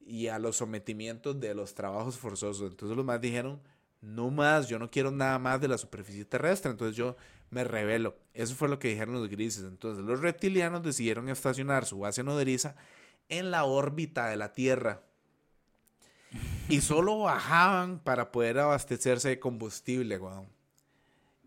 y 0.04 0.26
a 0.26 0.40
los 0.40 0.56
sometimientos 0.56 1.38
de 1.38 1.54
los 1.54 1.74
trabajos 1.74 2.18
forzosos. 2.18 2.72
Entonces 2.72 2.96
los 2.96 3.06
más 3.06 3.20
dijeron, 3.20 3.62
no 4.00 4.30
más, 4.30 4.68
yo 4.68 4.78
no 4.78 4.90
quiero 4.90 5.10
nada 5.10 5.38
más 5.38 5.60
de 5.60 5.68
la 5.68 5.78
superficie 5.78 6.24
terrestre, 6.24 6.70
entonces 6.70 6.96
yo 6.96 7.16
me 7.50 7.64
rebelo. 7.64 8.16
Eso 8.34 8.54
fue 8.54 8.68
lo 8.68 8.78
que 8.78 8.88
dijeron 8.88 9.14
los 9.14 9.28
grises. 9.28 9.64
Entonces 9.64 10.04
los 10.04 10.20
reptilianos 10.20 10.82
decidieron 10.82 11.28
estacionar 11.28 11.86
su 11.86 12.00
base 12.00 12.22
nodriza 12.22 12.76
en 13.28 13.50
la 13.50 13.64
órbita 13.64 14.28
de 14.28 14.36
la 14.36 14.52
Tierra. 14.52 15.02
Y 16.68 16.80
solo 16.82 17.20
bajaban 17.20 17.98
para 17.98 18.30
poder 18.30 18.58
abastecerse 18.58 19.30
de 19.30 19.40
combustible, 19.40 20.18
weón. 20.18 20.48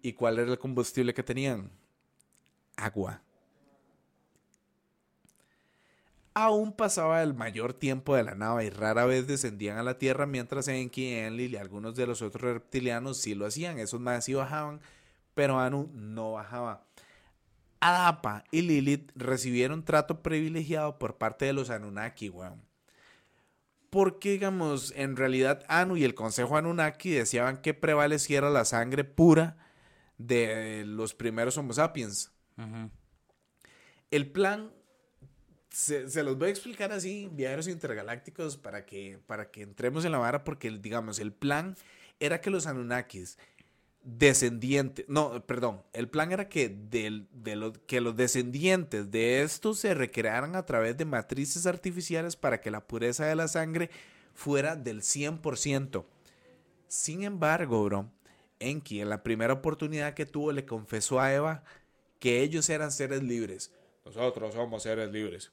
¿Y 0.01 0.13
cuál 0.13 0.39
era 0.39 0.51
el 0.51 0.59
combustible 0.59 1.13
que 1.13 1.23
tenían? 1.23 1.71
Agua. 2.75 3.21
Aún 6.33 6.71
pasaba 6.71 7.21
el 7.23 7.33
mayor 7.33 7.73
tiempo 7.73 8.15
de 8.15 8.23
la 8.23 8.35
nave 8.35 8.65
y 8.65 8.69
rara 8.69 9.05
vez 9.05 9.27
descendían 9.27 9.77
a 9.77 9.83
la 9.83 9.97
Tierra, 9.97 10.25
mientras 10.25 10.67
Enki, 10.69 11.13
Enlil 11.13 11.53
y 11.53 11.57
algunos 11.57 11.95
de 11.95 12.07
los 12.07 12.21
otros 12.21 12.53
reptilianos 12.53 13.17
sí 13.17 13.35
lo 13.35 13.45
hacían. 13.45 13.79
Esos 13.79 13.99
más 13.99 14.23
sí 14.23 14.33
bajaban, 14.33 14.79
pero 15.33 15.59
Anu 15.59 15.89
no 15.93 16.33
bajaba. 16.33 16.85
Adapa 17.81 18.45
y 18.51 18.61
Lilith 18.61 19.11
recibieron 19.15 19.83
trato 19.83 20.21
privilegiado 20.21 20.99
por 20.99 21.17
parte 21.17 21.45
de 21.45 21.53
los 21.53 21.69
Anunnaki, 21.69 22.29
weón. 22.29 22.61
Porque, 23.89 24.31
digamos, 24.31 24.93
en 24.95 25.17
realidad 25.17 25.65
Anu 25.67 25.97
y 25.97 26.05
el 26.05 26.13
Consejo 26.13 26.55
Anunnaki 26.55 27.09
deseaban 27.09 27.57
que 27.57 27.73
prevaleciera 27.73 28.49
la 28.49 28.63
sangre 28.63 29.03
pura 29.03 29.57
de 30.17 30.83
los 30.85 31.13
primeros 31.13 31.57
Homo 31.57 31.73
sapiens. 31.73 32.31
El 34.11 34.31
plan 34.31 34.71
se, 35.71 36.23
los 36.23 36.37
voy 36.37 36.49
a 36.49 36.51
explicar 36.51 36.91
así, 36.91 37.29
viajeros 37.31 37.67
intergalácticos, 37.67 38.57
para 38.57 38.85
que, 38.85 39.19
para 39.25 39.49
que 39.51 39.61
entremos 39.63 40.05
en 40.05 40.11
la 40.11 40.17
vara, 40.19 40.43
porque 40.43 40.69
digamos, 40.71 41.19
el 41.19 41.31
plan 41.31 41.75
era 42.19 42.41
que 42.41 42.49
los 42.49 42.67
Anunnakis 42.67 43.37
descendientes, 44.03 45.05
no, 45.07 45.45
perdón, 45.45 45.83
el 45.93 46.09
plan 46.09 46.31
era 46.31 46.49
que, 46.49 46.69
del- 46.69 47.27
de 47.31 47.55
lo- 47.55 47.73
que 47.85 48.01
los 48.01 48.15
descendientes 48.15 49.11
de 49.11 49.43
estos 49.43 49.79
se 49.79 49.93
recrearan 49.93 50.55
a 50.55 50.65
través 50.65 50.97
de 50.97 51.05
matrices 51.05 51.65
artificiales 51.67 52.35
para 52.35 52.61
que 52.61 52.71
la 52.71 52.85
pureza 52.87 53.25
de 53.25 53.35
la 53.35 53.47
sangre 53.47 53.89
fuera 54.33 54.75
del 54.75 55.01
100%. 55.03 56.05
Sin 56.87 57.23
embargo, 57.23 57.83
bro, 57.85 58.11
Enki 58.59 59.01
en 59.01 59.09
la 59.09 59.23
primera 59.23 59.53
oportunidad 59.53 60.13
que 60.13 60.25
tuvo 60.25 60.51
le 60.51 60.65
confesó 60.65 61.19
a 61.19 61.33
Eva 61.33 61.63
que 62.19 62.41
ellos 62.41 62.69
eran 62.69 62.91
seres 62.91 63.23
libres. 63.23 63.71
Nosotros 64.05 64.53
somos 64.53 64.83
seres 64.83 65.11
libres. 65.11 65.51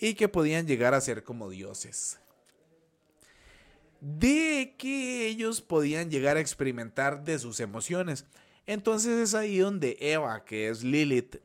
Y 0.00 0.14
que 0.14 0.28
podían 0.28 0.66
llegar 0.66 0.94
a 0.94 1.00
ser 1.00 1.22
como 1.22 1.50
dioses. 1.50 2.18
De 4.00 4.74
que 4.78 5.26
ellos 5.26 5.60
podían 5.60 6.10
llegar 6.10 6.38
a 6.38 6.40
experimentar 6.40 7.22
de 7.22 7.38
sus 7.38 7.60
emociones. 7.60 8.24
Entonces 8.66 9.18
es 9.18 9.34
ahí 9.34 9.58
donde 9.58 9.98
Eva, 10.00 10.44
que 10.44 10.68
es 10.68 10.82
Lilith, 10.82 11.36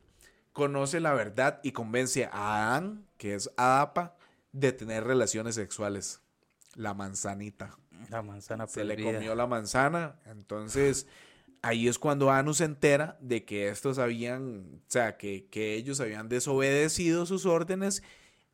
conoce 0.52 1.00
la 1.00 1.12
verdad 1.12 1.60
y 1.62 1.72
convence 1.72 2.24
a 2.32 2.68
Adán, 2.68 3.06
que 3.18 3.34
es 3.34 3.50
Adapa, 3.58 4.16
de 4.52 4.72
tener 4.72 5.04
relaciones 5.04 5.54
sexuales. 5.54 6.22
La 6.74 6.94
manzanita 6.94 7.76
La 8.10 8.22
manzana 8.22 8.66
se 8.66 8.84
le 8.84 9.02
comió 9.02 9.34
la 9.34 9.46
manzana. 9.46 10.18
Entonces, 10.24 11.06
ahí 11.60 11.88
es 11.88 11.98
cuando 11.98 12.30
Anu 12.30 12.54
se 12.54 12.64
entera 12.64 13.18
de 13.20 13.44
que 13.44 13.68
estos 13.68 13.98
habían, 13.98 14.80
o 14.86 14.90
sea, 14.90 15.18
que, 15.18 15.46
que 15.50 15.74
ellos 15.74 16.00
habían 16.00 16.28
desobedecido 16.30 17.26
sus 17.26 17.44
órdenes 17.44 18.02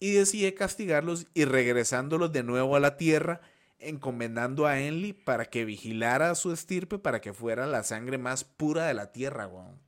y 0.02 0.10
decide 0.10 0.52
castigarlos 0.52 1.28
y 1.32 1.44
regresándolos 1.44 2.32
de 2.32 2.42
nuevo 2.42 2.74
a 2.74 2.80
la 2.80 2.96
tierra, 2.96 3.40
encomendando 3.78 4.66
a 4.66 4.80
Enli 4.80 5.12
para 5.12 5.44
que 5.44 5.64
vigilara 5.64 6.32
a 6.32 6.34
su 6.34 6.50
estirpe 6.50 6.98
para 6.98 7.20
que 7.20 7.32
fuera 7.32 7.68
la 7.68 7.84
sangre 7.84 8.18
más 8.18 8.42
pura 8.42 8.88
de 8.88 8.94
la 8.94 9.12
tierra, 9.12 9.46
weón. 9.46 9.78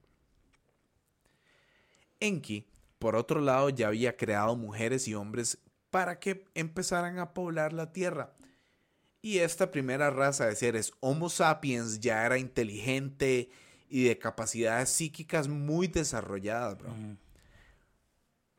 Enki, 2.21 2.65
por 3.01 3.17
otro 3.17 3.41
lado, 3.41 3.71
ya 3.71 3.89
había 3.89 4.17
creado 4.17 4.55
mujeres 4.55 5.09
y 5.09 5.17
hombres 5.17 5.59
para 5.91 6.21
que 6.21 6.45
empezaran 6.55 7.19
a 7.19 7.35
poblar 7.35 7.73
la 7.73 7.93
tierra. 7.93 8.35
Y 9.21 9.39
esta 9.39 9.73
primera 9.73 10.11
raza 10.11 10.47
de 10.47 10.55
seres 10.55 10.93
Homo 11.01 11.29
sapiens 11.29 11.99
ya 11.99 12.25
era 12.25 12.39
inteligente 12.39 13.51
y 13.89 14.05
de 14.05 14.17
capacidades 14.17 14.91
psíquicas 14.91 15.49
muy 15.49 15.89
desarrolladas, 15.89 16.79
bro. 16.79 16.95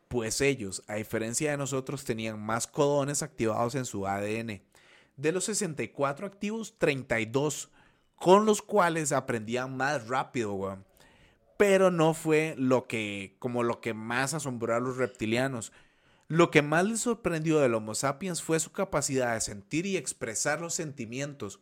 Pues 0.08 0.42
ellos, 0.42 0.84
a 0.88 0.96
diferencia 0.96 1.52
de 1.52 1.58
nosotros, 1.58 2.04
tenían 2.04 2.40
más 2.40 2.68
codones 2.68 3.24
activados 3.24 3.76
en 3.76 3.86
su 3.86 4.08
ADN. 4.08 4.62
De 5.18 5.32
los 5.32 5.46
64 5.46 6.28
activos, 6.28 6.76
32, 6.78 7.70
con 8.16 8.46
los 8.46 8.62
cuales 8.62 9.12
aprendían 9.12 9.76
más 9.76 10.08
rápido, 10.08 10.54
weón. 10.54 10.86
Pero 11.58 11.90
no 11.90 12.14
fue 12.14 12.56
lo 12.58 12.86
que, 12.88 13.36
como 13.40 13.64
lo 13.64 13.80
que 13.80 13.94
más 13.94 14.34
asombró 14.34 14.76
a 14.76 14.80
los 14.80 14.98
reptilianos. 14.98 15.72
Lo 16.28 16.52
que 16.52 16.62
más 16.62 16.86
les 16.86 17.02
sorprendió 17.02 17.60
del 17.60 17.76
Homo 17.76 17.96
sapiens 17.96 18.42
fue 18.42 18.60
su 18.60 18.72
capacidad 18.72 19.34
de 19.34 19.42
sentir 19.42 19.86
y 19.86 19.96
expresar 19.96 20.60
los 20.60 20.74
sentimientos. 20.74 21.60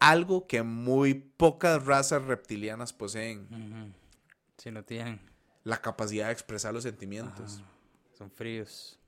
Algo 0.00 0.46
que 0.46 0.62
muy 0.62 1.14
pocas 1.14 1.84
razas 1.84 2.22
reptilianas 2.24 2.92
poseen. 2.92 3.94
Si 4.58 4.70
no 4.70 4.84
tienen, 4.84 5.20
La 5.68 5.82
capacidad 5.82 6.28
de 6.28 6.32
expresar 6.32 6.72
los 6.72 6.84
sentimientos. 6.84 7.58
Ajá. 7.58 7.70
son 8.16 8.30
fríos, 8.30 8.98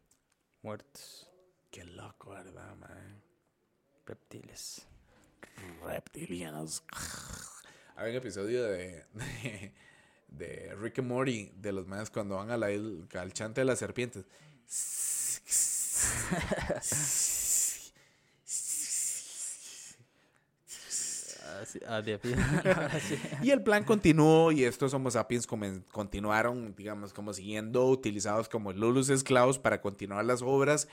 muertos, 0.61 1.27
Qué 1.71 1.85
loco, 1.85 2.33
¿verdad, 2.33 2.77
man? 2.77 3.23
reptiles. 4.05 4.87
Reptilianos. 5.87 6.83
Hay 7.97 8.11
un 8.11 8.17
episodio 8.17 8.65
de, 8.65 9.07
de, 9.15 9.73
de 10.29 10.75
Rick 10.75 10.99
and 10.99 11.09
Morty 11.09 11.51
de 11.57 11.73
los 11.73 11.87
más 11.87 12.11
cuando 12.11 12.37
van 12.37 12.51
a 12.51 12.59
la, 12.59 12.67
al 12.67 13.33
chante 13.33 13.63
de 13.63 13.65
las 13.65 13.79
serpientes. 13.79 14.27
Ah, 16.03 16.81
sí, 16.83 17.93
ah, 17.93 18.29
de 18.47 19.09
pie. 19.09 19.25
Sí. 20.87 21.35
Y 23.43 23.51
el 23.51 23.63
plan 23.63 23.85
continuó 23.85 24.53
y 24.53 24.65
estos 24.65 24.95
Homo 24.95 25.11
sapiens 25.11 25.47
continuaron, 25.47 26.75
digamos, 26.77 27.13
como 27.13 27.33
siguiendo 27.33 27.87
utilizados 27.87 28.49
como 28.49 28.73
lulos 28.73 29.09
esclavos 29.09 29.59
para 29.59 29.81
continuar 29.81 30.25
las 30.25 30.43
obras 30.43 30.89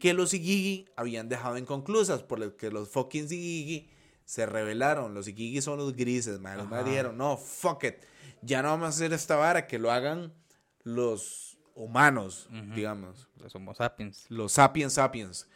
que 0.00 0.14
los 0.14 0.32
Igigi 0.32 0.86
habían 0.96 1.28
dejado 1.28 1.58
inconclusas, 1.58 2.22
por 2.22 2.38
lo 2.38 2.56
que 2.56 2.70
los 2.70 2.88
fucking 2.88 3.26
Igigi 3.26 3.90
se 4.24 4.46
rebelaron. 4.46 5.14
Los 5.14 5.28
Igigi 5.28 5.60
son 5.60 5.78
los 5.78 5.94
grises, 5.94 6.40
man. 6.40 6.56
Los 6.56 6.68
más 6.68 6.84
dijeron, 6.84 7.18
no, 7.18 7.36
fuck 7.36 7.84
it. 7.84 7.96
Ya 8.42 8.62
no 8.62 8.70
vamos 8.70 8.86
a 8.86 8.88
hacer 8.88 9.12
esta 9.12 9.36
vara, 9.36 9.66
que 9.66 9.78
lo 9.78 9.92
hagan 9.92 10.32
los 10.82 11.58
humanos, 11.74 12.48
digamos 12.74 13.28
Los 13.36 13.54
Homo 13.54 13.74
sapiens. 13.74 14.26
los 14.28 14.52
sapiens 14.52 14.94
sapiens. 14.94 15.46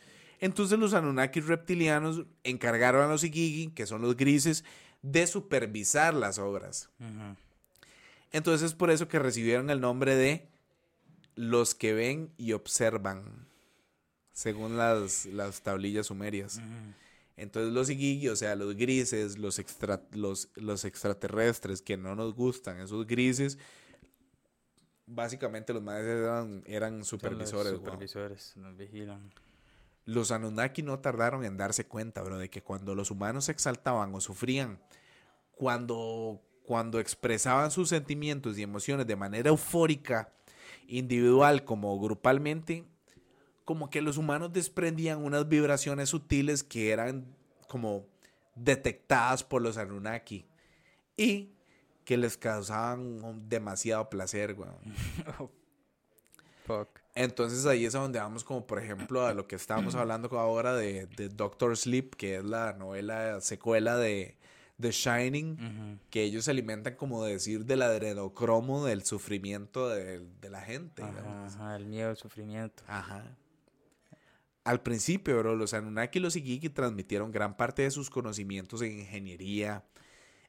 Entonces 0.45 0.79
los 0.79 0.93
Anunnakis 0.93 1.47
reptilianos 1.47 2.27
encargaron 2.43 3.03
a 3.03 3.09
los 3.09 3.25
Igigi, 3.25 3.71
que 3.71 3.87
son 3.87 4.03
los 4.03 4.15
grises, 4.15 4.63
de 5.01 5.27
supervisar 5.27 6.13
las 6.13 6.39
obras. 6.39 6.91
Entonces 8.31 8.67
es 8.67 8.75
por 8.75 8.91
eso 8.91 9.09
que 9.09 9.19
recibieron 9.19 9.71
el 9.71 9.81
nombre 9.81 10.17
de 10.17 10.47
los 11.35 11.75
que 11.75 11.95
ven 11.95 12.31
y 12.37 12.53
observan, 12.53 13.47
según 14.35 14.77
las, 14.77 15.25
las 15.25 15.63
tablillas 15.63 16.09
sumerias. 16.09 16.61
Entonces 17.39 17.73
los 17.73 17.89
Igigi, 17.89 18.29
o 18.29 18.37
sea, 18.37 18.55
los 18.55 18.77
grises, 18.77 19.39
los, 19.39 19.59
extra, 19.59 20.03
los, 20.13 20.51
los 20.57 20.85
extraterrestres 20.85 21.81
que 21.81 21.97
no 21.97 22.15
nos 22.15 22.35
gustan, 22.35 22.81
esos 22.81 23.07
grises, 23.07 23.57
básicamente 25.07 25.73
los 25.73 25.83
más 25.83 26.03
eran, 26.03 26.63
eran 26.67 26.99
los 26.99 27.09
supervisores. 27.09 27.73
weón. 27.73 27.85
supervisores, 27.87 28.55
nos 28.59 28.77
vigilan. 28.77 29.33
Los 30.07 30.31
Anunnaki 30.31 30.83
no 30.83 30.99
tardaron 30.99 31.45
en 31.45 31.57
darse 31.57 31.87
cuenta, 31.87 32.23
bro, 32.23 32.39
de 32.39 32.51
que 32.51 32.63
cuando 32.63 32.95
los 32.95 33.11
humanos 33.11 33.47
se 33.47 33.53
exaltaban 33.53 34.15
o 34.15 34.21
sufrían, 34.21 34.79
cuando, 35.53 36.43
cuando 36.65 37.01
expresaban 37.01 37.71
sus 37.71 37.89
sentimientos 37.89 38.59
y 38.59 38.63
emociones 38.63 39.07
de 39.07 39.17
manera 39.17 39.49
eufórica, 39.49 40.33
individual 40.87 41.65
como 41.65 41.99
grupalmente, 41.99 42.85
como 43.65 43.89
que 43.89 44.03
los 44.03 44.19
humanos 44.19 44.53
desprendían 44.53 45.25
unas 45.25 45.49
vibraciones 45.49 46.11
sutiles 46.11 46.63
que 46.63 46.91
eran 46.91 47.35
como 47.69 48.07
detectadas 48.55 49.43
por 49.43 49.63
los 49.63 49.79
Anunnaki 49.79 50.47
y 51.17 51.55
que 52.05 52.17
les 52.17 52.37
causaban 52.37 53.49
demasiado 53.49 54.11
placer, 54.11 54.55
weón. 54.59 54.77
Fuck. 56.67 57.04
Entonces 57.15 57.65
ahí 57.67 57.85
es 57.85 57.95
a 57.95 58.01
donde 58.01 58.19
vamos 58.19 58.43
como 58.43 58.67
por 58.67 58.83
ejemplo 58.83 59.25
a 59.25 59.35
lo 59.35 59.47
que 59.47 59.57
estábamos 59.57 59.95
hablando 59.95 60.29
ahora 60.39 60.75
de, 60.75 61.07
de 61.07 61.29
Doctor 61.29 61.77
Sleep, 61.77 62.15
que 62.17 62.37
es 62.37 62.45
la 62.45 62.73
novela 62.73 63.41
secuela 63.41 63.97
de 63.97 64.37
The 64.81 64.91
Shining, 64.91 66.01
que 66.11 66.25
ellos 66.25 66.47
se 66.47 66.51
alimentan 66.51 66.97
como 66.97 67.25
de 67.25 67.35
decir 67.35 67.65
del 67.65 67.83
adrenocromo 67.83 68.85
del 68.85 69.05
sufrimiento 69.05 69.89
de, 69.89 70.27
de 70.41 70.51
la 70.51 70.63
gente. 70.63 71.03
Ajá, 71.03 71.77
el 71.77 71.87
miedo, 71.87 72.11
el 72.11 72.17
sufrimiento. 72.17 72.83
Ajá. 72.89 73.37
Al 74.65 74.81
principio, 74.81 75.39
bro, 75.39 75.55
los 75.55 75.75
Anunnaki 75.75 76.19
y 76.19 76.23
los 76.23 76.37
Igigi 76.37 76.71
transmitieron 76.71 77.31
gran 77.31 77.57
parte 77.57 77.83
de 77.83 77.91
sus 77.91 78.11
conocimientos 78.11 78.83
en 78.83 78.99
ingeniería, 79.01 79.85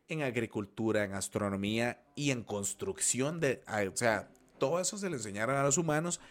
en 0.07 0.23
agricultura, 0.23 1.03
en 1.03 1.13
astronomía 1.13 2.01
y 2.15 2.31
en 2.31 2.43
construcción 2.43 3.39
de, 3.39 3.61
o 3.67 3.97
sea, 3.97 4.29
todo 4.57 4.79
eso 4.79 4.97
se 4.97 5.09
le 5.09 5.17
enseñaron 5.17 5.57
a 5.57 5.63
los 5.63 5.77
humanos 5.77 6.21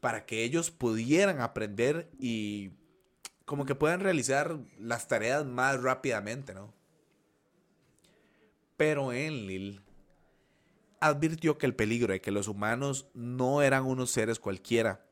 para 0.00 0.26
que 0.26 0.44
ellos 0.44 0.70
pudieran 0.70 1.40
aprender 1.40 2.10
y 2.18 2.70
como 3.44 3.64
que 3.64 3.74
puedan 3.74 4.00
realizar 4.00 4.58
las 4.78 5.08
tareas 5.08 5.44
más 5.46 5.82
rápidamente, 5.82 6.54
¿no? 6.54 6.74
Pero 8.76 9.12
Enlil 9.12 9.82
advirtió 11.00 11.58
que 11.58 11.66
el 11.66 11.74
peligro 11.74 12.12
de 12.12 12.20
que 12.20 12.30
los 12.30 12.48
humanos 12.48 13.08
no 13.14 13.62
eran 13.62 13.84
unos 13.84 14.10
seres 14.10 14.38
cualquiera, 14.38 15.04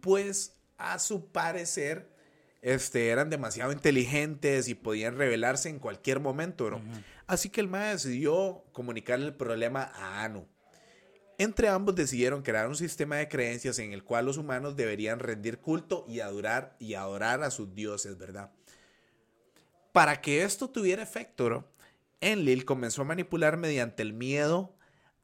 pues 0.00 0.56
a 0.78 0.98
su 0.98 1.32
parecer 1.32 2.14
este, 2.62 3.10
eran 3.10 3.30
demasiado 3.30 3.72
inteligentes 3.72 4.68
y 4.68 4.74
podían 4.74 5.16
revelarse 5.16 5.68
en 5.68 5.78
cualquier 5.78 6.20
momento, 6.20 6.66
bro. 6.66 6.80
Así 7.26 7.48
que 7.48 7.60
el 7.60 7.68
mae 7.68 7.92
decidió 7.92 8.64
comunicarle 8.72 9.26
el 9.26 9.34
problema 9.34 9.90
a 9.94 10.24
Anu. 10.24 10.46
Entre 11.38 11.68
ambos 11.68 11.94
decidieron 11.94 12.42
crear 12.42 12.66
un 12.68 12.76
sistema 12.76 13.16
de 13.16 13.28
creencias 13.28 13.78
en 13.78 13.92
el 13.92 14.02
cual 14.04 14.24
los 14.24 14.38
humanos 14.38 14.74
deberían 14.74 15.18
rendir 15.18 15.58
culto 15.58 16.06
y 16.08 16.20
adorar 16.20 16.76
y 16.78 16.94
adorar 16.94 17.42
a 17.42 17.50
sus 17.50 17.74
dioses, 17.74 18.16
¿verdad? 18.16 18.50
Para 19.92 20.20
que 20.20 20.42
esto 20.42 20.70
tuviera 20.70 21.02
efecto, 21.02 21.64
Enlil 22.20 22.64
comenzó 22.64 23.02
a 23.02 23.06
manipular 23.06 23.56
mediante 23.58 24.02
el 24.02 24.14
miedo, 24.14 24.74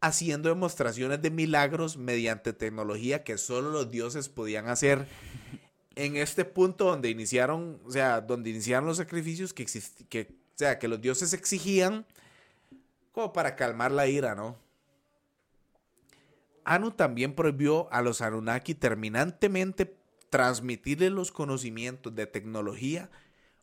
haciendo 0.01 0.49
demostraciones 0.49 1.23
de 1.23 1.31
milagros 1.31 1.97
mediante 1.97 2.53
tecnología 2.53 3.25
que 3.25 3.39
solo 3.39 3.71
los 3.71 3.91
dioses 3.91 4.29
podían 4.29 4.69
hacer. 4.69 5.07
En 5.95 6.17
este 6.17 6.45
punto 6.45 6.87
donde 6.87 7.09
iniciaron, 7.09 7.81
o 7.85 7.91
sea, 7.91 8.21
donde 8.21 8.51
iniciaron 8.51 8.87
los 8.87 8.97
sacrificios 8.99 9.55
que, 9.55 9.67
que, 10.09 10.29
o 10.31 10.59
sea, 10.59 10.79
que 10.79 10.89
los 10.89 11.01
dioses 11.01 11.33
exigían 11.33 12.05
como 13.13 13.33
para 13.33 13.57
calmar 13.57 13.93
la 13.93 14.07
ira, 14.09 14.35
¿no? 14.35 14.62
Anu 16.65 16.93
también 16.93 17.35
prohibió 17.35 17.93
a 17.93 18.03
los 18.03 18.21
Anunnaki 18.21 18.75
terminantemente 18.75 19.97
transmitirle 20.31 21.11
los 21.11 21.33
conocimientos 21.33 22.15
de 22.15 22.27
tecnología 22.27 23.11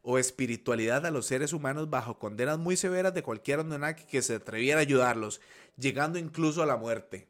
o 0.01 0.17
espiritualidad 0.17 1.05
a 1.05 1.11
los 1.11 1.25
seres 1.25 1.53
humanos 1.53 1.89
bajo 1.89 2.19
condenas 2.19 2.57
muy 2.57 2.77
severas 2.77 3.13
de 3.13 3.23
cualquier 3.23 3.61
Anunnaki 3.61 4.05
que 4.05 4.21
se 4.21 4.35
atreviera 4.35 4.79
a 4.79 4.83
ayudarlos, 4.83 5.41
llegando 5.77 6.19
incluso 6.19 6.61
a 6.61 6.65
la 6.65 6.77
muerte. 6.77 7.27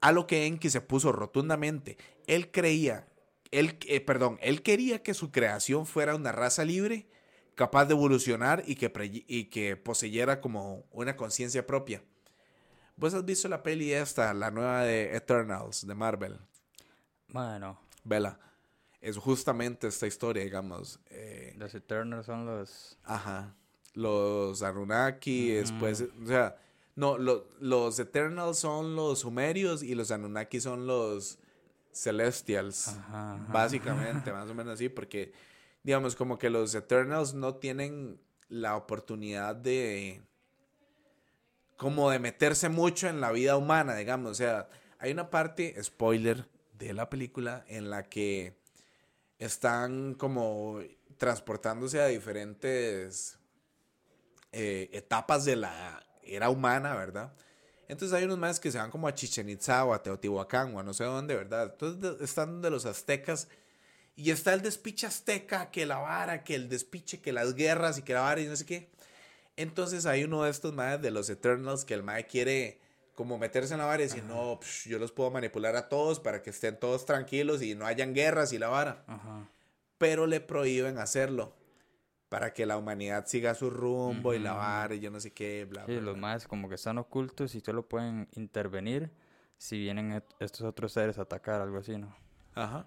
A 0.00 0.12
lo 0.12 0.26
que 0.26 0.46
Enki 0.46 0.70
se 0.70 0.80
puso 0.80 1.12
rotundamente. 1.12 1.96
Él 2.26 2.50
creía, 2.50 3.08
él, 3.50 3.78
eh, 3.86 4.00
perdón, 4.00 4.38
él 4.40 4.62
quería 4.62 5.02
que 5.02 5.14
su 5.14 5.30
creación 5.30 5.86
fuera 5.86 6.14
una 6.14 6.32
raza 6.32 6.64
libre, 6.64 7.08
capaz 7.54 7.86
de 7.86 7.94
evolucionar 7.94 8.62
y 8.66 8.76
que, 8.76 8.92
y 9.26 9.44
que 9.44 9.76
poseyera 9.76 10.40
como 10.40 10.84
una 10.92 11.16
conciencia 11.16 11.66
propia. 11.66 12.02
¿Vos 12.96 13.12
has 13.12 13.24
visto 13.24 13.48
la 13.48 13.62
peli 13.62 13.92
esta, 13.92 14.32
la 14.32 14.50
nueva 14.50 14.82
de 14.84 15.14
Eternals, 15.14 15.86
de 15.86 15.94
Marvel? 15.94 16.38
Bueno. 17.28 17.78
Vela. 18.04 18.38
Es 19.02 19.18
justamente 19.18 19.88
esta 19.88 20.06
historia, 20.06 20.42
digamos. 20.42 20.98
Eh, 21.10 21.54
los 21.58 21.74
Eternals 21.74 22.26
son 22.26 22.46
los... 22.46 22.98
Ajá. 23.04 23.54
Los 23.92 24.62
Anunnaki, 24.62 25.50
después... 25.50 26.04
O 26.22 26.26
sea, 26.26 26.56
no, 26.94 27.18
los 27.18 27.98
Eternals 27.98 28.58
son 28.58 28.96
los 28.96 29.20
Sumerios 29.20 29.82
y 29.82 29.94
los 29.94 30.10
Anunnaki 30.10 30.60
son 30.60 30.86
los 30.86 31.38
Celestials. 31.92 32.88
Ajá, 32.88 33.46
Básicamente, 33.50 34.32
más 34.32 34.48
o 34.48 34.54
menos 34.54 34.74
así, 34.74 34.88
porque, 34.88 35.32
digamos, 35.82 36.16
como 36.16 36.38
que 36.38 36.48
los 36.48 36.74
Eternals 36.74 37.34
no 37.34 37.56
tienen 37.56 38.18
la 38.48 38.76
oportunidad 38.76 39.54
de 39.54 40.22
como 41.76 42.10
de 42.10 42.18
meterse 42.18 42.68
mucho 42.68 43.08
en 43.08 43.20
la 43.20 43.32
vida 43.32 43.56
humana, 43.56 43.94
digamos. 43.96 44.32
O 44.32 44.34
sea, 44.34 44.68
hay 44.98 45.12
una 45.12 45.30
parte, 45.30 45.76
spoiler, 45.82 46.48
de 46.78 46.92
la 46.92 47.08
película 47.08 47.64
en 47.68 47.90
la 47.90 48.04
que 48.04 48.58
están 49.38 50.14
como 50.14 50.80
transportándose 51.16 52.00
a 52.00 52.06
diferentes 52.06 53.38
eh, 54.52 54.90
etapas 54.92 55.44
de 55.44 55.56
la 55.56 56.06
era 56.22 56.50
humana, 56.50 56.94
¿verdad? 56.94 57.32
Entonces 57.88 58.16
hay 58.16 58.24
unos 58.24 58.38
más 58.38 58.58
que 58.58 58.72
se 58.72 58.78
van 58.78 58.90
como 58.90 59.06
a 59.06 59.14
Chichen 59.14 59.48
Itza 59.48 59.84
o 59.84 59.94
a 59.94 60.02
Teotihuacán 60.02 60.74
o 60.74 60.80
a 60.80 60.82
no 60.82 60.92
sé 60.92 61.04
dónde, 61.04 61.36
¿verdad? 61.36 61.70
Entonces 61.72 62.20
están 62.20 62.60
de 62.60 62.70
los 62.70 62.84
aztecas 62.84 63.48
y 64.16 64.30
está 64.30 64.54
el 64.54 64.62
despiche 64.62 65.06
azteca, 65.06 65.70
que 65.70 65.86
la 65.86 65.98
vara, 65.98 66.42
que 66.42 66.54
el 66.54 66.68
despiche, 66.68 67.20
que 67.20 67.32
las 67.32 67.54
guerras 67.54 67.98
y 67.98 68.02
que 68.02 68.14
la 68.14 68.22
vara 68.22 68.40
y 68.40 68.46
no 68.46 68.56
sé 68.56 68.66
qué. 68.66 68.90
Entonces 69.56 70.06
hay 70.06 70.24
uno 70.24 70.42
de 70.44 70.50
estos 70.50 70.74
madres 70.74 71.02
de 71.02 71.10
los 71.10 71.30
Eternals 71.30 71.84
que 71.84 71.94
el 71.94 72.02
mae 72.02 72.26
quiere 72.26 72.80
como 73.14 73.38
meterse 73.38 73.72
en 73.72 73.80
la 73.80 73.86
vara 73.86 74.02
y 74.02 74.06
decir, 74.06 74.24
no, 74.24 74.60
yo 74.84 74.98
los 74.98 75.10
puedo 75.10 75.30
manipular 75.30 75.74
a 75.74 75.88
todos 75.88 76.20
para 76.20 76.42
que 76.42 76.50
estén 76.50 76.78
todos 76.78 77.06
tranquilos 77.06 77.62
y 77.62 77.74
no 77.74 77.86
hayan 77.86 78.12
guerras 78.12 78.52
y 78.52 78.58
la 78.58 78.68
vara. 78.68 79.04
Pero 79.96 80.26
le 80.26 80.40
prohíben 80.40 80.98
hacerlo 80.98 81.54
para 82.28 82.52
que 82.52 82.66
la 82.66 82.76
humanidad 82.76 83.26
siga 83.26 83.54
su 83.54 83.70
rumbo 83.70 84.34
y 84.34 84.38
la 84.38 84.52
vara 84.52 84.94
y 84.94 85.00
yo 85.00 85.10
no 85.10 85.20
sé 85.20 85.32
qué, 85.32 85.64
bla, 85.64 85.86
bla. 85.86 85.94
Sí, 85.94 86.00
los 86.00 86.16
más 86.18 86.46
como 86.46 86.68
que 86.68 86.74
están 86.74 86.98
ocultos 86.98 87.54
y 87.54 87.60
solo 87.60 87.88
pueden 87.88 88.28
intervenir 88.32 89.10
si 89.56 89.78
vienen 89.78 90.22
estos 90.38 90.62
otros 90.62 90.92
seres 90.92 91.18
a 91.18 91.22
atacar, 91.22 91.62
algo 91.62 91.78
así, 91.78 91.96
¿no? 91.96 92.14
Ajá. 92.54 92.86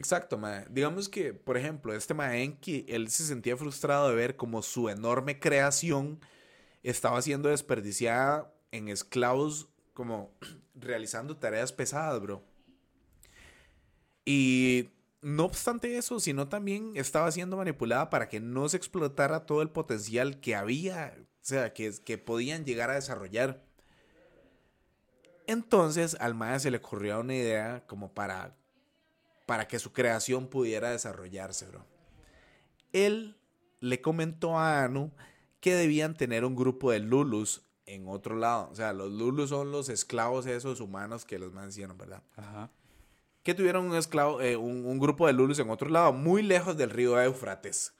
Exacto, 0.00 0.38
mae. 0.38 0.64
Digamos 0.70 1.10
que, 1.10 1.34
por 1.34 1.58
ejemplo, 1.58 1.92
este 1.92 2.14
Enki, 2.14 2.86
él 2.88 3.10
se 3.10 3.22
sentía 3.22 3.54
frustrado 3.54 4.08
de 4.08 4.14
ver 4.14 4.34
como 4.34 4.62
su 4.62 4.88
enorme 4.88 5.38
creación 5.38 6.20
estaba 6.82 7.20
siendo 7.20 7.50
desperdiciada 7.50 8.50
en 8.70 8.88
esclavos, 8.88 9.68
como 9.92 10.34
realizando 10.74 11.36
tareas 11.36 11.74
pesadas, 11.74 12.18
bro. 12.18 12.42
Y 14.24 14.88
no 15.20 15.44
obstante 15.44 15.98
eso, 15.98 16.18
sino 16.18 16.48
también 16.48 16.92
estaba 16.94 17.30
siendo 17.30 17.58
manipulada 17.58 18.08
para 18.08 18.30
que 18.30 18.40
no 18.40 18.70
se 18.70 18.78
explotara 18.78 19.44
todo 19.44 19.60
el 19.60 19.68
potencial 19.68 20.40
que 20.40 20.54
había, 20.54 21.14
o 21.18 21.24
sea, 21.42 21.74
que, 21.74 21.92
que 22.06 22.16
podían 22.16 22.64
llegar 22.64 22.88
a 22.88 22.94
desarrollar. 22.94 23.62
Entonces 25.46 26.16
al 26.20 26.34
Maya 26.34 26.58
se 26.58 26.70
le 26.70 26.78
ocurrió 26.78 27.20
una 27.20 27.34
idea 27.34 27.84
como 27.86 28.14
para 28.14 28.56
para 29.50 29.66
que 29.66 29.80
su 29.80 29.92
creación 29.92 30.46
pudiera 30.46 30.90
desarrollarse, 30.90 31.66
bro. 31.66 31.84
Él 32.92 33.36
le 33.80 34.00
comentó 34.00 34.56
a 34.56 34.84
Anu 34.84 35.10
que 35.58 35.74
debían 35.74 36.14
tener 36.14 36.44
un 36.44 36.54
grupo 36.54 36.92
de 36.92 37.00
Lulus 37.00 37.62
en 37.84 38.06
otro 38.06 38.36
lado. 38.36 38.68
O 38.70 38.76
sea, 38.76 38.92
los 38.92 39.10
Lulus 39.10 39.50
son 39.50 39.72
los 39.72 39.88
esclavos 39.88 40.46
esos 40.46 40.80
humanos 40.80 41.24
que 41.24 41.40
los 41.40 41.52
mencionaron, 41.52 41.98
¿verdad? 41.98 42.22
Ajá. 42.36 42.70
Que 43.42 43.52
tuvieron 43.52 43.86
un 43.86 43.96
esclavo, 43.96 44.40
eh, 44.40 44.56
un, 44.56 45.00
grupo 45.00 45.26
de 45.26 45.32
Lulus 45.32 45.58
en 45.58 45.68
otro 45.68 45.88
lado, 45.88 46.12
muy 46.12 46.44
lejos 46.44 46.76
del 46.76 46.90
río 46.90 47.20
Eufrates. 47.20 47.92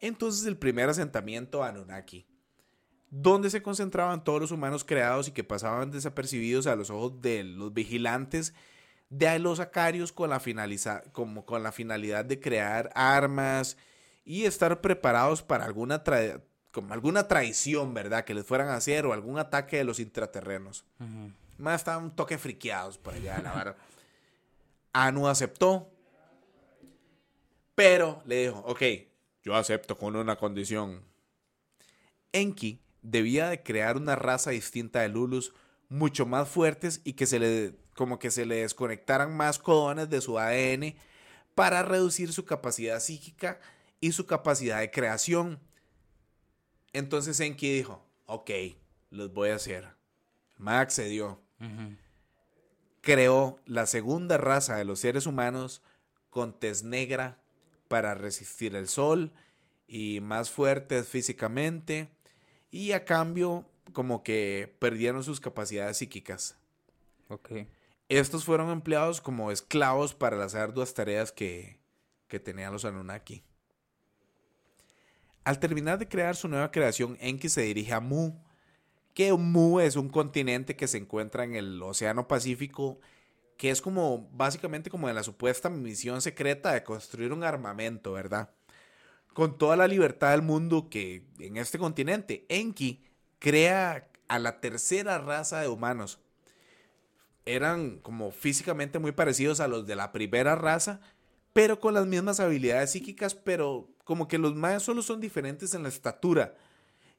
Entonces 0.00 0.46
el 0.46 0.56
primer 0.56 0.88
asentamiento 0.88 1.64
Anunnaki, 1.64 2.24
donde 3.10 3.50
se 3.50 3.64
concentraban 3.64 4.22
todos 4.22 4.40
los 4.40 4.52
humanos 4.52 4.84
creados 4.84 5.26
y 5.26 5.32
que 5.32 5.42
pasaban 5.42 5.90
desapercibidos 5.90 6.68
a 6.68 6.76
los 6.76 6.88
ojos 6.90 7.20
de 7.20 7.42
los 7.42 7.74
vigilantes 7.74 8.54
de 9.18 9.38
los 9.38 9.60
acarios 9.60 10.10
con 10.10 10.30
la, 10.30 10.42
como 11.12 11.46
con 11.46 11.62
la 11.62 11.70
finalidad 11.70 12.24
de 12.24 12.40
crear 12.40 12.90
armas 12.94 13.76
y 14.24 14.44
estar 14.44 14.80
preparados 14.80 15.40
para 15.40 15.64
alguna, 15.64 16.02
como 16.72 16.92
alguna 16.92 17.28
traición, 17.28 17.94
¿verdad? 17.94 18.24
Que 18.24 18.34
les 18.34 18.44
fueran 18.44 18.68
a 18.68 18.76
hacer 18.76 19.06
o 19.06 19.12
algún 19.12 19.38
ataque 19.38 19.76
de 19.76 19.84
los 19.84 20.00
intraterrenos. 20.00 20.84
Más 21.58 21.80
estaban 21.80 22.04
un 22.04 22.16
toque 22.16 22.38
friqueados 22.38 22.98
por 22.98 23.14
allá, 23.14 23.40
la 23.40 23.54
verdad. 23.54 23.76
Anu 24.92 25.28
aceptó, 25.28 25.88
pero 27.76 28.20
le 28.26 28.46
dijo, 28.46 28.58
ok, 28.66 28.82
yo 29.44 29.54
acepto 29.54 29.96
con 29.96 30.16
una 30.16 30.36
condición. 30.36 31.04
Enki 32.32 32.80
debía 33.00 33.48
de 33.48 33.62
crear 33.62 33.96
una 33.96 34.16
raza 34.16 34.50
distinta 34.50 35.02
de 35.02 35.08
Lulus 35.08 35.52
mucho 35.88 36.26
más 36.26 36.48
fuertes 36.48 37.00
y 37.04 37.12
que 37.12 37.26
se 37.26 37.38
le 37.38 37.83
como 37.94 38.18
que 38.18 38.30
se 38.30 38.46
le 38.46 38.56
desconectaran 38.56 39.36
más 39.36 39.58
codones 39.58 40.10
de 40.10 40.20
su 40.20 40.38
ADN 40.38 40.94
para 41.54 41.82
reducir 41.82 42.32
su 42.32 42.44
capacidad 42.44 43.00
psíquica 43.00 43.60
y 44.00 44.12
su 44.12 44.26
capacidad 44.26 44.80
de 44.80 44.90
creación. 44.90 45.60
Entonces 46.92 47.40
Enki 47.40 47.72
dijo, 47.72 48.04
ok, 48.26 48.50
los 49.10 49.32
voy 49.32 49.50
a 49.50 49.56
hacer. 49.56 49.88
Max 50.56 50.98
accedió. 50.98 51.40
Creó 53.00 53.58
la 53.64 53.86
segunda 53.86 54.38
raza 54.38 54.76
de 54.76 54.84
los 54.84 55.00
seres 55.00 55.26
humanos 55.26 55.82
con 56.30 56.58
tez 56.58 56.82
negra 56.82 57.38
para 57.88 58.14
resistir 58.14 58.74
el 58.74 58.88
sol 58.88 59.32
y 59.86 60.20
más 60.20 60.50
fuertes 60.50 61.08
físicamente 61.08 62.08
y 62.70 62.92
a 62.92 63.04
cambio 63.04 63.66
como 63.92 64.22
que 64.22 64.74
perdieron 64.78 65.22
sus 65.22 65.40
capacidades 65.40 65.98
psíquicas. 65.98 66.56
Ok. 67.28 67.50
Estos 68.08 68.44
fueron 68.44 68.70
empleados 68.70 69.20
como 69.20 69.50
esclavos 69.50 70.14
para 70.14 70.36
las 70.36 70.54
arduas 70.54 70.92
tareas 70.92 71.32
que, 71.32 71.80
que 72.28 72.38
tenían 72.38 72.72
los 72.72 72.84
Anunnaki. 72.84 73.42
Al 75.44 75.58
terminar 75.58 75.98
de 75.98 76.08
crear 76.08 76.36
su 76.36 76.48
nueva 76.48 76.70
creación, 76.70 77.16
Enki 77.20 77.48
se 77.48 77.62
dirige 77.62 77.92
a 77.92 78.00
Mu, 78.00 78.32
que 79.14 79.32
Mu 79.32 79.80
es 79.80 79.96
un 79.96 80.08
continente 80.08 80.76
que 80.76 80.88
se 80.88 80.98
encuentra 80.98 81.44
en 81.44 81.54
el 81.54 81.82
Océano 81.82 82.26
Pacífico, 82.28 82.98
que 83.56 83.70
es 83.70 83.80
como 83.80 84.28
básicamente 84.32 84.90
como 84.90 85.08
de 85.08 85.14
la 85.14 85.22
supuesta 85.22 85.70
misión 85.70 86.20
secreta 86.20 86.72
de 86.72 86.82
construir 86.82 87.32
un 87.32 87.44
armamento, 87.44 88.12
¿verdad? 88.12 88.50
Con 89.32 89.58
toda 89.58 89.76
la 89.76 89.86
libertad 89.86 90.32
del 90.32 90.42
mundo 90.42 90.88
que 90.88 91.26
en 91.38 91.56
este 91.56 91.78
continente, 91.78 92.46
Enki 92.48 93.04
crea 93.38 94.08
a 94.28 94.38
la 94.38 94.60
tercera 94.60 95.18
raza 95.18 95.60
de 95.60 95.68
humanos, 95.68 96.20
eran 97.46 97.98
como 97.98 98.30
físicamente 98.30 98.98
muy 98.98 99.12
parecidos 99.12 99.60
a 99.60 99.68
los 99.68 99.86
de 99.86 99.96
la 99.96 100.12
primera 100.12 100.54
raza, 100.54 101.00
pero 101.52 101.80
con 101.80 101.94
las 101.94 102.06
mismas 102.06 102.40
habilidades 102.40 102.92
psíquicas, 102.92 103.34
pero 103.34 103.88
como 104.04 104.28
que 104.28 104.38
los 104.38 104.54
mayas 104.54 104.82
solo 104.82 105.02
son 105.02 105.20
diferentes 105.20 105.74
en 105.74 105.82
la 105.82 105.88
estatura, 105.88 106.56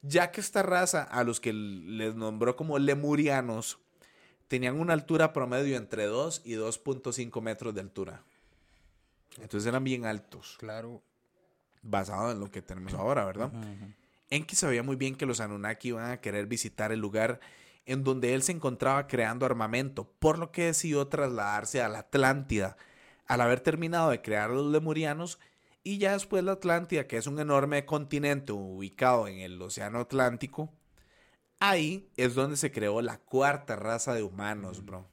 ya 0.01 0.31
que 0.31 0.41
esta 0.41 0.61
raza, 0.61 1.03
a 1.03 1.23
los 1.23 1.39
que 1.39 1.53
les 1.53 2.15
nombró 2.15 2.55
como 2.55 2.77
lemurianos, 2.77 3.79
tenían 4.47 4.79
una 4.79 4.93
altura 4.93 5.33
promedio 5.33 5.77
entre 5.77 6.05
2 6.05 6.41
y 6.45 6.53
2.5 6.53 7.41
metros 7.41 7.73
de 7.73 7.81
altura. 7.81 8.23
Entonces 9.41 9.67
eran 9.67 9.83
bien 9.83 10.05
altos. 10.05 10.57
Claro. 10.59 11.01
Basado 11.81 12.31
en 12.31 12.39
lo 12.39 12.49
que 12.49 12.61
tenemos 12.61 12.93
ahora, 12.93 13.25
¿verdad? 13.25 13.51
Enki 14.29 14.55
sabía 14.55 14.83
muy 14.83 14.95
bien 14.95 15.15
que 15.15 15.25
los 15.25 15.39
Anunnaki 15.39 15.89
iban 15.89 16.11
a 16.11 16.19
querer 16.19 16.47
visitar 16.47 16.91
el 16.91 16.99
lugar 16.99 17.39
en 17.85 18.03
donde 18.03 18.33
él 18.33 18.43
se 18.43 18.51
encontraba 18.51 19.07
creando 19.07 19.45
armamento, 19.45 20.09
por 20.19 20.39
lo 20.39 20.51
que 20.51 20.65
decidió 20.65 21.07
trasladarse 21.07 21.81
a 21.81 21.89
la 21.89 21.99
Atlántida. 21.99 22.77
Al 23.27 23.41
haber 23.41 23.59
terminado 23.59 24.09
de 24.09 24.21
crear 24.21 24.49
a 24.49 24.53
los 24.53 24.71
lemurianos, 24.71 25.39
y 25.83 25.99
ya 25.99 26.13
después 26.13 26.43
la 26.43 26.53
Atlántida, 26.53 27.07
que 27.07 27.17
es 27.17 27.27
un 27.27 27.39
enorme 27.39 27.85
continente 27.85 28.51
ubicado 28.51 29.27
en 29.27 29.39
el 29.39 29.61
Océano 29.61 29.99
Atlántico, 29.99 30.73
ahí 31.59 32.09
es 32.17 32.33
donde 32.33 32.57
se 32.57 32.71
creó 32.71 33.01
la 33.01 33.19
cuarta 33.19 33.75
raza 33.75 34.13
de 34.13 34.23
humanos, 34.23 34.83
bro. 34.83 35.07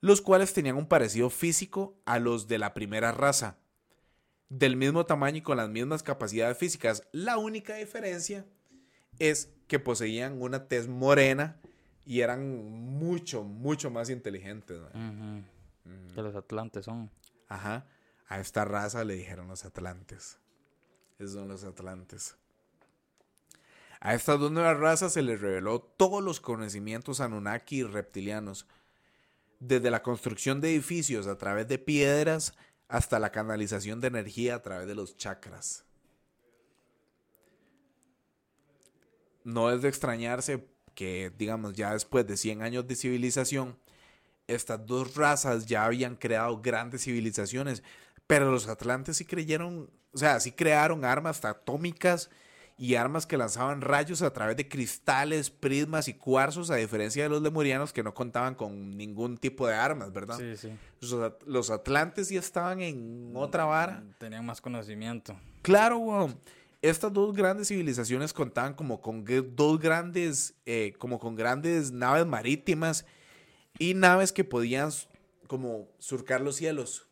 Los 0.00 0.20
cuales 0.20 0.52
tenían 0.52 0.76
un 0.76 0.88
parecido 0.88 1.30
físico 1.30 1.94
a 2.04 2.18
los 2.18 2.48
de 2.48 2.58
la 2.58 2.74
primera 2.74 3.12
raza, 3.12 3.58
del 4.48 4.76
mismo 4.76 5.06
tamaño 5.06 5.38
y 5.38 5.42
con 5.42 5.58
las 5.58 5.68
mismas 5.68 6.02
capacidades 6.02 6.58
físicas. 6.58 7.06
La 7.12 7.36
única 7.36 7.76
diferencia 7.76 8.44
es 9.20 9.52
que 9.68 9.78
poseían 9.78 10.42
una 10.42 10.66
tez 10.66 10.88
morena 10.88 11.60
y 12.04 12.22
eran 12.22 12.98
mucho, 12.98 13.44
mucho 13.44 13.90
más 13.90 14.10
inteligentes. 14.10 14.80
Que 16.14 16.22
los 16.22 16.34
atlantes 16.34 16.86
son. 16.86 17.08
Ajá. 17.48 17.86
A 18.26 18.40
esta 18.40 18.64
raza 18.64 19.04
le 19.04 19.14
dijeron 19.14 19.46
los 19.46 19.64
atlantes. 19.64 20.38
Esos 21.18 21.34
son 21.34 21.48
los 21.48 21.62
atlantes. 21.62 22.36
A 24.00 24.14
estas 24.14 24.40
dos 24.40 24.50
nuevas 24.50 24.78
razas 24.78 25.12
se 25.12 25.22
les 25.22 25.40
reveló 25.40 25.80
todos 25.80 26.22
los 26.22 26.40
conocimientos 26.40 27.20
anunnaki 27.20 27.80
y 27.80 27.82
reptilianos, 27.82 28.66
desde 29.58 29.90
la 29.90 30.02
construcción 30.02 30.62
de 30.62 30.70
edificios 30.70 31.26
a 31.26 31.36
través 31.36 31.68
de 31.68 31.78
piedras 31.78 32.54
hasta 32.88 33.18
la 33.18 33.30
canalización 33.30 34.00
de 34.00 34.08
energía 34.08 34.54
a 34.54 34.62
través 34.62 34.88
de 34.88 34.94
los 34.94 35.16
chakras. 35.16 35.84
No 39.44 39.70
es 39.70 39.82
de 39.82 39.88
extrañarse 39.88 40.66
que, 40.94 41.32
digamos, 41.36 41.74
ya 41.74 41.92
después 41.92 42.26
de 42.26 42.36
100 42.36 42.62
años 42.62 42.86
de 42.86 42.96
civilización, 42.96 43.76
estas 44.46 44.84
dos 44.86 45.14
razas 45.14 45.66
ya 45.66 45.84
habían 45.84 46.16
creado 46.16 46.60
grandes 46.60 47.04
civilizaciones, 47.04 47.82
pero 48.26 48.50
los 48.50 48.68
atlantes 48.68 49.16
sí 49.16 49.24
creyeron, 49.24 49.90
o 50.12 50.18
sea, 50.18 50.40
sí 50.40 50.52
crearon 50.52 51.04
armas 51.04 51.44
atómicas 51.44 52.30
y 52.80 52.94
armas 52.94 53.26
que 53.26 53.36
lanzaban 53.36 53.82
rayos 53.82 54.22
a 54.22 54.32
través 54.32 54.56
de 54.56 54.66
cristales, 54.66 55.50
prismas 55.50 56.08
y 56.08 56.14
cuarzos, 56.14 56.70
a 56.70 56.76
diferencia 56.76 57.22
de 57.22 57.28
los 57.28 57.42
lemurianos 57.42 57.92
que 57.92 58.02
no 58.02 58.14
contaban 58.14 58.54
con 58.54 58.96
ningún 58.96 59.36
tipo 59.36 59.66
de 59.66 59.74
armas, 59.74 60.10
¿verdad? 60.14 60.38
Sí, 60.38 60.56
sí. 60.56 60.72
Los, 61.44 61.70
atlantes 61.70 62.30
ya 62.30 62.40
estaban 62.40 62.80
en 62.80 63.32
otra 63.34 63.66
vara. 63.66 64.02
Tenían 64.16 64.46
más 64.46 64.62
conocimiento. 64.62 65.38
Claro, 65.60 65.98
wow. 65.98 66.34
Estas 66.82 67.12
dos 67.12 67.34
grandes 67.34 67.68
civilizaciones 67.68 68.32
contaban 68.32 68.74
como 68.74 69.02
con 69.02 69.24
dos 69.54 69.78
grandes, 69.78 70.54
eh, 70.64 70.94
como 70.98 71.18
con 71.18 71.36
grandes 71.36 71.92
naves 71.92 72.26
marítimas 72.26 73.04
y 73.78 73.94
naves 73.94 74.32
que 74.32 74.44
podían 74.44 74.90
como 75.46 75.88
surcar 75.98 76.40
los 76.40 76.56
cielos. 76.56 77.06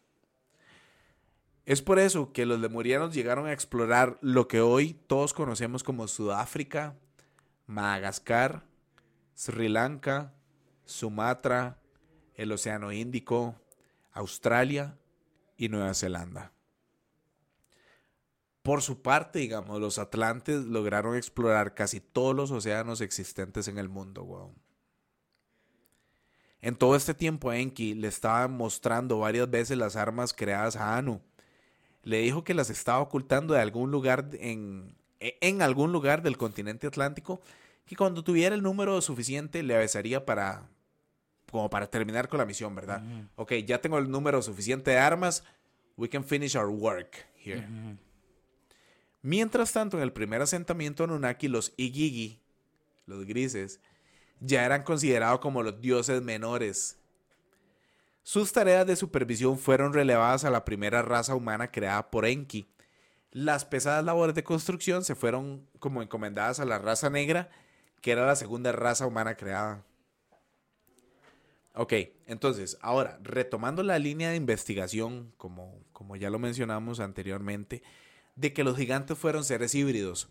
Es 1.66 1.82
por 1.82 1.98
eso 1.98 2.32
que 2.32 2.46
los 2.46 2.60
lemurianos 2.60 3.12
llegaron 3.12 3.46
a 3.46 3.52
explorar 3.52 4.18
lo 4.22 4.48
que 4.48 4.62
hoy 4.62 4.94
todos 5.06 5.34
conocemos 5.34 5.84
como 5.84 6.08
Sudáfrica, 6.08 6.96
Madagascar, 7.66 8.64
Sri 9.34 9.68
Lanka, 9.68 10.32
Sumatra, 10.86 11.78
el 12.36 12.52
Océano 12.52 12.90
Índico, 12.90 13.54
Australia 14.12 14.96
y 15.58 15.68
Nueva 15.68 15.92
Zelanda. 15.92 16.52
Por 18.68 18.82
su 18.82 19.00
parte, 19.00 19.38
digamos, 19.38 19.80
los 19.80 19.98
atlantes 19.98 20.66
lograron 20.66 21.16
explorar 21.16 21.74
casi 21.74 22.00
todos 22.00 22.36
los 22.36 22.50
océanos 22.50 23.00
existentes 23.00 23.66
en 23.66 23.78
el 23.78 23.88
mundo. 23.88 24.52
En 26.60 26.76
todo 26.76 26.94
este 26.94 27.14
tiempo, 27.14 27.50
Enki 27.50 27.94
le 27.94 28.08
estaba 28.08 28.46
mostrando 28.46 29.20
varias 29.20 29.50
veces 29.50 29.78
las 29.78 29.96
armas 29.96 30.34
creadas 30.34 30.76
a 30.76 30.98
Anu 30.98 31.22
le 32.02 32.18
dijo 32.18 32.44
que 32.44 32.54
las 32.54 32.70
estaba 32.70 33.00
ocultando 33.00 33.54
de 33.54 33.60
algún 33.60 33.90
lugar 33.90 34.28
en, 34.34 34.94
en 35.20 35.62
algún 35.62 35.92
lugar 35.92 36.22
del 36.22 36.36
continente 36.36 36.86
atlántico 36.86 37.40
que 37.86 37.96
cuando 37.96 38.22
tuviera 38.22 38.54
el 38.54 38.62
número 38.62 39.00
suficiente 39.00 39.62
le 39.62 39.76
avisaría 39.76 40.24
para 40.24 40.68
como 41.50 41.70
para 41.70 41.86
terminar 41.86 42.28
con 42.28 42.38
la 42.38 42.44
misión, 42.44 42.74
¿verdad? 42.74 43.02
Ok, 43.36 43.54
ya 43.66 43.80
tengo 43.80 43.98
el 43.98 44.10
número 44.10 44.42
suficiente 44.42 44.90
de 44.90 44.98
armas. 44.98 45.42
We 45.96 46.08
can 46.08 46.22
finish 46.22 46.54
our 46.54 46.68
work 46.68 47.26
here. 47.42 47.66
Mientras 49.22 49.72
tanto, 49.72 49.96
en 49.96 50.02
el 50.02 50.12
primer 50.12 50.42
asentamiento 50.42 51.04
Anunnaki, 51.04 51.48
los 51.48 51.72
Igigi, 51.76 52.40
los 53.06 53.24
grises, 53.24 53.80
ya 54.40 54.64
eran 54.64 54.84
considerados 54.84 55.40
como 55.40 55.62
los 55.62 55.80
dioses 55.80 56.22
menores 56.22 56.98
sus 58.28 58.52
tareas 58.52 58.86
de 58.86 58.94
supervisión 58.94 59.58
fueron 59.58 59.94
relevadas 59.94 60.44
a 60.44 60.50
la 60.50 60.66
primera 60.66 61.00
raza 61.00 61.34
humana 61.34 61.70
creada 61.70 62.10
por 62.10 62.26
Enki. 62.26 62.68
Las 63.30 63.64
pesadas 63.64 64.04
labores 64.04 64.34
de 64.34 64.44
construcción 64.44 65.02
se 65.02 65.14
fueron 65.14 65.66
como 65.78 66.02
encomendadas 66.02 66.60
a 66.60 66.66
la 66.66 66.78
raza 66.78 67.08
negra, 67.08 67.48
que 68.02 68.10
era 68.10 68.26
la 68.26 68.36
segunda 68.36 68.70
raza 68.70 69.06
humana 69.06 69.34
creada. 69.34 69.82
Ok, 71.72 71.94
entonces, 72.26 72.76
ahora, 72.82 73.18
retomando 73.22 73.82
la 73.82 73.98
línea 73.98 74.28
de 74.28 74.36
investigación, 74.36 75.32
como, 75.38 75.82
como 75.94 76.14
ya 76.14 76.28
lo 76.28 76.38
mencionamos 76.38 77.00
anteriormente, 77.00 77.82
de 78.38 78.52
que 78.52 78.64
los 78.64 78.76
gigantes 78.76 79.18
fueron 79.18 79.44
seres 79.44 79.74
híbridos. 79.74 80.28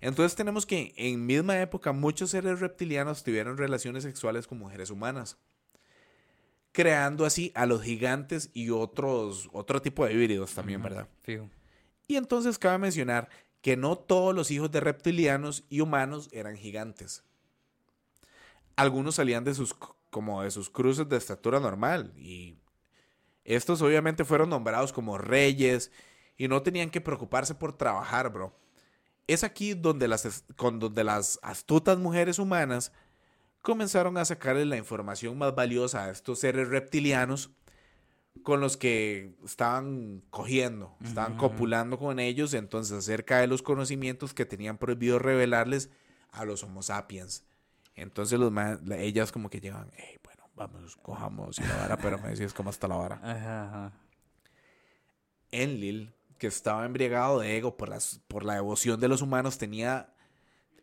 Entonces 0.00 0.36
tenemos 0.36 0.66
que 0.66 0.92
en 0.96 1.26
misma 1.26 1.60
época 1.60 1.92
muchos 1.92 2.30
seres 2.30 2.60
reptilianos 2.60 3.24
tuvieron 3.24 3.56
relaciones 3.56 4.04
sexuales 4.04 4.46
con 4.46 4.58
mujeres 4.58 4.90
humanas 4.90 5.38
creando 6.76 7.24
así 7.24 7.52
a 7.54 7.64
los 7.64 7.82
gigantes 7.82 8.50
y 8.52 8.68
otros, 8.68 9.48
otro 9.54 9.80
tipo 9.80 10.04
de 10.04 10.12
híbridos 10.12 10.52
también, 10.52 10.82
¿verdad? 10.82 11.08
Y 12.06 12.16
entonces 12.16 12.58
cabe 12.58 12.76
mencionar 12.76 13.30
que 13.62 13.78
no 13.78 13.96
todos 13.96 14.34
los 14.34 14.50
hijos 14.50 14.70
de 14.70 14.80
reptilianos 14.80 15.64
y 15.70 15.80
humanos 15.80 16.28
eran 16.32 16.54
gigantes. 16.54 17.24
Algunos 18.76 19.14
salían 19.14 19.42
de 19.42 19.54
sus, 19.54 19.74
como 20.10 20.42
de 20.42 20.50
sus 20.50 20.68
cruces 20.68 21.08
de 21.08 21.16
estatura 21.16 21.60
normal 21.60 22.12
y 22.14 22.58
estos 23.44 23.80
obviamente 23.80 24.26
fueron 24.26 24.50
nombrados 24.50 24.92
como 24.92 25.16
reyes 25.16 25.90
y 26.36 26.48
no 26.48 26.62
tenían 26.62 26.90
que 26.90 27.00
preocuparse 27.00 27.54
por 27.54 27.76
trabajar, 27.76 28.30
bro. 28.32 28.54
Es 29.26 29.42
aquí 29.42 29.74
donde 29.74 30.08
las, 30.08 30.44
donde 30.56 31.04
las 31.04 31.38
astutas 31.42 31.98
mujeres 31.98 32.38
humanas 32.38 32.92
comenzaron 33.62 34.16
a 34.16 34.24
sacarle 34.24 34.64
la 34.64 34.76
información 34.76 35.36
más 35.36 35.54
valiosa 35.54 36.04
a 36.04 36.10
estos 36.10 36.38
seres 36.38 36.68
reptilianos 36.68 37.50
con 38.42 38.60
los 38.60 38.76
que 38.76 39.34
estaban 39.44 40.22
cogiendo, 40.30 40.96
estaban 41.02 41.36
copulando 41.36 41.98
con 41.98 42.20
ellos, 42.20 42.54
entonces 42.54 42.98
acerca 42.98 43.40
de 43.40 43.48
los 43.48 43.62
conocimientos 43.62 44.34
que 44.34 44.44
tenían 44.44 44.78
prohibido 44.78 45.18
revelarles 45.18 45.90
a 46.30 46.44
los 46.44 46.62
Homo 46.62 46.82
sapiens. 46.82 47.44
Entonces 47.94 48.38
los 48.38 48.52
ellas 48.90 49.32
como 49.32 49.50
que 49.50 49.58
llegan, 49.58 49.90
hey, 49.96 50.18
bueno, 50.22 50.44
vamos, 50.54 50.96
cojamos 50.96 51.58
la 51.58 51.76
vara, 51.76 51.96
pero 51.96 52.18
me 52.18 52.28
decías 52.28 52.52
cómo 52.52 52.70
está 52.70 52.86
la 52.86 52.96
vara. 52.96 53.20
Ajá, 53.22 53.92
Enlil, 55.50 56.14
que 56.38 56.46
estaba 56.46 56.84
embriagado 56.84 57.40
de 57.40 57.56
ego 57.56 57.76
por, 57.76 57.88
las, 57.88 58.20
por 58.28 58.44
la 58.44 58.54
devoción 58.54 59.00
de 59.00 59.08
los 59.08 59.22
humanos, 59.22 59.58
tenía, 59.58 60.14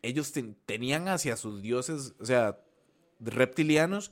ellos 0.01 0.33
tenían 0.65 1.07
hacia 1.07 1.35
sus 1.37 1.61
dioses, 1.61 2.13
o 2.19 2.25
sea, 2.25 2.59
reptilianos 3.19 4.11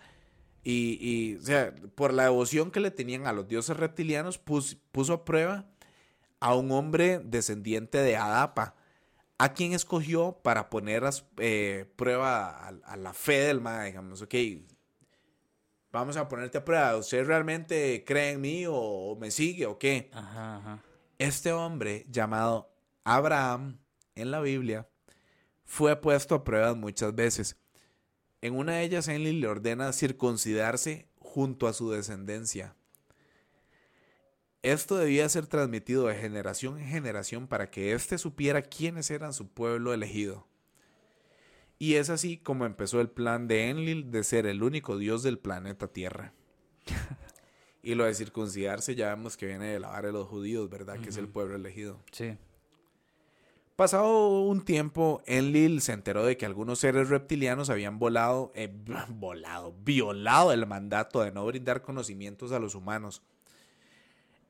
y, 0.64 1.38
o 1.38 1.42
sea, 1.42 1.74
por 1.96 2.14
la 2.14 2.24
devoción 2.24 2.72
que 2.72 2.80
le 2.80 2.92
tenían 2.92 3.26
a 3.26 3.34
los 3.34 3.48
dioses 3.48 3.76
reptilianos, 3.78 4.38
puso 4.38 5.14
a 5.14 5.26
prueba 5.26 5.66
a 6.40 6.56
un 6.56 6.72
hombre 6.72 7.20
descendiente 7.20 7.98
de 8.00 8.16
Adapa, 8.16 8.76
a 9.38 9.54
quien 9.54 9.74
escogió 9.74 10.40
para 10.44 10.70
poner 10.70 11.04
eh, 11.38 11.92
prueba 11.96 12.68
a, 12.68 12.98
la 12.98 13.14
fe 13.14 13.40
del 13.40 13.60
ma, 13.60 13.86
digamos, 13.86 14.22
ok, 14.22 14.36
vamos 15.92 16.16
a 16.18 16.28
ponerte 16.28 16.60
a 16.60 16.66
prueba, 16.66 16.96
¿usted 16.96 17.26
realmente 17.26 18.04
cree 18.06 18.32
en 18.32 18.42
mí 18.42 18.66
o, 18.68 19.18
me 19.20 19.32
sigue 19.32 19.66
o 19.66 19.80
qué? 19.80 20.12
Este 21.22 21.54
hombre 21.54 22.08
llamado 22.10 22.74
Abraham 23.04 23.78
en 24.16 24.32
la 24.32 24.42
Biblia 24.42 24.90
fue 25.66 25.96
puesto 25.96 26.34
a 26.34 26.44
prueba 26.44 26.74
muchas 26.74 27.14
veces 27.14 27.58
En 28.42 28.56
una 28.56 28.78
de 28.78 28.86
ellas, 28.86 29.08
Enlil 29.08 29.40
le 29.40 29.46
ordena 29.46 29.94
circuncidarse 29.94 31.10
junto 31.20 31.68
a 31.68 31.74
su 31.74 31.92
descendencia. 31.92 32.76
Esto 34.64 34.98
debía 34.98 35.30
ser 35.30 35.46
transmitido 35.46 36.08
de 36.08 36.16
generación 36.16 36.80
en 36.80 36.88
generación 36.88 37.48
para 37.48 37.70
que 37.70 37.94
éste 37.94 38.18
supiera 38.18 38.64
quiénes 38.64 39.12
eran 39.12 39.36
su 39.36 39.48
pueblo 39.48 39.94
elegido. 39.94 40.48
Y 41.78 41.98
es 41.98 42.10
así 42.10 42.40
como 42.40 42.66
empezó 42.66 43.00
el 43.00 43.12
plan 43.12 43.48
de 43.48 43.70
Enlil 43.70 44.10
de 44.10 44.24
ser 44.24 44.48
el 44.48 44.64
único 44.64 44.98
dios 44.98 45.22
del 45.22 45.38
planeta 45.38 45.88
Tierra. 45.88 46.34
y 47.84 47.96
lo 47.96 48.06
de 48.06 48.14
circuncidarse 48.14 48.96
ya 48.96 49.10
vemos 49.10 49.38
que 49.38 49.48
viene 49.48 49.68
de 49.68 49.80
la 49.80 49.90
vara 49.90 50.08
de 50.08 50.14
los 50.14 50.28
judíos, 50.28 50.70
¿verdad? 50.70 51.00
Que 51.00 51.10
es 51.10 51.18
el 51.18 51.28
pueblo 51.28 51.56
elegido. 51.56 52.00
Sí. 52.12 52.38
Pasado 53.76 54.42
un 54.42 54.64
tiempo, 54.64 55.24
Enlil 55.26 55.82
se 55.82 55.94
enteró 55.94 56.24
de 56.24 56.38
que 56.38 56.46
algunos 56.46 56.78
seres 56.78 57.10
reptilianos 57.10 57.72
habían 57.72 57.98
volado, 57.98 58.52
eh, 58.54 58.72
volado, 59.10 59.74
violado 59.84 60.52
el 60.52 60.68
mandato 60.68 61.22
de 61.22 61.32
no 61.32 61.46
brindar 61.46 61.82
conocimientos 61.82 62.52
a 62.52 62.60
los 62.60 62.76
humanos. 62.76 63.24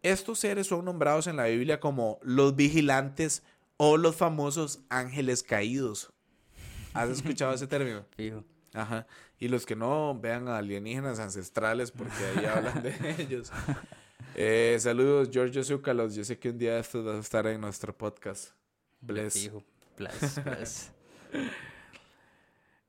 Estos 0.04 0.40
seres 0.40 0.68
son 0.68 0.84
nombrados 0.84 1.28
en 1.28 1.38
la 1.38 1.46
Biblia 1.46 1.80
como 1.80 2.20
los 2.24 2.56
vigilantes 2.56 3.44
o 3.78 3.98
los 3.98 4.16
famosos 4.16 4.82
ángeles 4.90 5.44
caídos. 5.44 6.12
¿Has 6.94 7.10
escuchado 7.10 7.54
ese 7.54 7.68
término? 7.68 8.04
Fijo. 8.18 8.44
Ajá. 8.74 9.08
Y 9.42 9.48
los 9.48 9.66
que 9.66 9.76
no 9.76 10.18
vean 10.18 10.48
a 10.48 10.60
alienígenas 10.60 11.18
ancestrales 11.18 11.90
porque 11.90 12.14
ahí 12.14 12.46
hablan 12.46 12.84
de 12.84 12.94
ellos. 13.18 13.52
Eh, 14.36 14.78
saludos, 14.80 15.32
Giorgio 15.32 15.64
Zúcalos. 15.64 16.14
Yo 16.14 16.24
sé 16.24 16.38
que 16.38 16.52
un 16.52 16.60
día 16.60 16.78
esto 16.78 17.04
vas 17.04 17.16
a 17.16 17.20
estar 17.20 17.48
en 17.48 17.60
nuestro 17.60 17.98
podcast. 17.98 18.52
Bless. 19.02 19.50
Bless, 19.98 20.44
bless. 20.44 20.92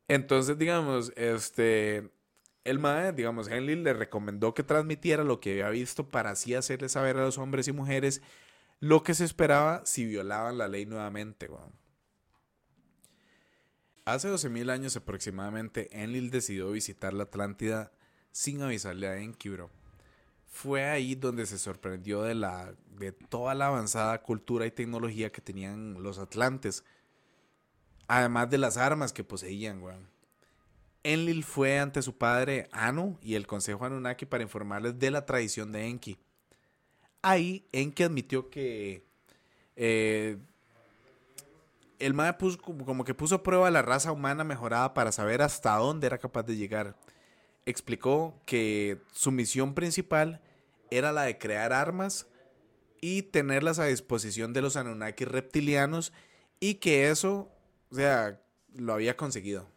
Entonces, 0.09 0.59
digamos, 0.59 1.11
este. 1.16 2.11
El 2.65 2.79
mae, 2.79 3.12
digamos, 3.12 3.49
Henley 3.49 3.77
le 3.77 3.95
recomendó 3.95 4.53
que 4.53 4.62
transmitiera 4.62 5.24
lo 5.24 5.41
que 5.41 5.53
había 5.53 5.70
visto 5.70 6.11
para 6.11 6.33
así 6.33 6.55
hacerle 6.55 6.91
saber 6.91 7.16
a 7.16 7.23
los 7.23 7.39
hombres 7.39 7.66
y 7.66 7.73
mujeres 7.73 8.20
lo 8.79 9.03
que 9.03 9.15
se 9.15 9.24
esperaba 9.24 9.81
si 9.87 10.05
violaban 10.05 10.59
la 10.59 10.69
ley 10.69 10.85
nuevamente, 10.85 11.47
weón. 11.49 11.73
Hace 14.05 14.29
12.000 14.29 14.70
años 14.70 14.97
aproximadamente, 14.97 15.89
Enlil 15.93 16.31
decidió 16.31 16.70
visitar 16.73 17.12
la 17.12 17.24
Atlántida 17.24 17.93
sin 18.33 18.61
avisarle 18.62 19.07
a 19.07 19.19
Enki, 19.19 19.49
bro. 19.51 19.70
Fue 20.49 20.85
ahí 20.85 21.15
donde 21.15 21.47
se 21.47 21.59
sorprendió 21.59 22.23
de, 22.23 22.35
la, 22.35 22.74
de 22.99 23.12
toda 23.12 23.55
la 23.55 23.69
avanzada 23.69 24.20
cultura 24.23 24.66
y 24.66 24.73
tecnología 24.73 25.31
que 25.31 25.41
tenían 25.41 26.03
los 26.03 26.19
atlantes. 26.19 26.85
Además 28.09 28.51
de 28.51 28.59
las 28.59 28.77
armas 28.77 29.12
que 29.12 29.24
poseían, 29.24 29.83
weón. 29.83 30.09
Enlil 31.05 31.45
fue 31.45 31.79
ante 31.79 32.03
su 32.03 32.16
padre 32.16 32.69
Anu 32.73 33.19
y 33.23 33.35
el 33.35 33.47
consejo 33.47 33.85
Anunnaki 33.85 34.27
para 34.27 34.43
informarles 34.43 34.99
de 34.99 35.11
la 35.11 35.27
tradición 35.27 35.73
de 35.73 35.87
Enki. 35.87 36.19
Ahí 37.23 37.66
Enki 37.73 38.03
admitió 38.03 38.51
que 38.51 39.05
eh, 39.77 40.39
el 42.03 42.15
mae 42.15 42.33
puso, 42.35 42.59
como 42.59 43.05
que 43.05 43.15
puso 43.15 43.37
a 43.37 43.43
prueba 43.43 43.70
la 43.70 43.83
raza 43.83 44.11
humana 44.11 44.43
mejorada 44.43 44.93
para 44.93 45.12
saber 45.12 45.41
hasta 45.41 45.77
dónde 45.77 46.09
era 46.09 46.19
capaz 46.19 46.43
de 46.43 46.57
llegar. 46.57 46.97
Explicó 47.65 48.41
que 48.45 48.99
su 49.12 49.31
misión 49.31 49.74
principal 49.74 50.41
era 50.91 51.12
la 51.12 51.23
de 51.23 51.39
crear 51.39 51.73
armas 51.73 52.27
y 53.01 53.23
tenerlas 53.23 53.79
a 53.79 53.87
disposición 53.87 54.53
de 54.53 54.62
los 54.62 54.77
Anunnaki 54.77 55.24
reptilianos 55.24 56.12
y 56.59 56.74
que 56.74 57.09
eso, 57.09 57.51
o 57.91 57.95
sea, 57.95 58.41
lo 58.74 58.95
había 58.95 59.16
conseguido. 59.16 59.69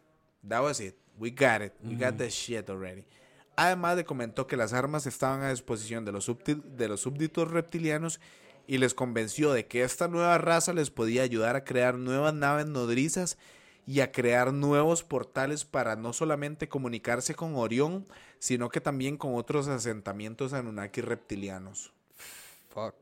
That 0.46 0.62
was 0.62 0.80
it. 0.80 0.96
We 1.18 1.30
got 1.30 1.62
it. 1.62 1.72
We 1.84 1.94
got 1.94 2.16
the 2.16 2.28
shit 2.28 2.68
already. 2.68 3.04
Además 3.56 3.96
de 3.96 4.04
comentó 4.04 4.46
que 4.46 4.56
las 4.56 4.72
armas 4.72 5.06
estaban 5.06 5.42
a 5.42 5.50
disposición 5.50 6.04
de 6.04 6.12
los, 6.12 6.30
de 6.44 6.88
los 6.88 7.00
súbditos 7.00 7.50
reptilianos 7.50 8.20
y 8.66 8.78
les 8.78 8.94
convenció 8.94 9.52
de 9.52 9.66
que 9.66 9.82
esta 9.82 10.08
nueva 10.08 10.38
raza 10.38 10.72
les 10.72 10.90
podía 10.90 11.22
ayudar 11.22 11.56
a 11.56 11.64
crear 11.64 11.96
nuevas 11.96 12.34
naves 12.34 12.66
nodrizas 12.66 13.38
y 13.86 14.00
a 14.00 14.10
crear 14.10 14.52
nuevos 14.52 15.04
portales 15.04 15.64
para 15.64 15.94
no 15.94 16.12
solamente 16.12 16.68
comunicarse 16.68 17.34
con 17.34 17.54
Orión, 17.54 18.06
sino 18.38 18.68
que 18.68 18.80
también 18.80 19.16
con 19.16 19.36
otros 19.36 19.68
asentamientos 19.68 20.52
Anunnaki 20.52 21.00
reptilianos. 21.00 21.92
Fuck. 22.68 22.96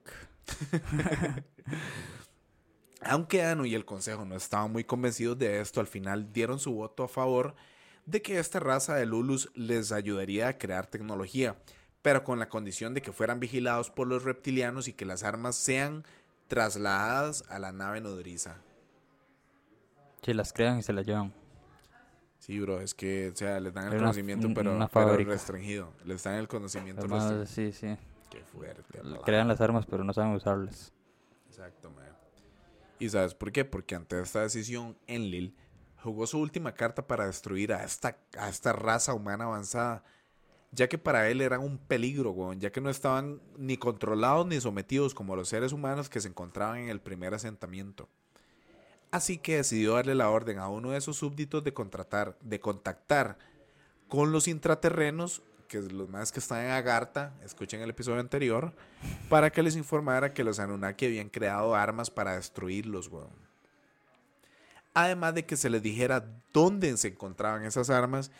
Aunque 3.01 3.43
Anu 3.43 3.65
y 3.65 3.75
el 3.75 3.85
Consejo 3.85 4.25
no 4.25 4.37
estaban 4.37 4.73
muy 4.73 4.85
convencidos 4.85 5.39
de 5.39 5.61
esto, 5.61 5.81
al 5.81 5.87
final 5.87 6.33
dieron 6.33 6.59
su 6.59 6.73
voto 6.73 7.05
a 7.05 7.09
favor 7.09 7.55
de 8.07 8.23
que 8.23 8.39
esta 8.39 8.61
raza 8.61 8.95
de 8.95 9.07
Lulus 9.07 9.51
les 9.55 9.93
ayudaría 9.93 10.49
a 10.49 10.59
crear 10.59 10.87
tecnología, 10.87 11.57
pero 12.05 12.23
con 12.23 12.39
la 12.39 12.51
condición 12.51 12.93
de 12.93 13.01
que 13.01 13.13
fueran 13.13 13.41
vigilados 13.41 13.89
por 13.91 14.07
los 14.07 14.25
reptilianos 14.25 14.89
y 14.89 14.93
que 14.93 15.07
las 15.07 15.23
armas 15.23 15.57
sean 15.57 16.05
trasladadas 16.49 17.45
a 17.49 17.59
la 17.59 17.73
nave 17.73 18.03
nodriza. 18.03 18.57
Si 20.23 20.35
las 20.35 20.53
crean 20.53 20.79
y 20.79 20.83
se 20.83 20.93
las 20.93 21.07
llevan. 21.07 21.33
Sí, 22.41 22.61
bro, 22.61 22.83
es 22.83 22.93
que, 22.93 23.31
o 23.33 23.37
sea, 23.37 23.59
les 23.59 23.73
dan 23.73 23.85
el 23.85 23.93
una- 23.95 23.99
conocimiento, 24.01 24.49
pero, 24.55 24.87
pero 24.93 25.17
restringido. 25.17 25.95
Les 26.05 26.23
dan 26.23 26.35
el 26.35 26.47
conocimiento 26.47 27.01
Además, 27.01 27.33
restringido. 27.33 27.73
sí, 27.73 27.97
sí. 27.97 27.99
Qué 28.31 28.45
fuerte. 28.45 28.99
papá. 28.99 29.25
Crean 29.25 29.49
las 29.49 29.63
armas, 29.63 29.87
pero 29.87 30.05
no 30.05 30.13
saben 30.13 30.33
usarlas. 30.35 30.93
Exacto, 31.49 31.91
man. 31.91 32.05
¿Y 32.99 33.09
sabes 33.09 33.35
por 33.35 33.51
qué? 33.51 33.65
Porque 33.65 33.95
ante 33.95 34.21
esta 34.21 34.43
decisión, 34.43 34.95
Enlil 35.07 35.57
jugó 36.03 36.27
su 36.27 36.39
última 36.39 36.73
carta 36.75 37.07
para 37.07 37.25
destruir 37.25 37.73
a 37.73 37.83
esta, 37.83 38.19
a 38.39 38.51
esta 38.51 38.75
raza 38.75 39.15
humana 39.15 39.45
avanzada, 39.45 40.05
ya 40.75 40.89
que 40.89 40.99
para 40.99 41.29
él 41.31 41.41
eran 41.41 41.61
un 41.61 41.79
peligro, 41.79 42.33
weón, 42.33 42.61
ya 42.61 42.73
que 42.73 42.81
no 42.81 42.91
estaban 42.91 43.41
ni 43.57 43.77
controlados 43.77 44.47
ni 44.47 44.61
sometidos 44.61 45.15
como 45.15 45.37
los 45.37 45.49
seres 45.49 45.73
humanos 45.73 46.09
que 46.09 46.21
se 46.21 46.29
encontraban 46.29 46.79
en 46.79 46.89
el 46.89 47.01
primer 47.01 47.33
asentamiento. 47.35 48.09
Así 49.11 49.39
que 49.39 49.59
decidió 49.59 49.95
darle 49.95 50.17
la 50.17 50.31
orden 50.31 50.59
a 50.59 50.69
uno 50.69 50.91
de 50.91 51.01
sus 51.01 51.17
súbditos 51.17 51.63
de 51.63 51.73
contratar, 51.73 52.37
de 52.41 52.59
contactar 52.59 53.39
con 54.09 54.33
los 54.33 54.49
intraterrenos, 54.49 55.43
que 55.69 55.81
los 55.81 56.09
más 56.09 56.33
que 56.33 56.41
están 56.41 56.65
en 56.65 56.73
Agartha, 56.73 57.33
escuchen 57.45 57.81
el 57.81 57.91
episodio 57.91 58.21
anterior, 58.21 58.73
para 59.29 59.51
que 59.51 59.63
les 59.63 59.77
informara 59.77 60.35
que 60.35 60.43
los 60.43 60.59
Anunnaki 60.59 61.07
habían 61.07 61.29
creado 61.29 61.77
armas 61.77 62.11
para 62.11 62.35
destruirlos, 62.35 63.09
weón. 63.09 63.45
Además 64.93 65.35
de 65.35 65.47
que 65.47 65.57
se 65.57 65.71
les 65.71 65.83
dijera 65.83 66.25
dónde 66.53 66.97
se 66.97 67.09
encontraban 67.09 67.65
esas 67.65 67.91
armas 67.91 68.31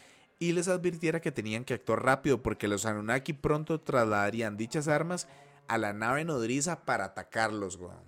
y 0.45 0.53
les 0.53 0.69
advirtiera 0.69 1.21
que 1.21 1.33
tenían 1.33 1.65
que 1.65 1.73
actuar 1.73 2.05
rápido 2.05 2.43
porque 2.43 2.69
los 2.69 2.85
Anunnaki 2.85 3.33
pronto 3.33 3.81
trasladarían 3.81 4.59
dichas 4.59 4.89
armas 4.89 5.27
a 5.69 5.79
la 5.79 5.95
nave 5.95 6.23
nodriza 6.27 6.85
para 6.85 7.07
atacarlos, 7.07 7.77
weón. 7.77 8.05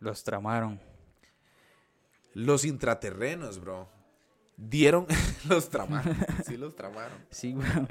Los 0.00 0.24
tramaron. 0.24 0.80
Los 2.34 2.64
intraterrenos, 2.64 3.60
bro. 3.60 3.88
Dieron 4.56 5.06
los 5.48 5.70
tramaron. 5.70 6.16
Sí, 6.44 6.56
los 6.56 6.74
tramaron. 6.74 7.24
Sí, 7.30 7.54
weón. 7.54 7.88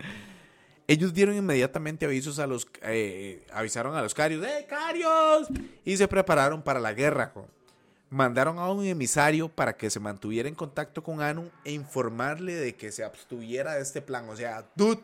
Ellos 0.88 1.14
dieron 1.14 1.36
inmediatamente 1.36 2.06
avisos 2.06 2.40
a 2.40 2.48
los 2.48 2.68
eh, 2.82 3.48
avisaron 3.53 3.95
a 3.95 4.02
los 4.02 4.14
carios, 4.14 4.45
¡eh, 4.45 4.66
carios! 4.68 5.48
Y 5.86 5.95
se 5.95 6.10
prepararon 6.10 6.61
para 6.61 6.82
la 6.82 6.91
guerra. 6.94 7.32
jo. 7.34 7.48
Mandaron 8.10 8.57
a 8.57 8.72
un 8.72 8.86
emisario 8.86 9.49
para 9.49 9.77
que 9.77 9.90
se 9.90 9.99
mantuviera 9.99 10.49
en 10.49 10.56
contacto 10.56 11.03
con 11.03 11.22
Anu 11.22 11.52
e 11.64 11.72
informarle 11.72 12.56
de 12.56 12.76
que 12.76 12.91
se 12.91 13.03
abstuviera 13.03 13.76
de 13.76 13.81
este 13.81 14.02
plan. 14.02 14.27
O 14.30 14.36
sea, 14.36 14.68
dude, 14.76 15.03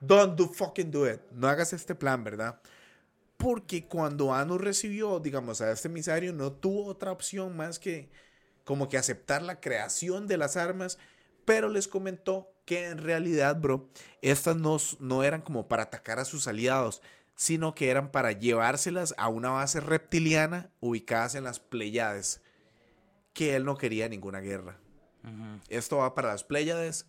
don't 0.00 0.36
do 0.36 0.48
fucking 0.48 0.90
do 0.90 1.10
it. 1.10 1.20
No 1.32 1.48
hagas 1.48 1.72
este 1.72 1.94
plan, 1.94 2.24
¿verdad? 2.24 2.58
Porque 3.36 3.86
cuando 3.86 4.34
Anu 4.34 4.58
recibió, 4.58 5.20
digamos, 5.20 5.60
a 5.60 5.70
este 5.70 5.88
emisario, 5.88 6.32
no 6.32 6.52
tuvo 6.52 6.86
otra 6.86 7.12
opción 7.12 7.56
más 7.56 7.78
que 7.78 8.08
como 8.64 8.88
que 8.88 8.98
aceptar 8.98 9.42
la 9.42 9.60
creación 9.60 10.26
de 10.26 10.36
las 10.36 10.56
armas, 10.56 10.98
pero 11.44 11.68
les 11.68 11.88
comentó 11.88 12.50
que 12.66 12.88
en 12.88 12.98
realidad, 12.98 13.56
bro, 13.56 13.88
estas 14.20 14.56
no, 14.56 14.76
no 15.00 15.24
eran 15.24 15.40
como 15.40 15.68
para 15.68 15.84
atacar 15.84 16.18
a 16.18 16.26
sus 16.26 16.46
aliados, 16.46 17.00
sino 17.38 17.72
que 17.72 17.88
eran 17.88 18.10
para 18.10 18.32
llevárselas 18.32 19.14
a 19.16 19.28
una 19.28 19.50
base 19.50 19.78
reptiliana 19.78 20.72
ubicadas 20.80 21.36
en 21.36 21.44
las 21.44 21.60
Pleiades, 21.60 22.42
que 23.32 23.54
él 23.54 23.64
no 23.64 23.76
quería 23.76 24.08
ninguna 24.08 24.40
guerra. 24.40 24.76
Esto 25.68 25.98
va 25.98 26.16
para 26.16 26.30
las 26.30 26.42
Pléyades. 26.42 27.06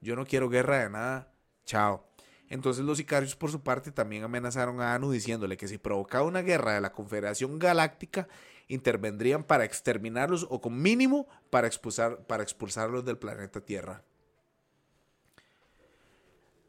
Yo 0.00 0.14
no 0.14 0.24
quiero 0.24 0.48
guerra 0.48 0.84
de 0.84 0.90
nada. 0.90 1.32
Chao. 1.64 2.06
Entonces 2.48 2.84
los 2.84 2.98
sicarios 2.98 3.34
por 3.34 3.50
su 3.50 3.60
parte 3.60 3.90
también 3.90 4.22
amenazaron 4.22 4.80
a 4.80 4.94
Anu 4.94 5.10
diciéndole 5.10 5.56
que 5.56 5.66
si 5.66 5.78
provocaba 5.78 6.28
una 6.28 6.42
guerra 6.42 6.74
de 6.74 6.80
la 6.80 6.92
Confederación 6.92 7.58
Galáctica, 7.58 8.28
intervendrían 8.68 9.42
para 9.42 9.64
exterminarlos 9.64 10.46
o 10.48 10.60
con 10.60 10.80
mínimo 10.80 11.26
para 11.50 11.66
expulsar, 11.66 12.24
para 12.28 12.44
expulsarlos 12.44 13.04
del 13.04 13.18
planeta 13.18 13.60
Tierra. 13.60 14.04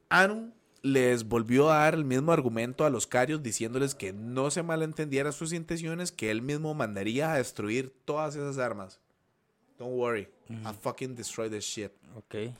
Anu 0.10 0.52
les 0.84 1.24
volvió 1.28 1.72
a 1.72 1.78
dar 1.80 1.96
el 1.96 2.04
mismo 2.06 2.32
argumento 2.34 2.86
a 2.86 2.90
los 2.92 3.08
carios 3.08 3.42
diciéndoles 3.42 3.96
que 3.96 4.14
no 4.14 4.52
se 4.52 4.62
malentendiera 4.64 5.32
sus 5.32 5.54
intenciones, 5.54 6.12
que 6.12 6.30
él 6.30 6.42
mismo 6.42 6.74
mandaría 6.76 7.32
a 7.34 7.38
destruir 7.38 7.96
todas 8.06 8.36
esas 8.36 8.58
armas. 8.60 9.00
Don't 9.80 9.98
worry, 9.98 10.28
I'll 10.50 10.76
fucking 10.76 11.16
destroy 11.16 11.50
this 11.50 11.64
shit. 11.64 11.92
Ok. 12.16 12.54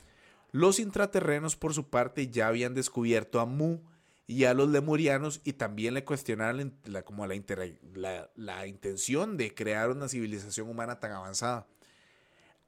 Los 0.52 0.78
intraterrenos, 0.80 1.54
por 1.54 1.74
su 1.74 1.88
parte, 1.88 2.28
ya 2.28 2.48
habían 2.48 2.74
descubierto 2.74 3.40
a 3.40 3.46
Mu 3.46 3.78
y 4.26 4.44
a 4.44 4.54
los 4.54 4.68
lemurianos 4.70 5.40
y 5.44 5.52
también 5.52 5.92
le 5.94 6.04
cuestionaron 6.04 6.72
la, 6.86 7.02
como 7.02 7.26
la, 7.26 7.34
inter- 7.34 7.78
la- 7.94 8.30
la 8.36 8.66
intención 8.66 9.36
de 9.36 9.54
crear 9.54 9.90
una 9.90 10.08
civilización 10.08 10.68
humana 10.68 10.98
tan 10.98 11.12
avanzada. 11.12 11.66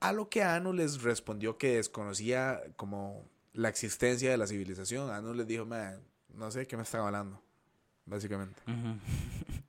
A 0.01 0.13
lo 0.13 0.29
que 0.29 0.43
Anu 0.43 0.75
les 0.75 1.03
respondió 1.03 1.57
que 1.57 1.77
desconocía 1.77 2.61
como 2.77 3.25
la 3.57 3.69
existencia 3.69 4.31
de 4.31 4.37
la 4.37 4.47
civilización. 4.47 5.11
Anu 5.11 5.35
les 5.35 5.47
dijo, 5.47 5.65
"Man, 5.65 6.01
no 6.35 6.51
sé 6.51 6.61
de 6.61 6.67
qué 6.67 6.77
me 6.77 6.83
están 6.83 7.01
hablando, 7.03 7.43
básicamente. 8.05 8.63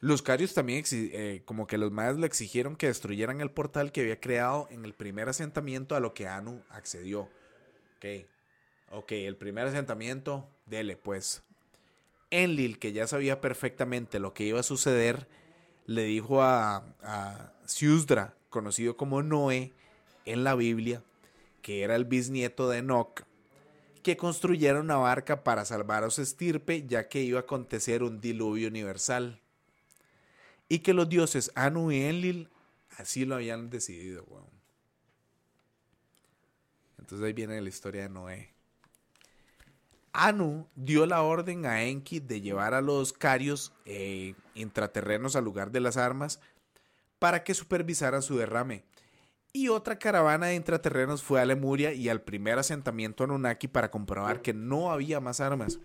Los 0.00 0.20
Carios 0.20 0.52
también, 0.52 0.84
eh, 0.92 1.42
como 1.46 1.66
que 1.66 1.78
los 1.78 1.90
mayas 1.90 2.18
le 2.18 2.26
exigieron 2.26 2.76
que 2.76 2.88
destruyeran 2.88 3.40
el 3.40 3.50
portal 3.50 3.90
que 3.90 4.02
había 4.02 4.20
creado 4.20 4.68
en 4.70 4.84
el 4.84 4.92
primer 4.92 5.30
asentamiento 5.30 5.96
a 5.96 6.00
lo 6.00 6.12
que 6.12 6.28
Anu 6.28 6.62
accedió. 6.68 7.22
Ok, 7.96 8.26
ok, 8.90 9.12
el 9.12 9.36
primer 9.38 9.66
asentamiento, 9.66 10.46
dele 10.66 10.98
pues. 10.98 11.42
Enlil, 12.30 12.78
que 12.78 12.92
ya 12.92 13.06
sabía 13.06 13.40
perfectamente 13.40 14.18
lo 14.18 14.34
que 14.34 14.44
iba 14.44 14.60
a 14.60 14.64
suceder, 14.64 15.26
le 15.86 16.04
dijo 16.04 16.42
a, 16.42 16.84
a 17.02 17.54
Siusdra, 17.64 18.34
conocido 18.50 18.98
como 18.98 19.22
Noé 19.22 19.72
en 20.26 20.44
la 20.44 20.54
Biblia, 20.54 21.02
que 21.64 21.82
era 21.82 21.96
el 21.96 22.04
bisnieto 22.04 22.68
de 22.68 22.78
Enoch, 22.78 23.22
que 24.02 24.18
construyera 24.18 24.78
una 24.78 24.96
barca 24.96 25.42
para 25.44 25.64
salvar 25.64 26.04
a 26.04 26.10
su 26.10 26.20
estirpe, 26.20 26.86
ya 26.86 27.08
que 27.08 27.22
iba 27.22 27.38
a 27.38 27.44
acontecer 27.44 28.02
un 28.02 28.20
diluvio 28.20 28.68
universal. 28.68 29.40
Y 30.68 30.80
que 30.80 30.92
los 30.92 31.08
dioses 31.08 31.50
Anu 31.54 31.90
y 31.90 32.02
Enlil 32.02 32.50
así 32.98 33.24
lo 33.24 33.36
habían 33.36 33.70
decidido. 33.70 34.26
Entonces 36.98 37.26
ahí 37.26 37.32
viene 37.32 37.58
la 37.62 37.68
historia 37.70 38.02
de 38.02 38.08
Noé. 38.10 38.52
Anu 40.12 40.68
dio 40.74 41.06
la 41.06 41.22
orden 41.22 41.64
a 41.64 41.84
Enki 41.84 42.20
de 42.20 42.42
llevar 42.42 42.74
a 42.74 42.82
los 42.82 43.14
carios 43.14 43.72
eh, 43.86 44.34
intraterrenos 44.54 45.34
al 45.34 45.44
lugar 45.44 45.70
de 45.70 45.80
las 45.80 45.96
armas 45.96 46.40
para 47.18 47.42
que 47.42 47.54
supervisaran 47.54 48.20
su 48.20 48.36
derrame. 48.36 48.84
Y 49.56 49.68
otra 49.68 50.00
caravana 50.00 50.46
de 50.46 50.56
intraterrenos 50.56 51.22
fue 51.22 51.40
a 51.40 51.44
Lemuria 51.44 51.92
y 51.92 52.08
al 52.08 52.20
primer 52.20 52.58
asentamiento 52.58 53.22
Anunnaki 53.22 53.68
para 53.68 53.88
comprobar 53.88 54.42
que 54.42 54.52
no 54.52 54.90
había 54.90 55.20
más 55.20 55.38
armas. 55.38 55.78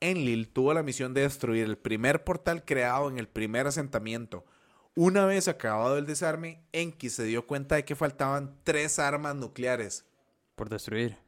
Enlil 0.00 0.48
tuvo 0.48 0.72
la 0.72 0.82
misión 0.82 1.12
de 1.12 1.20
destruir 1.20 1.66
el 1.66 1.76
primer 1.76 2.24
portal 2.24 2.64
creado 2.64 3.10
en 3.10 3.18
el 3.18 3.28
primer 3.28 3.66
asentamiento. 3.66 4.46
Una 4.94 5.26
vez 5.26 5.48
acabado 5.48 5.98
el 5.98 6.06
desarme, 6.06 6.64
Enki 6.72 7.10
se 7.10 7.24
dio 7.24 7.46
cuenta 7.46 7.74
de 7.74 7.84
que 7.84 7.94
faltaban 7.94 8.56
tres 8.64 8.98
armas 8.98 9.36
nucleares. 9.36 10.06
Por 10.54 10.70
destruir. 10.70 11.18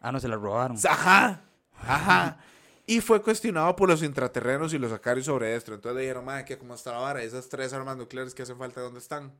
Ah, 0.00 0.12
no, 0.12 0.18
se 0.18 0.28
la 0.28 0.36
robaron. 0.36 0.78
Ajá, 0.88 1.42
ajá. 1.74 2.38
Y 2.86 3.02
fue 3.02 3.20
cuestionado 3.20 3.76
por 3.76 3.90
los 3.90 4.02
intraterrenos 4.02 4.72
y 4.72 4.78
los 4.78 4.92
acarios 4.92 5.26
sobre 5.26 5.54
esto. 5.56 5.74
Entonces 5.74 5.96
le 5.96 6.02
dijeron, 6.02 6.24
madre, 6.24 6.46
¿qué, 6.46 6.56
¿cómo 6.56 6.74
está 6.74 6.92
la 6.92 6.98
vara? 7.00 7.22
Esas 7.22 7.50
tres 7.50 7.74
armas 7.74 7.98
nucleares 7.98 8.34
que 8.34 8.44
hacen 8.44 8.56
falta, 8.56 8.80
¿dónde 8.80 9.00
están? 9.00 9.30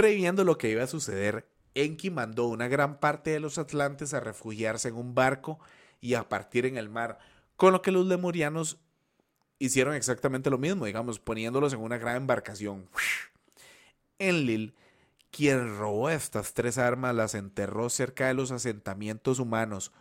Previendo 0.00 0.44
lo 0.44 0.56
que 0.56 0.70
iba 0.70 0.82
a 0.82 0.86
suceder, 0.86 1.46
Enki 1.74 2.08
mandó 2.08 2.46
una 2.46 2.68
gran 2.68 3.00
parte 3.00 3.32
de 3.32 3.38
los 3.38 3.58
atlantes 3.58 4.14
a 4.14 4.20
refugiarse 4.20 4.88
en 4.88 4.96
un 4.96 5.14
barco 5.14 5.60
y 6.00 6.14
a 6.14 6.26
partir 6.26 6.64
en 6.64 6.78
el 6.78 6.88
mar, 6.88 7.18
con 7.56 7.74
lo 7.74 7.82
que 7.82 7.92
los 7.92 8.06
lemurianos 8.06 8.78
hicieron 9.58 9.94
exactamente 9.94 10.48
lo 10.48 10.56
mismo, 10.56 10.86
digamos, 10.86 11.18
poniéndolos 11.20 11.74
en 11.74 11.80
una 11.80 11.98
gran 11.98 12.16
embarcación. 12.16 12.88
Enlil, 14.18 14.74
quien 15.30 15.76
robó 15.76 16.08
estas 16.08 16.54
tres 16.54 16.78
armas, 16.78 17.14
las 17.14 17.34
enterró 17.34 17.90
cerca 17.90 18.28
de 18.28 18.32
los 18.32 18.52
asentamientos 18.52 19.38
humanos, 19.38 19.92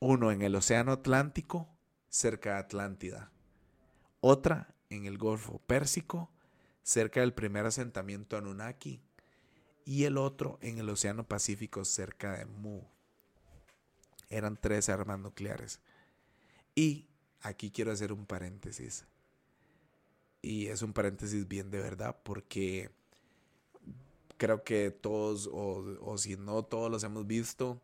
uno 0.00 0.32
en 0.32 0.42
el 0.42 0.56
Océano 0.56 0.90
Atlántico, 0.90 1.68
cerca 2.08 2.54
de 2.54 2.58
Atlántida, 2.58 3.30
otra 4.18 4.74
en 4.90 5.06
el 5.06 5.18
Golfo 5.18 5.60
Pérsico, 5.68 6.32
cerca 6.82 7.20
del 7.20 7.32
primer 7.32 7.64
asentamiento 7.64 8.36
Anunnaki, 8.36 9.05
y 9.86 10.04
el 10.04 10.18
otro 10.18 10.58
en 10.60 10.78
el 10.78 10.90
Océano 10.90 11.26
Pacífico, 11.26 11.84
cerca 11.84 12.36
de 12.36 12.44
Mu. 12.44 12.82
Eran 14.28 14.58
tres 14.60 14.88
armas 14.88 15.20
nucleares. 15.20 15.80
Y 16.74 17.06
aquí 17.40 17.70
quiero 17.70 17.92
hacer 17.92 18.12
un 18.12 18.26
paréntesis. 18.26 19.06
Y 20.42 20.66
es 20.66 20.82
un 20.82 20.92
paréntesis 20.92 21.46
bien 21.46 21.70
de 21.70 21.78
verdad, 21.78 22.18
porque 22.24 22.90
creo 24.36 24.64
que 24.64 24.90
todos, 24.90 25.48
o, 25.52 25.84
o 26.00 26.18
si 26.18 26.36
no 26.36 26.64
todos 26.64 26.90
los 26.90 27.04
hemos 27.04 27.24
visto, 27.26 27.80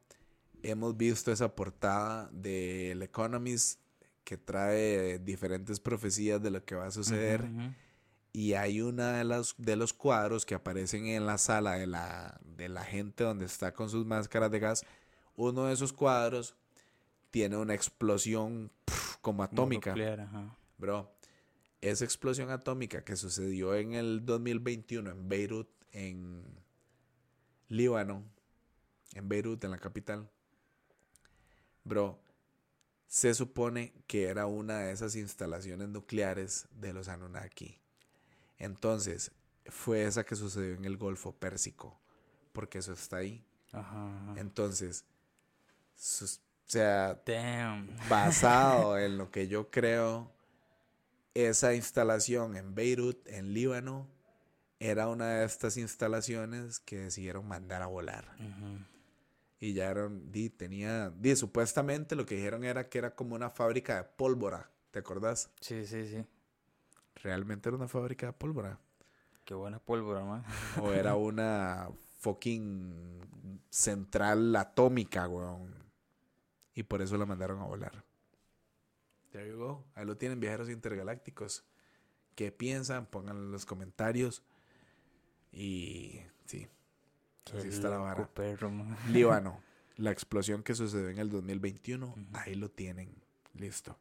hemos 0.65 0.97
visto 0.97 1.31
esa 1.31 1.55
portada 1.55 2.29
del 2.33 3.01
Economist 3.03 3.81
que 4.25 4.37
trae 4.37 5.21
diferentes 5.21 5.79
profecías 5.79 6.43
de 6.43 6.51
lo 6.51 6.65
que 6.65 6.75
va 6.75 6.87
a 6.87 6.91
suceder. 6.91 7.45
Ujú. 7.45 7.73
Y 8.33 8.55
hay 8.55 8.81
una 8.81 9.19
de, 9.19 9.25
las, 9.25 9.55
de 9.59 9.77
los 9.77 9.93
cuadros 9.93 10.47
que 10.47 10.55
aparecen 10.55 11.07
en 11.07 11.27
la 11.27 11.37
sala 11.37 11.73
de 11.73 11.87
la, 11.87 12.41
de 12.45 12.69
la 12.69 12.85
gente 12.85 13.25
donde 13.25 13.45
está 13.45 13.75
con 13.75 13.91
sus 13.91 14.07
máscaras 14.07 14.51
de 14.51 14.59
gas. 14.59 14.87
Uno 15.37 15.67
de 15.67 15.75
esos 15.75 15.93
cuadros 15.93 16.55
tiene 17.31 17.57
una 17.57 17.75
explosión 17.75 18.71
como 19.21 19.43
atómica. 19.43 19.91
Nuclear, 19.91 20.21
ajá. 20.21 20.57
Bro, 20.79 21.13
esa 21.83 22.05
explosión 22.05 22.51
atómica 22.51 23.05
que 23.05 23.17
sucedió 23.17 23.75
en 23.75 23.95
el 23.95 24.25
2021 24.25 25.11
en 25.11 25.29
Beirut, 25.29 25.69
en 25.91 26.43
Líbano, 27.69 28.25
en 29.15 29.29
Beirut, 29.29 29.63
en 29.65 29.71
la 29.73 29.79
capital. 29.79 30.31
Bro, 31.85 32.19
se 33.09 33.35
supone 33.35 33.93
que 34.07 34.25
era 34.25 34.47
una 34.47 34.79
de 34.79 34.93
esas 34.93 35.17
instalaciones 35.17 35.89
nucleares 35.89 36.69
de 36.71 36.93
los 36.93 37.09
Anunnaki. 37.09 37.82
Entonces, 38.63 39.33
fue 39.67 40.05
esa 40.05 40.25
que 40.25 40.37
sucedió 40.37 40.75
en 40.75 40.85
el 40.85 40.97
Golfo 40.97 41.33
Pérsico, 41.35 41.99
porque 42.53 42.79
eso 42.79 42.93
está 42.93 43.17
ahí. 43.17 43.45
Ajá. 43.73 44.35
Entonces, 44.37 45.05
sus- 45.97 46.39
o 46.39 46.71
sea, 46.73 47.21
Damn. 47.27 47.89
basado 48.09 48.97
en 49.01 49.19
lo 49.19 49.33
que 49.33 49.49
yo 49.49 49.69
creo, 49.71 50.31
esa 51.35 51.75
instalación 51.75 52.57
en 52.57 52.75
Beirut, 52.75 53.27
en 53.27 53.53
Líbano, 53.53 54.07
era 54.79 55.09
una 55.09 55.29
de 55.29 55.45
estas 55.45 55.77
instalaciones 55.77 56.79
que 56.79 56.99
decidieron 56.99 57.47
mandar 57.49 57.83
a 57.83 57.87
volar. 57.87 58.25
Y 59.59 59.75
ya 59.75 59.91
eran, 59.91 60.31
di, 60.31 60.51
tenía, 60.51 61.11
di, 61.11 61.35
supuestamente 61.37 62.15
lo 62.17 62.27
que 62.27 62.37
dijeron 62.37 62.63
era 62.65 62.89
que 62.89 62.99
era 62.99 63.15
como 63.15 63.35
una 63.35 63.51
fábrica 63.51 63.97
de 63.97 64.05
pólvora, 64.05 64.71
¿te 64.93 65.01
acordás? 65.01 65.51
Sí, 65.61 65.85
sí, 65.87 66.07
sí. 66.09 66.25
Realmente 67.17 67.69
era 67.69 67.77
una 67.77 67.89
fábrica 67.89 68.27
de 68.27 68.33
pólvora. 68.33 68.79
Qué 69.45 69.55
buena 69.55 69.79
pólvora, 69.79 70.25
man. 70.25 70.45
O 70.81 70.93
era 70.93 71.15
una 71.17 71.89
fucking 72.21 73.21
central 73.71 74.55
atómica, 74.57 75.29
weón. 75.29 75.75
Y 76.75 76.85
por 76.85 77.03
eso 77.03 77.17
la 77.17 77.27
mandaron 77.27 77.61
a 77.61 77.65
volar. 77.65 78.05
There 79.31 79.49
you 79.49 79.57
go. 79.57 79.85
Ahí 79.95 80.05
lo 80.07 80.17
tienen, 80.17 80.41
viajeros 80.41 80.69
intergalácticos. 80.69 81.65
¿Qué 82.35 82.53
piensan? 82.53 83.07
Pónganlo 83.07 83.43
en 83.43 83.53
los 83.53 83.67
comentarios. 83.67 84.43
Y 85.51 86.21
sí, 86.47 86.69
Así 87.57 87.69
está 87.69 87.91
la 87.91 87.99
vara. 87.99 88.27
perro. 88.29 88.71
Líbano. 89.11 89.61
La 89.97 90.11
explosión 90.11 90.63
que 90.63 90.75
sucedió 90.75 91.11
en 91.11 91.19
el 91.19 91.29
2021. 91.29 92.15
Ahí 92.33 92.55
lo 92.55 92.71
tienen. 92.71 93.15
Listo. 93.53 93.99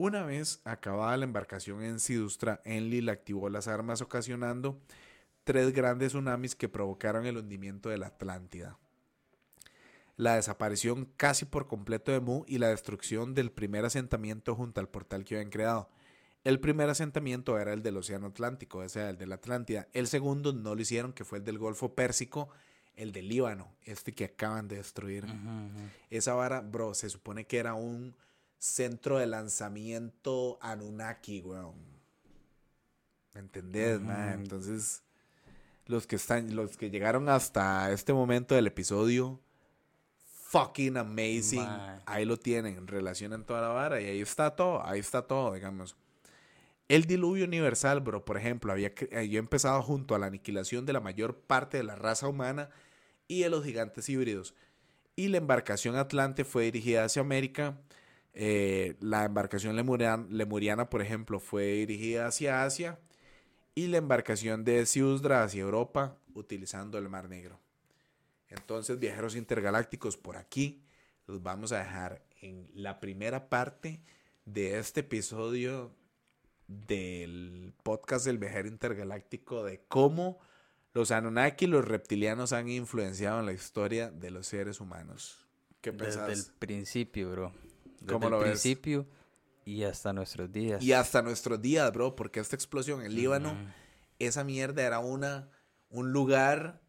Una 0.00 0.24
vez 0.24 0.62
acabada 0.64 1.14
la 1.18 1.26
embarcación 1.26 1.82
en 1.82 2.00
Sidustra, 2.00 2.62
Enlil 2.64 3.10
activó 3.10 3.50
las 3.50 3.68
armas 3.68 4.00
ocasionando 4.00 4.80
tres 5.44 5.74
grandes 5.74 6.12
tsunamis 6.12 6.56
que 6.56 6.70
provocaron 6.70 7.26
el 7.26 7.36
hundimiento 7.36 7.90
de 7.90 7.98
la 7.98 8.06
Atlántida. 8.06 8.78
La 10.16 10.36
desaparición 10.36 11.12
casi 11.18 11.44
por 11.44 11.66
completo 11.66 12.12
de 12.12 12.20
Mu 12.20 12.44
y 12.46 12.56
la 12.56 12.68
destrucción 12.68 13.34
del 13.34 13.52
primer 13.52 13.84
asentamiento 13.84 14.56
junto 14.56 14.80
al 14.80 14.88
portal 14.88 15.26
que 15.26 15.34
habían 15.34 15.50
creado. 15.50 15.90
El 16.44 16.60
primer 16.60 16.88
asentamiento 16.88 17.58
era 17.58 17.74
el 17.74 17.82
del 17.82 17.98
Océano 17.98 18.28
Atlántico, 18.28 18.78
o 18.78 18.88
sea, 18.88 19.10
el 19.10 19.18
de 19.18 19.26
la 19.26 19.34
Atlántida. 19.34 19.86
El 19.92 20.06
segundo 20.06 20.54
no 20.54 20.74
lo 20.74 20.80
hicieron, 20.80 21.12
que 21.12 21.26
fue 21.26 21.36
el 21.36 21.44
del 21.44 21.58
Golfo 21.58 21.94
Pérsico, 21.94 22.48
el 22.96 23.12
del 23.12 23.28
Líbano, 23.28 23.70
este 23.84 24.14
que 24.14 24.24
acaban 24.24 24.66
de 24.66 24.76
destruir. 24.76 25.26
Esa 26.08 26.32
vara, 26.32 26.62
bro, 26.62 26.94
se 26.94 27.10
supone 27.10 27.46
que 27.46 27.58
era 27.58 27.74
un 27.74 28.14
centro 28.60 29.18
de 29.18 29.26
lanzamiento 29.26 30.58
Anunnaki, 30.60 31.40
weón. 31.40 31.74
¿Me 33.34 33.40
entendés, 33.40 34.00
man? 34.00 34.40
Entonces, 34.42 35.02
los 35.86 36.06
que 36.06 36.16
están, 36.16 36.54
los 36.54 36.76
que 36.76 36.90
llegaron 36.90 37.28
hasta 37.28 37.90
este 37.90 38.12
momento 38.12 38.54
del 38.54 38.66
episodio, 38.66 39.40
fucking 40.50 40.96
amazing. 40.96 41.62
Man. 41.62 42.02
Ahí 42.04 42.24
lo 42.24 42.36
tienen, 42.36 42.86
relacionan 42.86 43.44
toda 43.44 43.62
la 43.62 43.68
vara 43.68 44.00
y 44.00 44.06
ahí 44.06 44.20
está 44.20 44.54
todo, 44.54 44.84
ahí 44.84 45.00
está 45.00 45.22
todo, 45.22 45.54
digamos. 45.54 45.96
El 46.88 47.04
diluvio 47.04 47.44
universal, 47.44 48.00
bro, 48.00 48.24
por 48.24 48.36
ejemplo, 48.36 48.72
había, 48.72 48.92
había 49.16 49.38
empezado 49.38 49.80
junto 49.82 50.14
a 50.14 50.18
la 50.18 50.26
aniquilación 50.26 50.84
de 50.84 50.92
la 50.92 51.00
mayor 51.00 51.38
parte 51.38 51.78
de 51.78 51.84
la 51.84 51.94
raza 51.94 52.26
humana 52.28 52.68
y 53.26 53.42
de 53.42 53.48
los 53.48 53.64
gigantes 53.64 54.08
híbridos. 54.08 54.54
Y 55.16 55.28
la 55.28 55.38
embarcación 55.38 55.96
Atlante 55.96 56.44
fue 56.44 56.64
dirigida 56.64 57.04
hacia 57.04 57.22
América. 57.22 57.78
Eh, 58.32 58.96
la 59.00 59.24
embarcación 59.24 59.76
lemurian- 59.76 60.28
lemuriana, 60.30 60.88
por 60.90 61.02
ejemplo, 61.02 61.40
fue 61.40 61.64
dirigida 61.72 62.26
hacia 62.26 62.64
Asia. 62.64 62.98
Y 63.74 63.86
la 63.86 63.98
embarcación 63.98 64.64
de 64.64 64.84
Siusdra 64.84 65.42
hacia 65.44 65.62
Europa, 65.62 66.18
utilizando 66.34 66.98
el 66.98 67.08
Mar 67.08 67.28
Negro. 67.28 67.60
Entonces, 68.48 68.98
viajeros 68.98 69.36
intergalácticos, 69.36 70.16
por 70.16 70.36
aquí 70.36 70.82
los 71.26 71.42
vamos 71.42 71.70
a 71.72 71.78
dejar 71.78 72.22
en 72.40 72.68
la 72.74 72.98
primera 72.98 73.48
parte 73.48 74.00
de 74.44 74.78
este 74.80 75.00
episodio 75.00 75.94
del 76.66 77.72
podcast 77.82 78.26
del 78.26 78.38
viajero 78.38 78.68
intergaláctico 78.68 79.64
de 79.64 79.82
cómo 79.88 80.38
los 80.92 81.10
Anunnaki 81.12 81.66
y 81.66 81.68
los 81.68 81.84
reptilianos 81.84 82.52
han 82.52 82.68
influenciado 82.68 83.40
en 83.40 83.46
la 83.46 83.52
historia 83.52 84.10
de 84.10 84.30
los 84.30 84.46
seres 84.48 84.80
humanos. 84.80 85.46
¿Qué 85.80 85.92
Desde 85.92 86.32
el 86.32 86.44
principio, 86.58 87.30
bro. 87.30 87.52
Desde 88.00 88.12
¿Cómo 88.12 88.26
el 88.26 88.30
lo 88.32 88.38
ves? 88.40 88.50
principio 88.50 89.06
y 89.64 89.84
hasta 89.84 90.12
nuestros 90.12 90.50
días. 90.50 90.82
Y 90.82 90.92
hasta 90.92 91.22
nuestros 91.22 91.60
días, 91.60 91.92
bro, 91.92 92.16
porque 92.16 92.40
esta 92.40 92.56
explosión 92.56 93.02
en 93.04 93.14
Líbano, 93.14 93.54
esa 94.18 94.42
mierda 94.44 94.82
era 94.82 94.98
una, 94.98 95.48
un 95.90 96.12
lugar 96.12 96.80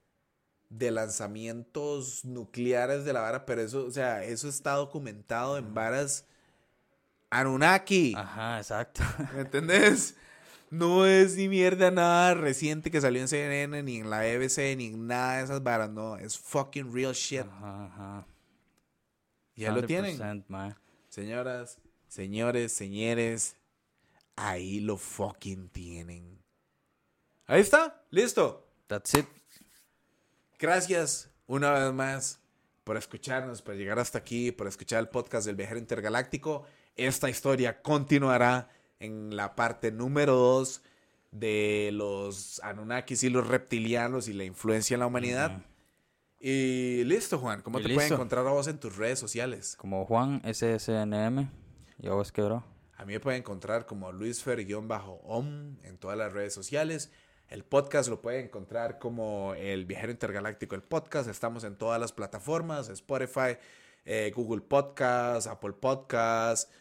de 0.70 0.90
lanzamientos 0.90 2.24
nucleares 2.24 3.04
de 3.04 3.14
la 3.14 3.22
vara, 3.22 3.46
pero 3.46 3.62
eso, 3.62 3.86
o 3.86 3.92
sea, 3.92 4.24
eso 4.24 4.48
está 4.48 4.72
documentado 4.74 5.58
en 5.58 5.74
varas 5.74 6.26
Anunnaki. 7.30 8.14
Ajá, 8.16 8.58
exacto. 8.58 9.02
¿Me 9.34 9.42
entendés? 9.42 10.16
No 10.70 11.06
es 11.06 11.36
ni 11.36 11.50
mierda 11.50 11.92
nada 11.92 12.34
reciente 12.34 12.90
que 12.90 13.02
salió 13.02 13.22
en 13.22 13.28
CNN, 13.28 13.84
ni 13.84 13.98
en 13.98 14.10
la 14.10 14.20
BBC, 14.22 14.78
ni 14.78 14.88
en 14.88 15.08
nada 15.08 15.38
de 15.38 15.44
esas 15.44 15.62
varas, 15.62 15.90
no. 15.90 16.16
Es 16.16 16.38
fucking 16.38 16.94
real 16.94 17.14
shit. 17.14 17.42
Ajá, 17.42 17.86
ajá. 17.86 18.28
Ya 19.56 19.72
lo 19.74 19.84
tienen. 19.84 20.18
100%, 20.18 20.46
man. 20.48 20.76
Señoras, 21.12 21.78
señores, 22.08 22.72
señores, 22.72 23.58
ahí 24.38 24.80
lo 24.80 24.96
fucking 24.96 25.68
tienen. 25.68 26.40
Ahí 27.48 27.60
está, 27.60 28.02
listo. 28.12 28.66
That's 28.88 29.16
it. 29.16 29.26
Gracias 30.58 31.30
una 31.48 31.72
vez 31.74 31.92
más 31.92 32.40
por 32.86 32.96
escucharnos, 32.96 33.62
por 33.62 33.76
llegar 33.76 34.00
hasta 34.00 34.20
aquí, 34.20 34.54
por 34.54 34.68
escuchar 34.68 35.02
el 35.02 35.10
podcast 35.10 35.46
del 35.46 35.58
viajero 35.58 35.80
intergaláctico. 35.80 36.64
Esta 36.96 37.30
historia 37.30 37.82
continuará 37.82 38.70
en 39.02 39.36
la 39.36 39.54
parte 39.54 39.92
número 39.92 40.36
2 40.36 40.82
de 41.32 41.90
los 41.92 42.62
Anunnakis 42.64 43.24
y 43.24 43.30
los 43.30 43.46
reptilianos 43.46 44.30
y 44.30 44.34
la 44.34 44.46
influencia 44.46 44.94
en 44.94 45.02
la 45.02 45.08
humanidad. 45.08 45.62
Y 46.44 47.04
listo, 47.04 47.38
Juan. 47.38 47.62
¿Cómo 47.62 47.80
Y 47.80 47.84
te 47.84 47.90
pueden 47.90 48.00
listo. 48.00 48.16
encontrar 48.16 48.48
a 48.48 48.50
vos 48.52 48.68
en 48.68 48.80
tus 48.80 48.96
redes 48.98 49.20
sociales? 49.20 49.76
Como 49.78 50.06
Juan 50.06 50.42
SSNM. 50.44 51.50
¿Y 52.00 52.08
a 52.08 52.14
vos 52.14 52.32
qué, 52.32 52.42
bro? 52.42 52.64
A 52.98 53.06
mí 53.06 53.14
me 53.14 53.20
pueden 53.20 53.42
encontrar 53.42 53.86
como 53.86 54.12
luisfer-om 54.12 55.78
en 55.84 55.98
todas 56.00 56.18
las 56.18 56.34
redes 56.34 56.54
sociales. 56.54 57.12
El 57.48 57.64
podcast 57.64 58.10
lo 58.10 58.22
pueden 58.22 58.46
encontrar 58.46 58.98
como 58.98 59.54
El 59.56 59.86
Viajero 59.86 60.12
Intergaláctico, 60.12 60.74
el 60.74 60.82
podcast. 60.82 61.30
Estamos 61.30 61.64
en 61.64 61.76
todas 61.76 62.00
las 62.02 62.12
plataformas, 62.12 62.90
Spotify, 62.90 63.58
eh, 64.06 64.32
Google 64.36 64.62
Podcast, 64.62 65.46
Apple 65.48 65.74
Podcast, 65.74 66.72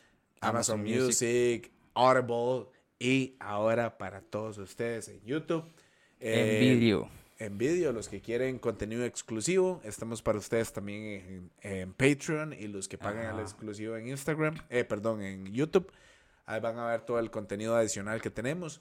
Amazon, 0.41 0.81
Amazon 0.81 1.05
Music, 1.05 1.70
Audible 1.93 2.66
y 2.99 3.37
ahora 3.41 3.99
para 3.99 4.23
todos 4.23 4.57
ustedes 4.59 5.09
en 5.09 5.20
YouTube. 5.23 5.65
Eh, 6.19 6.61
en 6.62 6.78
vídeo. 6.78 7.19
En 7.41 7.59
vídeo, 7.59 7.91
los 7.93 8.09
que 8.09 8.21
quieren 8.21 8.59
contenido 8.59 9.05
exclusivo, 9.05 9.81
estamos 9.83 10.23
para 10.23 10.39
ustedes 10.39 10.73
también 10.73 11.51
en, 11.62 11.71
en 11.73 11.93
Patreon 11.95 12.53
y 12.53 12.69
los 12.69 12.87
que 12.87 12.99
pagan 12.99 13.25
el 13.25 13.31
Ajá. 13.31 13.41
exclusivo 13.43 13.97
en 13.97 14.09
Instagram, 14.09 14.55
eh, 14.69 14.85
perdón, 14.85 15.23
en 15.23 15.47
YouTube. 15.53 15.91
Ahí 16.47 16.61
van 16.61 16.79
a 16.79 16.87
ver 16.87 17.01
todo 17.01 17.19
el 17.19 17.31
contenido 17.31 17.75
adicional 17.77 18.21
que 18.21 18.31
tenemos. 18.31 18.81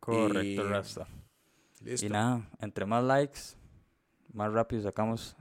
Correcto, 0.00 0.40
y- 0.42 0.56
Rasta. 0.56 1.06
Listo. 1.84 2.06
Y 2.06 2.10
nada, 2.10 2.48
entre 2.60 2.84
más 2.86 3.02
likes, 3.04 3.40
más 4.32 4.52
rápido 4.52 4.82
sacamos 4.82 5.36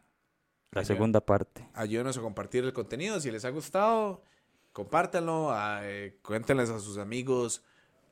la 0.71 0.85
segunda 0.85 1.19
parte. 1.21 1.67
Ayúdenos 1.73 2.17
a 2.17 2.21
compartir 2.21 2.63
el 2.63 2.73
contenido. 2.73 3.19
Si 3.19 3.29
les 3.31 3.43
ha 3.45 3.49
gustado, 3.49 4.23
compártanlo. 4.71 5.51
ah, 5.51 5.81
eh, 5.83 6.17
cuéntenles 6.21 6.69
a 6.69 6.79
sus 6.79 6.97
amigos 6.97 7.63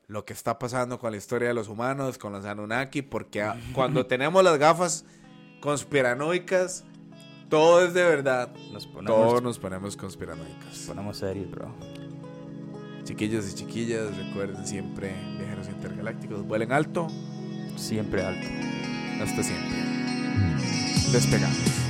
lo 0.08 0.24
que 0.24 0.32
está 0.32 0.58
pasando 0.58 0.98
con 0.98 1.10
la 1.12 1.18
historia 1.18 1.48
de 1.48 1.54
los 1.54 1.68
humanos, 1.68 2.18
con 2.18 2.32
los 2.32 2.44
Anunnaki, 2.44 3.02
porque 3.02 3.46
cuando 3.74 4.06
tenemos 4.06 4.42
las 4.42 4.58
gafas 4.58 5.04
conspiranoicas, 5.60 6.84
todo 7.48 7.84
es 7.84 7.94
de 7.94 8.02
verdad. 8.04 8.52
Nos 8.72 8.90
Todos 8.90 8.94
ponemos, 9.04 9.42
nos 9.42 9.58
ponemos 9.58 9.96
conspiranoicos. 9.96 10.84
ponemos 10.86 11.16
serios, 11.18 11.50
bro. 11.50 11.72
Chiquillos 13.04 13.50
y 13.50 13.54
chiquillas, 13.54 14.14
recuerden 14.16 14.66
siempre, 14.66 15.14
viajeros 15.38 15.68
intergalácticos, 15.68 16.46
vuelen 16.46 16.72
alto, 16.72 17.06
Siempre 17.76 18.22
alto. 18.22 18.46
hasta 19.22 19.42
siempre. 19.42 19.76
Despegamos. 21.12 21.87